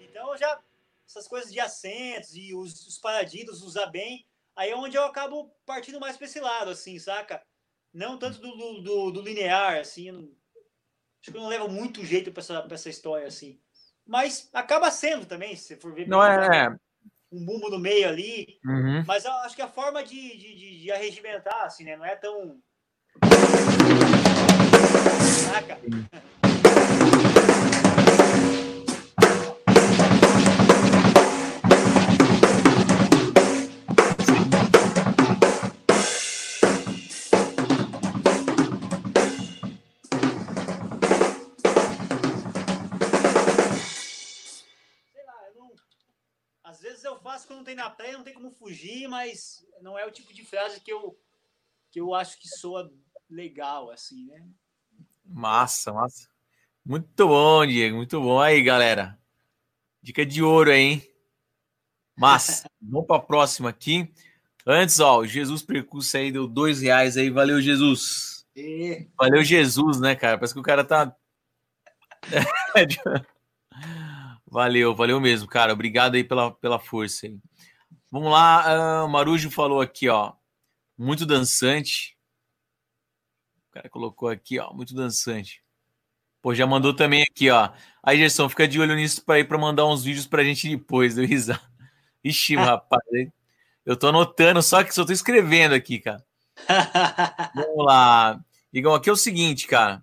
Então 0.00 0.36
já 0.36 0.58
essas 1.06 1.28
coisas 1.28 1.52
de 1.52 1.60
acentos 1.60 2.34
e 2.34 2.52
os, 2.54 2.86
os 2.86 2.98
paradidos 2.98 3.62
usar 3.62 3.86
bem, 3.86 4.26
aí 4.56 4.70
é 4.70 4.76
onde 4.76 4.96
eu 4.96 5.04
acabo 5.04 5.52
partindo 5.64 6.00
mais 6.00 6.16
para 6.16 6.26
esse 6.26 6.40
lado, 6.40 6.70
assim, 6.70 6.98
saca? 6.98 7.40
Não 7.92 8.18
tanto 8.18 8.40
do, 8.40 8.80
do, 8.82 9.10
do 9.10 9.22
linear, 9.22 9.78
assim. 9.78 10.10
Não, 10.10 10.20
acho 11.20 11.30
que 11.30 11.36
eu 11.36 11.40
não 11.40 11.48
levo 11.48 11.68
muito 11.68 12.04
jeito 12.04 12.32
para 12.32 12.40
essa, 12.40 12.66
essa 12.70 12.90
história, 12.90 13.26
assim. 13.26 13.60
Mas 14.06 14.48
acaba 14.52 14.90
sendo 14.90 15.26
também, 15.26 15.54
se 15.54 15.76
for 15.76 15.94
ver. 15.94 16.08
Não 16.08 16.24
é. 16.24 16.76
Um 17.32 17.44
bumbo 17.44 17.70
no 17.70 17.78
meio 17.78 18.08
ali. 18.08 18.58
Uhum. 18.64 19.04
Mas 19.06 19.24
eu 19.24 19.32
acho 19.32 19.54
que 19.54 19.62
a 19.62 19.68
forma 19.68 20.02
de, 20.02 20.36
de, 20.36 20.56
de, 20.56 20.80
de 20.80 20.90
arregimentar, 20.90 21.62
assim, 21.62 21.84
né? 21.84 21.96
Não 21.96 22.04
é 22.04 22.16
tão 22.16 22.60
Caraca. 25.50 25.78
Às 26.12 26.39
quando 47.50 47.58
não 47.58 47.64
tem 47.64 47.74
na 47.74 47.90
praia, 47.90 48.12
não 48.12 48.22
tem 48.22 48.32
como 48.32 48.52
fugir, 48.52 49.08
mas 49.08 49.66
não 49.82 49.98
é 49.98 50.06
o 50.06 50.10
tipo 50.10 50.32
de 50.32 50.44
frase 50.44 50.80
que 50.80 50.92
eu, 50.92 51.18
que 51.90 52.00
eu 52.00 52.14
acho 52.14 52.38
que 52.38 52.48
soa 52.48 52.92
legal, 53.28 53.90
assim, 53.90 54.26
né? 54.26 54.48
Massa, 55.24 55.92
massa. 55.92 56.28
Muito 56.84 57.26
bom, 57.26 57.66
Diego, 57.66 57.96
muito 57.96 58.20
bom. 58.20 58.40
Aí, 58.40 58.62
galera. 58.62 59.18
Dica 60.00 60.24
de 60.24 60.42
ouro 60.42 60.70
aí, 60.70 60.78
hein? 60.78 61.14
Massa. 62.16 62.70
Vamos 62.80 63.08
para 63.08 63.16
a 63.16 63.22
próxima 63.22 63.68
aqui. 63.68 64.12
Antes, 64.64 65.00
ó, 65.00 65.18
o 65.18 65.26
Jesus 65.26 65.62
Percurso 65.62 66.16
aí 66.16 66.30
deu 66.30 66.46
dois 66.46 66.80
reais 66.80 67.16
aí. 67.16 67.30
Valeu, 67.30 67.60
Jesus. 67.60 68.46
E... 68.54 69.08
Valeu, 69.18 69.42
Jesus, 69.42 70.00
né, 70.00 70.14
cara? 70.14 70.38
Parece 70.38 70.54
que 70.54 70.60
o 70.60 70.62
cara 70.62 70.84
tá. 70.84 71.16
valeu, 74.50 74.94
valeu 74.94 75.20
mesmo, 75.20 75.48
cara. 75.48 75.72
Obrigado 75.72 76.16
aí 76.16 76.24
pela, 76.24 76.50
pela 76.50 76.78
força 76.78 77.26
aí. 77.26 77.38
Vamos 78.10 78.32
lá, 78.32 79.04
uh, 79.04 79.08
Marujo 79.08 79.50
falou 79.50 79.80
aqui, 79.80 80.08
ó. 80.08 80.32
Muito 80.98 81.24
dançante. 81.24 82.16
O 83.68 83.72
cara 83.72 83.88
colocou 83.88 84.28
aqui, 84.28 84.58
ó, 84.58 84.72
muito 84.72 84.94
dançante. 84.94 85.62
Pô, 86.42 86.54
já 86.54 86.66
mandou 86.66 86.94
também 86.94 87.22
aqui, 87.22 87.50
ó. 87.50 87.70
Aí, 88.02 88.18
Gerson, 88.18 88.48
fica 88.48 88.66
de 88.66 88.80
olho 88.80 88.96
nisso 88.96 89.24
para 89.24 89.38
ir 89.38 89.44
para 89.44 89.58
mandar 89.58 89.86
uns 89.86 90.02
vídeos 90.02 90.26
pra 90.26 90.42
gente 90.42 90.68
depois, 90.68 91.14
deu 91.14 91.24
risada. 91.26 91.60
Ixi, 92.24 92.56
rapaz, 92.56 93.02
eu 93.84 93.96
tô 93.96 94.08
anotando, 94.08 94.62
só 94.62 94.82
que 94.82 94.94
só 94.94 95.04
tô 95.04 95.12
escrevendo 95.12 95.74
aqui, 95.74 95.98
cara. 96.00 96.24
Vamos 97.54 97.84
lá. 97.86 98.40
Igão, 98.72 98.94
aqui 98.94 99.08
é 99.08 99.12
o 99.12 99.16
seguinte, 99.16 99.66
cara. 99.66 100.02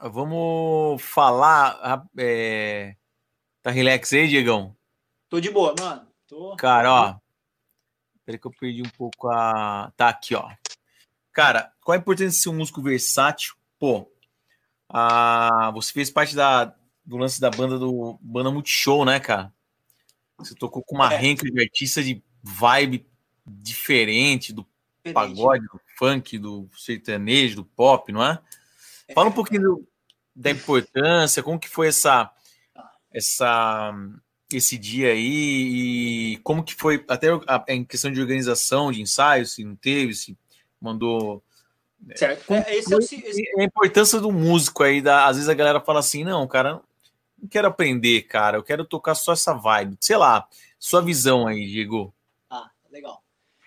Vamos 0.00 1.02
falar. 1.02 2.06
É... 2.18 2.96
Tá 3.62 3.70
relax 3.70 4.12
aí, 4.12 4.26
Diegão? 4.26 4.76
Tô 5.28 5.38
de 5.38 5.50
boa, 5.50 5.74
mano. 5.78 6.06
Tô... 6.26 6.56
Cara, 6.56 6.92
ó. 6.92 7.16
Peraí 8.24 8.38
que 8.38 8.46
eu 8.46 8.50
perdi 8.50 8.82
um 8.82 8.90
pouco 8.90 9.28
a. 9.28 9.92
Tá 9.96 10.08
aqui, 10.08 10.34
ó. 10.34 10.50
Cara, 11.32 11.72
qual 11.80 11.94
a 11.94 11.98
importância 11.98 12.30
de 12.30 12.36
ser 12.42 12.48
um 12.48 12.56
músico 12.56 12.82
versátil? 12.82 13.54
Pô, 13.78 14.10
a, 14.88 15.70
você 15.72 15.92
fez 15.92 16.10
parte 16.10 16.34
da, 16.34 16.74
do 17.04 17.16
lance 17.16 17.40
da 17.40 17.50
banda 17.50 17.78
do 17.78 18.18
Banda 18.20 18.50
Multishow, 18.50 19.04
né, 19.04 19.18
cara? 19.20 19.52
Você 20.38 20.54
tocou 20.54 20.82
com 20.82 20.96
uma 20.96 21.12
é. 21.12 21.16
renca 21.16 21.48
de 21.48 21.60
artista 21.60 22.02
de 22.02 22.22
vibe 22.42 23.06
diferente 23.46 24.52
do 24.52 24.66
diferente. 25.04 25.14
pagode, 25.14 25.66
do 25.66 25.80
funk, 25.96 26.38
do 26.38 26.68
sertanejo, 26.76 27.56
do 27.56 27.64
pop, 27.64 28.10
não 28.12 28.24
é? 28.24 28.40
é. 29.08 29.14
Fala 29.14 29.28
um 29.28 29.32
pouquinho 29.32 29.62
do, 29.62 29.88
da 30.34 30.50
importância, 30.50 31.42
como 31.42 31.58
que 31.58 31.68
foi 31.68 31.88
essa 31.88 32.30
essa 33.12 33.94
esse 34.52 34.76
dia 34.76 35.12
aí 35.12 36.34
e 36.34 36.36
como 36.38 36.62
que 36.62 36.74
foi 36.74 37.04
até 37.08 37.28
a, 37.46 37.64
em 37.68 37.84
questão 37.84 38.10
de 38.10 38.20
organização 38.20 38.92
de 38.92 39.00
ensaios, 39.00 39.52
se 39.52 39.64
não 39.64 39.74
teve, 39.74 40.14
se 40.14 40.36
mandou. 40.80 41.42
Né? 42.00 42.16
Certo. 42.16 42.52
É, 42.52 42.76
esse 42.76 42.92
é, 42.92 42.96
o, 42.96 43.00
esse... 43.00 43.42
a 43.58 43.64
importância 43.64 44.20
do 44.20 44.30
músico 44.30 44.82
aí, 44.82 45.00
da, 45.00 45.26
às 45.26 45.36
vezes 45.36 45.48
a 45.48 45.54
galera 45.54 45.80
fala 45.80 46.00
assim, 46.00 46.24
não, 46.24 46.46
cara, 46.46 46.82
não 47.40 47.48
quero 47.48 47.68
aprender, 47.68 48.22
cara, 48.22 48.58
eu 48.58 48.62
quero 48.62 48.84
tocar 48.84 49.14
só 49.14 49.32
essa 49.32 49.54
vibe. 49.54 49.96
Sei 50.00 50.16
lá, 50.16 50.46
sua 50.78 51.00
visão 51.00 51.46
aí, 51.46 51.66
Diego. 51.66 52.14
Ah, 52.50 52.70
legal. 52.90 53.22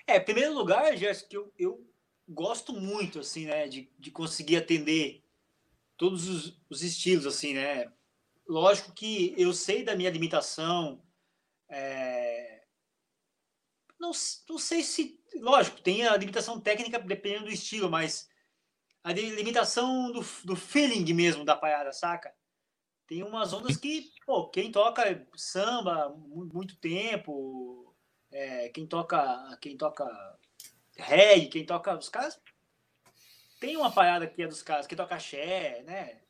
É, 0.06 0.20
primeiro 0.20 0.54
lugar, 0.54 0.96
Jéssica, 0.96 1.30
que 1.30 1.38
eu, 1.38 1.52
eu 1.58 1.88
gosto 2.28 2.74
muito, 2.74 3.20
assim, 3.20 3.46
né, 3.46 3.68
de, 3.68 3.90
de 3.98 4.12
conseguir 4.12 4.58
atender 4.58 5.24
todos 5.98 6.28
os, 6.28 6.62
os 6.70 6.84
estilos, 6.84 7.26
assim, 7.26 7.54
né. 7.54 7.88
Lógico 8.48 8.94
que 8.94 9.34
eu 9.38 9.54
sei 9.54 9.84
da 9.84 9.96
minha 9.96 10.10
limitação, 10.10 11.02
é... 11.70 12.64
não, 14.00 14.12
não 14.48 14.58
sei 14.58 14.84
se 14.84 15.20
lógico, 15.36 15.82
tem 15.82 16.08
a 16.08 16.16
limitação 16.16 16.60
técnica 16.60 17.00
dependendo 17.00 17.46
do 17.46 17.52
estilo, 17.52 17.90
mas 17.90 18.30
a 19.04 19.12
limitação 19.12 20.12
do, 20.12 20.26
do 20.44 20.56
feeling 20.56 21.12
mesmo 21.14 21.44
da 21.44 21.56
parada, 21.56 21.92
saca? 21.92 22.34
Tem 23.08 23.22
umas 23.22 23.54
ondas 23.54 23.78
que, 23.78 24.12
pô, 24.26 24.50
quem 24.50 24.72
toca 24.72 25.28
samba 25.36 26.10
muito 26.10 26.76
tempo, 26.78 27.96
é, 28.32 28.70
quem 28.70 28.88
toca 28.88 29.58
quem 29.62 29.78
toca 29.78 30.06
reggae, 30.98 31.50
quem 31.50 31.66
toca 31.66 31.96
os 31.98 32.10
caras 32.10 32.40
tem 33.60 33.78
uma 33.78 33.92
parada 33.92 34.28
que 34.28 34.42
é 34.44 34.48
dos 34.48 34.62
caras, 34.62 34.86
que 34.86 34.96
toca 34.96 35.16
axé, 35.16 35.82
né? 35.84 36.22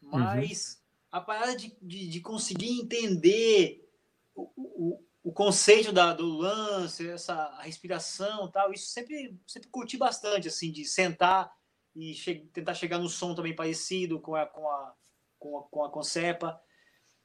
Mas 0.00 0.74
uhum. 0.74 0.79
A 1.10 1.20
parada 1.20 1.56
de, 1.56 1.76
de, 1.82 2.08
de, 2.08 2.20
conseguir 2.20 2.80
entender 2.80 3.88
o, 4.34 4.50
o, 4.56 5.04
o 5.24 5.32
conceito 5.32 5.92
da, 5.92 6.12
do 6.12 6.26
lance, 6.26 7.08
essa 7.08 7.60
respiração 7.62 8.50
tal, 8.50 8.72
isso 8.72 8.86
sempre, 8.90 9.36
sempre 9.46 9.68
curti 9.68 9.96
bastante, 9.96 10.48
assim, 10.48 10.70
de 10.70 10.84
sentar 10.84 11.52
e 11.94 12.14
che 12.14 12.48
tentar 12.52 12.74
chegar 12.74 12.98
no 12.98 13.08
som 13.08 13.34
também 13.34 13.54
parecido 13.54 14.20
com 14.20 14.34
a, 14.34 14.46
com 14.46 14.68
a, 14.68 14.94
com 15.38 15.58
a, 15.58 15.62
com 15.64 15.84
a 15.84 15.90
Concepa. 15.90 16.60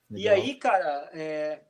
Legal. 0.10 0.38
E 0.38 0.42
aí, 0.42 0.56
cara, 0.56 1.10
é, 1.14 1.64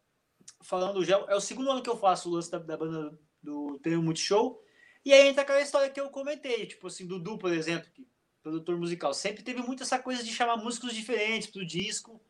falando 0.61 1.03
já, 1.03 1.17
é 1.27 1.35
o 1.35 1.41
segundo 1.41 1.71
ano 1.71 1.81
que 1.81 1.89
eu 1.89 1.97
faço 1.97 2.29
o 2.29 2.33
lance 2.33 2.49
da, 2.49 2.57
da 2.57 2.77
banda 2.77 3.17
do 3.41 3.79
Prêmio 3.81 4.01
Multishow. 4.01 4.61
E 5.03 5.13
aí 5.13 5.27
entra 5.27 5.43
aquela 5.43 5.61
história 5.61 5.89
que 5.89 5.99
eu 5.99 6.09
comentei, 6.09 6.65
tipo 6.65 6.87
assim, 6.87 7.05
Dudu, 7.05 7.37
por 7.37 7.53
exemplo, 7.53 7.89
que, 7.91 8.07
produtor 8.45 8.77
musical, 8.77 9.11
sempre 9.11 9.41
teve 9.41 9.59
muito 9.63 9.81
essa 9.81 9.97
coisa 9.97 10.23
de 10.23 10.31
chamar 10.31 10.57
músicos 10.57 10.93
diferentes 10.93 11.49
pro 11.49 11.65
disco, 11.65 12.21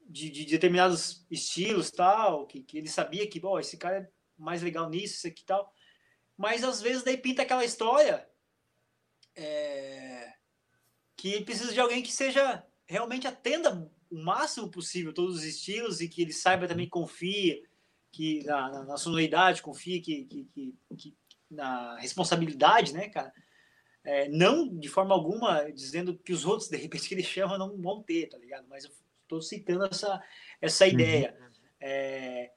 de, 0.00 0.30
de 0.30 0.44
determinados 0.44 1.26
estilos 1.28 1.90
tal, 1.90 2.46
que, 2.46 2.62
que 2.62 2.78
ele 2.78 2.86
sabia 2.86 3.28
que, 3.28 3.40
bom, 3.40 3.58
esse 3.58 3.76
cara 3.76 3.96
é 3.98 4.08
mais 4.38 4.62
legal 4.62 4.88
nisso, 4.88 5.16
isso 5.16 5.26
aqui 5.26 5.44
tal. 5.44 5.74
Mas 6.36 6.62
às 6.62 6.80
vezes 6.80 7.02
daí 7.02 7.16
pinta 7.16 7.42
aquela 7.42 7.64
história 7.64 8.24
é, 9.34 10.32
que 11.16 11.40
precisa 11.40 11.72
de 11.72 11.80
alguém 11.80 12.00
que 12.00 12.12
seja 12.12 12.64
realmente 12.86 13.26
atenda 13.26 13.90
o 14.08 14.16
máximo 14.16 14.70
possível 14.70 15.12
todos 15.12 15.38
os 15.38 15.42
estilos 15.42 16.00
e 16.00 16.08
que 16.08 16.22
ele 16.22 16.32
saiba 16.32 16.68
também 16.68 16.88
confia 16.88 17.60
que 18.12 18.44
na, 18.44 18.70
na, 18.70 18.84
na 18.84 18.96
sonoridade, 18.96 19.60
confia 19.60 20.00
que, 20.00 20.24
que, 20.24 20.44
que, 20.54 20.74
que, 20.96 21.16
na 21.50 21.98
responsabilidade, 21.98 22.92
né, 22.92 23.08
cara? 23.08 23.34
É, 24.08 24.26
não 24.26 24.66
de 24.66 24.88
forma 24.88 25.14
alguma 25.14 25.70
dizendo 25.70 26.16
que 26.16 26.32
os 26.32 26.46
outros, 26.46 26.70
de 26.70 26.78
repente, 26.78 27.06
que 27.06 27.14
ele 27.14 27.22
chama 27.22 27.58
não 27.58 27.76
vão 27.76 28.02
ter, 28.02 28.26
tá 28.26 28.38
ligado? 28.38 28.66
Mas 28.66 28.84
eu 28.86 28.90
estou 29.22 29.42
citando 29.42 29.84
essa, 29.84 30.24
essa 30.62 30.86
uhum. 30.86 30.90
ideia. 30.92 31.36
Uhum. 31.38 31.68
É, 31.78 32.52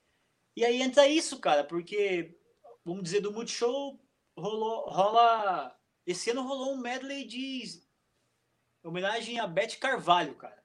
e 0.56 0.64
aí 0.64 0.82
entra 0.82 1.06
isso, 1.10 1.42
cara, 1.42 1.66
porque, 1.66 2.40
vamos 2.86 3.04
dizer, 3.04 3.20
do 3.20 3.34
Multishow 3.34 4.00
rolou, 4.38 4.90
rola. 4.90 5.78
Esse 6.06 6.30
ano 6.32 6.42
rolou 6.42 6.74
um 6.74 6.80
medley 6.80 7.28
de 7.28 7.82
homenagem 8.82 9.38
a 9.38 9.46
Beth 9.46 9.78
Carvalho, 9.78 10.36
cara. 10.36 10.64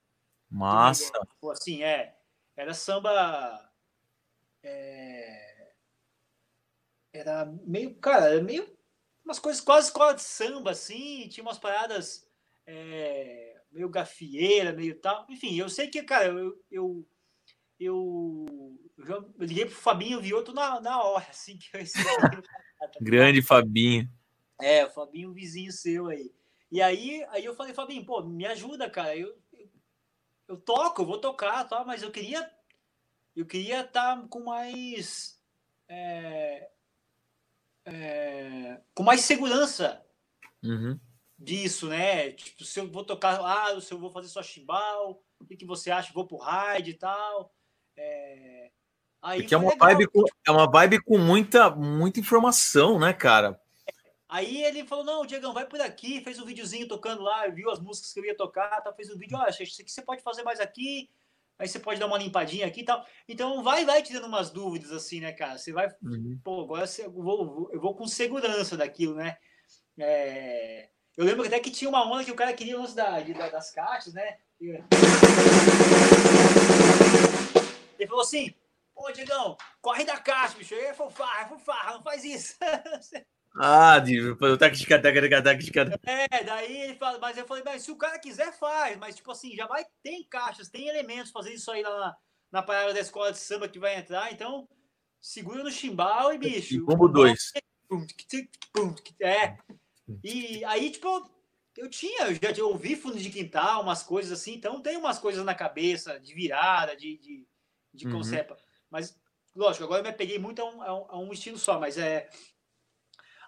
Massa. 0.48 1.10
Assim, 1.50 1.82
é. 1.82 2.16
Era 2.56 2.72
samba. 2.72 3.72
É, 4.62 5.72
era 7.12 7.44
meio, 7.44 7.96
cara, 7.96 8.26
era 8.26 8.40
meio. 8.40 8.75
Umas 9.26 9.40
coisas 9.40 9.60
quase 9.60 9.88
escola 9.88 10.14
de 10.14 10.22
samba, 10.22 10.70
assim. 10.70 11.28
Tinha 11.28 11.42
umas 11.42 11.58
paradas 11.58 12.24
é, 12.64 13.60
meio 13.72 13.88
gafieira, 13.88 14.72
meio 14.72 14.94
tal. 15.00 15.26
Enfim, 15.28 15.58
eu 15.58 15.68
sei 15.68 15.88
que, 15.88 16.02
cara, 16.02 16.28
eu. 16.28 16.64
eu 16.70 17.08
eu, 17.78 18.46
eu 18.96 19.34
liguei 19.38 19.66
pro 19.66 19.74
Fabinho 19.74 20.18
Vioto 20.18 20.54
na, 20.54 20.80
na 20.80 21.02
hora, 21.02 21.26
assim, 21.28 21.58
que 21.58 21.68
eu 21.74 21.80
Grande 23.02 23.42
Fabinho. 23.42 24.08
É, 24.58 24.86
o 24.86 24.90
Fabinho, 24.90 25.34
vizinho 25.34 25.70
seu 25.70 26.06
aí. 26.06 26.32
E 26.72 26.80
aí, 26.80 27.22
aí 27.28 27.44
eu 27.44 27.54
falei, 27.54 27.74
Fabinho, 27.74 28.06
pô, 28.06 28.22
me 28.22 28.46
ajuda, 28.46 28.88
cara. 28.88 29.14
Eu, 29.14 29.36
eu 30.48 30.56
toco, 30.56 31.02
eu 31.02 31.06
vou 31.06 31.20
tocar, 31.20 31.64
tá? 31.64 31.84
mas 31.84 32.02
eu 32.02 32.10
queria 32.10 32.50
eu 33.34 33.44
queria 33.44 33.82
estar 33.82 34.16
tá 34.16 34.28
com 34.28 34.44
mais 34.44 35.38
é, 35.88 36.70
é, 37.86 38.80
com 38.92 39.04
mais 39.04 39.20
segurança 39.20 40.04
uhum. 40.62 40.98
disso, 41.38 41.88
né? 41.88 42.32
Tipo, 42.32 42.64
se 42.64 42.80
eu 42.80 42.90
vou 42.90 43.04
tocar 43.04 43.40
ah, 43.40 43.80
se 43.80 43.92
eu 43.94 43.98
vou 43.98 44.10
fazer 44.10 44.28
só 44.28 44.42
chimbal, 44.42 45.22
o 45.40 45.46
que, 45.46 45.56
que 45.56 45.64
você 45.64 45.90
acha? 45.90 46.12
Vou 46.12 46.26
pro 46.26 46.36
raid 46.36 46.90
e 46.90 46.94
tal. 46.94 47.54
É... 47.96 48.70
Aí 49.22 49.40
Porque 49.40 49.54
é 49.54 49.58
uma, 49.58 49.74
vibe 49.76 50.06
com, 50.08 50.24
é 50.46 50.50
uma 50.50 50.70
vibe 50.70 51.02
com 51.02 51.18
muita, 51.18 51.70
muita 51.70 52.20
informação, 52.20 52.98
né, 52.98 53.12
cara? 53.12 53.60
Aí 54.28 54.62
ele 54.62 54.84
falou: 54.84 55.04
Não, 55.04 55.24
Diegão, 55.24 55.54
vai 55.54 55.66
por 55.66 55.80
aqui. 55.80 56.20
Fez 56.20 56.38
um 56.38 56.44
videozinho 56.44 56.88
tocando 56.88 57.22
lá, 57.22 57.46
viu 57.48 57.70
as 57.70 57.80
músicas 57.80 58.12
que 58.12 58.20
eu 58.20 58.24
ia 58.24 58.36
tocar, 58.36 58.80
tá, 58.82 58.92
fez 58.92 59.10
um 59.10 59.16
vídeo. 59.16 59.38
Olha, 59.38 59.50
isso 59.50 59.80
aqui 59.80 59.90
você 59.90 60.02
pode 60.02 60.22
fazer 60.22 60.42
mais 60.42 60.60
aqui, 60.60 61.08
aí 61.58 61.68
você 61.68 61.78
pode 61.78 62.00
dar 62.00 62.06
uma 62.06 62.18
limpadinha 62.18 62.66
aqui 62.66 62.80
e 62.80 62.84
tal. 62.84 63.04
Então 63.28 63.62
vai, 63.62 63.84
vai 63.84 64.02
te 64.02 64.12
dando 64.12 64.26
umas 64.26 64.50
dúvidas 64.50 64.92
assim, 64.92 65.20
né, 65.20 65.32
cara? 65.32 65.58
Você 65.58 65.72
vai, 65.72 65.88
uhum. 66.02 66.38
pô, 66.42 66.62
agora 66.62 66.86
eu 66.98 67.10
vou, 67.10 67.70
eu 67.72 67.80
vou 67.80 67.94
com 67.94 68.06
segurança 68.06 68.76
daquilo, 68.76 69.14
né? 69.14 69.36
É... 69.98 70.88
Eu 71.16 71.24
lembro 71.24 71.46
até 71.46 71.58
que 71.58 71.70
tinha 71.70 71.88
uma 71.88 72.06
onda 72.06 72.24
que 72.24 72.30
o 72.30 72.36
cara 72.36 72.52
queria 72.52 72.76
o 72.76 72.80
lance 72.80 72.94
da, 72.94 73.20
das 73.20 73.70
caixas, 73.70 74.12
né? 74.12 74.36
Ele 77.98 78.06
falou 78.06 78.22
assim: 78.22 78.54
Pô, 78.94 79.12
Diegão, 79.12 79.56
corre 79.80 80.04
da 80.04 80.18
caixa, 80.18 80.56
bicho. 80.56 80.74
É 80.74 80.94
fofarra, 80.94 81.42
é 81.42 81.48
fofarra, 81.48 81.92
não 81.94 82.02
faz 82.02 82.24
isso. 82.24 82.56
Ah, 83.58 83.98
de 83.98 84.34
fazer 84.36 84.56
tac 84.58 84.76
de 84.76 84.86
tac 84.86 85.42
tac 85.42 85.58
de 85.58 86.00
É, 86.04 86.44
daí 86.44 86.82
ele 86.82 86.94
fala, 86.94 87.18
mas 87.18 87.38
eu 87.38 87.46
falei, 87.46 87.62
mas 87.64 87.82
se 87.82 87.90
o 87.90 87.96
cara 87.96 88.18
quiser, 88.18 88.52
faz. 88.52 88.96
Mas, 88.98 89.16
tipo 89.16 89.30
assim, 89.30 89.54
já 89.54 89.66
vai, 89.66 89.84
tem 90.02 90.22
caixas, 90.24 90.68
tem 90.68 90.88
elementos 90.88 91.30
fazer 91.30 91.54
isso 91.54 91.70
aí 91.70 91.82
lá 91.82 91.98
na, 91.98 92.16
na 92.52 92.62
parada 92.62 92.92
da 92.92 93.00
escola 93.00 93.32
de 93.32 93.38
samba 93.38 93.68
que 93.68 93.78
vai 93.78 93.96
entrar, 93.96 94.30
então 94.32 94.68
segura 95.20 95.62
no 95.62 95.70
chimbal 95.70 96.32
e, 96.34 96.38
bicho. 96.38 96.74
E 96.74 96.80
combo 96.80 97.08
dois. 97.08 97.52
É. 99.20 99.56
E 100.22 100.64
aí, 100.64 100.90
tipo, 100.90 101.30
eu 101.76 101.88
tinha, 101.88 102.26
eu 102.28 102.54
já 102.54 102.64
ouvi 102.64 102.96
fundo 102.96 103.16
de 103.16 103.30
quintal, 103.30 103.82
umas 103.82 104.02
coisas 104.02 104.32
assim, 104.32 104.54
então 104.54 104.82
tem 104.82 104.96
umas 104.96 105.18
coisas 105.18 105.44
na 105.44 105.54
cabeça 105.54 106.18
de 106.18 106.34
virada, 106.34 106.96
de, 106.96 107.16
de, 107.18 107.46
de 107.94 108.06
uhum. 108.06 108.14
concepa. 108.14 108.56
Mas, 108.90 109.16
lógico, 109.54 109.84
agora 109.84 110.00
eu 110.00 110.04
me 110.04 110.12
peguei 110.12 110.38
muito 110.38 110.60
a 110.60 110.64
um, 110.64 110.82
a 110.82 111.18
um 111.18 111.32
estilo 111.32 111.58
só, 111.58 111.78
mas 111.78 111.96
é 111.96 112.28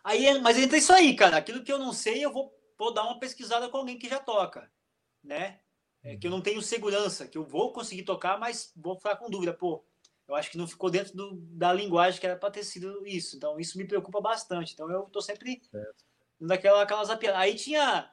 Aí, 0.05 0.39
mas 0.41 0.59
entra 0.59 0.79
isso 0.79 0.93
aí, 0.93 1.15
cara. 1.15 1.37
Aquilo 1.37 1.63
que 1.63 1.73
eu 1.73 1.79
não 1.79 1.93
sei, 1.93 2.25
eu 2.25 2.33
vou, 2.33 2.53
vou 2.79 2.93
dar 2.93 3.05
uma 3.05 3.19
pesquisada 3.19 3.69
com 3.69 3.77
alguém 3.77 3.99
que 3.99 4.09
já 4.09 4.19
toca, 4.19 4.71
né? 5.23 5.61
É, 6.03 6.17
que 6.17 6.27
eu 6.27 6.31
não 6.31 6.41
tenho 6.41 6.63
segurança, 6.63 7.27
que 7.27 7.37
eu 7.37 7.45
vou 7.45 7.73
conseguir 7.73 8.05
tocar, 8.05 8.39
mas 8.39 8.73
vou 8.77 8.97
ficar 8.97 9.17
com 9.17 9.29
dúvida. 9.29 9.53
Pô, 9.53 9.85
eu 10.29 10.35
acho 10.35 10.51
que 10.51 10.59
não 10.59 10.67
ficou 10.67 10.91
dentro 10.91 11.17
do, 11.17 11.35
da 11.35 11.73
linguagem 11.73 12.21
que 12.21 12.27
era 12.27 12.37
para 12.37 12.51
ter 12.51 12.63
sido 12.63 13.07
isso. 13.07 13.37
Então, 13.37 13.59
isso 13.59 13.79
me 13.79 13.87
preocupa 13.87 14.21
bastante. 14.21 14.75
Então, 14.75 14.91
eu 14.91 15.03
tô 15.05 15.21
sempre 15.21 15.61
daquela 16.41 16.83
aquela 16.83 17.05
zapiada. 17.05 17.39
Aí 17.39 17.55
tinha. 17.55 18.11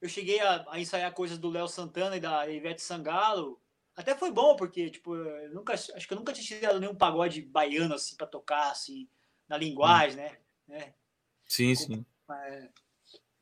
Eu 0.00 0.08
cheguei 0.08 0.40
a, 0.40 0.64
a, 0.70 0.80
ensaiar 0.80 1.12
coisas 1.12 1.38
do 1.38 1.50
Léo 1.50 1.68
Santana 1.68 2.16
e 2.16 2.20
da 2.20 2.48
Ivete 2.48 2.80
Sangalo. 2.80 3.60
Até 3.94 4.16
foi 4.16 4.30
bom, 4.30 4.56
porque, 4.56 4.88
tipo, 4.88 5.14
eu 5.14 5.52
nunca, 5.52 5.74
acho 5.74 6.08
que 6.08 6.12
eu 6.14 6.16
nunca 6.16 6.32
tinha 6.32 6.58
tirado 6.58 6.80
nenhum 6.80 6.94
pagode 6.94 7.42
baiano, 7.42 7.94
assim, 7.94 8.16
para 8.16 8.26
tocar, 8.26 8.70
assim, 8.70 9.06
na 9.46 9.58
linguagem, 9.58 10.18
hum. 10.18 10.22
né? 10.22 10.38
É. 10.70 10.94
Sim, 11.50 11.74
com, 11.74 11.82
sim. 11.82 12.06
É, 12.30 12.68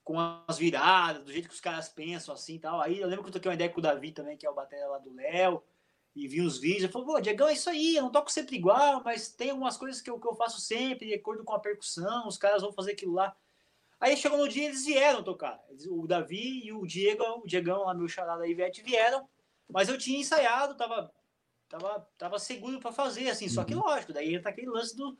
com 0.02 0.18
as 0.18 0.56
viradas, 0.56 1.22
do 1.22 1.30
jeito 1.30 1.46
que 1.46 1.54
os 1.54 1.60
caras 1.60 1.90
pensam, 1.90 2.34
assim 2.34 2.54
e 2.54 2.58
tal. 2.58 2.80
Aí 2.80 2.98
eu 2.98 3.06
lembro 3.06 3.22
que 3.24 3.28
eu 3.28 3.34
toquei 3.34 3.50
uma 3.50 3.54
ideia 3.54 3.68
com 3.68 3.80
o 3.80 3.82
Davi 3.82 4.12
também, 4.12 4.36
que 4.36 4.46
é 4.46 4.50
o 4.50 4.54
bateria 4.54 4.88
lá 4.88 4.98
do 4.98 5.12
Léo, 5.12 5.62
e 6.16 6.26
vi 6.26 6.40
uns 6.40 6.58
vídeos. 6.58 6.84
Eu 6.84 6.88
falei, 6.88 7.06
pô, 7.06 7.20
Diegão, 7.20 7.48
é 7.48 7.52
isso 7.52 7.68
aí, 7.68 7.96
eu 7.96 8.02
não 8.04 8.10
toco 8.10 8.32
sempre 8.32 8.56
igual, 8.56 9.02
mas 9.04 9.28
tem 9.28 9.50
algumas 9.50 9.76
coisas 9.76 10.00
que 10.00 10.08
eu, 10.08 10.18
que 10.18 10.26
eu 10.26 10.34
faço 10.34 10.58
sempre, 10.58 11.08
de 11.08 11.14
acordo 11.14 11.44
com 11.44 11.52
a 11.52 11.60
percussão, 11.60 12.26
os 12.26 12.38
caras 12.38 12.62
vão 12.62 12.72
fazer 12.72 12.92
aquilo 12.92 13.12
lá. 13.12 13.36
Aí 14.00 14.16
chegou 14.16 14.38
no 14.38 14.48
dia, 14.48 14.64
eles 14.64 14.86
vieram 14.86 15.22
tocar. 15.22 15.62
O 15.90 16.06
Davi 16.06 16.64
e 16.64 16.72
o 16.72 16.86
Diego, 16.86 17.22
o 17.24 17.46
Diegão, 17.46 17.84
lá, 17.84 17.92
meu 17.92 18.08
charada 18.08 18.40
da 18.40 18.48
Ivete, 18.48 18.82
vieram, 18.82 19.28
mas 19.68 19.90
eu 19.90 19.98
tinha 19.98 20.18
ensaiado, 20.18 20.74
tava, 20.76 21.12
tava, 21.68 22.08
tava 22.16 22.38
seguro 22.38 22.80
para 22.80 22.90
fazer, 22.90 23.28
assim, 23.28 23.50
só 23.50 23.64
que 23.64 23.74
uhum. 23.74 23.82
lógico, 23.82 24.14
daí 24.14 24.34
entra 24.34 24.50
aquele 24.50 24.70
lance 24.70 24.96
do 24.96 25.18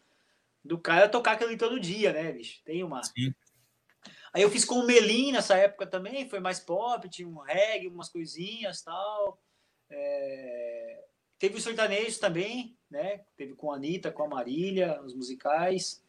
do 0.68 0.78
cara 0.78 1.08
tocar 1.08 1.32
aquilo 1.32 1.56
todo 1.56 1.80
dia, 1.80 2.12
né, 2.12 2.30
bicho? 2.30 2.62
Tem 2.62 2.84
uma. 2.84 3.02
Sim. 3.02 3.32
Aí 4.32 4.42
eu 4.42 4.50
fiz 4.50 4.64
com 4.64 4.74
o 4.76 4.86
Melim 4.86 5.32
nessa 5.32 5.56
época 5.56 5.86
também, 5.86 6.28
foi 6.28 6.38
mais 6.38 6.60
pop, 6.60 7.08
tinha 7.08 7.26
um 7.26 7.38
reggae, 7.38 7.88
umas 7.88 8.10
coisinhas 8.10 8.82
tal. 8.82 9.40
É... 9.88 11.04
Teve 11.38 11.56
os 11.56 11.64
sertanejos 11.64 12.18
também, 12.18 12.76
né? 12.90 13.24
Teve 13.34 13.54
com 13.54 13.72
a 13.72 13.76
Anitta, 13.76 14.12
com 14.12 14.24
a 14.24 14.28
Marília, 14.28 15.00
os 15.02 15.14
musicais. 15.14 16.04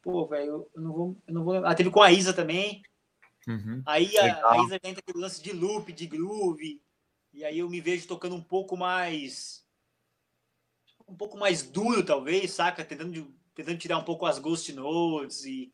Pô, 0.00 0.26
velho, 0.26 0.66
eu 0.74 0.80
não 0.80 0.92
vou. 0.92 1.16
Eu 1.26 1.34
não 1.34 1.44
vou... 1.44 1.66
Ah, 1.66 1.74
teve 1.74 1.90
com 1.90 2.00
a 2.00 2.10
Isa 2.10 2.32
também. 2.32 2.82
Uhum. 3.46 3.82
Aí 3.84 4.16
a, 4.16 4.52
a, 4.52 4.64
Isa 4.64 4.76
entra 4.76 5.00
aquele 5.00 5.18
lance 5.18 5.42
de 5.42 5.52
loop, 5.52 5.92
de 5.92 6.06
groove. 6.06 6.80
E 7.34 7.44
aí 7.44 7.58
eu 7.58 7.68
me 7.68 7.80
vejo 7.80 8.08
tocando 8.08 8.34
um 8.34 8.42
pouco 8.42 8.76
mais. 8.76 9.66
Um 11.06 11.14
pouco 11.14 11.36
mais 11.36 11.62
duro, 11.62 12.04
talvez, 12.04 12.52
saca? 12.52 12.84
Tentando 12.84 13.35
tentando 13.56 13.78
tirar 13.78 13.98
um 13.98 14.04
pouco 14.04 14.26
as 14.26 14.38
ghost 14.38 14.70
notes 14.72 15.44
e 15.44 15.72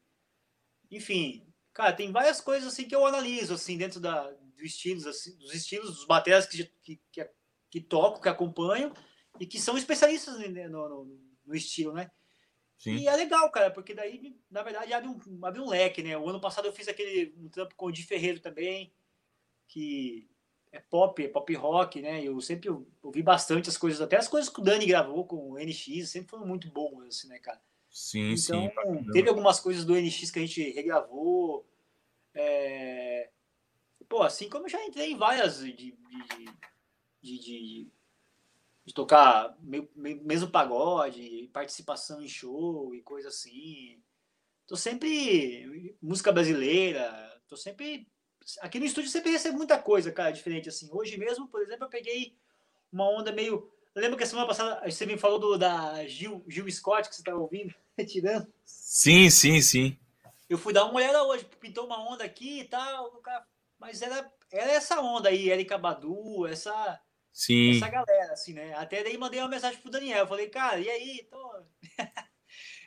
enfim, 0.91 1.47
cara, 1.75 1.93
tem 1.93 2.13
várias 2.13 2.41
coisas 2.41 2.73
assim 2.73 2.87
que 2.87 2.95
eu 2.95 3.05
analiso 3.05 3.53
assim 3.53 3.77
dentro 3.77 4.01
da 4.01 4.31
dos 4.31 4.63
estilos 4.63 5.07
assim, 5.07 5.37
dos 5.37 5.53
estilos 5.53 5.97
dos 5.97 6.05
bateras 6.07 6.47
que, 6.47 6.65
que, 6.81 7.01
que, 7.11 7.31
que 7.69 7.81
toco, 7.81 8.21
que 8.21 8.29
acompanho 8.29 8.95
e 9.41 9.47
que 9.47 9.61
são 9.61 9.77
especialistas 9.77 10.39
no, 10.39 10.69
no, 10.71 11.21
no 11.45 11.55
estilo, 11.55 11.93
né? 11.93 12.11
Sim. 12.79 12.97
E 12.97 13.09
é 13.09 13.17
legal, 13.17 13.51
cara, 13.51 13.71
porque 13.71 13.95
daí, 13.95 14.37
na 14.51 14.63
verdade, 14.63 14.93
abre 14.93 15.09
um, 15.09 15.45
abre 15.45 15.61
um 15.61 15.69
leque, 15.69 16.03
né? 16.03 16.17
O 16.17 16.29
ano 16.29 16.41
passado 16.41 16.67
eu 16.67 16.73
fiz 16.73 16.89
aquele 16.89 17.35
um 17.39 17.49
trampo 17.49 17.75
com 17.75 17.87
o 17.87 17.93
Di 17.93 18.03
Ferreiro 18.03 18.41
também, 18.41 18.93
que 19.69 20.29
é 20.73 20.81
pop, 20.81 21.23
é 21.23 21.29
pop 21.29 21.55
rock, 21.55 22.01
né? 22.01 22.25
Eu 22.25 22.41
sempre 22.41 22.71
ouvi 23.03 23.23
bastante 23.23 23.69
as 23.69 23.77
coisas, 23.77 24.01
até 24.01 24.17
as 24.17 24.27
coisas 24.27 24.51
que 24.51 24.61
o 24.61 24.65
Dani 24.65 24.87
gravou 24.87 25.27
com 25.27 25.53
o 25.53 25.59
NX, 25.59 26.11
sempre 26.11 26.31
foram 26.31 26.47
muito 26.47 26.69
bons, 26.71 27.07
assim, 27.07 27.29
né, 27.29 27.39
cara? 27.39 27.63
Sim, 27.93 28.33
então, 28.33 28.73
sim. 28.73 29.11
Teve 29.13 29.29
algumas 29.29 29.61
coisas 29.61 29.85
do 29.85 29.95
NX 29.95 30.31
que 30.31 30.39
a 30.39 30.43
gente 30.43 30.71
regravou. 30.71 31.67
É... 32.35 33.31
Pô, 34.09 34.23
assim 34.23 34.49
como 34.49 34.65
eu 34.65 34.71
já 34.71 34.83
entrei 34.85 35.13
em 35.13 35.17
várias 35.17 35.59
de, 35.59 35.73
de, 35.73 35.97
de, 37.21 37.39
de 37.39 37.93
de 38.85 38.93
tocar 38.93 39.57
mesmo 39.63 40.51
pagode, 40.51 41.49
participação 41.53 42.21
em 42.21 42.29
show 42.29 42.95
e 42.95 43.03
coisa 43.03 43.29
assim. 43.29 44.03
Tô 44.67 44.75
sempre 44.77 45.97
música 46.03 46.33
brasileira, 46.33 47.41
tô 47.47 47.57
sempre 47.57 48.09
aqui 48.61 48.81
no 48.81 48.85
estúdio 48.85 49.09
sempre 49.09 49.31
recebo 49.31 49.57
muita 49.57 49.81
coisa, 49.81 50.11
cara, 50.11 50.33
diferente 50.33 50.69
assim. 50.69 50.89
Hoje 50.91 51.17
mesmo, 51.17 51.47
por 51.47 51.63
exemplo, 51.63 51.85
eu 51.85 51.91
peguei 51.91 52.37
uma 52.91 53.09
onda 53.09 53.31
meio 53.31 53.71
Lembra 53.95 54.17
que 54.17 54.25
a 54.25 54.27
semana 54.27 54.49
passada 54.49 54.91
você 54.91 55.05
me 55.05 55.19
falou 55.19 55.39
do, 55.39 55.59
da 55.59 56.07
Gil, 56.07 56.43
Gil 56.49 56.71
Scott, 56.71 57.11
que 57.11 57.15
você 57.15 57.21
estava 57.21 57.39
ouvindo, 57.39 57.75
tirando? 58.07 58.53
Sim, 58.65 59.31
sim, 59.31 59.61
sim. 59.61 59.99
Eu 60.49 60.59
fui 60.59 60.73
dar 60.73 60.85
uma 60.85 60.95
olhada 60.95 61.23
hoje, 61.25 61.45
pintou 61.61 61.87
uma 61.87 61.99
onda 62.13 62.25
aqui 62.25 62.61
e 62.61 62.65
tal, 62.65 63.23
mas 63.79 64.03
era, 64.03 64.31
era 64.51 64.71
essa 64.73 65.01
onda 65.01 65.29
aí, 65.29 65.51
Erika 65.51 65.79
Badu, 65.79 66.47
essa, 66.47 67.01
sim. 67.33 67.77
essa 67.77 67.89
galera, 67.89 68.33
assim, 68.33 68.53
né? 68.53 68.75
Até 68.75 69.03
daí 69.03 69.17
mandei 69.17 69.41
uma 69.41 69.49
mensagem 69.49 69.81
pro 69.81 69.91
Daniel, 69.91 70.27
falei, 70.27 70.49
cara, 70.49 70.79
e 70.79 70.91
aí? 70.91 71.27
Tô... 71.31 71.63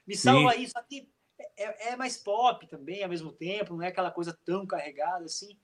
me 0.05 0.15
salva 0.15 0.51
sim. 0.51 0.57
aí, 0.57 0.69
só 0.69 0.81
que 0.83 1.09
é, 1.57 1.89
é 1.89 1.95
mais 1.95 2.17
pop 2.17 2.67
também, 2.67 3.03
ao 3.03 3.09
mesmo 3.09 3.31
tempo, 3.31 3.75
não 3.75 3.83
é 3.83 3.87
aquela 3.87 4.11
coisa 4.11 4.37
tão 4.45 4.65
carregada 4.65 5.25
assim. 5.25 5.59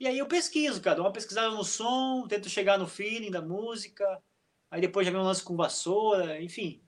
E 0.00 0.06
aí 0.06 0.18
eu 0.18 0.26
pesquiso, 0.26 0.80
cara, 0.80 0.96
dou 0.96 1.04
uma 1.04 1.12
pesquisada 1.12 1.50
no 1.50 1.64
som, 1.64 2.26
tento 2.28 2.48
chegar 2.48 2.78
no 2.78 2.86
feeling 2.86 3.30
da 3.30 3.42
música, 3.42 4.22
aí 4.70 4.80
depois 4.80 5.06
já 5.06 5.12
vem 5.12 5.20
um 5.20 5.24
lance 5.24 5.42
com 5.42 5.56
vassoura, 5.56 6.40
enfim. 6.40 6.82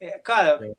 É, 0.00 0.18
cara, 0.18 0.64
é. 0.66 0.74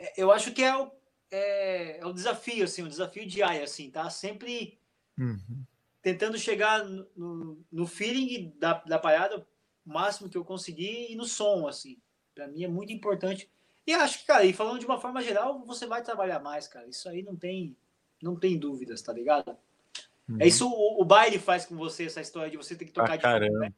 É. 0.00 0.12
eu 0.16 0.32
acho 0.32 0.52
que 0.52 0.62
é 0.62 0.76
o, 0.76 0.90
é, 1.30 1.98
é 1.98 2.06
o 2.06 2.12
desafio, 2.12 2.64
assim, 2.64 2.82
o 2.82 2.88
desafio 2.88 3.26
diário, 3.26 3.62
assim, 3.62 3.90
tá? 3.90 4.08
Sempre 4.10 4.78
uhum. 5.18 5.64
tentando 6.02 6.38
chegar 6.38 6.82
no, 6.84 7.62
no, 7.70 7.86
feeling 7.86 8.52
da, 8.58 8.74
da 8.84 8.98
parada 8.98 9.46
o 9.86 9.92
máximo 9.92 10.28
que 10.28 10.36
eu 10.36 10.44
conseguir 10.44 11.12
e 11.12 11.16
no 11.16 11.24
som, 11.24 11.68
assim. 11.68 11.98
Para 12.34 12.48
mim 12.48 12.64
é 12.64 12.68
muito 12.68 12.92
importante. 12.92 13.50
E 13.86 13.92
acho 13.92 14.20
que, 14.20 14.26
cara, 14.26 14.44
e 14.44 14.52
falando 14.52 14.78
de 14.78 14.86
uma 14.86 15.00
forma 15.00 15.22
geral, 15.22 15.64
você 15.64 15.86
vai 15.86 16.02
trabalhar 16.02 16.40
mais, 16.40 16.66
cara. 16.66 16.88
Isso 16.88 17.08
aí 17.08 17.22
não 17.22 17.36
tem, 17.36 17.76
não 18.22 18.36
tem 18.36 18.58
dúvidas, 18.58 19.02
tá 19.02 19.12
ligado? 19.12 19.50
É 19.50 20.32
uhum. 20.32 20.38
É 20.40 20.46
isso 20.46 20.68
o, 20.68 21.00
o 21.00 21.04
baile 21.04 21.38
faz 21.38 21.66
com 21.66 21.76
você, 21.76 22.06
essa 22.06 22.20
história 22.20 22.50
de 22.50 22.56
você 22.56 22.74
ter 22.74 22.86
que 22.86 22.92
tocar 22.92 23.12
ah, 23.12 23.16
de 23.16 23.22
caramba. 23.22 23.52
Novo, 23.52 23.64
né? 23.64 23.74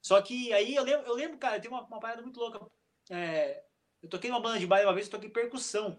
Só 0.00 0.20
que 0.20 0.52
aí 0.52 0.74
eu 0.74 0.82
lembro, 0.82 1.06
eu 1.06 1.14
lembro 1.14 1.38
cara, 1.38 1.60
tem 1.60 1.70
uma, 1.70 1.82
uma 1.82 2.00
parada 2.00 2.22
muito 2.22 2.40
louca. 2.40 2.60
É, 3.10 3.62
eu 4.02 4.08
toquei 4.08 4.30
numa 4.30 4.40
banda 4.40 4.58
de 4.58 4.66
baile 4.66 4.86
uma 4.86 4.94
vez, 4.94 5.06
eu 5.06 5.12
toquei 5.12 5.30
percussão. 5.30 5.98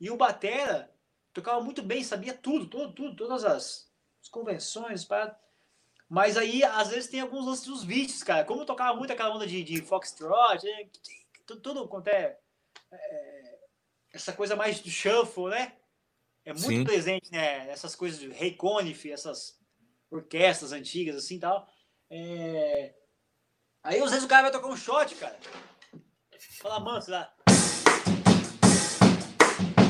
E 0.00 0.10
o 0.10 0.16
Batera 0.16 0.92
tocava 1.32 1.60
muito 1.60 1.82
bem, 1.82 2.04
sabia 2.04 2.34
tudo, 2.34 2.66
tudo, 2.66 2.92
tudo 2.92 3.16
todas 3.16 3.44
as, 3.44 3.90
as 4.22 4.28
convenções, 4.28 5.04
para 5.04 5.38
mas 6.08 6.38
aí, 6.38 6.64
às 6.64 6.88
vezes, 6.88 7.10
tem 7.10 7.20
alguns 7.20 7.44
lances 7.44 7.66
dos 7.66 7.84
vídeos, 7.84 8.22
cara. 8.22 8.42
Como 8.42 8.62
eu 8.62 8.66
tocava 8.66 8.96
muito 8.96 9.12
aquela 9.12 9.34
onda 9.34 9.46
de, 9.46 9.62
de 9.62 9.82
Foxtrot, 9.82 10.66
é, 10.66 10.88
tudo, 11.46 11.60
tudo 11.60 11.86
quanto 11.86 12.08
é, 12.08 12.38
é, 12.90 13.58
essa 14.14 14.32
coisa 14.32 14.56
mais 14.56 14.80
do 14.80 14.88
shuffle, 14.88 15.50
né? 15.50 15.76
É 16.46 16.54
muito 16.54 16.66
Sim. 16.66 16.84
presente, 16.84 17.30
né? 17.30 17.68
Essas 17.68 17.94
coisas 17.94 18.18
de 18.18 18.30
Ray 18.30 18.54
Conniff, 18.54 19.12
essas 19.12 19.60
orquestras 20.10 20.72
antigas, 20.72 21.14
assim, 21.14 21.38
tal. 21.38 21.68
É, 22.08 22.94
Aí 23.82 24.00
às 24.00 24.10
vezes 24.10 24.24
o 24.24 24.28
cara 24.28 24.42
vai 24.42 24.50
tocar 24.50 24.68
um 24.68 24.76
shot, 24.76 25.14
cara. 25.14 25.38
Fala 26.48 26.80
manso 26.80 27.10
lá. 27.10 27.32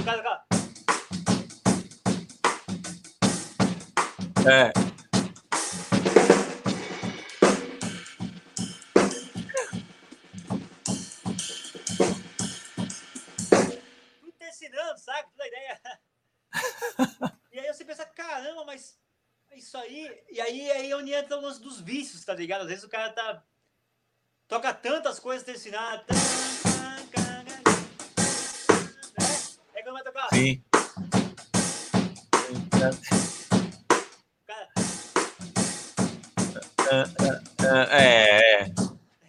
Cara, 0.05 0.23
cara. 0.23 0.45
É. 4.47 4.73
Tudo 14.21 14.33
tá 14.39 14.49
ensinando, 14.49 14.99
sabe? 14.99 15.29
Tudo 15.31 15.43
a 15.43 15.47
ideia. 15.47 15.81
e 17.53 17.61
aí 17.61 17.73
você 17.73 17.85
pensa, 17.85 18.05
caramba, 18.05 18.65
mas 18.65 18.99
isso 19.53 19.77
aí. 19.79 20.25
E 20.31 20.41
aí, 20.41 20.71
aí 20.71 20.91
é 20.91 20.97
onde 20.97 21.13
entra 21.13 21.37
o 21.37 21.41
lance 21.41 21.61
dos 21.61 21.81
vícios, 21.81 22.25
tá 22.25 22.35
ligado? 22.35 22.63
Às 22.63 22.69
vezes 22.69 22.85
o 22.85 22.89
cara 22.89 23.13
tá 23.13 23.43
Toca 24.49 24.73
tantas 24.73 25.19
coisas 25.19 25.45
te 25.45 25.53
ensinar. 25.53 26.07
Vai 29.99 30.05
tocar. 30.05 30.29
Sim. 30.33 30.62
É, 37.61 38.03
é. 38.03 38.65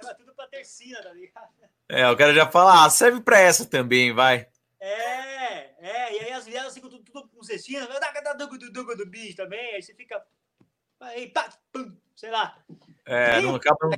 Leva 0.02 0.16
tudo 0.16 0.34
pra 0.34 0.48
terceira, 0.48 1.04
tá 1.04 1.14
ligado? 1.14 1.50
É, 1.90 2.10
o 2.10 2.16
cara 2.16 2.34
já 2.34 2.50
fala, 2.50 2.86
ah, 2.86 2.90
serve 2.90 3.22
pra 3.22 3.40
essa 3.40 3.66
também, 3.66 4.14
vai. 4.14 4.48
É, 4.80 5.76
é, 5.80 6.14
e 6.16 6.20
aí 6.26 6.32
as 6.32 6.46
viadas 6.46 6.74
ficam 6.74 6.90
tudo, 6.90 7.04
tudo 7.04 7.28
com 7.28 7.44
cestinha, 7.44 7.86
do 7.86 9.06
bicho 9.06 9.36
também, 9.36 9.76
aí 9.76 9.82
você 9.82 9.94
fica. 9.94 10.24
Aí, 11.00 11.30
pá, 11.32 11.50
pum, 11.72 11.98
sei 12.16 12.30
lá. 12.30 12.58
É, 13.06 13.42
não 13.42 13.56
acaba. 13.56 13.90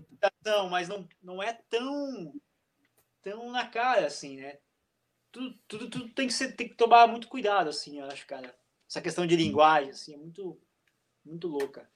Mas 0.69 0.87
não, 0.87 1.07
não 1.21 1.43
é 1.43 1.53
tão, 1.69 2.33
tão 3.21 3.51
na 3.51 3.67
cara 3.67 4.07
assim, 4.07 4.37
né? 4.37 4.57
Tudo, 5.31 5.55
tudo, 5.67 5.89
tudo 5.89 6.09
tem, 6.09 6.27
que 6.27 6.33
ser, 6.33 6.55
tem 6.55 6.67
que 6.67 6.75
tomar 6.75 7.07
muito 7.07 7.27
cuidado, 7.27 7.69
assim, 7.69 7.99
eu 7.99 8.05
acho, 8.07 8.25
cara. 8.27 8.53
Essa 8.89 9.01
questão 9.01 9.25
de 9.25 9.35
linguagem, 9.35 9.91
assim, 9.91 10.13
é 10.13 10.17
muito, 10.17 10.59
muito 11.25 11.47
louca. 11.47 11.87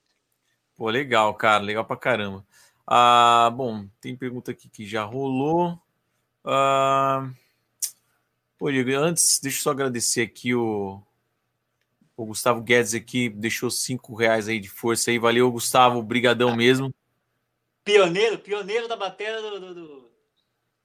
Pô, 0.75 0.89
legal, 0.89 1.33
cara, 1.33 1.63
legal 1.63 1.83
pra 1.85 1.97
caramba. 1.97 2.45
Ah, 2.87 3.51
bom, 3.55 3.87
tem 3.99 4.15
pergunta 4.15 4.51
aqui 4.51 4.69
que 4.69 4.85
já 4.85 5.03
rolou. 5.03 5.79
Ah, 6.43 7.29
pô, 8.57 8.71
Diego, 8.71 8.91
antes, 8.91 9.39
deixa 9.41 9.59
eu 9.59 9.63
só 9.63 9.71
agradecer 9.71 10.21
aqui 10.21 10.53
o, 10.53 11.01
o 12.15 12.25
Gustavo 12.25 12.61
Guedes 12.61 12.93
aqui, 12.93 13.29
deixou 13.29 13.69
cinco 13.69 14.15
reais 14.15 14.47
aí 14.47 14.59
de 14.59 14.69
força 14.69 15.11
aí. 15.11 15.19
Valeu, 15.19 15.51
Gustavo, 15.51 16.01
brigadão 16.01 16.55
mesmo. 16.55 16.93
Pioneiro, 17.83 18.39
pioneiro 18.39 18.87
da 18.87 18.95
bateria 18.95 19.41
do, 19.41 19.59
do, 19.73 20.11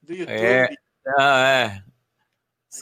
do 0.01 0.13
YouTube. 0.13 0.29
É, 0.29 0.69
ah, 1.17 1.47
é. 1.47 1.90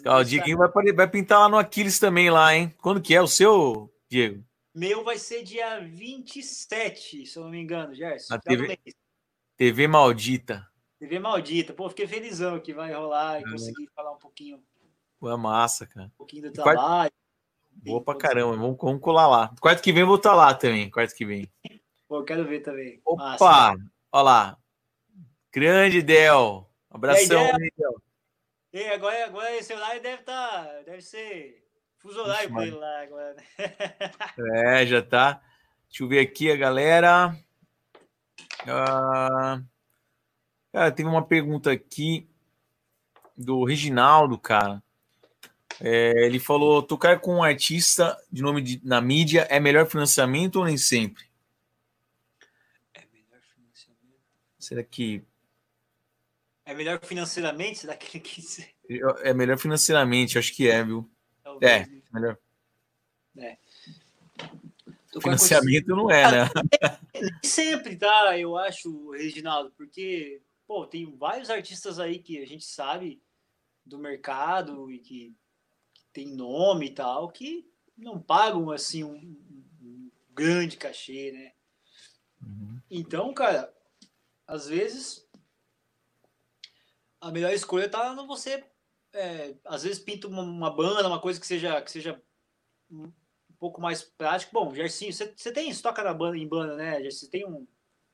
O 0.06 0.24
Dieguinho 0.24 0.58
vai, 0.58 0.70
vai 0.94 1.08
pintar 1.08 1.40
lá 1.40 1.50
no 1.50 1.58
Aquiles 1.58 1.98
também, 1.98 2.30
lá, 2.30 2.56
hein? 2.56 2.74
Quando 2.78 3.02
que 3.02 3.16
é 3.16 3.22
o 3.22 3.28
seu, 3.28 3.92
Diego? 4.08 4.44
Meu 4.74 5.04
vai 5.04 5.18
ser 5.18 5.44
dia 5.44 5.80
27, 5.80 7.26
se 7.26 7.38
eu 7.38 7.44
não 7.44 7.50
me 7.50 7.60
engano, 7.60 7.94
Gerson. 7.96 8.36
Na 8.36 8.40
TV, 8.40 8.80
TV 9.58 9.88
Maldita. 9.88 10.68
TV 11.00 11.18
Maldita. 11.18 11.74
Pô, 11.74 11.90
fiquei 11.90 12.08
felizão 12.08 12.60
que 12.60 12.74
vai 12.74 12.94
rolar 12.94 13.40
e 13.40 13.44
é. 13.44 13.50
conseguir 13.50 13.90
falar 13.96 14.12
um 14.12 14.20
pouquinho. 14.20 14.64
Pô, 15.20 15.30
é 15.30 15.36
massa, 15.36 15.88
cara. 15.88 16.06
Um 16.06 16.18
pouquinho 16.18 16.44
do 16.44 16.52
trabalho. 16.52 17.12
Boa 17.72 18.04
pra 18.04 18.16
caramba, 18.16 18.56
vamos, 18.58 18.78
vamos 18.80 19.02
colar 19.02 19.28
lá. 19.28 19.56
Quarto 19.60 19.82
que 19.82 19.92
vem 19.92 20.04
vou 20.04 20.18
estar 20.18 20.36
lá 20.36 20.54
também, 20.54 20.90
quarto 20.90 21.16
que 21.16 21.26
vem. 21.26 21.50
Pô, 22.08 22.24
quero 22.24 22.46
ver 22.46 22.60
também. 22.60 23.02
Opa! 23.06 23.24
Massa. 23.24 23.76
Olha 24.12 24.24
lá. 24.24 24.58
Grande 25.52 26.02
Del. 26.02 26.70
Abração, 26.90 27.42
aí, 27.42 27.72
Del. 27.78 28.02
E 28.72 28.84
agora, 28.88 29.26
agora 29.26 29.56
esse 29.56 29.74
horário 29.74 30.02
deve 30.02 30.22
estar. 30.22 30.66
Tá, 30.66 30.82
deve 30.86 31.02
ser 31.02 31.66
fuso 31.98 32.20
horário 32.22 32.52
para 32.52 32.68
ele 32.68 32.76
lá 32.76 33.02
agora. 33.02 33.34
Né? 33.34 33.44
É, 34.80 34.86
já 34.86 35.02
tá. 35.02 35.42
Deixa 35.88 36.04
eu 36.04 36.08
ver 36.08 36.20
aqui 36.20 36.52
a 36.52 36.56
galera. 36.56 37.36
Ah, 38.68 39.62
cara, 40.72 40.92
teve 40.92 41.10
uma 41.10 41.26
pergunta 41.26 41.72
aqui 41.72 42.30
do 43.36 43.64
Reginaldo, 43.64 44.38
cara. 44.38 44.84
É, 45.82 46.26
ele 46.26 46.40
falou: 46.40 46.84
tocar 46.84 47.20
com 47.20 47.38
um 47.38 47.44
artista 47.44 48.18
de 48.32 48.42
nome 48.42 48.62
de, 48.62 48.82
na 48.86 49.02
mídia 49.02 49.48
é 49.50 49.60
melhor 49.60 49.88
financiamento 49.88 50.58
ou 50.58 50.66
nem 50.66 50.78
sempre? 50.78 51.30
Será 54.60 54.84
que. 54.84 55.24
É 56.70 56.74
melhor 56.76 57.04
financeiramente? 57.04 57.80
Será 57.80 57.98
que 57.98 58.06
ele 58.18 58.24
quis. 58.24 58.60
É 59.24 59.34
melhor 59.34 59.58
financeiramente, 59.58 60.38
acho 60.38 60.54
que 60.56 60.70
é, 60.70 60.84
viu? 60.84 61.10
Talvez. 61.44 61.72
É, 61.72 61.88
melhor. 62.14 62.38
É. 63.38 63.58
Financiamento 65.20 65.88
não 65.88 66.12
é, 66.12 66.32
né? 66.32 66.50
Nem 67.20 67.32
sempre, 67.44 67.96
tá? 67.96 68.38
Eu 68.38 68.56
acho, 68.56 69.10
Reginaldo, 69.10 69.72
porque, 69.72 70.44
pô, 70.68 70.86
tem 70.86 71.18
vários 71.18 71.50
artistas 71.50 72.00
aí 72.00 72.20
que 72.20 72.40
a 72.40 72.46
gente 72.46 72.64
sabe 72.64 73.20
do 73.84 73.98
mercado 73.98 74.92
e 74.92 75.00
que, 75.00 75.36
que 75.92 76.04
tem 76.14 76.28
nome 76.36 76.86
e 76.86 76.92
tal, 76.92 77.30
que 77.30 77.68
não 77.98 78.22
pagam, 78.22 78.70
assim, 78.70 79.04
um, 79.04 79.36
um 79.82 80.12
grande 80.32 80.78
cachê, 80.78 81.32
né? 81.32 81.52
Uhum. 82.44 82.80
Então, 82.92 83.34
cara, 83.34 83.74
às 84.46 84.68
vezes 84.68 85.28
a 87.22 87.32
melhor 87.32 87.52
escolha 87.52 87.90
tá 87.90 88.14
no 88.14 88.28
você 88.28 88.64
é, 89.14 89.56
às 89.66 89.84
vezes 89.84 90.00
pinta 90.00 90.28
uma, 90.28 90.42
uma, 90.42 90.70
banda, 90.70 91.08
uma 91.08 91.20
coisa 91.20 91.40
que 91.40 91.48
seja 91.48 91.82
que 91.82 91.92
seja 91.92 92.22
um 92.92 93.12
pouco 93.58 93.82
mais 93.82 94.04
prático. 94.04 94.54
Bom, 94.54 94.74
Gersinho, 94.74 95.12
você, 95.12 95.52
tem, 95.52 95.74
você 95.74 95.82
toca 95.82 96.04
na 96.04 96.14
banda, 96.14 96.38
em 96.38 96.48
banda, 96.48 96.76
né? 96.76 97.04
Você 97.04 97.30
tem 97.30 97.46
um 97.46 97.68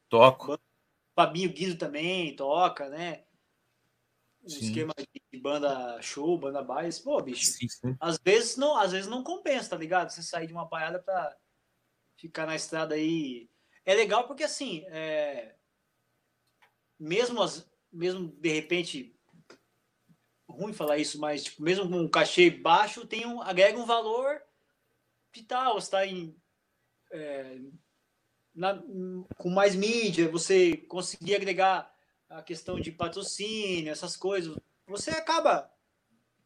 toco. 0.09 0.59
Fabinho 1.13 1.51
Guido 1.51 1.77
também 1.77 2.35
toca, 2.35 2.89
né? 2.89 3.23
Um 4.43 4.49
sim. 4.49 4.65
esquema 4.65 4.93
de 4.97 5.39
banda 5.39 6.01
show, 6.01 6.37
banda 6.37 6.61
baile. 6.61 6.93
Pô, 7.03 7.21
bicho, 7.21 7.45
sim, 7.45 7.67
sim. 7.67 7.95
às 7.99 8.17
vezes 8.17 8.57
não, 8.57 8.77
às 8.77 8.91
vezes 8.91 9.07
não 9.07 9.23
compensa, 9.23 9.71
tá 9.71 9.77
ligado? 9.77 10.09
Você 10.09 10.21
sair 10.21 10.47
de 10.47 10.53
uma 10.53 10.67
parada 10.67 10.99
pra 10.99 11.35
ficar 12.17 12.45
na 12.45 12.55
estrada 12.55 12.95
aí. 12.95 13.49
É 13.85 13.93
legal 13.93 14.27
porque 14.27 14.43
assim, 14.43 14.83
é... 14.87 15.55
mesmo 16.99 17.41
as, 17.41 17.67
mesmo 17.95 18.27
de 18.39 18.49
repente 18.49 19.15
ruim 20.47 20.73
falar 20.73 20.97
isso, 20.97 21.19
mas 21.19 21.43
tipo, 21.43 21.63
mesmo 21.63 21.89
com 21.89 21.99
um 21.99 22.07
cachê 22.07 22.49
baixo, 22.49 23.05
tem 23.05 23.25
um, 23.25 23.41
agrega 23.41 23.77
um 23.77 23.85
valor 23.85 24.41
vital, 25.33 25.77
está 25.77 26.05
em 26.05 26.35
é, 27.11 27.59
na, 28.53 28.81
com 29.37 29.49
mais 29.49 29.75
mídia, 29.75 30.29
você 30.29 30.77
conseguir 30.77 31.35
agregar 31.35 31.93
a 32.29 32.41
questão 32.41 32.79
de 32.79 32.91
patrocínio, 32.91 33.91
essas 33.91 34.15
coisas, 34.15 34.57
você 34.87 35.11
acaba 35.11 35.71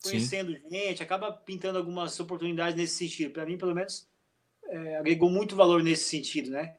conhecendo 0.03 0.53
Sim. 0.53 0.69
gente, 0.69 1.03
acaba 1.03 1.31
pintando 1.31 1.77
algumas 1.77 2.19
oportunidades 2.19 2.75
nesse 2.75 2.95
sentido. 2.95 3.33
Para 3.33 3.45
mim, 3.45 3.57
pelo 3.57 3.75
menos, 3.75 4.07
é, 4.65 4.97
agregou 4.97 5.29
muito 5.29 5.55
valor 5.55 5.83
nesse 5.83 6.05
sentido, 6.05 6.49
né? 6.51 6.77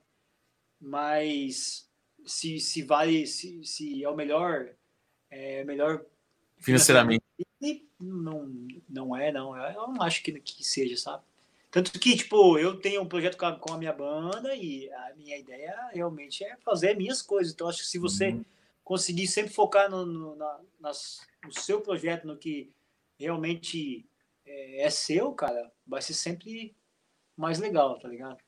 Mas 0.80 1.89
se, 2.30 2.60
se 2.60 2.82
vale, 2.82 3.26
se, 3.26 3.64
se 3.64 4.02
é 4.02 4.08
o 4.08 4.16
melhor, 4.16 4.70
é 5.30 5.64
melhor 5.64 6.04
financeiramente. 6.58 7.22
Não, 7.98 8.50
não 8.88 9.16
é, 9.16 9.30
não. 9.30 9.56
Eu 9.56 9.88
não 9.88 10.02
acho 10.02 10.22
que, 10.22 10.32
que 10.40 10.64
seja, 10.64 10.96
sabe? 10.96 11.22
Tanto 11.70 11.92
que, 12.00 12.16
tipo, 12.16 12.58
eu 12.58 12.80
tenho 12.80 13.02
um 13.02 13.08
projeto 13.08 13.36
com 13.36 13.46
a, 13.46 13.56
com 13.56 13.72
a, 13.74 13.78
minha 13.78 13.92
banda 13.92 14.54
e 14.54 14.90
a 14.90 15.14
minha 15.14 15.36
ideia 15.36 15.88
realmente 15.92 16.42
é 16.42 16.56
fazer 16.56 16.96
minhas 16.96 17.22
coisas. 17.22 17.52
Então, 17.52 17.68
acho 17.68 17.80
que 17.80 17.86
se 17.86 17.98
você 17.98 18.30
uhum. 18.30 18.44
conseguir 18.82 19.28
sempre 19.28 19.52
focar 19.52 19.88
no, 19.88 20.04
no, 20.04 20.34
na, 20.34 20.60
nas, 20.80 21.20
no 21.44 21.52
seu 21.52 21.80
projeto, 21.80 22.26
no 22.26 22.36
que 22.36 22.72
realmente 23.18 24.04
é, 24.44 24.82
é, 24.82 24.90
seu, 24.90 25.32
cara, 25.32 25.70
vai 25.86 26.02
ser 26.02 26.14
sempre 26.14 26.74
mais 27.36 27.58
legal, 27.58 27.98
tá 28.00 28.08
ligado? 28.08 28.38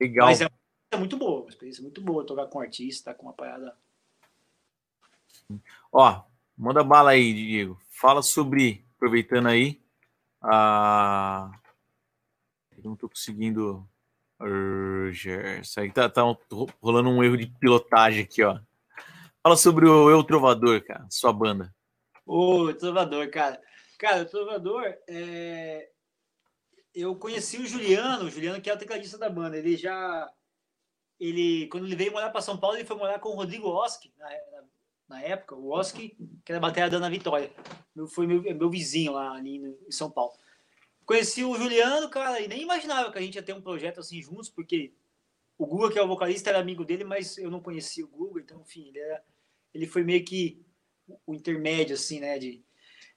Legal. 0.00 0.26
Mas 0.26 0.40
é, 0.40 0.48
muito 0.94 1.16
boa, 1.16 1.40
uma 1.40 1.48
experiência 1.48 1.82
muito 1.82 2.00
boa 2.00 2.26
tocar 2.26 2.46
com 2.46 2.58
um 2.58 2.62
artista, 2.62 3.14
com 3.14 3.24
uma 3.24 3.32
parada. 3.32 3.76
Ó, 5.92 6.22
manda 6.56 6.84
bala 6.84 7.10
aí, 7.10 7.32
Diego. 7.32 7.80
Fala 7.90 8.22
sobre, 8.22 8.84
aproveitando 8.96 9.48
aí, 9.48 9.80
a 10.40 11.50
não 12.86 12.94
estou 12.94 13.08
conseguindo. 13.08 13.86
Isso 15.60 15.80
aí 15.80 15.90
tá, 15.90 16.08
tá 16.08 16.22
rolando 16.80 17.08
um 17.08 17.22
erro 17.24 17.36
de 17.36 17.46
pilotagem 17.46 18.22
aqui, 18.22 18.42
ó. 18.42 18.58
Fala 19.42 19.56
sobre 19.56 19.86
o 19.86 20.10
Eu 20.10 20.22
Trovador, 20.24 20.82
cara, 20.84 21.06
sua 21.10 21.32
banda. 21.32 21.74
Ô, 22.24 22.72
Trovador, 22.74 23.30
cara. 23.30 23.60
Cara, 23.98 24.22
o 24.22 24.26
Trovador, 24.26 24.84
é... 25.08 25.88
eu 26.94 27.14
conheci 27.16 27.58
o 27.58 27.66
Juliano, 27.66 28.24
o 28.24 28.30
Juliano 28.30 28.60
que 28.60 28.68
é 28.68 28.74
o 28.74 28.78
tecladista 28.78 29.16
da 29.16 29.30
banda. 29.30 29.56
Ele 29.56 29.76
já. 29.76 30.30
Ele, 31.18 31.66
quando 31.68 31.86
ele 31.86 31.96
veio 31.96 32.12
morar 32.12 32.30
para 32.30 32.42
São 32.42 32.58
Paulo, 32.58 32.76
ele 32.76 32.84
foi 32.84 32.96
morar 32.96 33.18
com 33.18 33.30
o 33.30 33.34
Rodrigo 33.34 33.68
Oski, 33.68 34.12
na, 34.18 34.28
na, 35.08 35.22
época. 35.22 35.54
O 35.54 35.70
Oski, 35.70 36.16
que 36.44 36.52
era 36.52 36.60
bateria 36.60 36.90
da 36.90 36.98
Ana 36.98 37.10
Vitória. 37.10 37.50
Foi 38.08 38.26
meu, 38.26 38.42
meu 38.42 38.70
vizinho 38.70 39.12
lá 39.12 39.32
ali 39.32 39.56
em 39.56 39.90
São 39.90 40.10
Paulo. 40.10 40.32
Conheci 41.06 41.44
o 41.44 41.56
Juliano, 41.56 42.10
cara, 42.10 42.40
e 42.40 42.48
nem 42.48 42.62
imaginava 42.62 43.12
que 43.12 43.18
a 43.18 43.22
gente 43.22 43.36
ia 43.36 43.42
ter 43.42 43.54
um 43.54 43.62
projeto 43.62 44.00
assim 44.00 44.20
juntos, 44.20 44.48
porque 44.48 44.92
o 45.56 45.64
Guga, 45.64 45.92
que 45.92 45.98
é 45.98 46.02
o 46.02 46.08
vocalista, 46.08 46.50
era 46.50 46.58
amigo 46.58 46.84
dele, 46.84 47.04
mas 47.04 47.38
eu 47.38 47.50
não 47.50 47.60
conhecia 47.60 48.04
o 48.04 48.08
Guga, 48.08 48.40
então, 48.40 48.60
enfim, 48.60 48.88
ele, 48.88 48.98
era, 48.98 49.24
ele 49.72 49.86
foi 49.86 50.02
meio 50.02 50.24
que 50.24 50.60
o 51.24 51.34
intermédio, 51.34 51.94
assim, 51.94 52.20
né? 52.20 52.38
De... 52.38 52.62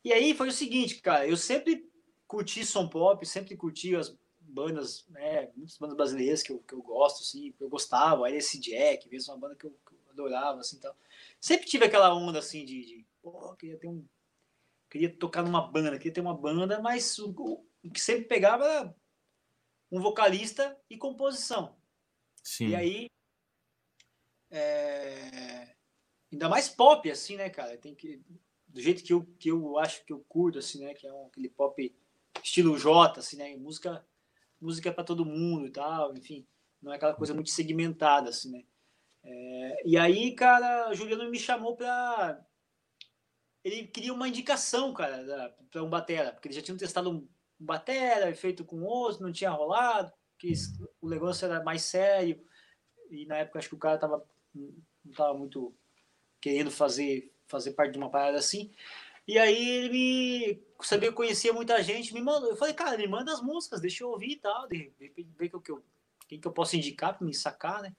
E 0.03 0.13
aí 0.13 0.33
foi 0.33 0.49
o 0.49 0.53
seguinte, 0.53 1.01
cara, 1.01 1.27
eu 1.27 1.35
sempre 1.35 1.89
curti 2.27 2.63
som 2.63 2.87
pop, 2.87 3.25
sempre 3.25 3.57
curti 3.57 3.95
as 3.95 4.15
bandas, 4.49 5.07
né? 5.09 5.51
Muitas 5.55 5.77
bandas 5.77 5.95
brasileiras 5.95 6.43
que 6.43 6.51
eu, 6.51 6.59
que 6.59 6.73
eu 6.73 6.81
gosto, 6.81 7.21
assim, 7.21 7.51
que 7.51 7.63
eu 7.63 7.69
gostava, 7.69 8.27
aí 8.27 8.35
esse 8.35 8.59
Jack, 8.59 9.07
mesmo 9.09 9.33
uma 9.33 9.39
banda 9.39 9.55
que 9.55 9.65
eu, 9.65 9.71
que 9.87 9.93
eu 9.93 9.99
adorava, 10.09 10.59
assim, 10.59 10.79
tal. 10.79 10.95
Sempre 11.39 11.67
tive 11.67 11.85
aquela 11.85 12.13
onda, 12.13 12.39
assim, 12.39 12.65
de, 12.65 12.85
de 12.85 13.05
pô, 13.21 13.55
queria 13.55 13.77
ter 13.77 13.87
um 13.87 14.05
queria 14.89 15.15
tocar 15.15 15.43
numa 15.43 15.61
banda, 15.61 15.97
queria 15.97 16.13
ter 16.13 16.21
uma 16.21 16.35
banda, 16.35 16.81
mas 16.81 17.19
o, 17.19 17.29
o 17.83 17.91
que 17.91 18.01
sempre 18.01 18.25
pegava 18.25 18.65
era 18.65 18.95
um 19.91 20.01
vocalista 20.01 20.75
e 20.89 20.97
composição. 20.97 21.77
Sim. 22.43 22.69
E 22.69 22.75
aí, 22.75 23.09
é... 24.49 25.75
ainda 26.31 26.49
mais 26.49 26.67
pop, 26.67 27.09
assim, 27.11 27.35
né, 27.35 27.49
cara? 27.49 27.77
Tem 27.77 27.93
que 27.93 28.19
do 28.69 28.81
jeito 28.81 29.03
que 29.03 29.13
eu, 29.13 29.25
que 29.39 29.49
eu 29.49 29.77
acho 29.79 30.05
que 30.05 30.13
eu 30.13 30.19
curto, 30.27 30.59
assim, 30.59 30.83
né? 30.83 30.93
Que 30.93 31.07
é 31.07 31.13
um, 31.13 31.27
aquele 31.27 31.49
pop 31.49 31.95
estilo 32.43 32.77
J, 32.77 33.19
assim, 33.19 33.37
né? 33.37 33.55
Música, 33.57 34.05
música 34.61 34.91
para 34.91 35.03
todo 35.03 35.25
mundo 35.25 35.67
e 35.67 35.71
tal, 35.71 36.15
enfim. 36.15 36.45
Não 36.81 36.91
é 36.93 36.95
aquela 36.95 37.13
coisa 37.13 37.33
muito 37.33 37.49
segmentada, 37.49 38.29
assim, 38.29 38.51
né? 38.51 38.63
É... 39.23 39.83
e 39.85 39.97
aí, 39.97 40.33
cara, 40.33 40.93
Juliano 40.93 41.29
me 41.29 41.37
chamou 41.37 41.75
para 41.75 42.41
ele 43.63 43.87
queria 43.87 44.13
uma 44.13 44.27
indicação, 44.27 44.93
cara, 44.93 45.55
para 45.69 45.83
um 45.83 45.89
batera, 45.89 46.31
porque 46.31 46.47
eles 46.47 46.55
já 46.55 46.61
tinham 46.61 46.77
testado 46.77 47.11
um 47.11 47.27
batera, 47.59 48.33
feito 48.33 48.63
com 48.63 48.81
outro, 48.83 49.21
não 49.21 49.31
tinha 49.31 49.49
rolado, 49.49 50.11
que 50.37 50.53
o 51.01 51.09
negócio 51.09 51.45
era 51.45 51.63
mais 51.63 51.81
sério, 51.81 52.41
e 53.09 53.25
na 53.25 53.37
época 53.37 53.59
acho 53.59 53.69
que 53.69 53.75
o 53.75 53.79
cara 53.79 53.97
tava, 53.97 54.25
não 54.55 55.13
tava 55.15 55.37
muito 55.37 55.75
querendo 56.39 56.71
fazer, 56.71 57.33
fazer 57.47 57.73
parte 57.73 57.93
de 57.93 57.97
uma 57.97 58.09
parada 58.09 58.37
assim. 58.37 58.71
E 59.27 59.37
aí 59.37 59.69
ele 59.69 59.89
me 59.89 60.68
sabia 60.81 61.09
que 61.09 61.15
conhecia 61.15 61.53
muita 61.53 61.81
gente, 61.83 62.13
me 62.13 62.21
mandou. 62.21 62.49
Eu 62.49 62.55
falei, 62.55 62.73
cara, 62.73 62.97
me 62.97 63.07
manda 63.07 63.31
as 63.31 63.41
músicas, 63.41 63.81
deixa 63.81 64.03
eu 64.03 64.09
ouvir 64.09 64.31
e 64.31 64.35
tal, 64.37 64.67
de 64.67 64.77
repente 64.99 65.29
ver 65.37 65.49
que 65.49 65.71
eu, 65.71 65.83
quem 66.27 66.39
que 66.39 66.47
eu 66.47 66.51
posso 66.51 66.75
indicar 66.75 67.17
para 67.17 67.25
me 67.25 67.33
sacar, 67.33 67.81
né? 67.81 67.95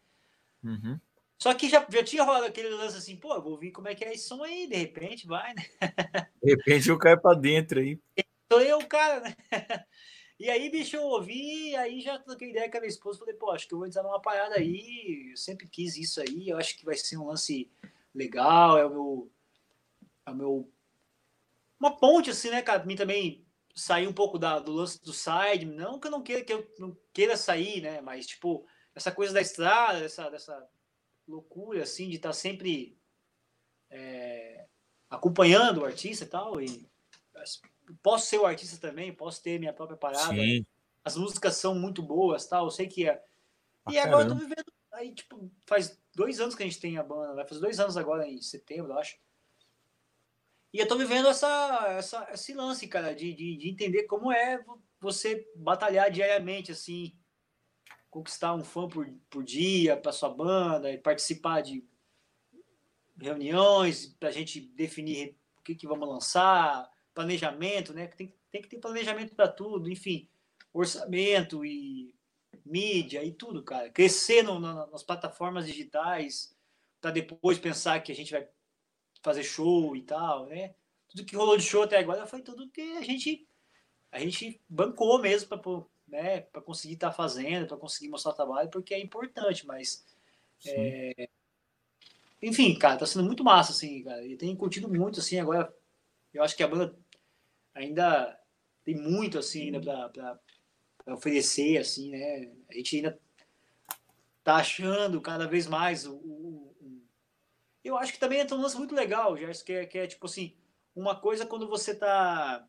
Uhum. 0.62 0.98
Só 1.38 1.54
que 1.54 1.68
já, 1.68 1.86
já 1.90 2.04
tinha 2.04 2.22
rolado 2.22 2.44
aquele 2.44 2.68
lance 2.68 2.96
assim, 2.96 3.16
pô, 3.16 3.34
eu 3.34 3.42
vou 3.42 3.52
ouvir 3.52 3.70
como 3.70 3.88
é 3.88 3.94
que 3.94 4.04
é 4.04 4.12
esse 4.12 4.28
som 4.28 4.42
aí, 4.42 4.66
de 4.66 4.76
repente 4.76 5.26
vai, 5.26 5.54
né? 5.54 5.64
De 6.42 6.50
repente 6.54 6.88
eu 6.88 6.98
caio 6.98 7.20
para 7.20 7.38
dentro 7.38 7.80
aí 7.80 7.98
sou 8.50 8.60
eu, 8.60 8.84
cara, 8.86 9.20
né? 9.20 9.36
E 10.40 10.48
aí, 10.48 10.70
bicho, 10.70 10.96
eu 10.96 11.02
ouvi, 11.02 11.76
aí 11.76 12.00
já 12.00 12.18
troquei 12.18 12.48
ideia 12.48 12.70
com 12.70 12.78
a 12.78 12.80
minha 12.80 12.88
esposa, 12.88 13.18
falei, 13.18 13.34
pô, 13.34 13.50
acho 13.50 13.68
que 13.68 13.74
eu 13.74 13.78
vou 13.78 13.86
entrar 13.86 14.02
numa 14.02 14.22
parada 14.22 14.54
aí, 14.54 15.32
eu 15.32 15.36
sempre 15.36 15.68
quis 15.68 15.98
isso 15.98 16.18
aí, 16.18 16.48
eu 16.48 16.56
acho 16.56 16.78
que 16.78 16.84
vai 16.86 16.96
ser 16.96 17.18
um 17.18 17.26
lance 17.26 17.70
legal, 18.14 18.78
é 18.78 18.86
o 18.86 18.88
meu, 18.88 19.30
é 20.24 20.30
o 20.30 20.34
meu, 20.34 20.72
uma 21.80 21.96
ponte, 21.96 22.30
assim, 22.30 22.50
né, 22.50 22.62
cara, 22.62 22.80
pra 22.80 22.86
mim 22.86 22.94
também 22.94 23.46
sair 23.74 24.06
um 24.06 24.12
pouco 24.12 24.38
da, 24.38 24.58
do 24.58 24.72
lance 24.72 25.02
do 25.02 25.12
side, 25.12 25.64
não 25.64 25.98
que 25.98 26.06
eu 26.06 26.10
não 26.10 26.22
queira, 26.22 26.44
que 26.44 26.52
eu 26.52 26.70
não 26.78 26.96
queira 27.12 27.36
sair, 27.36 27.80
né, 27.80 28.00
mas, 28.00 28.26
tipo, 28.26 28.66
essa 28.94 29.10
coisa 29.10 29.32
da 29.32 29.40
estrada, 29.40 30.00
dessa, 30.00 30.28
dessa 30.28 30.68
loucura, 31.26 31.82
assim, 31.82 32.08
de 32.08 32.16
estar 32.16 32.28
tá 32.28 32.32
sempre 32.34 32.98
é, 33.88 34.66
acompanhando 35.08 35.80
o 35.80 35.84
artista 35.84 36.24
e 36.24 36.28
tal, 36.28 36.60
e 36.60 36.88
posso 38.02 38.26
ser 38.26 38.38
o 38.38 38.46
artista 38.46 38.78
também, 38.78 39.12
posso 39.12 39.42
ter 39.42 39.58
minha 39.58 39.72
própria 39.72 39.96
parada. 39.96 40.34
Sim. 40.34 40.64
As 41.04 41.16
músicas 41.16 41.56
são 41.56 41.74
muito 41.74 42.02
boas, 42.02 42.46
tal. 42.46 42.66
Eu 42.66 42.70
sei 42.70 42.86
que 42.86 43.08
é. 43.08 43.22
E 43.90 43.98
ah, 43.98 44.04
agora 44.04 44.24
eu 44.24 44.28
tô 44.28 44.34
vivendo. 44.34 44.64
Aí, 44.92 45.14
tipo, 45.14 45.50
faz 45.66 45.98
dois 46.14 46.40
anos 46.40 46.54
que 46.54 46.62
a 46.62 46.66
gente 46.66 46.80
tem 46.80 46.98
a 46.98 47.02
banda, 47.02 47.34
vai 47.34 47.46
fazer 47.46 47.60
dois 47.60 47.80
anos 47.80 47.96
agora 47.96 48.28
em 48.28 48.42
setembro, 48.42 48.92
eu 48.92 48.98
acho. 48.98 49.16
E 50.72 50.78
eu 50.78 50.86
tô 50.86 50.96
vivendo 50.96 51.28
essa, 51.28 51.86
essa, 51.98 52.28
esse 52.32 52.54
lance, 52.54 52.86
cara, 52.86 53.14
de, 53.14 53.34
de, 53.34 53.56
de 53.56 53.68
entender 53.68 54.04
como 54.04 54.32
é 54.32 54.64
você 55.00 55.48
batalhar 55.56 56.10
diariamente, 56.10 56.70
assim, 56.70 57.18
conquistar 58.08 58.54
um 58.54 58.62
fã 58.62 58.88
por, 58.88 59.08
por 59.28 59.42
dia 59.42 59.96
para 59.96 60.12
sua 60.12 60.28
banda, 60.28 60.90
e 60.92 60.98
participar 60.98 61.62
de 61.62 61.84
reuniões 63.20 64.06
para 64.18 64.28
a 64.28 64.32
gente 64.32 64.60
definir 64.60 65.36
o 65.58 65.62
que, 65.62 65.74
que 65.74 65.86
vamos 65.86 66.08
lançar, 66.08 66.88
planejamento, 67.12 67.92
né? 67.92 68.06
Tem, 68.06 68.34
tem 68.50 68.62
que 68.62 68.68
ter 68.68 68.78
planejamento 68.78 69.34
para 69.34 69.48
tudo, 69.48 69.90
enfim, 69.90 70.28
orçamento 70.72 71.64
e 71.64 72.14
mídia 72.64 73.24
e 73.24 73.32
tudo, 73.32 73.62
cara. 73.62 73.90
Crescer 73.90 74.42
no, 74.42 74.58
no, 74.58 74.86
nas 74.86 75.02
plataformas 75.02 75.66
digitais 75.66 76.56
para 77.00 77.10
depois 77.10 77.58
pensar 77.58 78.00
que 78.00 78.12
a 78.12 78.14
gente 78.14 78.32
vai 78.32 78.46
fazer 79.22 79.42
show 79.42 79.94
e 79.96 80.02
tal, 80.02 80.46
né? 80.46 80.74
Tudo 81.08 81.24
que 81.24 81.36
rolou 81.36 81.56
de 81.56 81.62
show 81.62 81.82
até 81.82 81.98
agora 81.98 82.26
foi 82.26 82.40
tudo 82.40 82.70
que 82.70 82.80
a 82.98 83.02
gente 83.02 83.46
a 84.12 84.18
gente 84.18 84.60
bancou 84.68 85.20
mesmo 85.20 85.48
para 85.48 85.60
né, 86.08 86.40
para 86.40 86.60
conseguir 86.60 86.94
estar 86.94 87.10
tá 87.10 87.12
fazendo, 87.12 87.66
para 87.66 87.76
conseguir 87.76 88.08
mostrar 88.08 88.32
o 88.32 88.34
trabalho, 88.34 88.68
porque 88.68 88.92
é 88.92 89.00
importante, 89.00 89.64
mas 89.66 90.04
é... 90.66 91.28
enfim, 92.42 92.76
cara, 92.76 92.98
tá 92.98 93.06
sendo 93.06 93.24
muito 93.24 93.44
massa 93.44 93.72
assim, 93.72 94.02
cara. 94.02 94.24
E 94.26 94.36
tenho 94.36 94.56
curtido 94.56 94.88
muito 94.88 95.20
assim 95.20 95.38
agora. 95.38 95.72
Eu 96.34 96.42
acho 96.42 96.56
que 96.56 96.62
a 96.62 96.68
banda 96.68 96.96
ainda 97.74 98.38
tem 98.84 98.96
muito 98.96 99.38
assim 99.38 99.66
ainda 99.66 99.80
para 100.10 101.14
oferecer 101.14 101.78
assim, 101.78 102.10
né? 102.10 102.50
A 102.68 102.74
gente 102.74 102.96
ainda 102.96 103.18
tá 104.42 104.56
achando 104.56 105.20
cada 105.20 105.46
vez 105.46 105.66
mais 105.66 106.06
o, 106.06 106.16
o, 106.16 106.49
eu 107.82 107.96
acho 107.96 108.12
que 108.12 108.18
também 108.18 108.40
entra 108.40 108.56
um 108.56 108.60
lance 108.60 108.76
muito 108.76 108.94
legal, 108.94 109.36
Gerson, 109.36 109.64
que 109.64 109.72
é, 109.72 109.86
que 109.86 109.98
é 109.98 110.06
tipo 110.06 110.26
assim, 110.26 110.56
uma 110.94 111.18
coisa 111.18 111.46
quando 111.46 111.68
você 111.68 111.94
tá 111.94 112.66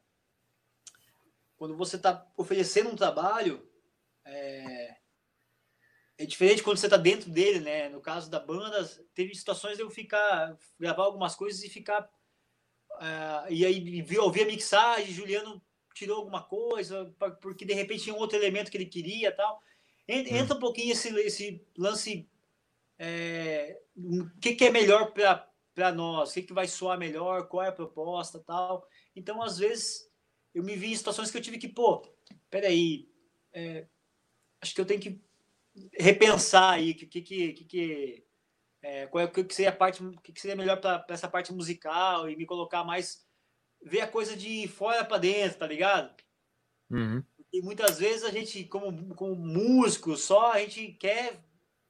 quando 1.58 1.78
você 1.78 1.98
tá 1.98 2.28
oferecendo 2.36 2.90
um 2.90 2.96
trabalho 2.96 3.70
é, 4.26 4.98
é 6.18 6.26
diferente 6.26 6.64
quando 6.64 6.78
você 6.78 6.90
tá 6.90 6.98
dentro 6.98 7.30
dele, 7.30 7.60
né? 7.60 7.90
No 7.90 8.02
caso 8.02 8.30
da 8.30 8.40
banda, 8.40 8.84
teve 9.14 9.36
situações 9.36 9.78
de 9.78 9.84
eu 9.84 9.90
ficar 9.90 10.58
gravar 10.80 11.04
algumas 11.04 11.36
coisas 11.36 11.64
e 11.64 11.70
ficar 11.70 12.04
uh, 12.94 13.52
e 13.52 13.66
aí 13.66 14.18
ouvir 14.20 14.44
a 14.44 14.46
mixagem, 14.46 15.14
Juliano 15.14 15.62
tirou 15.94 16.18
alguma 16.18 16.42
coisa 16.42 17.14
porque 17.42 17.66
de 17.66 17.74
repente 17.74 18.04
tinha 18.04 18.16
um 18.16 18.20
outro 18.20 18.38
elemento 18.38 18.72
que 18.72 18.78
ele 18.78 18.86
queria, 18.86 19.32
tal. 19.32 19.62
Hum. 20.10 20.14
Entra 20.14 20.56
um 20.56 20.60
pouquinho 20.60 20.94
esse, 20.94 21.10
esse 21.20 21.66
lance 21.78 22.30
é, 23.04 23.82
o 23.96 24.30
que, 24.40 24.54
que 24.54 24.66
é 24.66 24.70
melhor 24.70 25.12
para 25.12 25.92
nós, 25.92 26.30
o 26.30 26.34
que, 26.36 26.44
que 26.44 26.54
vai 26.54 26.68
soar 26.68 27.00
melhor, 27.00 27.48
qual 27.48 27.64
é 27.64 27.70
a 27.70 27.72
proposta 27.72 28.40
tal. 28.46 28.88
Então, 29.16 29.42
às 29.42 29.58
vezes, 29.58 30.08
eu 30.54 30.64
me 30.64 30.76
vi 30.76 30.92
em 30.92 30.96
situações 30.96 31.32
que 31.32 31.38
eu 31.38 31.42
tive 31.42 31.58
que, 31.58 31.68
pô, 31.68 32.08
peraí, 32.48 33.10
é, 33.54 33.88
acho 34.62 34.76
que 34.76 34.82
eu 34.82 34.86
tenho 34.86 35.02
que 35.02 35.20
repensar 35.94 36.74
aí 36.74 36.94
que 36.94 37.08
que 37.08 37.22
que, 37.22 37.54
que 37.66 38.26
é, 38.84 39.08
qual 39.08 39.24
é 39.24 39.26
o 39.26 39.32
que 39.32 39.56
seria 39.56 39.72
a 39.72 39.76
parte 39.76 40.04
que, 40.22 40.34
que 40.34 40.42
seria 40.42 40.56
melhor 40.56 40.80
para 40.80 41.06
essa 41.10 41.30
parte 41.30 41.54
musical 41.54 42.30
e 42.30 42.36
me 42.36 42.46
colocar 42.46 42.84
mais 42.84 43.26
ver 43.82 44.02
a 44.02 44.08
coisa 44.08 44.36
de 44.36 44.68
fora 44.68 45.06
para 45.06 45.18
dentro 45.18 45.60
tá 45.60 45.66
ligado 45.66 46.14
uhum. 46.90 47.24
e 47.54 47.62
muitas 47.62 48.00
vezes 48.00 48.26
a 48.26 48.32
gente 48.32 48.66
como 48.66 49.16
como 49.16 49.34
músico 49.34 50.18
só 50.18 50.52
a 50.52 50.60
gente 50.60 50.92
quer 50.94 51.42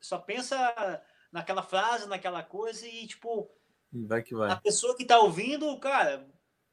só 0.01 0.17
pensa 0.17 1.01
naquela 1.31 1.63
frase, 1.63 2.07
naquela 2.07 2.43
coisa 2.43 2.85
e, 2.85 3.07
tipo, 3.07 3.49
vai 3.93 4.23
que 4.23 4.35
vai. 4.35 4.51
A 4.51 4.55
pessoa 4.55 4.97
que 4.97 5.05
tá 5.05 5.19
ouvindo, 5.19 5.79
cara, 5.79 6.27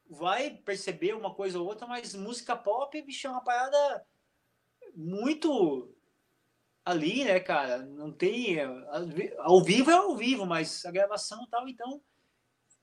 vai 0.09 0.50
perceber 0.50 1.14
uma 1.14 1.34
coisa 1.34 1.59
ou 1.59 1.66
outra, 1.66 1.86
mas 1.86 2.14
música 2.14 2.56
pop, 2.56 3.00
bicho, 3.02 3.26
é 3.26 3.30
uma 3.30 3.44
parada 3.44 4.05
muito 4.94 5.94
ali, 6.84 7.24
né, 7.24 7.38
cara? 7.38 7.78
Não 7.84 8.10
tem. 8.10 8.56
Ao 9.38 9.62
vivo 9.62 9.90
é 9.90 9.94
ao 9.94 10.16
vivo, 10.16 10.46
mas 10.46 10.84
a 10.86 10.90
gravação 10.90 11.44
e 11.44 11.50
tal, 11.50 11.68
então. 11.68 12.02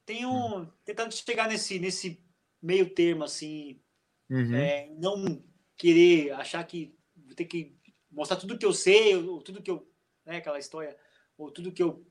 Tenho 0.06 0.30
hum. 0.30 0.68
tentando 0.84 1.12
chegar 1.16 1.48
nesse, 1.48 1.80
nesse 1.80 2.24
meio 2.62 2.94
termo, 2.94 3.24
assim. 3.24 3.82
Uhum. 4.30 4.56
É, 4.56 4.88
não 4.98 5.44
querer 5.76 6.32
achar 6.34 6.64
que 6.64 6.96
vou 7.16 7.36
ter 7.36 7.46
que 7.46 7.76
mostrar 8.12 8.38
tudo 8.38 8.58
que 8.58 8.66
eu 8.66 8.74
sei, 8.74 9.16
ou 9.16 9.42
tudo 9.42 9.62
que 9.62 9.70
eu 9.70 9.92
né? 10.26 10.38
Aquela 10.38 10.60
história, 10.60 10.96
ou 11.38 11.52
tudo 11.52 11.72
que 11.72 11.84
eu, 11.84 12.06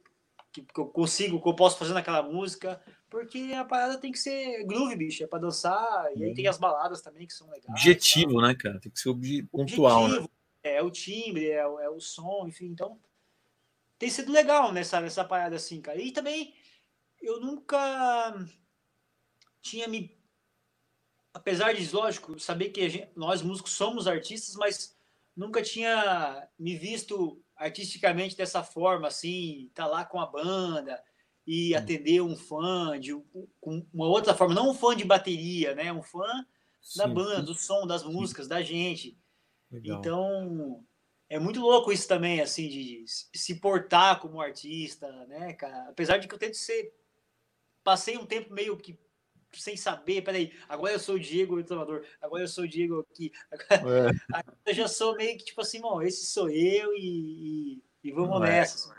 que, 0.52 0.62
que, 0.62 0.80
eu 0.80 0.86
consigo, 0.86 1.40
que 1.40 1.48
eu 1.48 1.54
posso 1.54 1.78
fazer 1.78 1.92
naquela 1.92 2.22
música, 2.22 2.80
porque 3.10 3.52
a 3.56 3.64
parada 3.64 3.98
tem 3.98 4.12
que 4.12 4.18
ser 4.18 4.64
groove, 4.64 4.96
bicho, 4.96 5.24
é 5.24 5.26
pra 5.26 5.38
dançar, 5.38 6.10
e 6.16 6.24
aí 6.24 6.34
tem 6.34 6.46
as 6.46 6.58
baladas 6.58 7.02
também 7.02 7.26
que 7.26 7.32
são 7.32 7.48
legais. 7.50 7.68
Objetivo, 7.68 8.40
né, 8.40 8.54
cara? 8.54 8.80
Tem 8.80 8.90
que 8.90 9.00
ser 9.00 9.14
pontual, 9.50 10.08
né? 10.08 10.26
É 10.62 10.82
o 10.82 10.90
timbre, 10.90 11.50
é, 11.50 11.58
é 11.58 11.90
o 11.90 12.00
som, 12.00 12.46
enfim, 12.46 12.66
então 12.66 12.98
tem 13.98 14.10
sido 14.10 14.32
legal 14.32 14.72
nessa, 14.72 15.00
nessa 15.00 15.24
parada 15.24 15.56
assim, 15.56 15.80
cara. 15.80 16.00
E 16.00 16.12
também 16.12 16.54
eu 17.20 17.40
nunca 17.40 18.34
tinha 19.60 19.88
me. 19.88 20.16
Apesar 21.32 21.72
de, 21.72 21.94
lógico, 21.94 22.38
saber 22.38 22.70
que 22.70 22.88
gente, 22.88 23.10
nós 23.16 23.42
músicos 23.42 23.72
somos 23.72 24.06
artistas, 24.06 24.54
mas 24.56 24.96
nunca 25.36 25.62
tinha 25.62 26.48
me 26.58 26.76
visto 26.76 27.43
artisticamente 27.56 28.36
dessa 28.36 28.62
forma, 28.62 29.08
assim, 29.08 29.70
tá 29.74 29.86
lá 29.86 30.04
com 30.04 30.20
a 30.20 30.26
banda 30.26 31.02
e 31.46 31.74
atender 31.74 32.20
um 32.20 32.36
fã 32.36 32.98
de 32.98 33.14
com 33.60 33.86
uma 33.92 34.06
outra 34.06 34.34
forma, 34.34 34.54
não 34.54 34.70
um 34.70 34.74
fã 34.74 34.96
de 34.96 35.04
bateria, 35.04 35.74
né? 35.74 35.92
Um 35.92 36.02
fã 36.02 36.44
Sim. 36.80 36.98
da 36.98 37.06
banda, 37.06 37.42
do 37.42 37.54
som, 37.54 37.86
das 37.86 38.02
músicas, 38.02 38.48
da 38.48 38.62
gente. 38.62 39.18
Legal. 39.70 39.98
Então, 39.98 40.84
é 41.28 41.38
muito 41.38 41.60
louco 41.60 41.92
isso 41.92 42.08
também, 42.08 42.40
assim, 42.40 42.68
de 42.68 43.04
se 43.06 43.60
portar 43.60 44.20
como 44.20 44.40
artista, 44.40 45.10
né, 45.26 45.52
cara? 45.52 45.88
Apesar 45.90 46.18
de 46.18 46.28
que 46.28 46.34
eu 46.34 46.38
tento 46.38 46.56
ser. 46.56 46.92
Passei 47.82 48.16
um 48.16 48.24
tempo 48.24 48.52
meio 48.54 48.78
que 48.78 48.98
sem 49.60 49.76
saber, 49.76 50.22
peraí, 50.22 50.52
agora 50.68 50.92
eu 50.92 50.98
sou 50.98 51.16
o 51.16 51.20
Diego 51.20 51.56
Reclamador, 51.56 52.04
agora 52.20 52.42
eu 52.42 52.48
sou 52.48 52.64
o 52.64 52.68
Diego 52.68 53.06
aqui. 53.10 53.32
Agora, 53.70 54.10
é. 54.10 54.70
eu 54.70 54.74
já 54.74 54.88
sou 54.88 55.16
meio 55.16 55.36
que 55.36 55.44
tipo 55.44 55.60
assim, 55.60 55.80
bom, 55.80 56.02
esse 56.02 56.26
sou 56.26 56.48
eu 56.48 56.94
e, 56.94 57.78
e, 57.78 57.82
e 58.04 58.12
vamos 58.12 58.40
é. 58.42 58.44
nessa. 58.44 58.94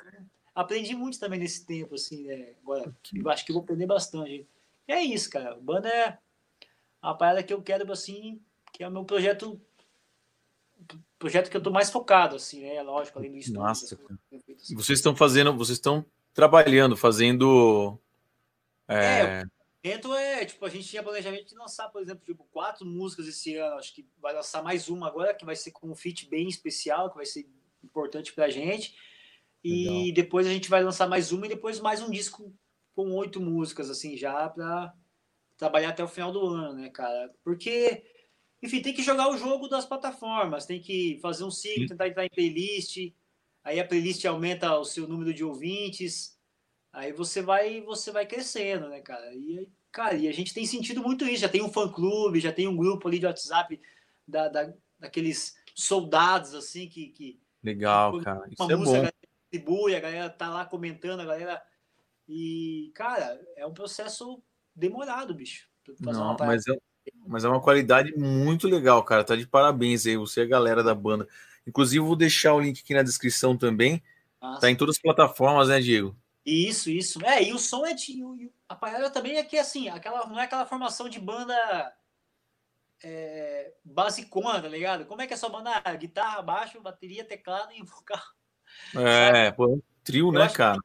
Aprendi 0.53 0.95
muito 0.95 1.19
também 1.19 1.39
nesse 1.39 1.65
tempo, 1.65 1.95
assim, 1.95 2.23
né? 2.23 2.53
Agora, 2.61 2.95
eu 3.13 3.29
acho 3.29 3.45
que 3.45 3.51
vou 3.51 3.61
aprender 3.61 3.85
bastante. 3.85 4.47
E 4.87 4.93
é 4.93 5.01
isso, 5.01 5.29
cara. 5.29 5.55
Banda 5.55 5.89
é 5.89 6.17
a 7.01 7.13
parada 7.13 7.43
que 7.43 7.53
eu 7.53 7.61
quero, 7.61 7.91
assim, 7.91 8.41
que 8.71 8.83
é 8.83 8.87
o 8.87 8.91
meu 8.91 9.03
projeto 9.03 9.59
projeto 11.17 11.49
que 11.49 11.57
eu 11.57 11.61
tô 11.61 11.71
mais 11.71 11.89
focado, 11.89 12.35
assim, 12.35 12.61
né? 12.61 12.81
Lógico, 12.81 13.19
além 13.19 13.31
do. 13.31 13.53
Nossa, 13.53 13.95
assim. 13.95 14.75
Vocês 14.75 14.99
estão 14.99 15.15
fazendo, 15.15 15.55
vocês 15.57 15.77
estão 15.77 16.05
trabalhando, 16.33 16.95
fazendo. 16.95 17.99
É, 18.87 19.41
é 19.41 19.43
Dentro 19.85 20.15
é, 20.15 20.43
tipo, 20.43 20.65
a 20.65 20.69
gente 20.69 20.87
tinha 20.87 21.03
planejamento 21.03 21.47
de 21.47 21.53
lançar, 21.53 21.89
por 21.89 22.01
exemplo, 22.01 22.25
tipo, 22.25 22.43
quatro 22.45 22.83
músicas 22.83 23.27
esse 23.27 23.55
ano. 23.55 23.75
Acho 23.75 23.93
que 23.93 24.03
vai 24.19 24.33
lançar 24.33 24.63
mais 24.63 24.89
uma 24.89 25.07
agora, 25.07 25.31
que 25.31 25.45
vai 25.45 25.55
ser 25.55 25.69
com 25.69 25.91
um 25.91 25.95
feat 25.95 26.27
bem 26.27 26.47
especial, 26.47 27.11
que 27.11 27.17
vai 27.17 27.25
ser 27.27 27.47
importante 27.83 28.33
pra 28.33 28.49
gente. 28.49 28.97
E 29.63 29.87
Legal. 29.87 30.13
depois 30.15 30.47
a 30.47 30.49
gente 30.49 30.71
vai 30.71 30.83
lançar 30.83 31.07
mais 31.07 31.31
uma 31.31 31.45
e 31.45 31.49
depois 31.49 31.79
mais 31.79 32.01
um 32.01 32.09
disco 32.09 32.51
com 32.95 33.11
oito 33.11 33.39
músicas, 33.39 33.91
assim, 33.91 34.17
já 34.17 34.49
pra 34.49 34.91
trabalhar 35.55 35.89
até 35.89 36.03
o 36.03 36.07
final 36.07 36.31
do 36.31 36.47
ano, 36.47 36.73
né, 36.73 36.89
cara? 36.89 37.31
Porque, 37.43 38.03
enfim, 38.63 38.81
tem 38.81 38.91
que 38.91 39.03
jogar 39.03 39.29
o 39.29 39.37
jogo 39.37 39.67
das 39.67 39.85
plataformas, 39.85 40.65
tem 40.65 40.81
que 40.81 41.19
fazer 41.21 41.43
um 41.43 41.51
ciclo, 41.51 41.85
tentar 41.85 42.07
entrar 42.07 42.25
em 42.25 42.31
playlist, 42.31 43.13
aí 43.63 43.79
a 43.79 43.87
playlist 43.87 44.25
aumenta 44.25 44.79
o 44.79 44.83
seu 44.83 45.07
número 45.07 45.31
de 45.31 45.43
ouvintes, 45.43 46.34
Aí 46.95 47.11
você 47.11 47.41
vai, 47.41 47.81
você 47.81 48.09
vai 48.09 48.25
crescendo, 48.25 48.87
né, 48.87 49.01
cara? 49.01 49.33
E, 49.35 49.67
cara, 49.91 50.15
e 50.15 50.29
a 50.29 50.31
gente 50.31 50.53
tem 50.53 50.65
sentido 50.65 51.01
muito 51.01 51.25
isso. 51.25 51.41
Já 51.41 51.49
tem 51.49 51.61
um 51.61 51.71
fã-clube, 51.71 52.39
já 52.39 52.53
tem 52.53 52.69
um 52.69 52.77
grupo 52.77 53.05
ali 53.05 53.19
de 53.19 53.25
WhatsApp 53.25 53.81
da, 54.25 54.47
da, 54.47 54.73
daqueles 54.97 55.55
soldados, 55.75 56.53
assim, 56.53 56.87
que... 56.87 57.09
que 57.09 57.37
Legal, 57.61 58.17
que, 58.17 58.23
cara. 58.23 58.47
Isso 58.49 58.71
é 58.71 58.77
bom. 58.77 58.83
A 58.83 58.85
galera 58.85 59.97
a 59.97 59.99
galera 59.99 60.29
tá 60.29 60.49
lá 60.49 60.65
comentando, 60.65 61.19
a 61.19 61.25
galera... 61.25 61.61
E, 62.29 62.93
cara, 62.95 63.41
é 63.57 63.65
um 63.65 63.73
processo 63.73 64.41
demorado, 64.73 65.35
bicho. 65.35 65.67
Não, 65.99 66.37
mas 66.39 66.65
é, 66.65 66.77
mas 67.27 67.43
é 67.43 67.49
uma 67.49 67.61
qualidade 67.61 68.17
muito 68.17 68.69
legal, 68.69 69.03
cara. 69.03 69.23
Tá 69.23 69.35
de 69.35 69.45
parabéns 69.45 70.05
aí, 70.07 70.15
você 70.15 70.39
e 70.39 70.43
a 70.43 70.47
galera 70.47 70.81
da 70.81 70.95
banda. 70.95 71.27
Inclusive, 71.67 72.05
vou 72.05 72.15
deixar 72.15 72.53
o 72.53 72.61
link 72.61 72.79
aqui 72.81 72.93
na 72.93 73.03
descrição 73.03 73.57
também. 73.57 74.01
Nossa. 74.41 74.61
Tá 74.61 74.71
em 74.71 74.77
todas 74.77 74.95
as 74.95 75.01
plataformas, 75.01 75.67
né, 75.67 75.81
Diego? 75.81 76.15
Isso, 76.45 76.91
isso. 76.91 77.25
É, 77.25 77.43
e 77.43 77.53
o 77.53 77.57
som 77.57 77.85
é 77.85 77.93
de. 77.93 78.21
A 78.69 78.75
parada 78.75 79.09
também 79.09 79.37
é 79.37 79.43
que 79.43 79.57
assim, 79.57 79.89
aquela, 79.89 80.27
não 80.27 80.39
é 80.39 80.43
aquela 80.43 80.65
formação 80.65 81.09
de 81.09 81.19
banda 81.19 81.55
é, 83.03 83.73
basicona, 83.83 84.61
tá 84.61 84.67
ligado? 84.67 85.05
Como 85.05 85.21
é 85.21 85.27
que 85.27 85.33
é 85.33 85.37
sua 85.37 85.49
banda? 85.49 85.81
Ah, 85.83 85.95
guitarra, 85.95 86.41
baixo, 86.41 86.79
bateria, 86.81 87.25
teclado 87.25 87.71
e 87.73 87.81
vocal. 87.83 88.21
É, 88.95 89.51
pô, 89.51 89.81
trio, 90.03 90.31
né, 90.31 90.47
cara? 90.49 90.79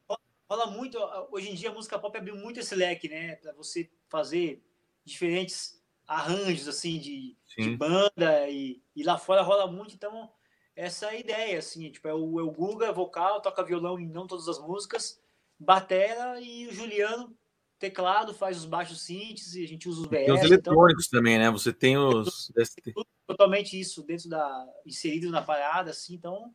Fala 0.49 0.67
muito, 0.67 0.99
hoje 1.31 1.51
em 1.51 1.55
dia 1.55 1.71
a 1.71 1.73
música 1.73 1.99
pop 1.99 2.17
abriu 2.17 2.35
muito 2.35 2.59
esse 2.59 2.75
leque, 2.75 3.09
né? 3.09 3.37
Pra 3.37 3.53
você 3.53 3.89
fazer 4.09 4.65
diferentes 5.05 5.81
arranjos, 6.07 6.67
assim, 6.67 6.99
de, 6.99 7.37
de 7.57 7.77
banda 7.77 8.49
e, 8.49 8.83
e 8.97 9.05
lá 9.05 9.17
fora 9.17 9.43
rola 9.43 9.71
muito, 9.71 9.95
então 9.95 10.29
essa 10.75 11.07
é 11.07 11.11
a 11.11 11.19
ideia, 11.19 11.59
assim, 11.59 11.89
tipo, 11.91 12.09
é 12.09 12.15
o, 12.15 12.41
é 12.41 12.43
o 12.43 12.51
Guga, 12.51 12.93
vocal, 12.93 13.41
toca 13.41 13.63
violão 13.63 13.99
em 13.99 14.09
não 14.09 14.27
todas 14.27 14.49
as 14.49 14.59
músicas, 14.59 15.23
batera 15.61 16.41
e 16.41 16.67
o 16.67 16.73
Juliano 16.73 17.37
teclado, 17.79 18.35
faz 18.35 18.59
os 18.59 18.67
baixos 18.67 19.03
synths 19.03 19.55
e 19.55 19.65
a 19.65 19.69
gente 19.69 19.89
usa 19.89 20.03
os 20.03 20.07
BS. 20.07 20.27
Tem 20.27 20.35
os 20.35 20.43
eletrônicos 20.43 21.07
então, 21.07 21.19
também, 21.19 21.39
né? 21.39 21.51
Você 21.51 21.73
tem 21.73 21.97
os. 21.97 22.53
totalmente 23.27 23.79
isso 23.79 24.03
dentro 24.03 24.29
da. 24.29 24.67
inserido 24.85 25.31
na 25.31 25.43
parada, 25.43 25.91
assim, 25.91 26.15
então 26.15 26.53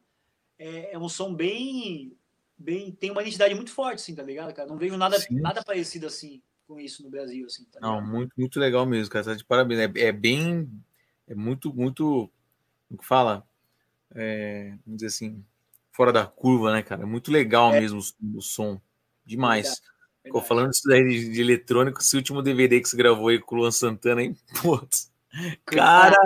é, 0.57 0.93
é, 0.93 0.99
um 0.99 1.09
som 1.09 1.33
bem. 1.33 2.15
bem 2.57 2.91
tem 2.91 3.11
uma 3.11 3.21
identidade 3.21 3.55
muito 3.55 3.71
forte, 3.71 3.95
assim, 3.95 4.15
tá 4.15 4.23
ligado, 4.23 4.53
cara? 4.53 4.69
Não 4.69 4.77
vejo 4.77 4.97
nada, 4.97 5.17
nada 5.31 5.63
parecido 5.63 6.07
assim 6.07 6.41
com 6.67 6.79
isso 6.79 7.03
no 7.03 7.09
Brasil, 7.09 7.45
assim. 7.45 7.65
Tá 7.65 7.79
Não, 7.79 8.01
muito, 8.01 8.33
muito 8.37 8.59
legal 8.59 8.85
mesmo, 8.85 9.11
cara. 9.11 9.25
Tá 9.25 9.33
de 9.33 9.43
parabéns. 9.43 9.79
É, 9.79 10.07
é 10.07 10.11
bem. 10.11 10.69
É 11.27 11.35
muito, 11.35 11.73
muito. 11.73 12.29
Como 12.87 12.99
que 12.99 13.05
fala? 13.05 13.47
É, 14.13 14.69
vamos 14.85 14.97
dizer 14.97 15.07
assim, 15.07 15.43
fora 15.91 16.13
da 16.13 16.25
curva, 16.25 16.71
né, 16.71 16.83
cara? 16.83 17.01
É 17.01 17.05
muito 17.05 17.31
legal 17.31 17.73
é. 17.73 17.81
mesmo 17.81 17.99
o, 17.99 18.37
o 18.37 18.41
som. 18.41 18.79
Demais. 19.25 19.81
Ficou 20.23 20.41
falando 20.41 20.71
isso 20.71 20.87
daí 20.87 21.03
de, 21.03 21.31
de, 21.31 21.41
eletrônico, 21.41 22.01
esse 22.01 22.15
último 22.15 22.41
DVD 22.41 22.81
que 22.81 22.89
você 22.89 22.97
gravou 22.97 23.27
aí 23.27 23.39
com 23.39 23.55
o 23.55 23.59
Luan 23.59 23.71
Santana, 23.71 24.23
hein? 24.23 24.35
Putz. 24.61 25.11
Cara, 25.65 26.17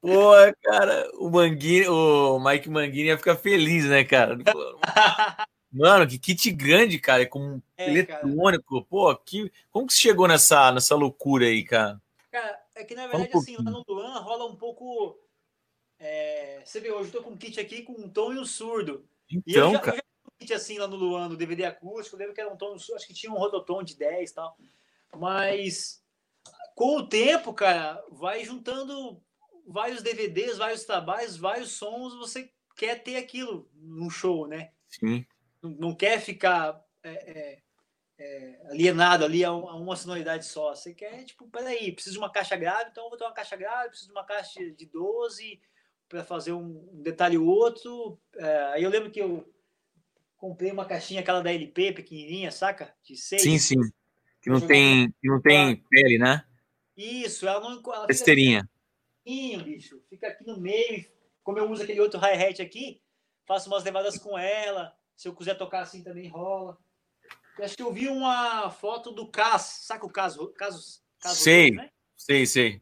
pô, 0.00 0.32
cara, 0.62 1.10
o 1.14 1.28
Manguini, 1.28 1.88
o 1.88 2.38
Mike 2.38 2.70
Manguini 2.70 3.08
ia 3.08 3.18
ficar 3.18 3.36
feliz, 3.36 3.86
né, 3.86 4.04
cara? 4.04 4.38
Mano, 5.70 6.06
que 6.06 6.18
kit 6.18 6.50
grande, 6.50 6.98
cara, 6.98 7.26
com 7.26 7.60
é, 7.76 7.90
eletrônico. 7.90 8.74
Cara. 8.76 8.86
Pô, 8.88 9.16
que, 9.16 9.52
como 9.70 9.86
que 9.86 9.92
você 9.92 10.00
chegou 10.00 10.26
nessa, 10.26 10.72
nessa 10.72 10.94
loucura 10.94 11.46
aí, 11.46 11.62
cara? 11.62 12.00
Cara, 12.30 12.58
é 12.76 12.84
que 12.84 12.94
na 12.94 13.06
verdade, 13.06 13.30
um 13.34 13.38
assim, 13.38 13.56
lá 13.56 13.70
no 13.70 13.84
Luan 13.86 14.18
rola 14.20 14.46
um 14.46 14.56
pouco. 14.56 15.18
É... 15.98 16.62
Você 16.64 16.80
vê, 16.80 16.90
hoje 16.90 17.08
eu 17.08 17.20
tô 17.20 17.22
com 17.22 17.30
um 17.30 17.36
kit 17.36 17.58
aqui 17.58 17.82
com 17.82 17.92
um 17.92 18.08
tom 18.08 18.32
e 18.32 18.38
um 18.38 18.44
surdo. 18.44 19.04
Então, 19.30 19.42
e 19.46 19.54
eu 19.54 19.72
já, 19.72 19.78
cara. 19.80 19.96
Eu 19.96 19.98
já 19.98 20.07
assim 20.54 20.78
lá 20.78 20.86
no 20.86 20.96
Luan, 20.96 21.28
no 21.28 21.36
DVD 21.36 21.64
acústico, 21.64 22.16
eu 22.16 22.20
lembro 22.20 22.34
que 22.34 22.40
era 22.40 22.52
um 22.52 22.56
tom, 22.56 22.74
acho 22.74 23.06
que 23.06 23.14
tinha 23.14 23.32
um 23.32 23.36
rototom 23.38 23.82
de 23.82 23.96
10 23.96 24.30
e 24.30 24.34
tal. 24.34 24.56
Mas 25.16 26.02
com 26.74 26.98
o 26.98 27.08
tempo, 27.08 27.52
cara, 27.52 28.02
vai 28.10 28.44
juntando 28.44 29.20
vários 29.66 30.02
DVDs, 30.02 30.58
vários 30.58 30.84
trabalhos, 30.84 31.36
vários 31.36 31.72
sons, 31.72 32.14
você 32.14 32.50
quer 32.76 33.02
ter 33.02 33.16
aquilo 33.16 33.68
num 33.74 34.08
show, 34.08 34.46
né? 34.46 34.70
Sim. 34.88 35.26
Não, 35.60 35.70
não 35.70 35.94
quer 35.94 36.20
ficar 36.20 36.80
é, 37.02 37.10
é, 37.10 37.62
é, 38.18 38.66
alienado 38.70 39.24
ali 39.24 39.44
a, 39.44 39.52
uma 39.52 39.96
sonoridade 39.96 40.46
só. 40.46 40.74
Você 40.74 40.94
quer, 40.94 41.24
tipo, 41.24 41.48
peraí, 41.48 41.92
preciso 41.92 42.14
de 42.14 42.18
uma 42.18 42.30
caixa 42.30 42.56
grave, 42.56 42.90
então 42.90 43.04
eu 43.04 43.10
vou 43.10 43.18
ter 43.18 43.24
uma 43.24 43.34
caixa 43.34 43.56
grave, 43.56 43.88
preciso 43.88 44.10
de 44.10 44.16
uma 44.16 44.24
caixa 44.24 44.70
de 44.70 44.86
12 44.86 45.60
para 46.08 46.24
fazer 46.24 46.52
um, 46.52 46.88
um 46.92 47.02
detalhe 47.02 47.36
ou 47.36 47.46
outro. 47.46 48.18
É, 48.36 48.62
aí 48.72 48.82
eu 48.82 48.90
lembro 48.90 49.10
que 49.10 49.20
eu 49.20 49.52
comprei 50.38 50.70
uma 50.70 50.86
caixinha, 50.86 51.20
aquela 51.20 51.42
da 51.42 51.52
LP, 51.52 51.92
pequenininha, 51.92 52.50
saca? 52.50 52.94
De 53.02 53.16
seis. 53.16 53.42
Sim, 53.42 53.58
sim. 53.58 53.80
Que 54.40 54.48
não 54.48 54.60
tem, 54.60 55.10
que 55.20 55.28
não 55.28 55.42
tem 55.42 55.76
pele, 55.90 56.16
né? 56.16 56.44
Isso, 56.96 57.46
ela 57.46 57.60
não. 57.60 57.82
Ela 57.92 58.06
Besteirinha. 58.06 58.68
Fica, 59.24 59.62
bicho. 59.62 60.02
Fica 60.08 60.28
aqui 60.28 60.46
no 60.46 60.58
meio. 60.58 61.04
Como 61.42 61.58
eu 61.58 61.70
uso 61.70 61.82
aquele 61.82 62.00
outro 62.00 62.20
hi-hat 62.20 62.62
aqui, 62.62 63.02
faço 63.46 63.68
umas 63.68 63.84
levadas 63.84 64.16
com 64.18 64.38
ela. 64.38 64.96
Se 65.16 65.28
eu 65.28 65.34
quiser 65.34 65.56
tocar 65.56 65.80
assim 65.80 66.02
também 66.02 66.28
rola. 66.28 66.78
Eu 67.58 67.64
acho 67.64 67.76
que 67.76 67.82
eu 67.82 67.92
vi 67.92 68.08
uma 68.08 68.70
foto 68.70 69.10
do 69.10 69.28
Cas, 69.28 69.62
saca 69.82 70.06
o 70.06 70.10
caso, 70.10 70.48
caso, 70.52 71.02
caso 71.18 71.40
sei, 71.40 71.72
né? 71.72 71.90
sei, 72.16 72.46
sei. 72.46 72.80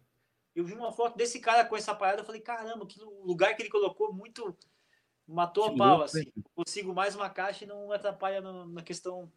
Eu 0.54 0.64
vi 0.64 0.74
uma 0.74 0.92
foto 0.92 1.16
desse 1.16 1.40
cara 1.40 1.64
com 1.64 1.76
essa 1.76 1.94
parada, 1.94 2.20
eu 2.20 2.26
falei, 2.26 2.42
caramba, 2.42 2.86
que 2.86 3.00
lugar 3.00 3.54
que 3.56 3.62
ele 3.62 3.70
colocou 3.70 4.12
muito 4.12 4.54
matou 5.26 5.64
a 5.64 5.76
pau, 5.76 6.02
assim. 6.02 6.24
Consigo 6.54 6.94
mais 6.94 7.14
uma 7.14 7.28
caixa 7.28 7.64
e 7.64 7.68
não 7.68 7.90
atrapalha 7.92 8.40
no, 8.40 8.66
na 8.66 8.82
questão 8.82 9.30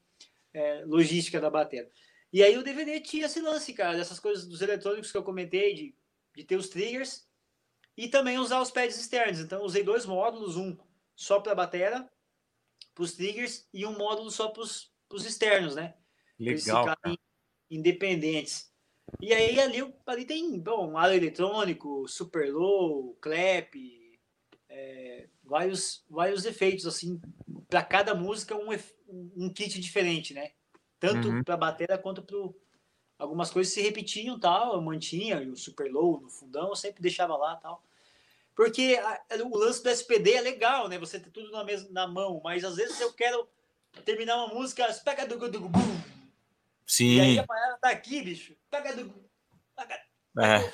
é, 0.53 0.83
logística 0.85 1.39
da 1.39 1.49
bateria. 1.49 1.89
E 2.31 2.43
aí 2.43 2.57
o 2.57 2.63
DVD 2.63 2.99
tinha 2.99 3.25
esse 3.25 3.41
lance, 3.41 3.73
cara, 3.73 3.97
dessas 3.97 4.19
coisas 4.19 4.47
dos 4.47 4.61
eletrônicos 4.61 5.11
que 5.11 5.17
eu 5.17 5.23
comentei, 5.23 5.73
de, 5.73 5.95
de 6.35 6.43
ter 6.43 6.55
os 6.55 6.69
triggers 6.69 7.27
e 7.97 8.07
também 8.07 8.37
usar 8.37 8.61
os 8.61 8.71
pads 8.71 8.99
externos. 8.99 9.39
Então 9.39 9.63
usei 9.63 9.83
dois 9.83 10.05
módulos, 10.05 10.55
um 10.55 10.77
só 11.15 11.39
para 11.39 11.53
a 11.53 11.55
bateria, 11.55 12.07
para 12.93 13.03
os 13.03 13.13
triggers, 13.13 13.67
e 13.73 13.85
um 13.85 13.97
módulo 13.97 14.29
só 14.29 14.49
para 14.49 14.61
os 14.61 15.25
externos, 15.25 15.75
né? 15.75 15.95
Legal. 16.39 16.85
independentes. 17.69 18.71
E 19.19 19.33
aí 19.33 19.59
ali, 19.59 19.93
ali 20.05 20.25
tem 20.25 20.59
bom, 20.59 20.97
aro 20.97 21.13
eletrônico, 21.13 22.07
super 22.07 22.53
low, 22.53 23.17
clap, 23.19 23.75
é, 24.69 25.27
vários, 25.49 26.03
vários 26.09 26.45
efeitos 26.45 26.85
assim 26.85 27.19
para 27.67 27.83
cada 27.83 28.15
música 28.15 28.55
um, 28.55 28.69
um 29.35 29.51
kit 29.51 29.79
diferente, 29.79 30.33
né? 30.33 30.51
tanto 30.99 31.29
uhum. 31.29 31.43
para 31.43 31.53
a 31.53 31.57
bateria 31.57 31.97
quanto 31.97 32.21
para 32.21 32.37
algumas 33.17 33.49
coisas 33.49 33.73
se 33.73 33.81
repetiam 33.81 34.39
tal 34.39 34.73
eu 34.73 34.81
mantinha 34.81 35.41
o 35.41 35.55
super 35.55 35.91
low 35.91 36.19
no 36.19 36.29
fundão 36.29 36.69
eu 36.69 36.75
sempre 36.75 37.01
deixava 37.01 37.35
lá 37.37 37.55
tal 37.55 37.81
porque 38.55 38.99
a, 39.01 39.21
o 39.45 39.57
lance 39.57 39.81
do 39.81 39.89
SPD 39.89 40.33
é 40.33 40.41
legal 40.41 40.87
né 40.87 40.99
você 40.99 41.19
ter 41.19 41.31
tudo 41.31 41.51
na 41.51 41.63
mesma 41.63 41.89
na 41.91 42.07
mão 42.07 42.41
mas 42.43 42.63
às 42.63 42.75
vezes 42.75 42.99
eu 42.99 43.13
quero 43.13 43.47
terminar 44.03 44.35
uma 44.35 44.53
música 44.53 44.85
pega 45.03 45.25
do 45.25 45.39
sim 46.85 47.15
e 47.15 47.21
aí 47.21 47.39
a 47.39 47.47
parada 47.47 47.77
tá 47.77 47.89
aqui 47.89 48.21
bicho 48.21 48.55
pega 48.69 48.95
do 48.95 49.29
é. 50.37 50.71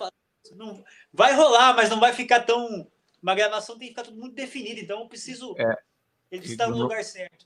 não 0.56 0.84
vai 1.14 1.34
rolar 1.34 1.76
mas 1.76 1.90
não 1.90 2.00
vai 2.00 2.14
ficar 2.14 2.42
tão 2.42 2.90
uma 3.26 3.36
gravação 3.36 3.78
tem 3.78 3.88
que 3.88 3.94
ficar 3.94 4.04
tudo 4.04 4.20
muito 4.20 4.36
definido 4.36 4.80
então 4.80 5.02
eu 5.02 5.08
preciso 5.08 5.56
é. 5.58 5.78
ele 6.32 6.46
está 6.46 6.68
no 6.68 6.78
lugar 6.78 7.04
certo 7.04 7.46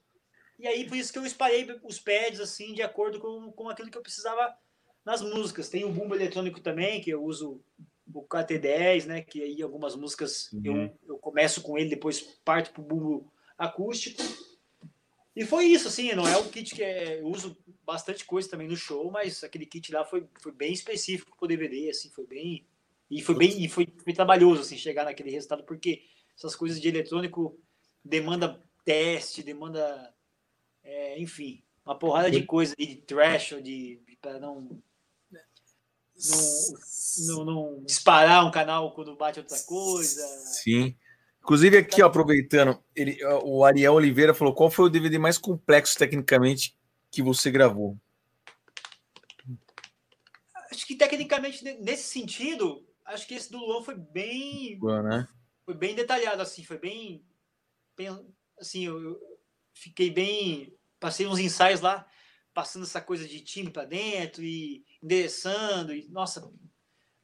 e 0.60 0.68
aí, 0.68 0.86
por 0.86 0.98
isso 0.98 1.14
que 1.14 1.18
eu 1.18 1.26
espalhei 1.26 1.66
os 1.84 2.00
pads, 2.00 2.42
assim, 2.42 2.74
de 2.74 2.82
acordo 2.82 3.18
com, 3.18 3.50
com 3.54 3.70
aquilo 3.70 3.90
que 3.90 3.98
eu 3.98 4.02
precisava 4.02 4.54
nas 5.06 5.22
músicas. 5.22 5.70
Tem 5.70 5.86
o 5.86 5.90
bumbo 5.90 6.14
eletrônico 6.14 6.60
também, 6.60 7.00
que 7.00 7.10
eu 7.10 7.24
uso 7.24 7.62
o 8.14 8.24
KT10, 8.24 9.06
né? 9.06 9.22
Que 9.22 9.42
aí 9.42 9.62
algumas 9.62 9.96
músicas 9.96 10.52
uhum. 10.52 10.62
eu, 10.66 11.00
eu 11.08 11.18
começo 11.18 11.62
com 11.62 11.78
ele, 11.78 11.90
depois 11.90 12.20
parto 12.44 12.74
pro 12.74 12.84
bumbo 12.84 13.32
acústico. 13.58 14.22
E 15.34 15.46
foi 15.46 15.68
isso, 15.68 15.88
assim, 15.88 16.14
não 16.14 16.28
é 16.28 16.38
um 16.38 16.50
kit 16.50 16.76
que 16.76 16.84
é, 16.84 17.22
eu 17.22 17.28
uso 17.28 17.56
bastante 17.86 18.26
coisa 18.26 18.50
também 18.50 18.68
no 18.68 18.76
show, 18.76 19.10
mas 19.10 19.42
aquele 19.42 19.66
kit 19.66 19.94
lá 19.94 20.04
foi, 20.04 20.28
foi 20.42 20.52
bem 20.52 20.74
específico 20.74 21.38
pro 21.38 21.48
DVD, 21.48 21.90
assim, 21.90 22.10
foi 22.10 22.26
bem 22.26 22.66
e 23.10 23.22
foi 23.22 23.36
bem 23.36 23.64
e 23.64 23.68
foi, 23.68 23.88
foi 24.04 24.14
trabalhoso 24.14 24.62
assim 24.62 24.78
chegar 24.78 25.06
naquele 25.06 25.32
resultado 25.32 25.64
porque 25.64 26.04
essas 26.38 26.56
coisas 26.56 26.80
de 26.80 26.88
eletrônico 26.88 27.60
demanda 28.04 28.62
teste, 28.86 29.44
demanda 29.44 30.14
é, 30.84 31.20
enfim, 31.20 31.64
uma 31.86 31.98
porrada 31.98 32.30
de 32.30 32.44
coisa 32.44 32.76
de 32.78 32.96
trash, 32.98 33.56
de, 33.62 34.02
de 34.06 34.18
para 34.22 34.40
não, 34.40 34.82
não, 36.20 37.36
não, 37.36 37.46
não 37.46 37.84
disparar 37.84 38.46
um 38.46 38.52
canal 38.52 38.94
quando 38.94 39.16
bate 39.16 39.40
outra 39.40 39.58
coisa. 39.60 40.22
Sim. 40.46 40.96
Inclusive 41.42 41.78
aqui, 41.78 42.02
ó, 42.02 42.08
aproveitando, 42.08 42.80
ele, 42.96 43.18
o 43.44 43.64
Ariel 43.64 43.94
Oliveira 43.94 44.34
falou: 44.34 44.54
qual 44.54 44.70
foi 44.70 44.86
o 44.86 44.90
DVD 44.90 45.18
mais 45.18 45.38
complexo 45.38 45.98
tecnicamente 45.98 46.78
que 47.10 47.24
você 47.24 47.50
gravou? 47.50 47.98
Acho 50.72 50.86
que 50.86 50.96
tecnicamente 50.96 51.64
nesse 51.80 52.04
sentido, 52.04 52.86
acho 53.10 53.28
que 53.28 53.36
esse 53.36 53.52
do 53.52 53.60
Luan 53.60 53.84
foi 53.84 53.96
bem, 53.96 54.78
Boa, 54.80 55.02
né? 55.04 55.28
foi 55.66 55.76
bem 55.76 55.96
detalhado 55.96 56.42
assim, 56.42 56.64
foi 56.64 56.78
bem, 56.78 57.26
bem 57.96 58.08
assim, 58.60 58.86
eu, 58.86 59.20
fiquei 59.80 60.10
bem. 60.10 60.76
Passei 61.00 61.26
uns 61.26 61.40
ensaios 61.40 61.80
lá, 61.80 62.06
passando 62.54 62.84
essa 62.84 63.02
coisa 63.02 63.28
de 63.28 63.40
time 63.40 63.70
para 63.70 63.86
dentro 63.86 64.44
e 64.44 64.84
endereçando. 65.02 65.94
E, 65.94 66.10
nossa, 66.10 66.52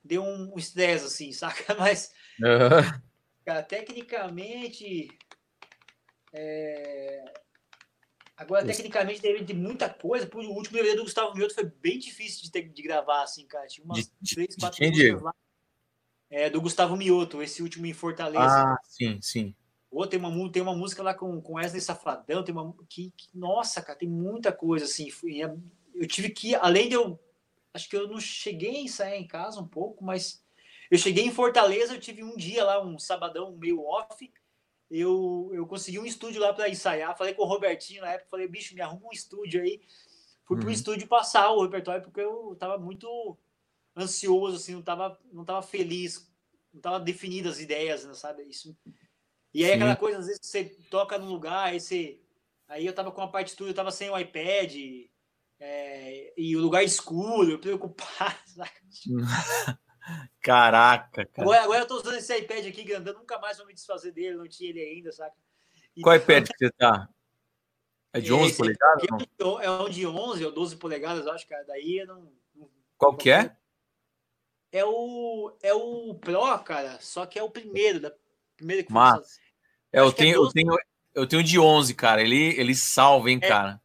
deu 0.03 0.23
um 0.23 0.57
estresse, 0.57 1.05
assim, 1.05 1.31
saca? 1.33 1.75
Mas, 1.75 2.11
uhum. 2.39 3.01
cara, 3.45 3.61
tecnicamente. 3.63 5.07
É... 6.33 7.23
Agora, 8.37 8.65
tecnicamente, 8.65 9.21
teve 9.21 9.45
de 9.45 9.53
muita 9.53 9.89
coisa. 9.89 10.29
O 10.33 10.37
último 10.37 10.75
DVD 10.75 10.95
do 10.95 11.03
Gustavo 11.03 11.33
Mioto 11.35 11.53
foi 11.53 11.63
bem 11.63 11.97
difícil 11.97 12.43
de, 12.43 12.51
ter, 12.51 12.63
de 12.63 12.81
gravar, 12.81 13.23
assim, 13.23 13.47
cara. 13.47 13.65
Tinha 13.67 13.85
umas 13.85 14.11
de, 14.21 14.35
três, 14.35 14.55
quatro 14.55 14.91
de 14.91 15.11
lá. 15.15 15.33
É, 16.35 16.49
do 16.49 16.59
Gustavo 16.59 16.97
Mioto, 16.97 17.41
esse 17.41 17.63
último 17.63 17.85
em 17.85 17.93
Fortaleza. 17.93 18.43
Ah, 18.43 18.77
sim, 18.83 19.21
sim. 19.21 19.55
Ou 19.89 20.05
tem 20.05 20.19
uma, 20.19 20.51
tem 20.51 20.61
uma 20.61 20.75
música 20.75 21.01
lá 21.01 21.13
com, 21.13 21.41
com 21.41 21.53
Wesley 21.53 21.79
Safadão, 21.79 22.43
tem 22.43 22.53
uma. 22.53 22.75
Que, 22.89 23.13
que, 23.15 23.29
nossa, 23.33 23.81
cara, 23.81 23.97
tem 23.97 24.09
muita 24.09 24.51
coisa 24.51 24.83
assim. 24.83 25.07
É, 25.41 25.49
eu 25.93 26.05
tive 26.05 26.29
que, 26.29 26.53
além 26.53 26.89
de 26.89 26.95
eu. 26.95 27.17
Acho 27.73 27.89
que 27.89 27.95
eu 27.95 28.05
não 28.09 28.19
cheguei 28.19 28.75
a 28.75 28.81
ensaiar 28.81 29.15
em 29.15 29.25
casa 29.25 29.61
um 29.61 29.67
pouco, 29.67 30.03
mas 30.03 30.43
eu 30.91 30.97
cheguei 30.97 31.23
em 31.23 31.31
Fortaleza, 31.31 31.93
eu 31.93 32.01
tive 32.01 32.21
um 32.21 32.35
dia 32.35 32.65
lá, 32.65 32.83
um 32.83 32.99
sabadão 32.99 33.55
meio 33.55 33.81
off. 33.81 34.29
Eu, 34.91 35.49
eu 35.53 35.65
consegui 35.65 35.99
um 35.99 36.05
estúdio 36.05 36.41
lá 36.41 36.53
para 36.53 36.67
ensaiar. 36.67 37.17
Falei 37.17 37.33
com 37.33 37.43
o 37.43 37.47
Robertinho 37.47 38.01
na 38.01 38.11
época, 38.11 38.31
falei, 38.31 38.49
bicho, 38.49 38.75
me 38.75 38.81
arruma 38.81 39.07
um 39.07 39.13
estúdio 39.13 39.61
aí. 39.61 39.81
Fui 40.43 40.57
uhum. 40.57 40.63
pro 40.63 40.71
estúdio 40.71 41.07
passar 41.07 41.49
o 41.51 41.63
repertório, 41.63 42.03
porque 42.03 42.19
eu 42.19 42.57
tava 42.59 42.77
muito 42.77 43.37
ansioso, 43.95 44.57
assim, 44.57 44.73
não 44.73 44.81
tava, 44.81 45.19
não 45.31 45.45
tava 45.45 45.61
feliz, 45.61 46.31
não 46.73 46.81
tava 46.81 46.99
definidas 46.99 47.53
as 47.53 47.59
ideias, 47.59 48.05
né, 48.05 48.13
sabe? 48.13 48.43
Isso 48.43 48.75
e 49.55 49.63
aí 49.63 49.69
Sim. 49.69 49.75
aquela 49.77 49.95
coisa, 49.95 50.19
às 50.19 50.27
vezes 50.27 50.41
você 50.43 50.65
toca 50.91 51.17
num 51.17 51.29
lugar, 51.29 51.67
aí 51.67 51.79
você. 51.79 52.19
Aí 52.67 52.85
eu 52.85 52.91
tava 52.91 53.09
com 53.09 53.21
a 53.21 53.27
partitura, 53.29 53.69
eu 53.69 53.73
tava 53.73 53.89
sem 53.89 54.09
o 54.09 54.19
iPad, 54.19 54.75
é, 55.61 56.33
e 56.35 56.57
o 56.57 56.59
lugar 56.59 56.83
escuro, 56.83 57.51
eu 57.51 57.59
preocupado. 57.59 58.35
Caraca, 60.41 61.25
cara. 61.25 61.47
Agora, 61.47 61.63
agora 61.63 61.79
eu 61.83 61.87
tô 61.87 61.95
usando 61.95 62.17
esse 62.17 62.37
iPad 62.37 62.65
aqui 62.65 62.83
grandão, 62.83 63.13
nunca 63.13 63.39
mais 63.39 63.57
vou 63.57 63.65
me 63.65 63.73
desfazer 63.73 64.11
dele, 64.11 64.35
não 64.35 64.45
tinha 64.45 64.71
ele 64.71 64.81
ainda, 64.81 65.09
saca? 65.13 65.37
E 65.95 66.01
Qual 66.01 66.13
iPad 66.17 66.49
que 66.49 66.57
você 66.57 66.71
tá? 66.71 67.07
É 68.11 68.19
de 68.19 68.33
11 68.33 68.57
polegadas? 68.57 69.03
É 69.61 69.71
um 69.71 69.89
de 69.89 70.05
11 70.05 70.45
ou 70.45 70.51
12 70.51 70.75
polegadas, 70.75 71.25
acho, 71.27 71.47
cara. 71.47 71.63
Daí 71.63 71.99
eu 71.99 72.07
não. 72.07 72.33
Qual 72.97 73.15
que 73.15 73.31
é? 73.31 73.55
É 74.71 74.83
o, 74.83 75.55
é 75.61 75.73
o 75.73 76.15
Pro, 76.15 76.59
cara, 76.59 76.99
só 76.99 77.25
que 77.25 77.39
é 77.39 77.43
o 77.43 77.49
primeiro, 77.49 77.99
da 77.99 78.11
primeira 78.57 78.83
que 78.83 78.91
Mas, 78.91 79.39
é, 79.91 79.99
eu 79.99 80.11
tenho, 80.11 80.35
é 80.35 80.37
eu 80.37 80.51
tenho, 80.51 80.77
eu 81.13 81.27
tenho 81.27 81.43
de 81.43 81.57
11, 81.57 81.93
cara. 81.93 82.21
Ele, 82.21 82.59
ele 82.59 82.75
salva, 82.75 83.31
hein, 83.31 83.39
é. 83.41 83.47
cara. 83.47 83.81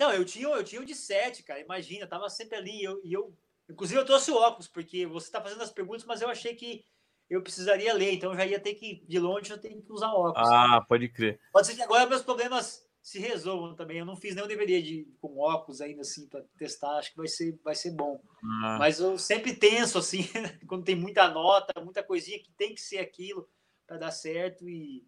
Não, 0.00 0.12
eu 0.12 0.24
tinha, 0.24 0.48
eu 0.48 0.64
tinha 0.64 0.80
o 0.80 0.84
de 0.84 0.94
7, 0.94 1.44
cara. 1.44 1.60
Imagina, 1.60 2.06
tava 2.06 2.28
sempre 2.28 2.56
ali. 2.56 2.80
E 2.80 2.84
eu, 2.84 3.00
eu, 3.04 3.34
inclusive, 3.70 4.00
eu 4.00 4.04
trouxe 4.04 4.32
o 4.32 4.36
óculos, 4.36 4.66
porque 4.66 5.06
você 5.06 5.30
tá 5.30 5.40
fazendo 5.40 5.62
as 5.62 5.70
perguntas, 5.70 6.04
mas 6.04 6.20
eu 6.20 6.28
achei 6.28 6.56
que 6.56 6.84
eu 7.30 7.40
precisaria 7.40 7.94
ler, 7.94 8.12
então 8.12 8.32
eu 8.32 8.36
já 8.36 8.44
ia 8.44 8.60
ter 8.60 8.74
que, 8.74 9.02
de 9.08 9.18
longe, 9.18 9.50
eu 9.50 9.58
tenho 9.58 9.80
que 9.80 9.92
usar 9.92 10.12
óculos. 10.12 10.48
Ah, 10.50 10.84
pode 10.86 11.08
crer. 11.08 11.40
Pode 11.52 11.66
ser 11.66 11.76
que 11.76 11.82
agora 11.82 12.06
meus 12.06 12.22
problemas 12.22 12.84
se 13.02 13.18
resolvam 13.18 13.74
também. 13.74 13.98
Eu 13.98 14.06
não 14.06 14.16
fiz 14.16 14.34
nenhum 14.34 14.46
DVD 14.46 14.80
de, 14.80 15.08
com 15.20 15.38
óculos 15.38 15.80
ainda 15.80 16.02
assim 16.02 16.28
para 16.28 16.42
testar, 16.56 16.98
acho 16.98 17.10
que 17.10 17.16
vai 17.16 17.26
ser, 17.26 17.58
vai 17.64 17.74
ser 17.74 17.90
bom. 17.90 18.22
Ah. 18.42 18.76
Mas 18.78 19.00
eu 19.00 19.18
sempre 19.18 19.54
tenso 19.54 19.98
assim, 19.98 20.22
quando 20.68 20.84
tem 20.84 20.94
muita 20.94 21.28
nota, 21.28 21.80
muita 21.80 22.02
coisinha 22.02 22.38
que 22.38 22.52
tem 22.52 22.74
que 22.74 22.80
ser 22.80 22.98
aquilo 22.98 23.48
para 23.86 23.98
dar 23.98 24.12
certo 24.12 24.68
e, 24.68 25.04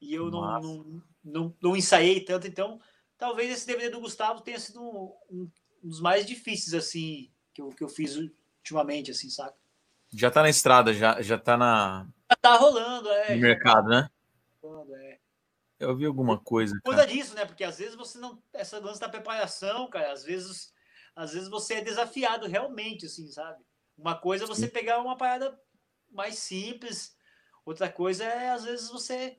e 0.00 0.12
eu 0.12 0.30
não, 0.30 0.60
não, 0.60 1.02
não, 1.24 1.56
não, 1.62 1.76
ensaiei 1.76 2.20
tanto, 2.20 2.46
então 2.46 2.80
talvez 3.16 3.50
esse 3.50 3.66
DVD 3.66 3.90
do 3.90 4.00
Gustavo 4.00 4.40
tenha 4.40 4.58
sido 4.58 4.82
um, 4.82 5.14
um, 5.30 5.50
dos 5.82 6.00
mais 6.00 6.26
difíceis 6.26 6.74
assim 6.74 7.30
que 7.54 7.62
eu, 7.62 7.68
que 7.68 7.84
eu 7.84 7.88
fiz 7.88 8.16
ultimamente, 8.16 9.10
assim, 9.10 9.30
saca? 9.30 9.54
Já 10.12 10.30
tá 10.30 10.42
na 10.42 10.50
estrada, 10.50 10.92
já, 10.92 11.22
já 11.22 11.38
tá 11.38 11.56
na. 11.56 12.08
Já 12.28 12.36
tá 12.36 12.56
rolando, 12.56 13.08
é. 13.08 13.34
No 13.36 13.40
mercado, 13.40 13.88
tá 13.88 13.88
né? 13.88 14.10
Rolando, 14.60 14.94
é. 14.96 15.19
Eu 15.80 15.96
vi 15.96 16.04
alguma 16.04 16.38
coisa. 16.38 16.78
Coisa 16.84 17.06
disso, 17.06 17.34
né? 17.34 17.46
Porque 17.46 17.64
às 17.64 17.78
vezes 17.78 17.94
você 17.94 18.18
não. 18.18 18.40
Essa 18.52 18.78
lance 18.78 19.00
da 19.00 19.08
preparação, 19.08 19.88
cara, 19.88 20.12
às 20.12 20.22
vezes, 20.22 20.74
às 21.16 21.32
vezes 21.32 21.48
você 21.48 21.74
é 21.74 21.80
desafiado 21.80 22.46
realmente, 22.46 23.06
assim, 23.06 23.26
sabe? 23.28 23.64
Uma 23.96 24.14
coisa 24.14 24.44
é 24.44 24.46
você 24.46 24.66
Sim. 24.66 24.72
pegar 24.72 25.00
uma 25.00 25.16
parada 25.16 25.58
mais 26.10 26.38
simples, 26.38 27.16
outra 27.64 27.90
coisa 27.90 28.24
é, 28.24 28.50
às 28.50 28.64
vezes, 28.64 28.90
você 28.90 29.38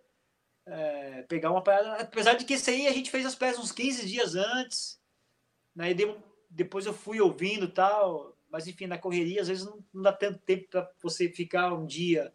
é, 0.66 1.22
pegar 1.24 1.52
uma 1.52 1.64
parada. 1.64 2.02
Apesar 2.02 2.34
de 2.34 2.44
que 2.44 2.56
esse 2.56 2.72
aí 2.72 2.88
a 2.88 2.92
gente 2.92 3.12
fez 3.12 3.24
as 3.24 3.36
peças 3.36 3.64
uns 3.64 3.72
15 3.72 4.08
dias 4.08 4.34
antes, 4.34 5.00
né? 5.76 5.92
E 5.92 6.22
depois 6.50 6.88
eu 6.88 6.94
fui 6.94 7.22
ouvindo 7.22 7.68
tal, 7.68 8.36
mas 8.50 8.68
enfim, 8.68 8.88
na 8.88 8.98
correria, 8.98 9.42
às 9.42 9.48
vezes 9.48 9.64
não, 9.64 9.86
não 9.94 10.02
dá 10.02 10.12
tanto 10.12 10.40
tempo 10.40 10.68
para 10.70 10.92
você 11.04 11.30
ficar 11.30 11.72
um 11.72 11.86
dia. 11.86 12.34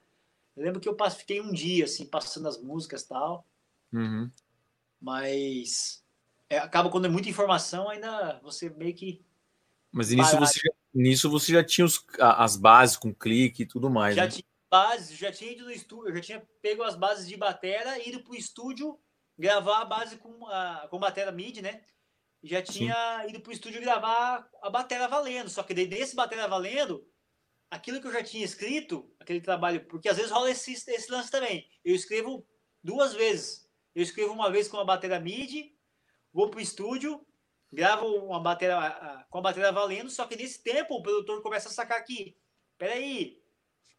Eu 0.55 0.63
lembro 0.63 0.81
que 0.81 0.89
eu 0.89 0.97
fiquei 1.11 1.41
um 1.41 1.53
dia, 1.53 1.85
assim, 1.85 2.07
passando 2.07 2.47
as 2.47 2.63
músicas 2.63 3.03
tal. 3.03 3.45
Uhum. 3.93 4.31
Mas 5.01 6.05
é, 6.49 6.59
acaba 6.59 6.91
quando 6.91 7.07
é 7.07 7.09
muita 7.09 7.29
informação, 7.29 7.89
ainda 7.89 8.41
você 8.43 8.71
meio 8.71 8.95
que. 8.95 9.25
Mas 9.93 10.11
nisso 10.11 10.39
você, 10.39 10.61
já, 10.61 10.73
nisso 10.95 11.31
você 11.31 11.53
já 11.53 11.65
tinha 11.65 11.85
os, 11.85 12.05
as 12.19 12.57
bases 12.57 12.97
com 12.97 13.15
clique 13.15 13.63
e 13.63 13.67
tudo 13.67 13.91
mais. 13.91 14.15
Já 14.15 14.25
né? 14.25 14.31
tinha 14.31 14.45
bases, 14.71 15.17
já 15.17 15.33
tinha 15.33 15.53
ido 15.53 15.65
no 15.65 15.71
estúdio, 15.71 16.15
já 16.15 16.21
tinha 16.21 16.49
pego 16.61 16.83
as 16.83 16.97
bases 16.97 17.27
de 17.27 17.37
batera, 17.37 17.99
ido 18.07 18.21
pro 18.21 18.35
estúdio, 18.35 18.99
gravar 19.39 19.83
a 19.83 19.85
base 19.85 20.17
com 20.19 20.47
a 20.47 20.87
com 20.89 20.99
batera 20.99 21.33
MIDI, 21.33 21.63
né? 21.63 21.81
Já 22.43 22.63
tinha 22.63 23.23
Sim. 23.23 23.31
ido 23.31 23.41
pro 23.41 23.53
estúdio 23.53 23.81
gravar 23.81 24.49
a 24.63 24.71
batera 24.71 25.09
valendo. 25.09 25.49
Só 25.49 25.63
que 25.65 25.75
desse 25.75 26.15
batera 26.15 26.47
valendo, 26.47 27.05
aquilo 27.69 28.01
que 28.01 28.07
eu 28.07 28.13
já 28.13 28.23
tinha 28.23 28.45
escrito, 28.45 29.11
aquele 29.19 29.41
trabalho, 29.41 29.85
porque 29.87 30.09
às 30.09 30.17
vezes 30.17 30.31
rola 30.31 30.51
esse, 30.51 30.73
esse 30.73 31.11
lance 31.11 31.31
também. 31.31 31.69
Eu 31.85 31.95
escrevo 31.95 32.47
duas 32.85 33.15
vezes 33.15 33.66
eu 33.97 34.03
escrevo 34.03 34.35
uma 34.35 34.51
vez 34.51 34.69
com 34.69 34.77
a 34.77 34.85
bateria 34.85 35.19
MIDI, 35.19 35.75
vou 36.31 36.51
pro 36.51 36.61
estúdio, 36.61 37.27
gravo 37.73 38.07
uma 38.07 38.39
bateria 38.39 39.27
com 39.31 39.39
a 39.39 39.41
bateria 39.41 39.73
valendo, 39.73 40.11
só 40.11 40.27
que 40.27 40.37
nesse 40.37 40.63
tempo 40.63 40.95
o 40.95 41.03
produtor 41.03 41.41
começa 41.41 41.71
a 41.71 41.73
sacar 41.73 41.99
aqui. 41.99 42.37
Peraí, 42.77 43.43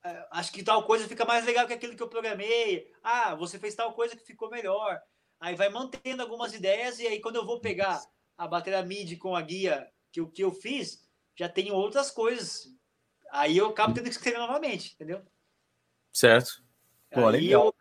é, 0.06 0.28
acho 0.34 0.52
que 0.52 0.62
tal 0.62 0.84
coisa 0.84 1.08
fica 1.08 1.26
mais 1.26 1.44
legal 1.46 1.66
que 1.66 1.74
aquilo 1.74 1.96
que 1.96 2.04
eu 2.04 2.08
programei. 2.08 2.94
Ah, 3.02 3.34
você 3.34 3.58
fez 3.58 3.74
tal 3.74 3.92
coisa 3.94 4.16
que 4.16 4.24
ficou 4.24 4.52
melhor. 4.52 5.02
Aí 5.40 5.56
vai 5.56 5.68
mantendo 5.70 6.22
algumas 6.22 6.54
ideias, 6.54 7.00
e 7.00 7.08
aí 7.08 7.20
quando 7.20 7.38
eu 7.38 7.46
vou 7.46 7.60
pegar 7.60 8.00
a 8.38 8.48
bateria 8.48 8.84
MIDI 8.84 9.18
com 9.18 9.36
a 9.36 9.42
guia 9.42 9.92
que, 10.12 10.24
que 10.28 10.44
eu 10.44 10.52
fiz, 10.52 11.10
já 11.36 11.50
tenho 11.50 11.74
outras 11.74 12.12
coisas. 12.12 12.68
Aí 13.32 13.58
eu 13.58 13.70
acabo 13.70 13.96
tendo 13.96 14.04
que 14.04 14.12
escrever 14.12 14.38
novamente, 14.38 14.94
entendeu? 14.94 15.26
Certo. 16.14 16.64
Pô, 17.10 17.26
aí 17.28 17.48
legal. 17.48 17.74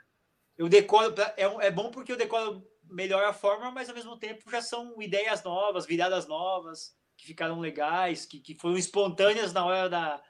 Eu, 0.57 0.69
decoro, 0.69 1.15
é, 1.37 1.67
é 1.67 1.71
bom 1.71 1.91
porque 1.91 2.13
eu 2.13 2.17
decoro 2.17 2.67
melhor 2.85 3.25
a 3.25 3.33
forma, 3.33 3.71
mas 3.71 3.89
ao 3.89 3.95
mesmo 3.95 4.17
tempo 4.17 4.51
já 4.51 4.63
são 4.63 5.01
ideias 5.01 5.43
novas, 5.43 5.87
viradas 5.87 6.27
novas, 6.27 6.97
que 7.17 7.27
ficaram 7.27 7.61
legais, 7.61 8.25
que, 8.25 8.41
que 8.41 8.55
foram 8.55 8.77
espontâneas 8.77 9.53
na 9.53 9.65
hora 9.65 9.89
da 9.89 10.23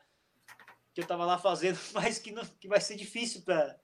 que 0.94 1.00
eu 1.00 1.02
estava 1.02 1.26
lá 1.26 1.36
fazendo, 1.36 1.78
mas 1.92 2.18
que, 2.18 2.32
não, 2.32 2.42
que 2.58 2.66
vai 2.66 2.80
ser 2.80 2.96
difícil 2.96 3.42
para 3.42 3.78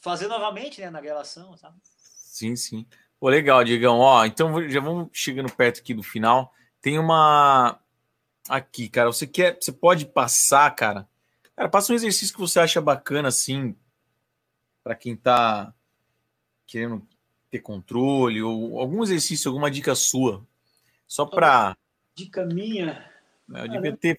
fazer 0.00 0.26
novamente 0.26 0.80
né, 0.80 0.90
na 0.90 1.00
gravação, 1.00 1.56
sabe? 1.56 1.78
Sim, 1.84 2.56
sim. 2.56 2.86
Pô, 3.20 3.28
legal, 3.28 3.62
Digão. 3.62 4.00
Ó, 4.00 4.24
então 4.24 4.68
já 4.68 4.80
vamos 4.80 5.08
chegando 5.12 5.50
perto 5.52 5.78
aqui 5.78 5.94
do 5.94 6.02
final. 6.02 6.52
Tem 6.80 6.98
uma 6.98 7.80
aqui, 8.48 8.88
cara. 8.88 9.12
Você 9.12 9.28
quer, 9.28 9.56
você 9.60 9.70
pode 9.70 10.06
passar, 10.06 10.74
cara, 10.74 11.08
Cara, 11.56 11.68
passa 11.68 11.92
um 11.92 11.96
exercício 11.96 12.34
que 12.34 12.40
você 12.40 12.58
acha 12.58 12.80
bacana, 12.80 13.28
assim, 13.28 13.76
para 14.82 14.94
quem 14.94 15.16
tá 15.16 15.72
querendo 16.66 17.06
ter 17.50 17.60
controle, 17.60 18.42
ou 18.42 18.80
algum 18.80 19.02
exercício, 19.02 19.48
alguma 19.48 19.70
dica 19.70 19.94
sua. 19.94 20.44
Só 21.06 21.24
para. 21.24 21.76
Dica 22.14 22.44
minha. 22.44 23.08
Né, 23.46 23.62
eu 23.62 23.68
devia 23.68 23.96
ter. 23.96 24.18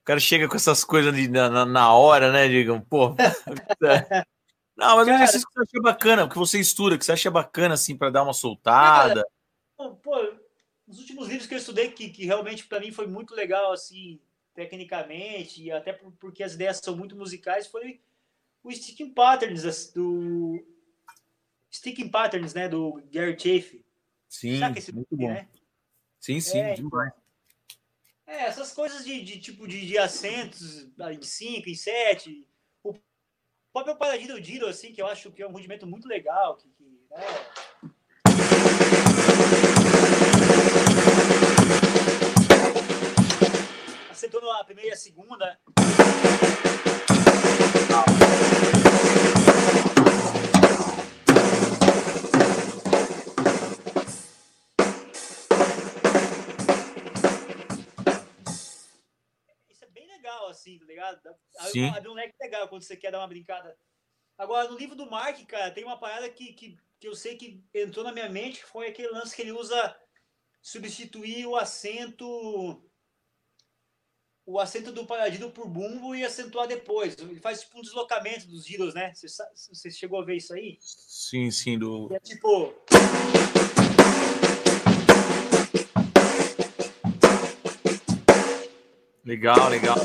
O 0.00 0.04
cara 0.04 0.18
chega 0.18 0.48
com 0.48 0.56
essas 0.56 0.82
coisas 0.84 1.14
de, 1.14 1.28
na, 1.28 1.64
na 1.64 1.92
hora, 1.92 2.32
né, 2.32 2.48
digam? 2.48 2.80
Pô. 2.80 3.14
Não, 4.74 4.96
mas 4.96 5.06
cara, 5.06 5.10
um 5.10 5.14
exercício 5.22 5.46
que 5.46 5.54
você 5.54 5.60
acha 5.60 5.82
bacana, 5.82 6.28
que 6.28 6.38
você 6.38 6.58
estuda, 6.58 6.98
que 6.98 7.04
você 7.04 7.12
acha 7.12 7.30
bacana, 7.30 7.74
assim, 7.74 7.96
para 7.96 8.10
dar 8.10 8.22
uma 8.22 8.32
soltada. 8.32 9.24
Cara, 9.78 9.90
pô, 9.90 10.32
nos 10.86 10.98
últimos 10.98 11.28
livros 11.28 11.46
que 11.46 11.54
eu 11.54 11.58
estudei, 11.58 11.90
que, 11.90 12.08
que 12.08 12.24
realmente 12.24 12.66
para 12.66 12.80
mim 12.80 12.90
foi 12.90 13.06
muito 13.06 13.34
legal, 13.34 13.72
assim, 13.72 14.18
tecnicamente, 14.54 15.62
e 15.62 15.70
até 15.70 15.92
porque 15.92 16.42
as 16.42 16.54
ideias 16.54 16.78
são 16.78 16.96
muito 16.96 17.16
musicais, 17.16 17.66
foi 17.66 18.00
o 18.62 18.70
Sticking 18.70 19.12
Patterns 19.12 19.90
do 19.92 20.64
Sticking 21.70 22.08
Patterns, 22.08 22.54
né, 22.54 22.68
do 22.68 23.02
Gary 23.10 23.32
Chafe. 23.32 23.84
Sim, 24.28 24.60
esse 24.76 24.92
muito 24.92 25.16
bom. 25.16 25.28
Né? 25.28 25.48
Sim, 26.20 26.40
sim, 26.40 26.58
é, 26.58 26.74
demais. 26.74 27.12
É, 28.26 28.44
essas 28.44 28.72
coisas 28.72 29.04
de, 29.04 29.22
de 29.24 29.40
tipo 29.40 29.66
de, 29.66 29.84
de, 29.86 29.98
acentos 29.98 30.88
em 31.10 31.22
5, 31.22 31.68
em 31.68 31.74
7. 31.74 32.46
O 32.84 32.94
próprio 33.72 33.96
Paradino 33.96 34.40
Diro, 34.40 34.66
assim, 34.66 34.92
que 34.92 35.02
eu 35.02 35.06
acho 35.06 35.32
que 35.32 35.42
é 35.42 35.46
um 35.46 35.52
rudimento 35.52 35.86
muito 35.86 36.06
legal, 36.06 36.56
que, 36.56 36.68
que 36.70 36.84
né? 37.10 37.91
Acertou 44.22 44.52
a 44.52 44.62
primeira 44.62 44.90
e 44.90 44.92
a 44.92 44.96
segunda. 44.96 45.60
Isso 59.68 59.84
é 59.84 59.88
bem 59.88 60.06
legal, 60.06 60.48
assim, 60.48 60.78
tá 60.78 60.84
ligado? 60.84 61.20
Sim. 61.72 61.88
Abre 61.88 62.08
um 62.08 62.14
leque 62.14 62.34
legal 62.40 62.68
quando 62.68 62.82
você 62.82 62.96
quer 62.96 63.10
dar 63.10 63.18
uma 63.18 63.26
brincada. 63.26 63.76
Agora, 64.38 64.68
no 64.70 64.78
livro 64.78 64.94
do 64.94 65.10
Mark, 65.10 65.44
cara, 65.46 65.72
tem 65.72 65.82
uma 65.82 65.98
parada 65.98 66.30
que, 66.30 66.52
que, 66.52 66.78
que 67.00 67.08
eu 67.08 67.16
sei 67.16 67.36
que 67.36 67.60
entrou 67.74 68.04
na 68.04 68.12
minha 68.12 68.28
mente, 68.28 68.64
foi 68.64 68.86
aquele 68.86 69.08
lance 69.08 69.34
que 69.34 69.42
ele 69.42 69.50
usa 69.50 69.96
substituir 70.62 71.44
o 71.44 71.56
acento 71.56 72.88
o 74.52 74.60
acento 74.60 74.92
do 74.92 75.06
paladino 75.06 75.50
por 75.50 75.66
bumbo 75.66 76.14
e 76.14 76.22
acentuar 76.22 76.68
depois. 76.68 77.16
Ele 77.18 77.40
faz 77.40 77.60
tipo 77.60 77.78
um 77.78 77.80
deslocamento 77.80 78.46
dos 78.46 78.66
giros, 78.66 78.92
né? 78.92 79.10
Você, 79.14 79.26
você 79.72 79.90
chegou 79.90 80.20
a 80.20 80.24
ver 80.24 80.36
isso 80.36 80.52
aí? 80.52 80.76
Sim, 80.78 81.50
sim. 81.50 81.78
Do... 81.78 82.14
É 82.14 82.18
tipo. 82.20 82.74
Legal, 89.24 89.70
legal. 89.70 89.96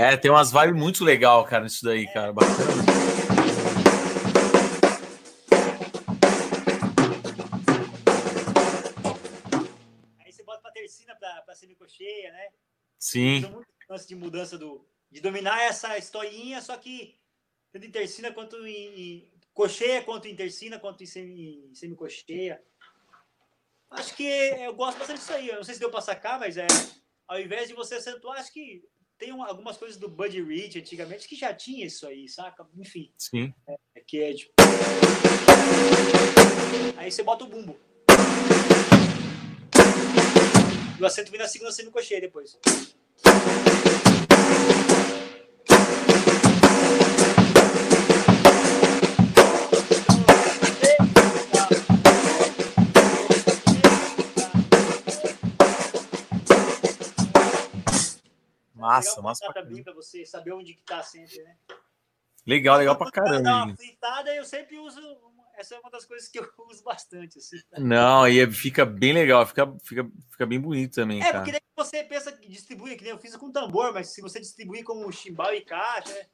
É, 0.00 0.16
tem 0.16 0.30
umas 0.30 0.52
vibes 0.52 0.80
muito 0.80 1.04
legal, 1.04 1.44
cara, 1.44 1.64
nisso 1.64 1.84
daí, 1.84 2.06
cara. 2.12 2.32
Bacana. 2.32 2.56
Aí 10.24 10.32
você 10.32 10.44
bota 10.44 10.60
pra 10.60 10.70
tercina 10.70 11.16
pra, 11.16 11.42
pra 11.42 11.52
semicocheia, 11.56 12.30
né? 12.30 12.50
Sim. 12.96 13.40
Muito 13.40 13.66
lance 13.90 14.06
de 14.06 14.14
mudança 14.14 14.56
do. 14.56 14.86
De 15.10 15.20
dominar 15.20 15.60
essa 15.62 15.98
historinha, 15.98 16.62
só 16.62 16.76
que 16.76 17.18
tanto 17.72 17.84
em 17.84 17.90
tercina 17.90 18.32
quanto 18.32 18.56
em, 18.68 19.00
em 19.00 19.32
cocheia, 19.52 20.00
quanto 20.00 20.28
em 20.28 20.36
tercina, 20.36 20.78
quanto 20.78 21.02
em 21.02 21.06
semi, 21.06 21.74
semicocheia. 21.74 22.62
Acho 23.90 24.14
que 24.14 24.22
eu 24.22 24.74
gosto 24.74 24.98
bastante 24.98 25.18
disso 25.18 25.32
aí. 25.32 25.48
Eu 25.48 25.56
não 25.56 25.64
sei 25.64 25.74
se 25.74 25.80
deu 25.80 25.90
pra 25.90 26.00
sacar, 26.00 26.38
mas 26.38 26.56
é. 26.56 26.68
Ao 27.26 27.40
invés 27.40 27.66
de 27.66 27.74
você 27.74 27.96
acentuar, 27.96 28.38
acho 28.38 28.52
que 28.52 28.88
tem 29.18 29.32
uma, 29.32 29.48
algumas 29.48 29.76
coisas 29.76 29.96
do 29.96 30.08
Buddy 30.08 30.40
Rich 30.40 30.78
antigamente 30.78 31.26
que 31.28 31.34
já 31.34 31.52
tinha 31.52 31.84
isso 31.84 32.06
aí, 32.06 32.28
saca? 32.28 32.64
Enfim. 32.76 33.10
Sim. 33.18 33.52
É, 33.66 33.76
que 34.06 34.22
é 34.22 34.32
tipo. 34.32 34.52
Aí 36.96 37.08
Aí 37.08 37.12
você 37.12 37.22
bota 37.22 37.44
o 37.44 37.48
bumbo. 37.48 37.76
E 40.98 41.02
o 41.02 41.06
acento 41.06 41.30
vem 41.30 41.40
na 41.40 41.48
segunda 41.48 41.72
semicocheia 41.72 42.20
depois. 42.20 42.58
Massa, 59.06 59.22
massa 59.22 59.44
pra 59.44 59.54
caramba. 59.54 59.82
Pra 59.82 59.92
você 59.94 60.24
saber 60.24 60.52
onde 60.52 60.74
que 60.74 60.82
tá 60.82 61.02
sempre, 61.02 61.42
né? 61.42 61.56
Legal, 62.46 62.78
legal 62.78 62.96
pra 62.96 63.10
caramba. 63.10 63.64
Uma 63.64 63.76
fritada, 63.76 64.34
eu 64.34 64.44
sempre 64.44 64.78
uso. 64.78 65.00
Essa 65.56 65.74
é 65.74 65.78
uma 65.80 65.90
das 65.90 66.04
coisas 66.06 66.28
que 66.28 66.38
eu 66.38 66.48
uso 66.70 66.82
bastante. 66.82 67.38
Assim. 67.38 67.60
Não, 67.76 68.28
e 68.28 68.40
é, 68.40 68.50
fica 68.50 68.86
bem 68.86 69.12
legal, 69.12 69.44
fica, 69.46 69.66
fica, 69.82 70.10
fica 70.30 70.46
bem 70.46 70.60
bonito 70.60 70.94
também. 70.94 71.20
É, 71.20 71.32
cara. 71.32 71.44
porque 71.44 71.60
você 71.76 72.02
pensa 72.04 72.32
que 72.32 72.48
distribui, 72.48 72.96
que 72.96 73.04
nem 73.04 73.12
eu 73.12 73.18
fiz 73.18 73.36
com 73.36 73.52
tambor, 73.52 73.92
mas 73.92 74.08
se 74.08 74.22
você 74.22 74.40
distribuir 74.40 74.84
como 74.84 75.10
chimbal 75.12 75.52
e 75.54 75.60
caixa, 75.60 76.12
né? 76.12 76.26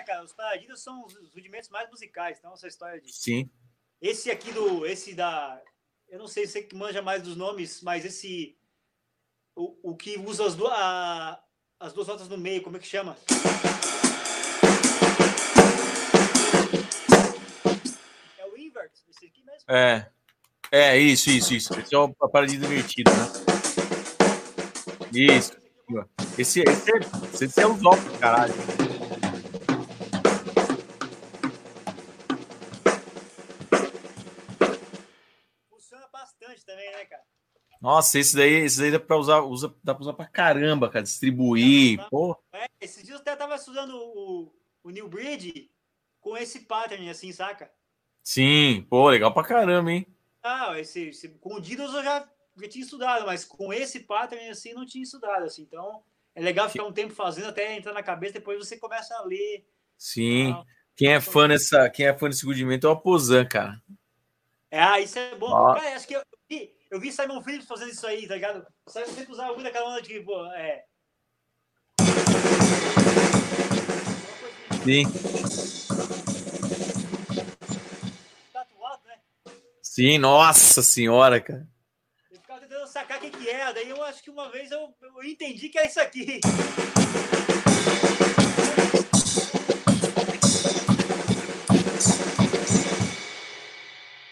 Né, 0.00 0.02
cara? 0.02 0.24
Os 0.24 0.32
paradidos 0.32 0.82
são 0.82 1.04
os 1.04 1.14
rudimentos 1.34 1.68
mais 1.68 1.88
musicais, 1.90 2.38
então 2.38 2.52
essa 2.52 2.66
história 2.66 3.00
de. 3.00 3.12
Sim. 3.12 3.48
Esse 4.00 4.30
aqui 4.30 4.52
do. 4.52 4.86
Esse 4.86 5.14
da. 5.14 5.60
Eu 6.08 6.18
não 6.18 6.26
sei 6.26 6.46
se 6.46 6.52
você 6.52 6.62
que 6.62 6.74
manja 6.74 7.02
mais 7.02 7.22
dos 7.22 7.36
nomes, 7.36 7.82
mas 7.82 8.04
esse. 8.04 8.56
O, 9.54 9.90
o 9.90 9.96
que 9.96 10.18
usa 10.18 10.46
as, 10.46 10.54
duas 10.54 10.72
a, 10.72 11.42
as 11.78 11.92
duas 11.92 12.08
notas 12.08 12.28
no 12.28 12.38
meio, 12.38 12.62
como 12.62 12.76
é 12.76 12.80
que 12.80 12.86
chama? 12.86 13.16
É 18.38 18.46
o 18.46 18.56
invert, 18.56 18.92
esse 19.08 19.26
aqui 19.26 19.44
mesmo? 19.44 19.64
É. 19.68 20.10
É, 20.72 20.96
isso, 20.96 21.30
isso, 21.30 21.52
isso. 21.52 21.78
Esse 21.78 21.94
é 21.94 21.98
o 21.98 22.08
paradiso 22.08 22.64
invertido, 22.64 23.10
né? 23.10 23.26
Isso. 25.12 25.52
Esse, 26.38 26.60
esse, 26.62 26.92
é, 26.92 27.00
esse 27.44 27.60
é 27.60 27.66
o 27.66 27.76
top, 27.76 28.00
caralho. 28.20 28.54
Né, 37.00 37.06
cara? 37.06 37.22
Nossa, 37.80 38.18
esse 38.18 38.36
daí, 38.36 38.52
esse 38.52 38.78
daí 38.78 38.90
dá 38.90 39.00
pra 39.00 39.16
usar, 39.16 39.40
usa, 39.40 39.74
dá 39.82 39.94
pra 39.94 40.02
usar 40.02 40.12
pra 40.12 40.26
caramba, 40.26 40.90
cara. 40.90 41.02
Distribuir, 41.02 41.98
é, 41.98 42.08
pô. 42.10 42.36
É, 42.52 42.66
esses 42.80 43.02
dias 43.02 43.14
eu 43.16 43.20
até 43.20 43.34
tava 43.34 43.54
estudando 43.54 43.96
o, 43.96 44.54
o 44.84 44.90
New 44.90 45.08
Bridge 45.08 45.70
com 46.20 46.36
esse 46.36 46.60
pattern, 46.60 47.08
assim, 47.08 47.32
saca? 47.32 47.70
Sim, 48.22 48.86
pô, 48.90 49.08
legal 49.08 49.32
pra 49.32 49.42
caramba, 49.42 49.90
hein? 49.90 50.06
Ah, 50.42 50.78
esse, 50.78 51.08
esse, 51.08 51.28
com 51.30 51.54
o 51.54 51.60
Dinos 51.60 51.94
eu 51.94 52.04
já, 52.04 52.28
já 52.60 52.68
tinha 52.68 52.84
estudado, 52.84 53.24
mas 53.24 53.46
com 53.46 53.72
esse 53.72 54.00
pattern, 54.00 54.50
assim, 54.50 54.74
não 54.74 54.84
tinha 54.84 55.02
estudado, 55.02 55.44
assim. 55.44 55.62
Então, 55.62 56.02
é 56.34 56.42
legal 56.42 56.68
ficar 56.68 56.84
um 56.84 56.92
tempo 56.92 57.14
fazendo 57.14 57.48
até 57.48 57.74
entrar 57.74 57.94
na 57.94 58.02
cabeça, 58.02 58.34
depois 58.34 58.58
você 58.58 58.76
começa 58.76 59.14
a 59.16 59.24
ler. 59.24 59.66
Sim. 59.96 60.54
Quem 60.94 61.14
é 61.14 61.20
fã 61.20 61.48
nessa, 61.48 61.88
quem 61.88 62.06
é 62.06 62.16
fã 62.16 62.28
desse 62.28 62.44
rudimento 62.44 62.86
é 62.86 62.90
o 62.90 62.92
Aposan, 62.92 63.46
cara. 63.46 63.82
É, 64.70 64.82
ah, 64.82 65.00
isso 65.00 65.18
é 65.18 65.34
bom. 65.34 65.54
Ah. 65.54 65.74
Cara, 65.74 65.96
acho 65.96 66.06
que 66.06 66.14
eu, 66.14 66.22
eu 66.90 66.98
vi 66.98 67.12
Simon 67.12 67.40
Phillips 67.40 67.68
fazendo 67.68 67.92
isso 67.92 68.04
aí, 68.04 68.26
tá 68.26 68.34
ligado? 68.34 68.66
O 68.84 68.90
Simon 68.90 69.06
sempre 69.06 69.32
usava 69.32 69.54
muito 69.54 69.68
aquela 69.68 69.90
onda 69.90 70.02
de, 70.02 70.20
pô, 70.20 70.44
é. 70.52 70.82
Sim. 74.82 75.04
Tatuado, 78.52 79.02
né? 79.06 79.18
Sim, 79.80 80.18
nossa 80.18 80.82
senhora, 80.82 81.40
cara. 81.40 81.68
Eu 82.28 82.40
ficava 82.40 82.60
tentando 82.60 82.86
sacar 82.88 83.18
o 83.18 83.20
que, 83.20 83.30
que 83.30 83.48
é, 83.48 83.72
daí 83.72 83.88
eu 83.88 84.02
acho 84.02 84.22
que 84.22 84.30
uma 84.30 84.50
vez 84.50 84.72
eu, 84.72 84.92
eu 85.00 85.24
entendi 85.24 85.68
que 85.68 85.78
é 85.78 85.86
isso 85.86 86.00
aqui. 86.00 86.40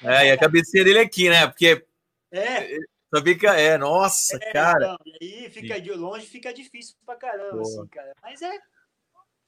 É, 0.02 0.28
e 0.28 0.30
a 0.30 0.39
cabecinha 0.39 0.82
dele 0.82 1.01
aqui, 1.01 1.28
né? 1.28 1.47
Porque. 1.47 1.88
É. 2.30 2.76
Só 3.14 3.22
fica. 3.22 3.59
É, 3.59 3.78
nossa, 3.78 4.36
é, 4.36 4.52
cara. 4.52 4.88
Não, 4.88 4.98
e 5.05 5.44
aí 5.44 5.50
fica 5.50 5.80
de 5.80 5.92
longe, 5.92 6.26
fica 6.26 6.52
difícil 6.52 6.94
pra 7.05 7.16
caramba, 7.16 7.62
assim, 7.62 7.86
cara. 7.88 8.12
Mas 8.22 8.42
é. 8.42 8.59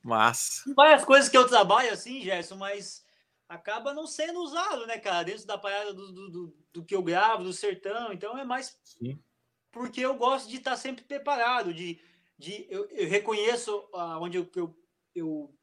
Massa. 0.02 0.72
Várias 0.74 1.04
coisas 1.04 1.28
que 1.28 1.36
eu 1.36 1.46
trabalho 1.46 1.92
assim, 1.92 2.22
Gerson, 2.22 2.56
mas 2.56 3.04
acaba 3.46 3.92
não 3.92 4.06
sendo 4.06 4.40
usado, 4.40 4.86
né, 4.86 4.98
cara? 4.98 5.24
Dentro 5.24 5.46
da 5.46 5.58
parada 5.58 5.92
do, 5.92 6.12
do, 6.12 6.30
do, 6.30 6.56
do 6.72 6.84
que 6.84 6.94
eu 6.94 7.02
gravo, 7.02 7.44
do 7.44 7.52
sertão. 7.52 8.12
Então 8.12 8.36
é 8.38 8.44
mais. 8.44 8.78
Sim. 8.82 9.22
Porque 9.70 10.00
eu 10.00 10.14
gosto 10.14 10.48
de 10.48 10.56
estar 10.56 10.76
sempre 10.76 11.04
preparado, 11.04 11.74
de. 11.74 12.00
de 12.38 12.66
eu, 12.70 12.88
eu 12.90 13.08
reconheço 13.08 13.88
ah, 13.94 14.18
onde 14.18 14.38
eu, 14.38 14.50
eu, 14.56 14.76
eu, 15.14 15.54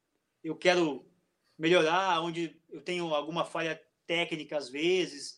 eu 0.44 0.56
quero 0.56 1.10
melhorar, 1.58 2.22
onde 2.22 2.62
eu 2.70 2.82
tenho 2.82 3.12
alguma 3.14 3.44
falha 3.44 3.82
técnica 4.06 4.58
às 4.58 4.70
vezes. 4.70 5.37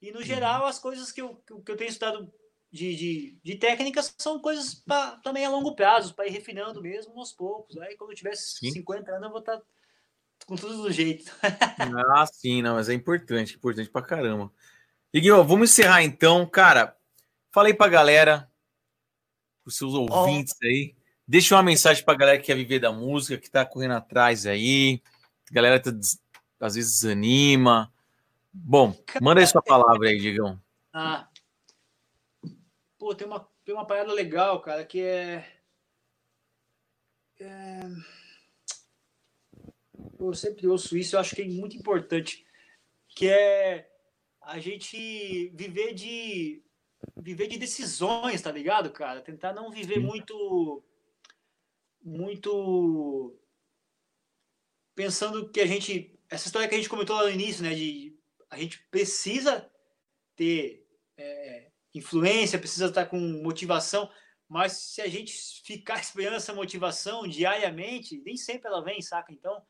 E 0.00 0.12
no 0.12 0.22
geral, 0.22 0.62
uhum. 0.62 0.66
as 0.66 0.78
coisas 0.78 1.10
que 1.10 1.22
eu, 1.22 1.34
que 1.64 1.72
eu 1.72 1.76
tenho 1.76 1.88
estudado 1.88 2.32
de, 2.70 2.94
de, 2.94 3.38
de 3.42 3.54
técnicas 3.56 4.14
são 4.18 4.38
coisas 4.38 4.74
pra, 4.74 5.16
também 5.22 5.44
a 5.44 5.50
longo 5.50 5.74
prazo, 5.74 6.14
para 6.14 6.26
ir 6.26 6.30
refinando 6.30 6.82
mesmo 6.82 7.18
aos 7.18 7.32
poucos. 7.32 7.76
Aí 7.78 7.96
quando 7.96 8.10
eu 8.10 8.16
tiver 8.16 8.36
sim. 8.36 8.70
50 8.70 9.10
anos, 9.10 9.24
eu 9.24 9.30
vou 9.30 9.40
estar 9.40 9.58
tá 9.58 9.64
com 10.46 10.56
tudo 10.56 10.82
do 10.82 10.92
jeito. 10.92 11.32
ah, 12.14 12.26
sim, 12.26 12.62
não, 12.62 12.74
mas 12.74 12.88
é 12.88 12.94
importante, 12.94 13.56
importante 13.56 13.88
pra 13.88 14.02
caramba. 14.02 14.52
Iguinho, 15.12 15.42
vamos 15.44 15.70
encerrar 15.70 16.02
então, 16.02 16.46
cara. 16.46 16.96
Falei 17.50 17.72
pra 17.72 17.88
galera, 17.88 18.50
os 19.64 19.76
seus 19.76 19.94
ouvintes 19.94 20.54
oh. 20.62 20.66
aí. 20.66 20.94
Deixa 21.26 21.56
uma 21.56 21.62
mensagem 21.62 22.04
pra 22.04 22.14
galera 22.14 22.38
que 22.38 22.44
quer 22.44 22.54
viver 22.54 22.78
da 22.78 22.92
música, 22.92 23.38
que 23.38 23.50
tá 23.50 23.64
correndo 23.64 23.94
atrás 23.94 24.46
aí. 24.46 25.02
A 25.50 25.54
galera 25.54 25.80
tá, 25.80 25.90
às 26.60 26.74
vezes 26.74 27.00
desanima, 27.00 27.92
Bom, 28.58 28.94
manda 29.20 29.40
aí 29.40 29.46
sua 29.46 29.62
palavra 29.62 30.08
aí, 30.08 30.18
Digão. 30.18 30.60
Ah. 30.92 31.28
Pô, 32.98 33.14
tem 33.14 33.26
uma, 33.26 33.46
tem 33.64 33.74
uma 33.74 33.86
parada 33.86 34.12
legal, 34.12 34.60
cara, 34.62 34.84
que 34.84 35.00
é. 35.00 35.46
é... 37.38 37.80
Eu 40.18 40.32
sempre 40.32 40.66
ouço 40.66 40.96
isso, 40.96 41.14
eu 41.14 41.20
acho 41.20 41.36
que 41.36 41.42
é 41.42 41.48
muito 41.48 41.76
importante. 41.76 42.46
Que 43.08 43.28
é 43.28 43.90
a 44.40 44.58
gente 44.58 45.50
viver 45.50 45.92
de 45.92 46.62
viver 47.16 47.48
de 47.48 47.58
decisões, 47.58 48.40
tá 48.40 48.50
ligado, 48.50 48.90
cara? 48.90 49.20
Tentar 49.20 49.52
não 49.52 49.70
viver 49.70 50.00
muito 50.00 50.82
muito 52.02 53.38
pensando 54.94 55.50
que 55.50 55.60
a 55.60 55.66
gente 55.66 56.18
essa 56.28 56.46
história 56.46 56.68
que 56.68 56.74
a 56.74 56.78
gente 56.78 56.88
comentou 56.88 57.16
lá 57.16 57.24
no 57.24 57.30
início, 57.30 57.62
né, 57.62 57.74
de 57.74 58.15
a 58.50 58.56
gente 58.58 58.82
precisa 58.90 59.68
ter 60.34 60.86
é, 61.16 61.70
influência, 61.94 62.58
precisa 62.58 62.86
estar 62.86 63.06
com 63.06 63.18
motivação, 63.18 64.10
mas 64.48 64.72
se 64.72 65.00
a 65.00 65.08
gente 65.08 65.32
ficar 65.64 65.98
esperando 66.00 66.36
essa 66.36 66.54
motivação 66.54 67.26
diariamente, 67.26 68.22
nem 68.24 68.36
sempre 68.36 68.68
ela 68.68 68.82
vem, 68.82 69.00
saca? 69.02 69.32
Então, 69.32 69.62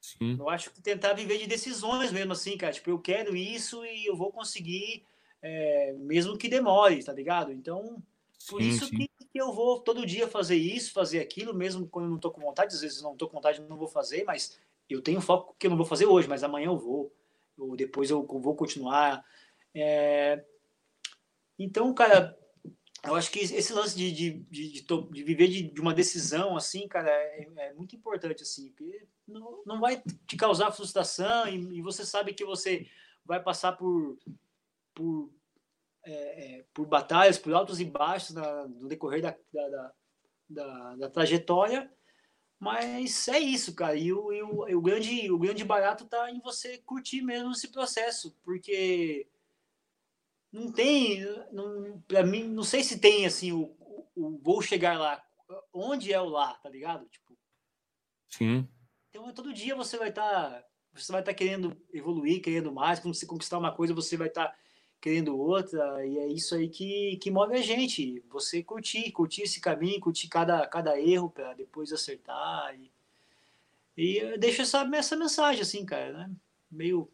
Sim. 0.00 0.36
eu 0.38 0.48
acho 0.48 0.70
que 0.70 0.80
tentar 0.80 1.12
viver 1.12 1.38
de 1.38 1.46
decisões 1.46 2.12
mesmo 2.12 2.32
assim, 2.32 2.56
cara. 2.56 2.72
Tipo, 2.72 2.90
eu 2.90 2.98
quero 2.98 3.36
isso 3.36 3.84
e 3.84 4.06
eu 4.06 4.16
vou 4.16 4.30
conseguir, 4.30 5.04
é, 5.40 5.92
mesmo 5.94 6.36
que 6.36 6.48
demore, 6.48 7.02
tá 7.02 7.12
ligado? 7.12 7.52
Então, 7.52 8.02
por 8.48 8.62
sim, 8.62 8.68
isso 8.68 8.86
sim. 8.86 8.96
Que, 8.96 9.08
que, 9.32 9.40
eu 9.40 9.52
vou 9.52 9.80
todo 9.80 10.06
dia 10.06 10.28
fazer 10.28 10.56
isso, 10.56 10.92
fazer 10.92 11.20
aquilo, 11.20 11.54
mesmo 11.54 11.88
quando 11.88 12.06
eu 12.06 12.10
não 12.10 12.18
tô 12.18 12.30
com 12.30 12.40
vontade. 12.40 12.74
Às 12.74 12.80
vezes 12.80 13.02
não 13.02 13.16
tô 13.16 13.26
com 13.26 13.34
vontade, 13.34 13.60
não 13.62 13.76
vou 13.76 13.88
fazer, 13.88 14.24
mas 14.24 14.58
eu 14.88 15.02
tenho 15.02 15.20
foco 15.20 15.54
que 15.58 15.66
eu 15.66 15.70
não 15.70 15.76
vou 15.76 15.86
fazer 15.86 16.06
hoje, 16.06 16.28
mas 16.28 16.42
amanhã 16.42 16.66
eu 16.66 16.78
vou 16.78 17.12
ou 17.58 17.76
depois 17.76 18.10
eu 18.10 18.24
vou 18.26 18.54
continuar. 18.54 19.24
É... 19.74 20.44
Então, 21.58 21.92
cara, 21.92 22.38
eu 23.04 23.14
acho 23.14 23.30
que 23.30 23.40
esse 23.40 23.72
lance 23.72 23.96
de, 23.96 24.12
de, 24.12 24.30
de, 24.50 24.72
de, 24.72 24.82
de 24.82 25.22
viver 25.24 25.48
de, 25.48 25.62
de, 25.62 25.80
uma 25.80 25.94
decisão, 25.94 26.56
assim, 26.56 26.86
cara, 26.88 27.10
é, 27.10 27.48
é, 27.56 27.72
muito 27.74 27.94
importante, 27.94 28.42
assim, 28.42 28.70
porque 28.72 29.06
não, 29.26 29.62
não 29.64 29.80
vai 29.80 30.02
te 30.26 30.36
causar 30.36 30.72
frustração 30.72 31.48
e, 31.48 31.78
e 31.78 31.82
você 31.82 32.04
sabe 32.04 32.34
que 32.34 32.44
você 32.44 32.88
vai 33.24 33.40
passar 33.42 33.72
por, 33.72 34.18
por, 34.94 35.30
é, 36.04 36.12
é, 36.12 36.64
por 36.74 36.86
batalhas, 36.86 37.38
por 37.38 37.52
altos 37.54 37.80
e 37.80 37.84
baixos 37.84 38.34
na, 38.34 38.66
no 38.66 38.88
decorrer 38.88 39.22
da, 39.22 39.36
da, 39.52 39.92
da, 40.48 40.96
da 40.96 41.10
trajetória, 41.10 41.92
mas 42.58 43.28
é 43.28 43.38
isso, 43.38 43.74
cara. 43.74 43.94
E 43.94 44.12
o, 44.12 44.32
e 44.32 44.42
o, 44.42 44.68
e 44.68 44.74
o, 44.74 44.80
grande, 44.80 45.30
o 45.30 45.38
grande 45.38 45.64
barato 45.64 46.04
tá 46.06 46.30
em 46.30 46.40
você 46.40 46.78
curtir 46.78 47.22
mesmo 47.22 47.52
esse 47.52 47.68
processo, 47.68 48.36
porque 48.42 49.28
não 50.52 50.72
tem, 50.72 51.20
não, 51.52 52.02
para 52.08 52.24
mim, 52.24 52.44
não 52.44 52.64
sei 52.64 52.82
se 52.82 52.98
tem 52.98 53.26
assim 53.26 53.52
o, 53.52 53.76
o, 54.16 54.38
vou 54.42 54.60
chegar 54.60 54.98
lá. 54.98 55.22
Onde 55.72 56.12
é 56.12 56.20
o 56.20 56.28
lá, 56.28 56.54
tá 56.54 56.68
ligado? 56.68 57.06
Tipo. 57.08 57.38
Sim. 58.28 58.68
Então 59.08 59.32
todo 59.32 59.54
dia 59.54 59.74
você 59.74 59.96
vai 59.96 60.08
estar, 60.08 60.50
tá, 60.50 60.64
você 60.92 61.12
vai 61.12 61.20
estar 61.22 61.32
tá 61.32 61.38
querendo 61.38 61.80
evoluir, 61.92 62.42
querendo 62.42 62.72
mais. 62.72 62.98
Quando 62.98 63.14
você 63.14 63.24
conquistar 63.24 63.58
uma 63.58 63.74
coisa, 63.74 63.94
você 63.94 64.16
vai 64.16 64.28
estar 64.28 64.48
tá 64.48 64.56
querendo 65.00 65.38
outra. 65.38 66.04
E 66.06 66.18
é 66.18 66.26
isso 66.26 66.54
aí 66.54 66.68
que, 66.68 67.16
que 67.16 67.30
move 67.30 67.56
a 67.56 67.62
gente. 67.62 68.22
Você 68.30 68.62
curtir, 68.62 69.10
curtir 69.12 69.42
esse 69.42 69.60
caminho, 69.60 70.00
curtir 70.00 70.28
cada, 70.28 70.66
cada 70.66 71.00
erro 71.00 71.30
para 71.30 71.54
depois 71.54 71.92
acertar. 71.92 72.74
E, 72.74 72.90
e 73.96 74.38
deixa 74.38 74.62
essa, 74.62 74.88
essa 74.94 75.16
mensagem 75.16 75.62
assim, 75.62 75.84
cara, 75.84 76.12
né? 76.12 76.30
Meio, 76.70 77.10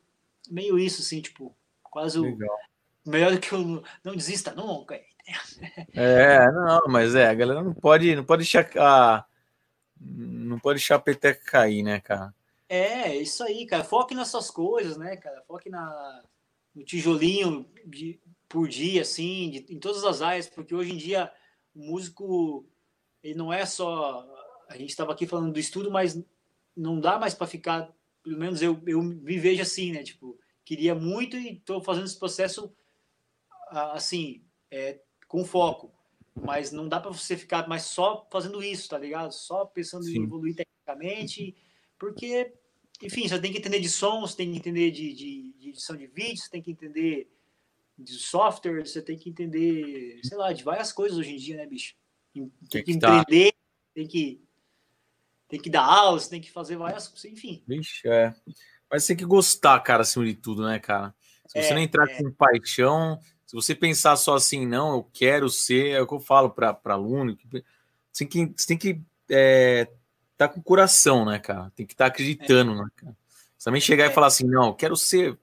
meio 0.51 0.79
isso 0.79 1.03
assim, 1.03 1.21
tipo, 1.21 1.57
quase 1.83 2.19
Legal. 2.19 2.49
o 3.07 3.11
Melhor 3.11 3.33
do 3.33 3.39
que 3.39 3.53
eu 3.53 3.83
não 4.03 4.17
desista 4.17 4.55
nunca. 4.55 5.01
É, 5.95 6.51
não, 6.53 6.83
mas 6.87 7.15
é, 7.15 7.29
a 7.29 7.35
galera 7.35 7.63
não 7.63 7.73
pode, 7.73 8.15
não 8.15 8.25
pode 8.25 8.43
deixar 8.43 8.69
a, 8.77 9.25
não 9.99 10.59
pode 10.59 10.79
deixar 10.79 10.97
a 10.97 10.99
peteca 10.99 11.43
cair, 11.43 11.83
né, 11.83 11.99
cara? 11.99 12.35
É, 12.69 13.17
isso 13.17 13.43
aí, 13.43 13.65
cara. 13.65 13.85
Foque 13.85 14.15
nessas 14.15 14.51
coisas, 14.51 14.99
né, 14.99 15.17
cara? 15.17 15.43
Foque 15.47 15.71
na, 15.71 16.23
no 16.75 16.85
tijolinho 16.85 17.67
de, 17.87 18.21
por 18.49 18.69
dia, 18.69 19.03
assim, 19.03 19.51
de, 19.51 19.75
em 19.75 19.79
todas 19.79 20.05
as 20.05 20.23
áreas, 20.23 20.49
porque 20.49 20.75
hoje 20.75 20.93
em 20.93 20.97
dia 20.97 21.33
o 21.75 21.81
músico, 21.81 22.67
ele 23.23 23.35
não 23.35 23.53
é 23.53 23.67
só. 23.67 24.27
A 24.69 24.77
gente 24.77 24.91
estava 24.91 25.13
aqui 25.13 25.27
falando 25.27 25.53
do 25.53 25.59
estudo, 25.59 25.91
mas 25.91 26.21
não 26.77 27.01
dá 27.01 27.19
mais 27.19 27.35
para 27.35 27.47
ficar, 27.47 27.95
pelo 28.23 28.39
menos 28.39 28.63
eu, 28.63 28.81
eu 28.87 29.03
me 29.03 29.39
vejo 29.39 29.63
assim, 29.63 29.93
né? 29.93 30.03
Tipo, 30.03 30.39
queria 30.65 30.95
muito 30.95 31.37
e 31.37 31.55
estou 31.55 31.83
fazendo 31.83 32.07
esse 32.07 32.19
processo 32.19 32.75
assim, 33.71 34.45
é, 34.71 35.01
com 35.29 35.45
foco. 35.45 35.93
Mas 36.35 36.73
não 36.73 36.89
dá 36.89 36.99
para 36.99 37.13
você 37.13 37.37
ficar 37.37 37.69
mais 37.69 37.85
só 37.85 38.27
fazendo 38.31 38.63
isso, 38.63 38.89
tá 38.89 38.99
ligado? 38.99 39.33
Só 39.33 39.65
pensando 39.65 40.05
Sim. 40.05 40.19
em 40.19 40.25
evoluir 40.25 40.57
tecnicamente, 40.57 41.57
porque, 41.99 42.53
enfim, 43.05 43.29
você 43.29 43.39
tem 43.39 43.53
que 43.53 43.59
entender 43.59 43.81
de 43.81 43.89
som, 43.89 44.21
você 44.21 44.37
tem 44.37 44.51
que 44.51 44.59
entender 44.59 44.91
de, 44.91 45.13
de, 45.13 45.53
de 45.59 45.69
edição 45.69 45.97
de 45.97 46.07
vídeo, 46.07 46.39
você 46.39 46.51
tem 46.51 46.63
que 46.63 46.71
entender 46.71 47.31
de 47.99 48.13
software, 48.15 48.85
você 48.85 49.03
tem 49.03 49.17
que 49.17 49.29
entender, 49.29 50.21
sei 50.25 50.37
lá, 50.37 50.53
de 50.53 50.65
várias 50.65 50.93
coisas 50.93 51.19
hoje 51.19 51.35
em 51.35 51.37
dia, 51.37 51.57
né, 51.57 51.67
bicho? 51.67 51.95
Tem, 52.33 52.51
tem 52.71 52.83
que, 52.83 52.83
que 52.83 52.93
empreender, 52.93 53.53
tá... 53.53 53.59
tem 53.95 54.07
que 54.07 54.45
tem 55.47 55.61
que 55.61 55.71
dar 55.71 55.85
aulas, 55.85 56.27
tem 56.27 56.41
que 56.41 56.51
fazer 56.51 56.77
várias 56.77 57.07
coisas, 57.07 57.25
enfim. 57.31 57.63
Vixe, 57.69 58.09
é. 58.09 58.35
Mas 58.91 59.07
tem 59.07 59.17
que 59.17 59.25
gostar, 59.25 59.79
cara, 59.81 60.03
acima 60.03 60.25
de 60.25 60.35
tudo, 60.35 60.67
né, 60.67 60.79
cara? 60.79 61.15
Se 61.47 61.63
você 61.63 61.71
é, 61.71 61.75
não 61.75 61.81
entrar 61.81 62.09
é. 62.09 62.17
com 62.17 62.33
paixão, 62.33 63.21
se 63.47 63.55
você 63.55 63.75
pensar 63.75 64.17
só 64.17 64.35
assim, 64.35 64.67
não, 64.67 64.95
eu 64.95 65.05
quero 65.13 65.49
ser, 65.49 65.91
é 65.91 66.01
o 66.01 66.07
que 66.07 66.15
eu 66.15 66.19
falo 66.19 66.51
para 66.51 66.79
aluno, 66.87 67.37
você 68.11 68.27
tem 68.27 68.29
que, 68.29 68.55
você 68.57 68.67
tem 68.67 68.79
que 68.79 69.01
é, 69.31 69.89
tá 70.37 70.49
com 70.49 70.61
o 70.61 70.63
coração, 70.63 71.25
né, 71.25 71.39
cara? 71.39 71.73
Tem 71.75 71.87
que 71.87 71.95
estar 71.95 72.05
tá 72.05 72.09
acreditando, 72.09 72.73
é. 72.73 72.77
né, 72.77 72.87
cara? 72.97 73.17
Você 73.57 73.65
também 73.65 73.81
chegar 73.81 74.05
é. 74.05 74.07
e 74.09 74.13
falar 74.13 74.29
assim, 74.29 74.47
não, 74.47 74.69
eu 74.69 74.75
quero 74.75 74.97
ser 74.97 75.39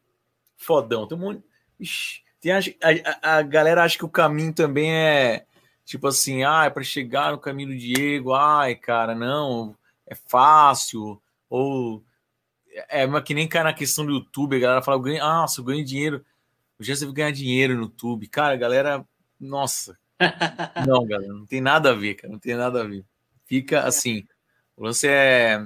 fodão. 0.57 1.07
Tem 1.07 1.18
um 1.18 1.22
monte. 1.22 1.43
Ixi, 1.80 2.22
tem 2.39 2.51
a, 2.51 2.59
a, 3.22 3.38
a, 3.38 3.41
galera 3.41 3.84
acha 3.84 3.97
que 3.97 4.05
o 4.05 4.09
caminho 4.09 4.53
também 4.53 4.93
é 4.93 5.45
tipo 5.84 6.07
assim, 6.07 6.43
ah, 6.43 6.65
é 6.65 6.69
para 6.69 6.84
chegar 6.84 7.31
no 7.31 7.39
caminho 7.39 7.69
do 7.69 7.77
Diego, 7.77 8.34
ai, 8.34 8.76
cara, 8.76 9.13
não, 9.13 9.76
é 10.07 10.15
fácil, 10.15 11.22
ou 11.49 12.03
é, 12.89 13.03
é 13.03 13.22
que 13.22 13.34
nem 13.34 13.47
cai 13.47 13.63
na 13.63 13.73
questão 13.73 14.05
do 14.05 14.13
YouTube, 14.13 14.55
a 14.55 14.59
galera 14.59 14.81
fala, 14.81 15.01
ganho, 15.01 15.23
ah, 15.23 15.45
eu 15.57 15.63
ganho 15.63 15.84
dinheiro 15.84 16.23
eu 16.81 16.85
já 16.85 16.95
deve 16.95 17.11
ganhar 17.11 17.31
dinheiro 17.31 17.76
no 17.76 17.84
YouTube. 17.84 18.27
Cara, 18.27 18.55
galera, 18.55 19.05
nossa. 19.39 19.95
não, 20.88 21.05
galera, 21.05 21.31
não 21.31 21.45
tem 21.45 21.61
nada 21.61 21.91
a 21.91 21.93
ver, 21.93 22.15
cara. 22.15 22.34
Não 22.34 22.39
tem 22.39 22.55
nada 22.55 22.81
a 22.81 22.84
ver. 22.84 23.05
Fica 23.45 23.84
assim. 23.84 24.26
O 24.82 24.86
lance 24.86 25.08
é. 25.08 25.64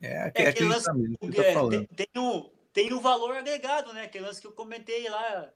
É, 0.00 0.32
é 0.36 0.46
aquele 0.46 0.68
lance 0.68 0.84
tá 0.84 0.94
mesmo, 0.94 1.18
que 1.18 1.32
tá 1.32 1.44
é, 1.44 1.52
falando. 1.52 1.84
Tem, 1.88 2.06
tem, 2.06 2.22
um, 2.22 2.48
tem 2.72 2.94
um 2.94 3.00
valor 3.00 3.36
agregado, 3.36 3.92
né? 3.92 4.04
Aquele 4.04 4.24
lance 4.24 4.40
que 4.40 4.46
eu 4.46 4.52
comentei 4.52 5.08
lá. 5.08 5.52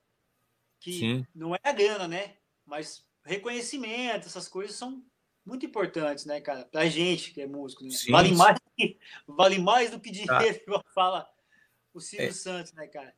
Que 0.81 0.93
Sim. 0.93 1.27
não 1.33 1.55
é 1.55 1.61
a 1.63 1.71
grana, 1.71 2.09
né? 2.09 2.35
Mas 2.67 3.07
reconhecimento, 3.25 4.27
essas 4.27 4.49
coisas 4.49 4.75
são 4.75 5.05
muito 5.47 5.65
importantes, 5.65 6.25
né, 6.25 6.41
cara? 6.41 6.65
Pra 6.65 6.89
gente 6.89 7.33
que 7.33 7.41
é 7.41 7.47
músico. 7.47 7.85
Né? 7.85 7.91
Sim, 7.91 8.11
vale, 8.11 8.31
sim. 8.31 8.35
Mais, 8.35 8.59
vale 9.25 9.59
mais 9.61 9.91
do 9.93 10.01
que 10.01 10.27
tá. 10.27 10.39
dinheiro, 10.39 10.65
ah. 10.75 10.83
fala 10.93 11.29
o 11.95 12.01
Silvio 12.01 12.27
é. 12.27 12.33
Santos, 12.33 12.73
né, 12.73 12.89
cara? 12.89 13.15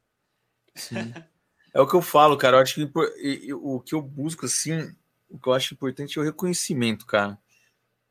Sim. 0.75 0.97
É 1.75 1.81
o 1.81 1.87
que 1.87 1.95
eu 1.95 2.01
falo, 2.01 2.39
cara. 2.39 2.57
Eu 2.57 2.63
acho 2.63 2.75
que 2.75 3.53
o 3.53 3.81
que 3.81 3.95
eu 3.95 4.01
busco, 4.01 4.47
assim, 4.47 4.97
o 5.29 5.39
que 5.39 5.47
eu 5.47 5.53
acho 5.53 5.75
importante 5.75 6.19
é 6.19 6.23
o 6.23 6.25
reconhecimento, 6.25 7.05
cara. 7.05 7.39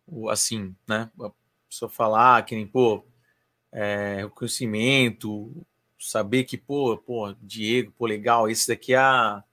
O, 0.08 0.30
assim, 0.30 0.76
né? 0.88 1.10
A 1.20 1.32
pessoa 1.68 1.90
falar 1.90 2.44
que 2.46 2.56
nem, 2.56 2.68
pô, 2.68 3.06
é, 3.72 4.18
reconhecimento, 4.22 5.66
saber 6.00 6.44
que, 6.44 6.58
pô, 6.58 6.98
pô, 6.98 7.34
Diego, 7.42 7.92
pô, 7.92 8.06
legal, 8.06 8.50
esse 8.50 8.68
daqui 8.68 8.94
é 8.94 8.98
a, 8.98 9.44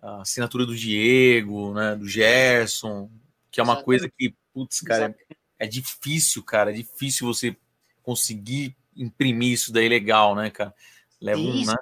a 0.00 0.20
assinatura 0.20 0.66
do 0.66 0.76
Diego, 0.76 1.74
né? 1.74 1.96
Do 1.96 2.08
Gerson, 2.08 3.10
que 3.50 3.60
é 3.60 3.62
uma 3.62 3.72
Exatamente. 3.72 3.84
coisa 3.84 4.12
que, 4.16 4.34
putz, 4.52 4.80
cara, 4.80 5.16
é, 5.58 5.64
é 5.64 5.66
difícil, 5.66 6.42
cara. 6.42 6.70
É 6.70 6.74
difícil 6.74 7.26
você 7.26 7.56
conseguir 8.02 8.76
imprimir 8.94 9.52
isso 9.52 9.72
daí 9.72 9.88
legal, 9.88 10.34
né, 10.34 10.50
cara? 10.50 10.74
Leva 11.20 11.40
um, 11.40 11.64
né? 11.64 11.74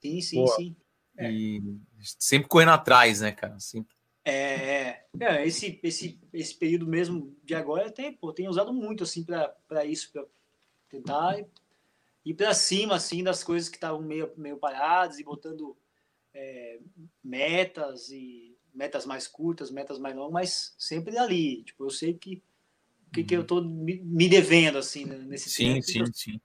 Sim, 0.00 0.20
sim, 0.20 0.36
Pô, 0.36 0.46
sim. 0.48 0.76
E 1.18 1.60
sempre 2.02 2.48
correndo 2.48 2.72
atrás, 2.72 3.20
né, 3.20 3.32
cara? 3.32 3.58
Sempre. 3.60 3.94
É, 4.24 4.32
é, 4.32 5.06
é, 5.20 5.46
esse, 5.46 5.80
esse, 5.82 6.20
esse 6.32 6.54
período 6.54 6.86
mesmo 6.86 7.36
de 7.42 7.54
agora 7.54 7.90
tem, 7.90 8.12
pô, 8.12 8.32
tem 8.32 8.48
usado 8.48 8.72
muito 8.72 9.02
assim 9.02 9.24
para 9.24 9.84
isso, 9.84 10.12
para 10.12 10.24
tentar 10.88 11.44
ir 12.24 12.34
para 12.34 12.54
cima 12.54 12.94
assim 12.94 13.24
das 13.24 13.42
coisas 13.42 13.68
que 13.68 13.76
estavam 13.76 14.00
meio, 14.00 14.32
meio 14.36 14.56
paradas 14.56 15.18
e 15.18 15.24
botando 15.24 15.76
é, 16.32 16.78
metas 17.22 18.10
e 18.10 18.56
metas 18.72 19.04
mais 19.04 19.26
curtas, 19.26 19.70
metas 19.70 19.98
mais 19.98 20.14
longas, 20.14 20.32
mas 20.32 20.74
sempre 20.78 21.18
ali. 21.18 21.62
Tipo, 21.64 21.84
eu 21.84 21.90
sei 21.90 22.14
que 22.14 22.42
o 23.08 23.12
que, 23.12 23.24
que 23.24 23.36
eu 23.36 23.44
tô 23.44 23.60
me, 23.60 24.00
me 24.00 24.28
devendo 24.28 24.78
assim 24.78 25.04
né, 25.04 25.18
nesse 25.18 25.50
sim, 25.50 25.74
tempo. 25.74 25.82
Sim, 25.82 26.06
sim, 26.06 26.12
sim. 26.14 26.40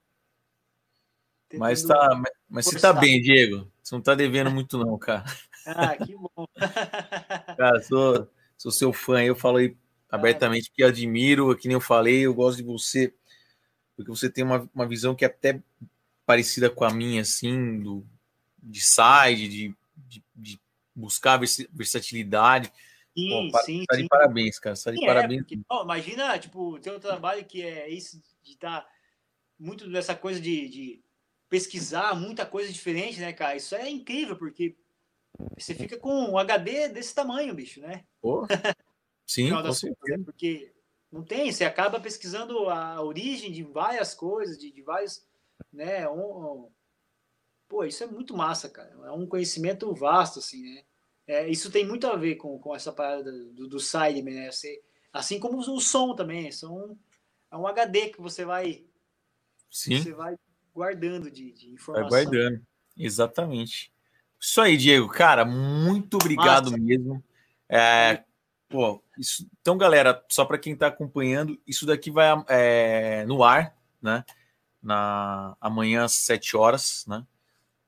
Mas, 1.58 1.84
tá, 1.84 2.22
mas 2.50 2.66
você 2.66 2.78
tá 2.78 2.92
bem, 2.92 3.22
Diego. 3.22 3.72
Você 3.82 3.96
não 3.96 4.02
tá 4.02 4.14
devendo 4.14 4.52
muito, 4.52 4.78
não, 4.78 4.98
cara. 4.98 5.24
Ah, 5.68 5.98
que 5.98 6.16
bom. 6.16 6.48
cara, 7.58 7.82
sou, 7.82 8.30
sou 8.58 8.72
seu 8.72 8.94
fã. 8.94 9.24
Eu 9.24 9.36
falo 9.36 9.58
aí 9.58 9.76
abertamente 10.10 10.72
que 10.72 10.84
admiro, 10.84 11.56
que 11.58 11.68
nem 11.68 11.76
eu 11.76 11.82
falei, 11.82 12.26
eu 12.26 12.34
gosto 12.34 12.58
de 12.58 12.64
você, 12.64 13.14
porque 13.96 14.10
você 14.10 14.30
tem 14.30 14.44
uma, 14.44 14.70
uma 14.74 14.88
visão 14.88 15.14
que 15.14 15.26
é 15.26 15.28
até 15.28 15.62
parecida 16.26 16.70
com 16.70 16.86
a 16.86 16.94
minha, 16.94 17.22
assim, 17.22 17.80
do, 17.80 18.06
de 18.62 18.82
side, 18.82 19.48
de, 19.48 19.76
de, 19.96 20.24
de 20.36 20.60
buscar 20.96 21.40
versatilidade. 21.72 22.72
Sim, 23.18 23.50
Pô, 23.52 23.60
sim, 23.64 23.84
tá 23.86 23.96
sim. 23.96 24.04
de 24.04 24.08
parabéns, 24.08 24.60
cara. 24.60 24.76
Tá 24.76 24.92
de 24.92 24.98
sim, 24.98 25.04
é, 25.04 25.08
parabéns. 25.08 25.40
É, 25.40 25.44
porque, 25.44 25.60
ó, 25.70 25.84
imagina, 25.84 26.38
tipo, 26.38 26.80
ter 26.80 26.92
um 26.92 27.00
trabalho 27.00 27.44
que 27.46 27.62
é 27.62 27.90
isso 27.90 28.22
de 28.44 28.52
estar 28.52 28.82
tá 28.82 28.90
muito 29.60 29.90
dessa 29.90 30.16
coisa 30.16 30.40
de, 30.40 30.70
de 30.70 31.02
pesquisar 31.50 32.16
muita 32.16 32.46
coisa 32.46 32.72
diferente, 32.72 33.20
né, 33.20 33.34
cara? 33.34 33.56
Isso 33.56 33.76
é 33.76 33.90
incrível, 33.90 34.36
porque 34.36 34.76
você 35.58 35.74
fica 35.74 35.98
com 35.98 36.32
um 36.32 36.38
HD 36.38 36.90
desse 36.90 37.14
tamanho, 37.14 37.54
bicho, 37.54 37.80
né? 37.82 38.04
Pô, 38.22 38.46
sim, 39.26 39.50
com 39.50 39.74
certeza. 39.74 40.24
Porque 40.24 40.74
não 41.12 41.24
tem, 41.24 41.52
você 41.52 41.64
acaba 41.64 42.00
pesquisando 42.00 42.70
a 42.70 43.02
origem 43.02 43.52
de 43.52 43.64
várias 43.64 44.14
coisas, 44.14 44.58
de, 44.58 44.72
de 44.72 44.82
vários, 44.82 45.26
né? 45.72 46.08
Um, 46.10 46.20
um, 46.20 46.72
pô, 47.68 47.84
isso 47.84 48.04
é 48.04 48.08
muito 48.08 48.36
massa, 48.36 48.70
cara. 48.70 48.90
É 49.06 49.12
um 49.12 49.28
conhecimento 49.28 49.94
vasto, 49.94 50.40
assim, 50.40 50.62
né? 50.62 50.84
É, 51.28 51.50
isso 51.50 51.70
tem 51.70 51.86
muito 51.86 52.08
a 52.08 52.16
ver 52.16 52.36
com, 52.36 52.58
com 52.58 52.76
essa 52.76 52.92
parada 52.92 53.32
do, 53.32 53.68
do 53.68 53.80
Sideman, 53.80 54.34
né? 54.34 54.52
Você, 54.52 54.82
assim 55.12 55.40
como 55.40 55.58
o 55.58 55.82
som 55.82 56.16
também, 56.16 56.52
são, 56.52 56.98
é 57.52 57.58
um 57.58 57.68
HD 57.68 58.10
que 58.10 58.22
você 58.22 58.46
vai, 58.46 58.86
Sim. 59.70 60.02
você 60.02 60.14
vai 60.14 60.38
guardando 60.74 61.30
de, 61.30 61.52
de 61.52 61.70
informação. 61.72 62.10
Vai 62.10 62.26
guardando, 62.26 62.66
exatamente. 62.96 63.92
Isso 64.40 64.62
aí, 64.62 64.78
Diego. 64.78 65.08
Cara, 65.10 65.44
muito 65.44 66.16
obrigado 66.16 66.72
Massa. 66.72 66.78
mesmo. 66.78 67.24
É, 67.70 68.24
pô, 68.70 69.02
isso, 69.18 69.48
então, 69.62 69.78
galera, 69.78 70.24
só 70.30 70.46
para 70.46 70.58
quem 70.58 70.74
está 70.74 70.88
acompanhando, 70.88 71.60
isso 71.68 71.86
daqui 71.86 72.12
vai 72.12 72.28
é, 72.48 73.26
no 73.26 73.44
ar, 73.44 73.76
né? 74.02 74.24
Na 74.82 75.56
amanhã 75.60 76.04
às 76.04 76.14
7 76.14 76.56
horas, 76.56 77.06
né? 77.08 77.26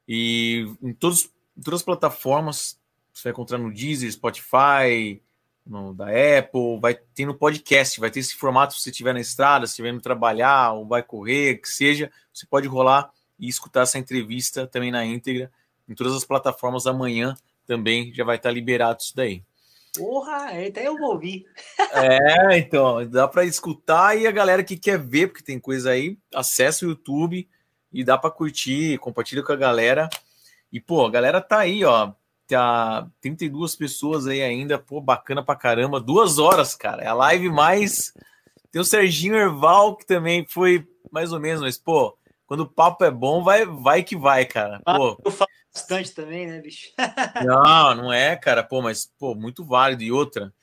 E 0.07 0.65
em, 0.81 0.91
todos, 0.93 1.29
em 1.55 1.61
todas 1.61 1.81
as 1.81 1.85
plataformas, 1.85 2.79
você 3.13 3.25
vai 3.25 3.31
encontrar 3.31 3.59
no 3.59 3.71
Deezer, 3.71 4.11
Spotify, 4.11 5.21
no, 5.65 5.93
da 5.93 6.07
Apple, 6.07 6.79
vai 6.81 6.95
ter 6.95 7.27
no 7.27 7.35
podcast, 7.35 7.99
vai 7.99 8.09
ter 8.09 8.21
esse 8.21 8.35
formato 8.35 8.73
se 8.73 8.81
você 8.81 8.89
estiver 8.89 9.13
na 9.13 9.19
estrada, 9.19 9.67
se 9.67 9.73
estiver 9.73 9.93
indo 9.93 10.01
trabalhar 10.01 10.73
ou 10.73 10.87
vai 10.87 11.03
correr, 11.03 11.57
que 11.61 11.69
seja, 11.69 12.11
você 12.33 12.45
pode 12.47 12.67
rolar 12.67 13.11
e 13.37 13.47
escutar 13.47 13.81
essa 13.81 13.99
entrevista 13.99 14.65
também 14.65 14.91
na 14.91 15.05
íntegra 15.05 15.51
em 15.89 15.95
todas 15.95 16.13
as 16.13 16.23
plataformas 16.23 16.85
amanhã 16.85 17.35
também 17.65 18.13
já 18.13 18.23
vai 18.23 18.35
estar 18.37 18.51
liberado 18.51 18.99
isso 19.01 19.15
daí. 19.15 19.43
Porra, 19.97 20.45
até 20.67 20.87
eu 20.87 20.97
vou 20.97 21.13
ouvir. 21.13 21.45
É, 21.91 22.57
então, 22.57 23.05
dá 23.09 23.27
para 23.27 23.43
escutar 23.43 24.15
e 24.15 24.27
a 24.27 24.31
galera 24.31 24.63
que 24.63 24.77
quer 24.77 24.97
ver, 24.99 25.27
porque 25.27 25.43
tem 25.43 25.59
coisa 25.59 25.91
aí, 25.91 26.17
acessa 26.33 26.85
o 26.85 26.89
YouTube 26.89 27.49
e 27.91 28.03
dá 28.03 28.17
para 28.17 28.29
curtir, 28.29 28.97
compartilha 28.99 29.43
com 29.43 29.51
a 29.51 29.55
galera. 29.55 30.07
E, 30.71 30.79
pô, 30.79 31.05
a 31.05 31.09
galera 31.09 31.41
tá 31.41 31.59
aí, 31.59 31.83
ó. 31.83 32.11
Tá 32.47 33.07
32 33.21 33.75
pessoas 33.75 34.27
aí 34.27 34.41
ainda, 34.41 34.77
pô, 34.77 35.01
bacana 35.01 35.43
pra 35.43 35.55
caramba. 35.55 35.99
Duas 35.99 36.37
horas, 36.37 36.75
cara. 36.75 37.03
É 37.03 37.07
a 37.07 37.13
live 37.13 37.49
mais. 37.49 38.13
Tem 38.71 38.81
o 38.81 38.85
Serginho 38.85 39.35
Erval, 39.35 39.95
que 39.95 40.05
também 40.05 40.45
foi 40.47 40.87
mais 41.11 41.33
ou 41.33 41.39
menos, 41.39 41.61
mas, 41.61 41.77
pô, 41.77 42.15
quando 42.45 42.61
o 42.61 42.69
papo 42.69 43.03
é 43.03 43.11
bom, 43.11 43.43
vai, 43.43 43.65
vai 43.65 44.03
que 44.03 44.15
vai, 44.15 44.45
cara. 44.45 44.79
Pô. 44.85 45.19
Eu 45.25 45.31
falo 45.31 45.49
bastante 45.73 46.11
também, 46.11 46.47
né, 46.47 46.59
bicho? 46.59 46.91
não, 47.45 47.95
não 47.95 48.13
é, 48.13 48.35
cara, 48.35 48.63
pô, 48.63 48.81
mas, 48.81 49.11
pô, 49.17 49.35
muito 49.35 49.63
válido. 49.63 50.03
E 50.03 50.11
outra, 50.11 50.53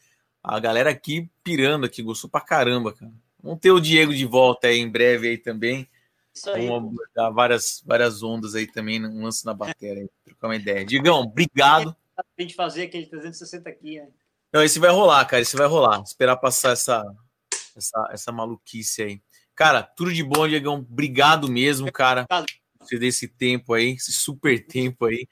a 0.43 0.59
galera 0.59 0.91
aqui 0.91 1.31
pirando 1.43 1.87
aqui, 1.87 2.03
gostou 2.03 2.31
pra 2.31 2.41
caramba, 2.41 2.93
cara. 2.93 3.13
Vamos 3.43 3.61
ter 3.61 3.71
o 3.71 3.81
Diego 3.81 4.15
de 4.15 4.25
volta 4.25 4.69
aí 4.69 4.79
em 4.79 4.91
breve 4.91 5.29
aí 5.29 5.39
também. 5.39 5.89
Isso 6.35 6.51
aí. 6.51 6.67
Vamos 6.67 6.95
dar 7.15 7.31
várias, 7.31 7.83
várias 7.87 8.23
ondas 8.23 8.55
aí 8.55 8.67
também, 8.67 9.05
um 9.05 9.25
lance 9.25 9.47
na 9.47 9.55
bateria, 9.55 10.09
trocar 10.25 10.49
uma 10.49 10.57
ideia. 10.57 10.85
Digão, 10.85 11.21
obrigado. 11.21 11.97
A 12.19 12.43
gente 12.43 12.55
fazer 12.55 12.85
aquele 12.85 13.07
360 13.07 13.69
aqui, 13.69 14.01
né? 14.01 14.09
Não, 14.53 14.63
esse 14.63 14.79
vai 14.79 14.91
rolar, 14.91 15.25
cara, 15.27 15.43
esse 15.43 15.57
vai 15.57 15.67
rolar. 15.67 16.03
Esperar 16.03 16.37
passar 16.37 16.73
essa, 16.73 17.05
essa, 17.77 18.09
essa 18.11 18.33
maluquice 18.33 19.03
aí. 19.03 19.23
Cara, 19.55 19.83
tudo 19.83 20.13
de 20.13 20.23
bom, 20.23 20.47
Diegão. 20.47 20.75
Obrigado 20.77 21.49
mesmo, 21.49 21.91
cara. 21.91 22.27
Você 22.87 22.99
desse 22.99 23.29
tempo 23.29 23.75
aí, 23.75 23.93
esse 23.93 24.13
super 24.13 24.65
tempo 24.67 25.07
aí. 25.07 25.29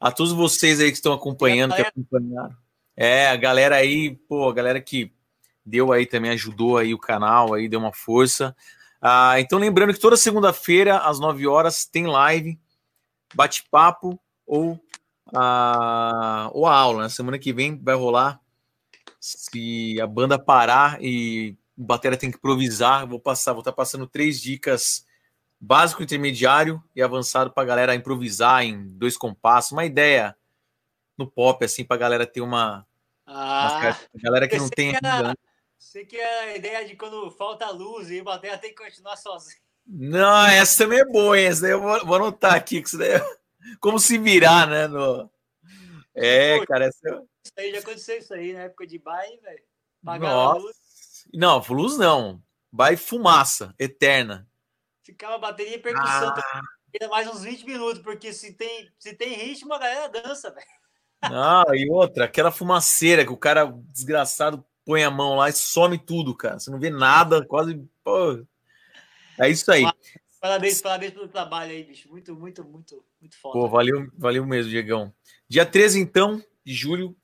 A 0.00 0.10
todos 0.10 0.32
vocês 0.32 0.80
aí 0.80 0.88
que 0.88 0.96
estão 0.96 1.12
acompanhando, 1.12 1.74
que 1.74 1.82
acompanharam. 1.82 2.56
É, 2.96 3.28
a 3.28 3.36
galera 3.36 3.76
aí, 3.76 4.16
pô, 4.28 4.48
a 4.48 4.52
galera 4.52 4.80
que 4.80 5.12
deu 5.64 5.92
aí 5.92 6.06
também, 6.06 6.30
ajudou 6.32 6.78
aí 6.78 6.92
o 6.92 6.98
canal 6.98 7.54
aí, 7.54 7.68
deu 7.68 7.80
uma 7.80 7.92
força. 7.92 8.56
Ah, 9.00 9.40
então, 9.40 9.58
lembrando 9.58 9.94
que 9.94 10.00
toda 10.00 10.16
segunda-feira, 10.16 10.98
às 10.98 11.18
9 11.20 11.46
horas, 11.46 11.84
tem 11.86 12.06
live, 12.06 12.58
bate-papo 13.34 14.20
ou, 14.46 14.78
a, 15.34 16.50
ou 16.52 16.66
a 16.66 16.74
aula. 16.74 16.98
Na 16.98 17.04
né? 17.04 17.08
semana 17.08 17.38
que 17.38 17.52
vem 17.52 17.78
vai 17.78 17.94
rolar. 17.94 18.40
Se 19.18 20.00
a 20.00 20.06
banda 20.06 20.38
parar 20.38 20.98
e 21.00 21.56
o 21.76 21.84
batera 21.84 22.16
tem 22.16 22.30
que 22.30 22.36
improvisar. 22.36 23.06
Vou 23.06 23.20
passar, 23.20 23.52
vou 23.52 23.60
estar 23.60 23.72
tá 23.72 23.76
passando 23.76 24.06
três 24.06 24.40
dicas 24.40 25.06
básico, 25.60 26.02
intermediário 26.02 26.82
e 26.96 27.02
avançado 27.02 27.50
para 27.50 27.62
a 27.62 27.66
galera 27.66 27.94
improvisar 27.94 28.64
em 28.64 28.88
dois 28.96 29.16
compassos, 29.16 29.72
uma 29.72 29.84
ideia 29.84 30.36
no 31.18 31.30
pop 31.30 31.62
assim 31.64 31.84
para 31.84 31.96
a 31.96 32.00
galera 32.00 32.26
ter 32.26 32.40
uma, 32.40 32.86
ah, 33.26 33.96
uma 34.14 34.22
galera 34.22 34.48
que 34.48 34.56
não 34.56 34.68
tem 34.68 34.94
ainda. 34.94 35.36
Você 35.78 36.04
que 36.04 36.16
é 36.16 36.40
a 36.40 36.56
ideia 36.56 36.86
de 36.86 36.96
quando 36.96 37.30
falta 37.30 37.70
luz 37.70 38.10
e 38.10 38.20
o 38.20 38.24
batera 38.24 38.58
tem 38.58 38.70
que 38.74 38.82
continuar 38.82 39.16
sozinho. 39.16 39.60
Não, 39.86 40.46
essa 40.46 40.84
também 40.84 41.00
é 41.00 41.04
boa, 41.04 41.38
hein? 41.38 41.46
Essa 41.46 41.62
daí 41.62 41.70
eu 41.70 41.80
vou, 41.80 42.06
vou 42.06 42.16
anotar 42.16 42.54
aqui, 42.54 42.82
que 42.82 42.88
isso 42.88 42.98
daí 42.98 43.12
é 43.12 43.20
como 43.80 43.98
se 43.98 44.18
virar, 44.18 44.66
né? 44.66 44.86
No... 44.86 45.30
É, 46.14 46.58
Pô, 46.58 46.66
cara, 46.66 46.86
essa... 46.86 47.08
É 47.08 47.22
isso 47.44 47.52
aí 47.56 47.72
já 47.72 47.78
aconteceu 47.78 48.18
isso 48.18 48.34
aí 48.34 48.52
na 48.52 48.60
época 48.60 48.86
de 48.86 48.98
baile, 48.98 49.38
velho. 49.38 49.62
Pagar 50.04 50.30
a 50.30 50.54
luz. 50.54 50.76
Não, 51.32 51.64
luz 51.70 51.96
não. 51.96 52.42
Vai 52.72 52.96
fumaça, 52.96 53.74
eterna. 53.78 54.48
Ficava 55.10 55.38
bateria 55.38 55.74
e 55.74 55.78
percussão. 55.78 56.32
Ah. 56.36 57.08
Mais 57.08 57.26
uns 57.26 57.42
20 57.42 57.66
minutos, 57.66 58.00
porque 58.00 58.32
se 58.32 58.54
tem, 58.54 58.88
se 58.96 59.12
tem 59.12 59.34
ritmo, 59.34 59.74
a 59.74 59.78
galera 59.78 60.08
dança, 60.08 60.52
velho. 60.52 60.66
Ah, 61.20 61.64
e 61.74 61.90
outra, 61.90 62.26
aquela 62.26 62.52
fumaceira 62.52 63.24
que 63.24 63.32
o 63.32 63.36
cara 63.36 63.74
desgraçado 63.88 64.64
põe 64.84 65.02
a 65.02 65.10
mão 65.10 65.34
lá 65.34 65.48
e 65.48 65.52
some 65.52 65.98
tudo, 65.98 66.36
cara. 66.36 66.60
Você 66.60 66.70
não 66.70 66.78
vê 66.78 66.90
nada, 66.90 67.44
quase. 67.44 67.84
Pô. 68.04 68.46
É 69.36 69.48
isso 69.48 69.70
aí. 69.72 69.84
Parabéns, 70.40 70.80
parabéns 70.80 71.12
pelo 71.12 71.26
trabalho 71.26 71.72
aí, 71.72 71.82
bicho. 71.82 72.08
Muito, 72.08 72.36
muito, 72.36 72.64
muito, 72.64 73.04
muito 73.20 73.36
foda. 73.40 73.58
Pô, 73.58 73.68
valeu, 73.68 74.08
valeu 74.16 74.46
mesmo, 74.46 74.70
Diegão. 74.70 75.12
Dia 75.48 75.66
13, 75.66 75.98
então, 75.98 76.40
de 76.64 76.72
julho, 76.72 77.16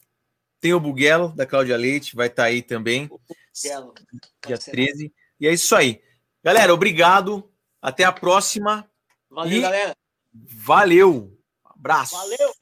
tem 0.60 0.74
o 0.74 0.80
Buguelo 0.80 1.32
da 1.36 1.46
Cláudia 1.46 1.76
Leite, 1.76 2.16
vai 2.16 2.26
estar 2.26 2.42
tá 2.42 2.48
aí 2.48 2.62
também. 2.62 3.08
Belo. 3.62 3.94
Dia 4.44 4.58
13. 4.58 5.14
E 5.38 5.46
é 5.46 5.52
isso 5.52 5.74
aí. 5.76 6.02
Galera, 6.42 6.74
obrigado. 6.74 7.48
Até 7.80 8.04
a 8.04 8.12
próxima. 8.12 8.88
Valeu, 9.30 9.58
e... 9.58 9.60
galera. 9.60 9.96
Valeu. 10.32 11.38
Abraço. 11.64 12.16
Valeu. 12.16 12.54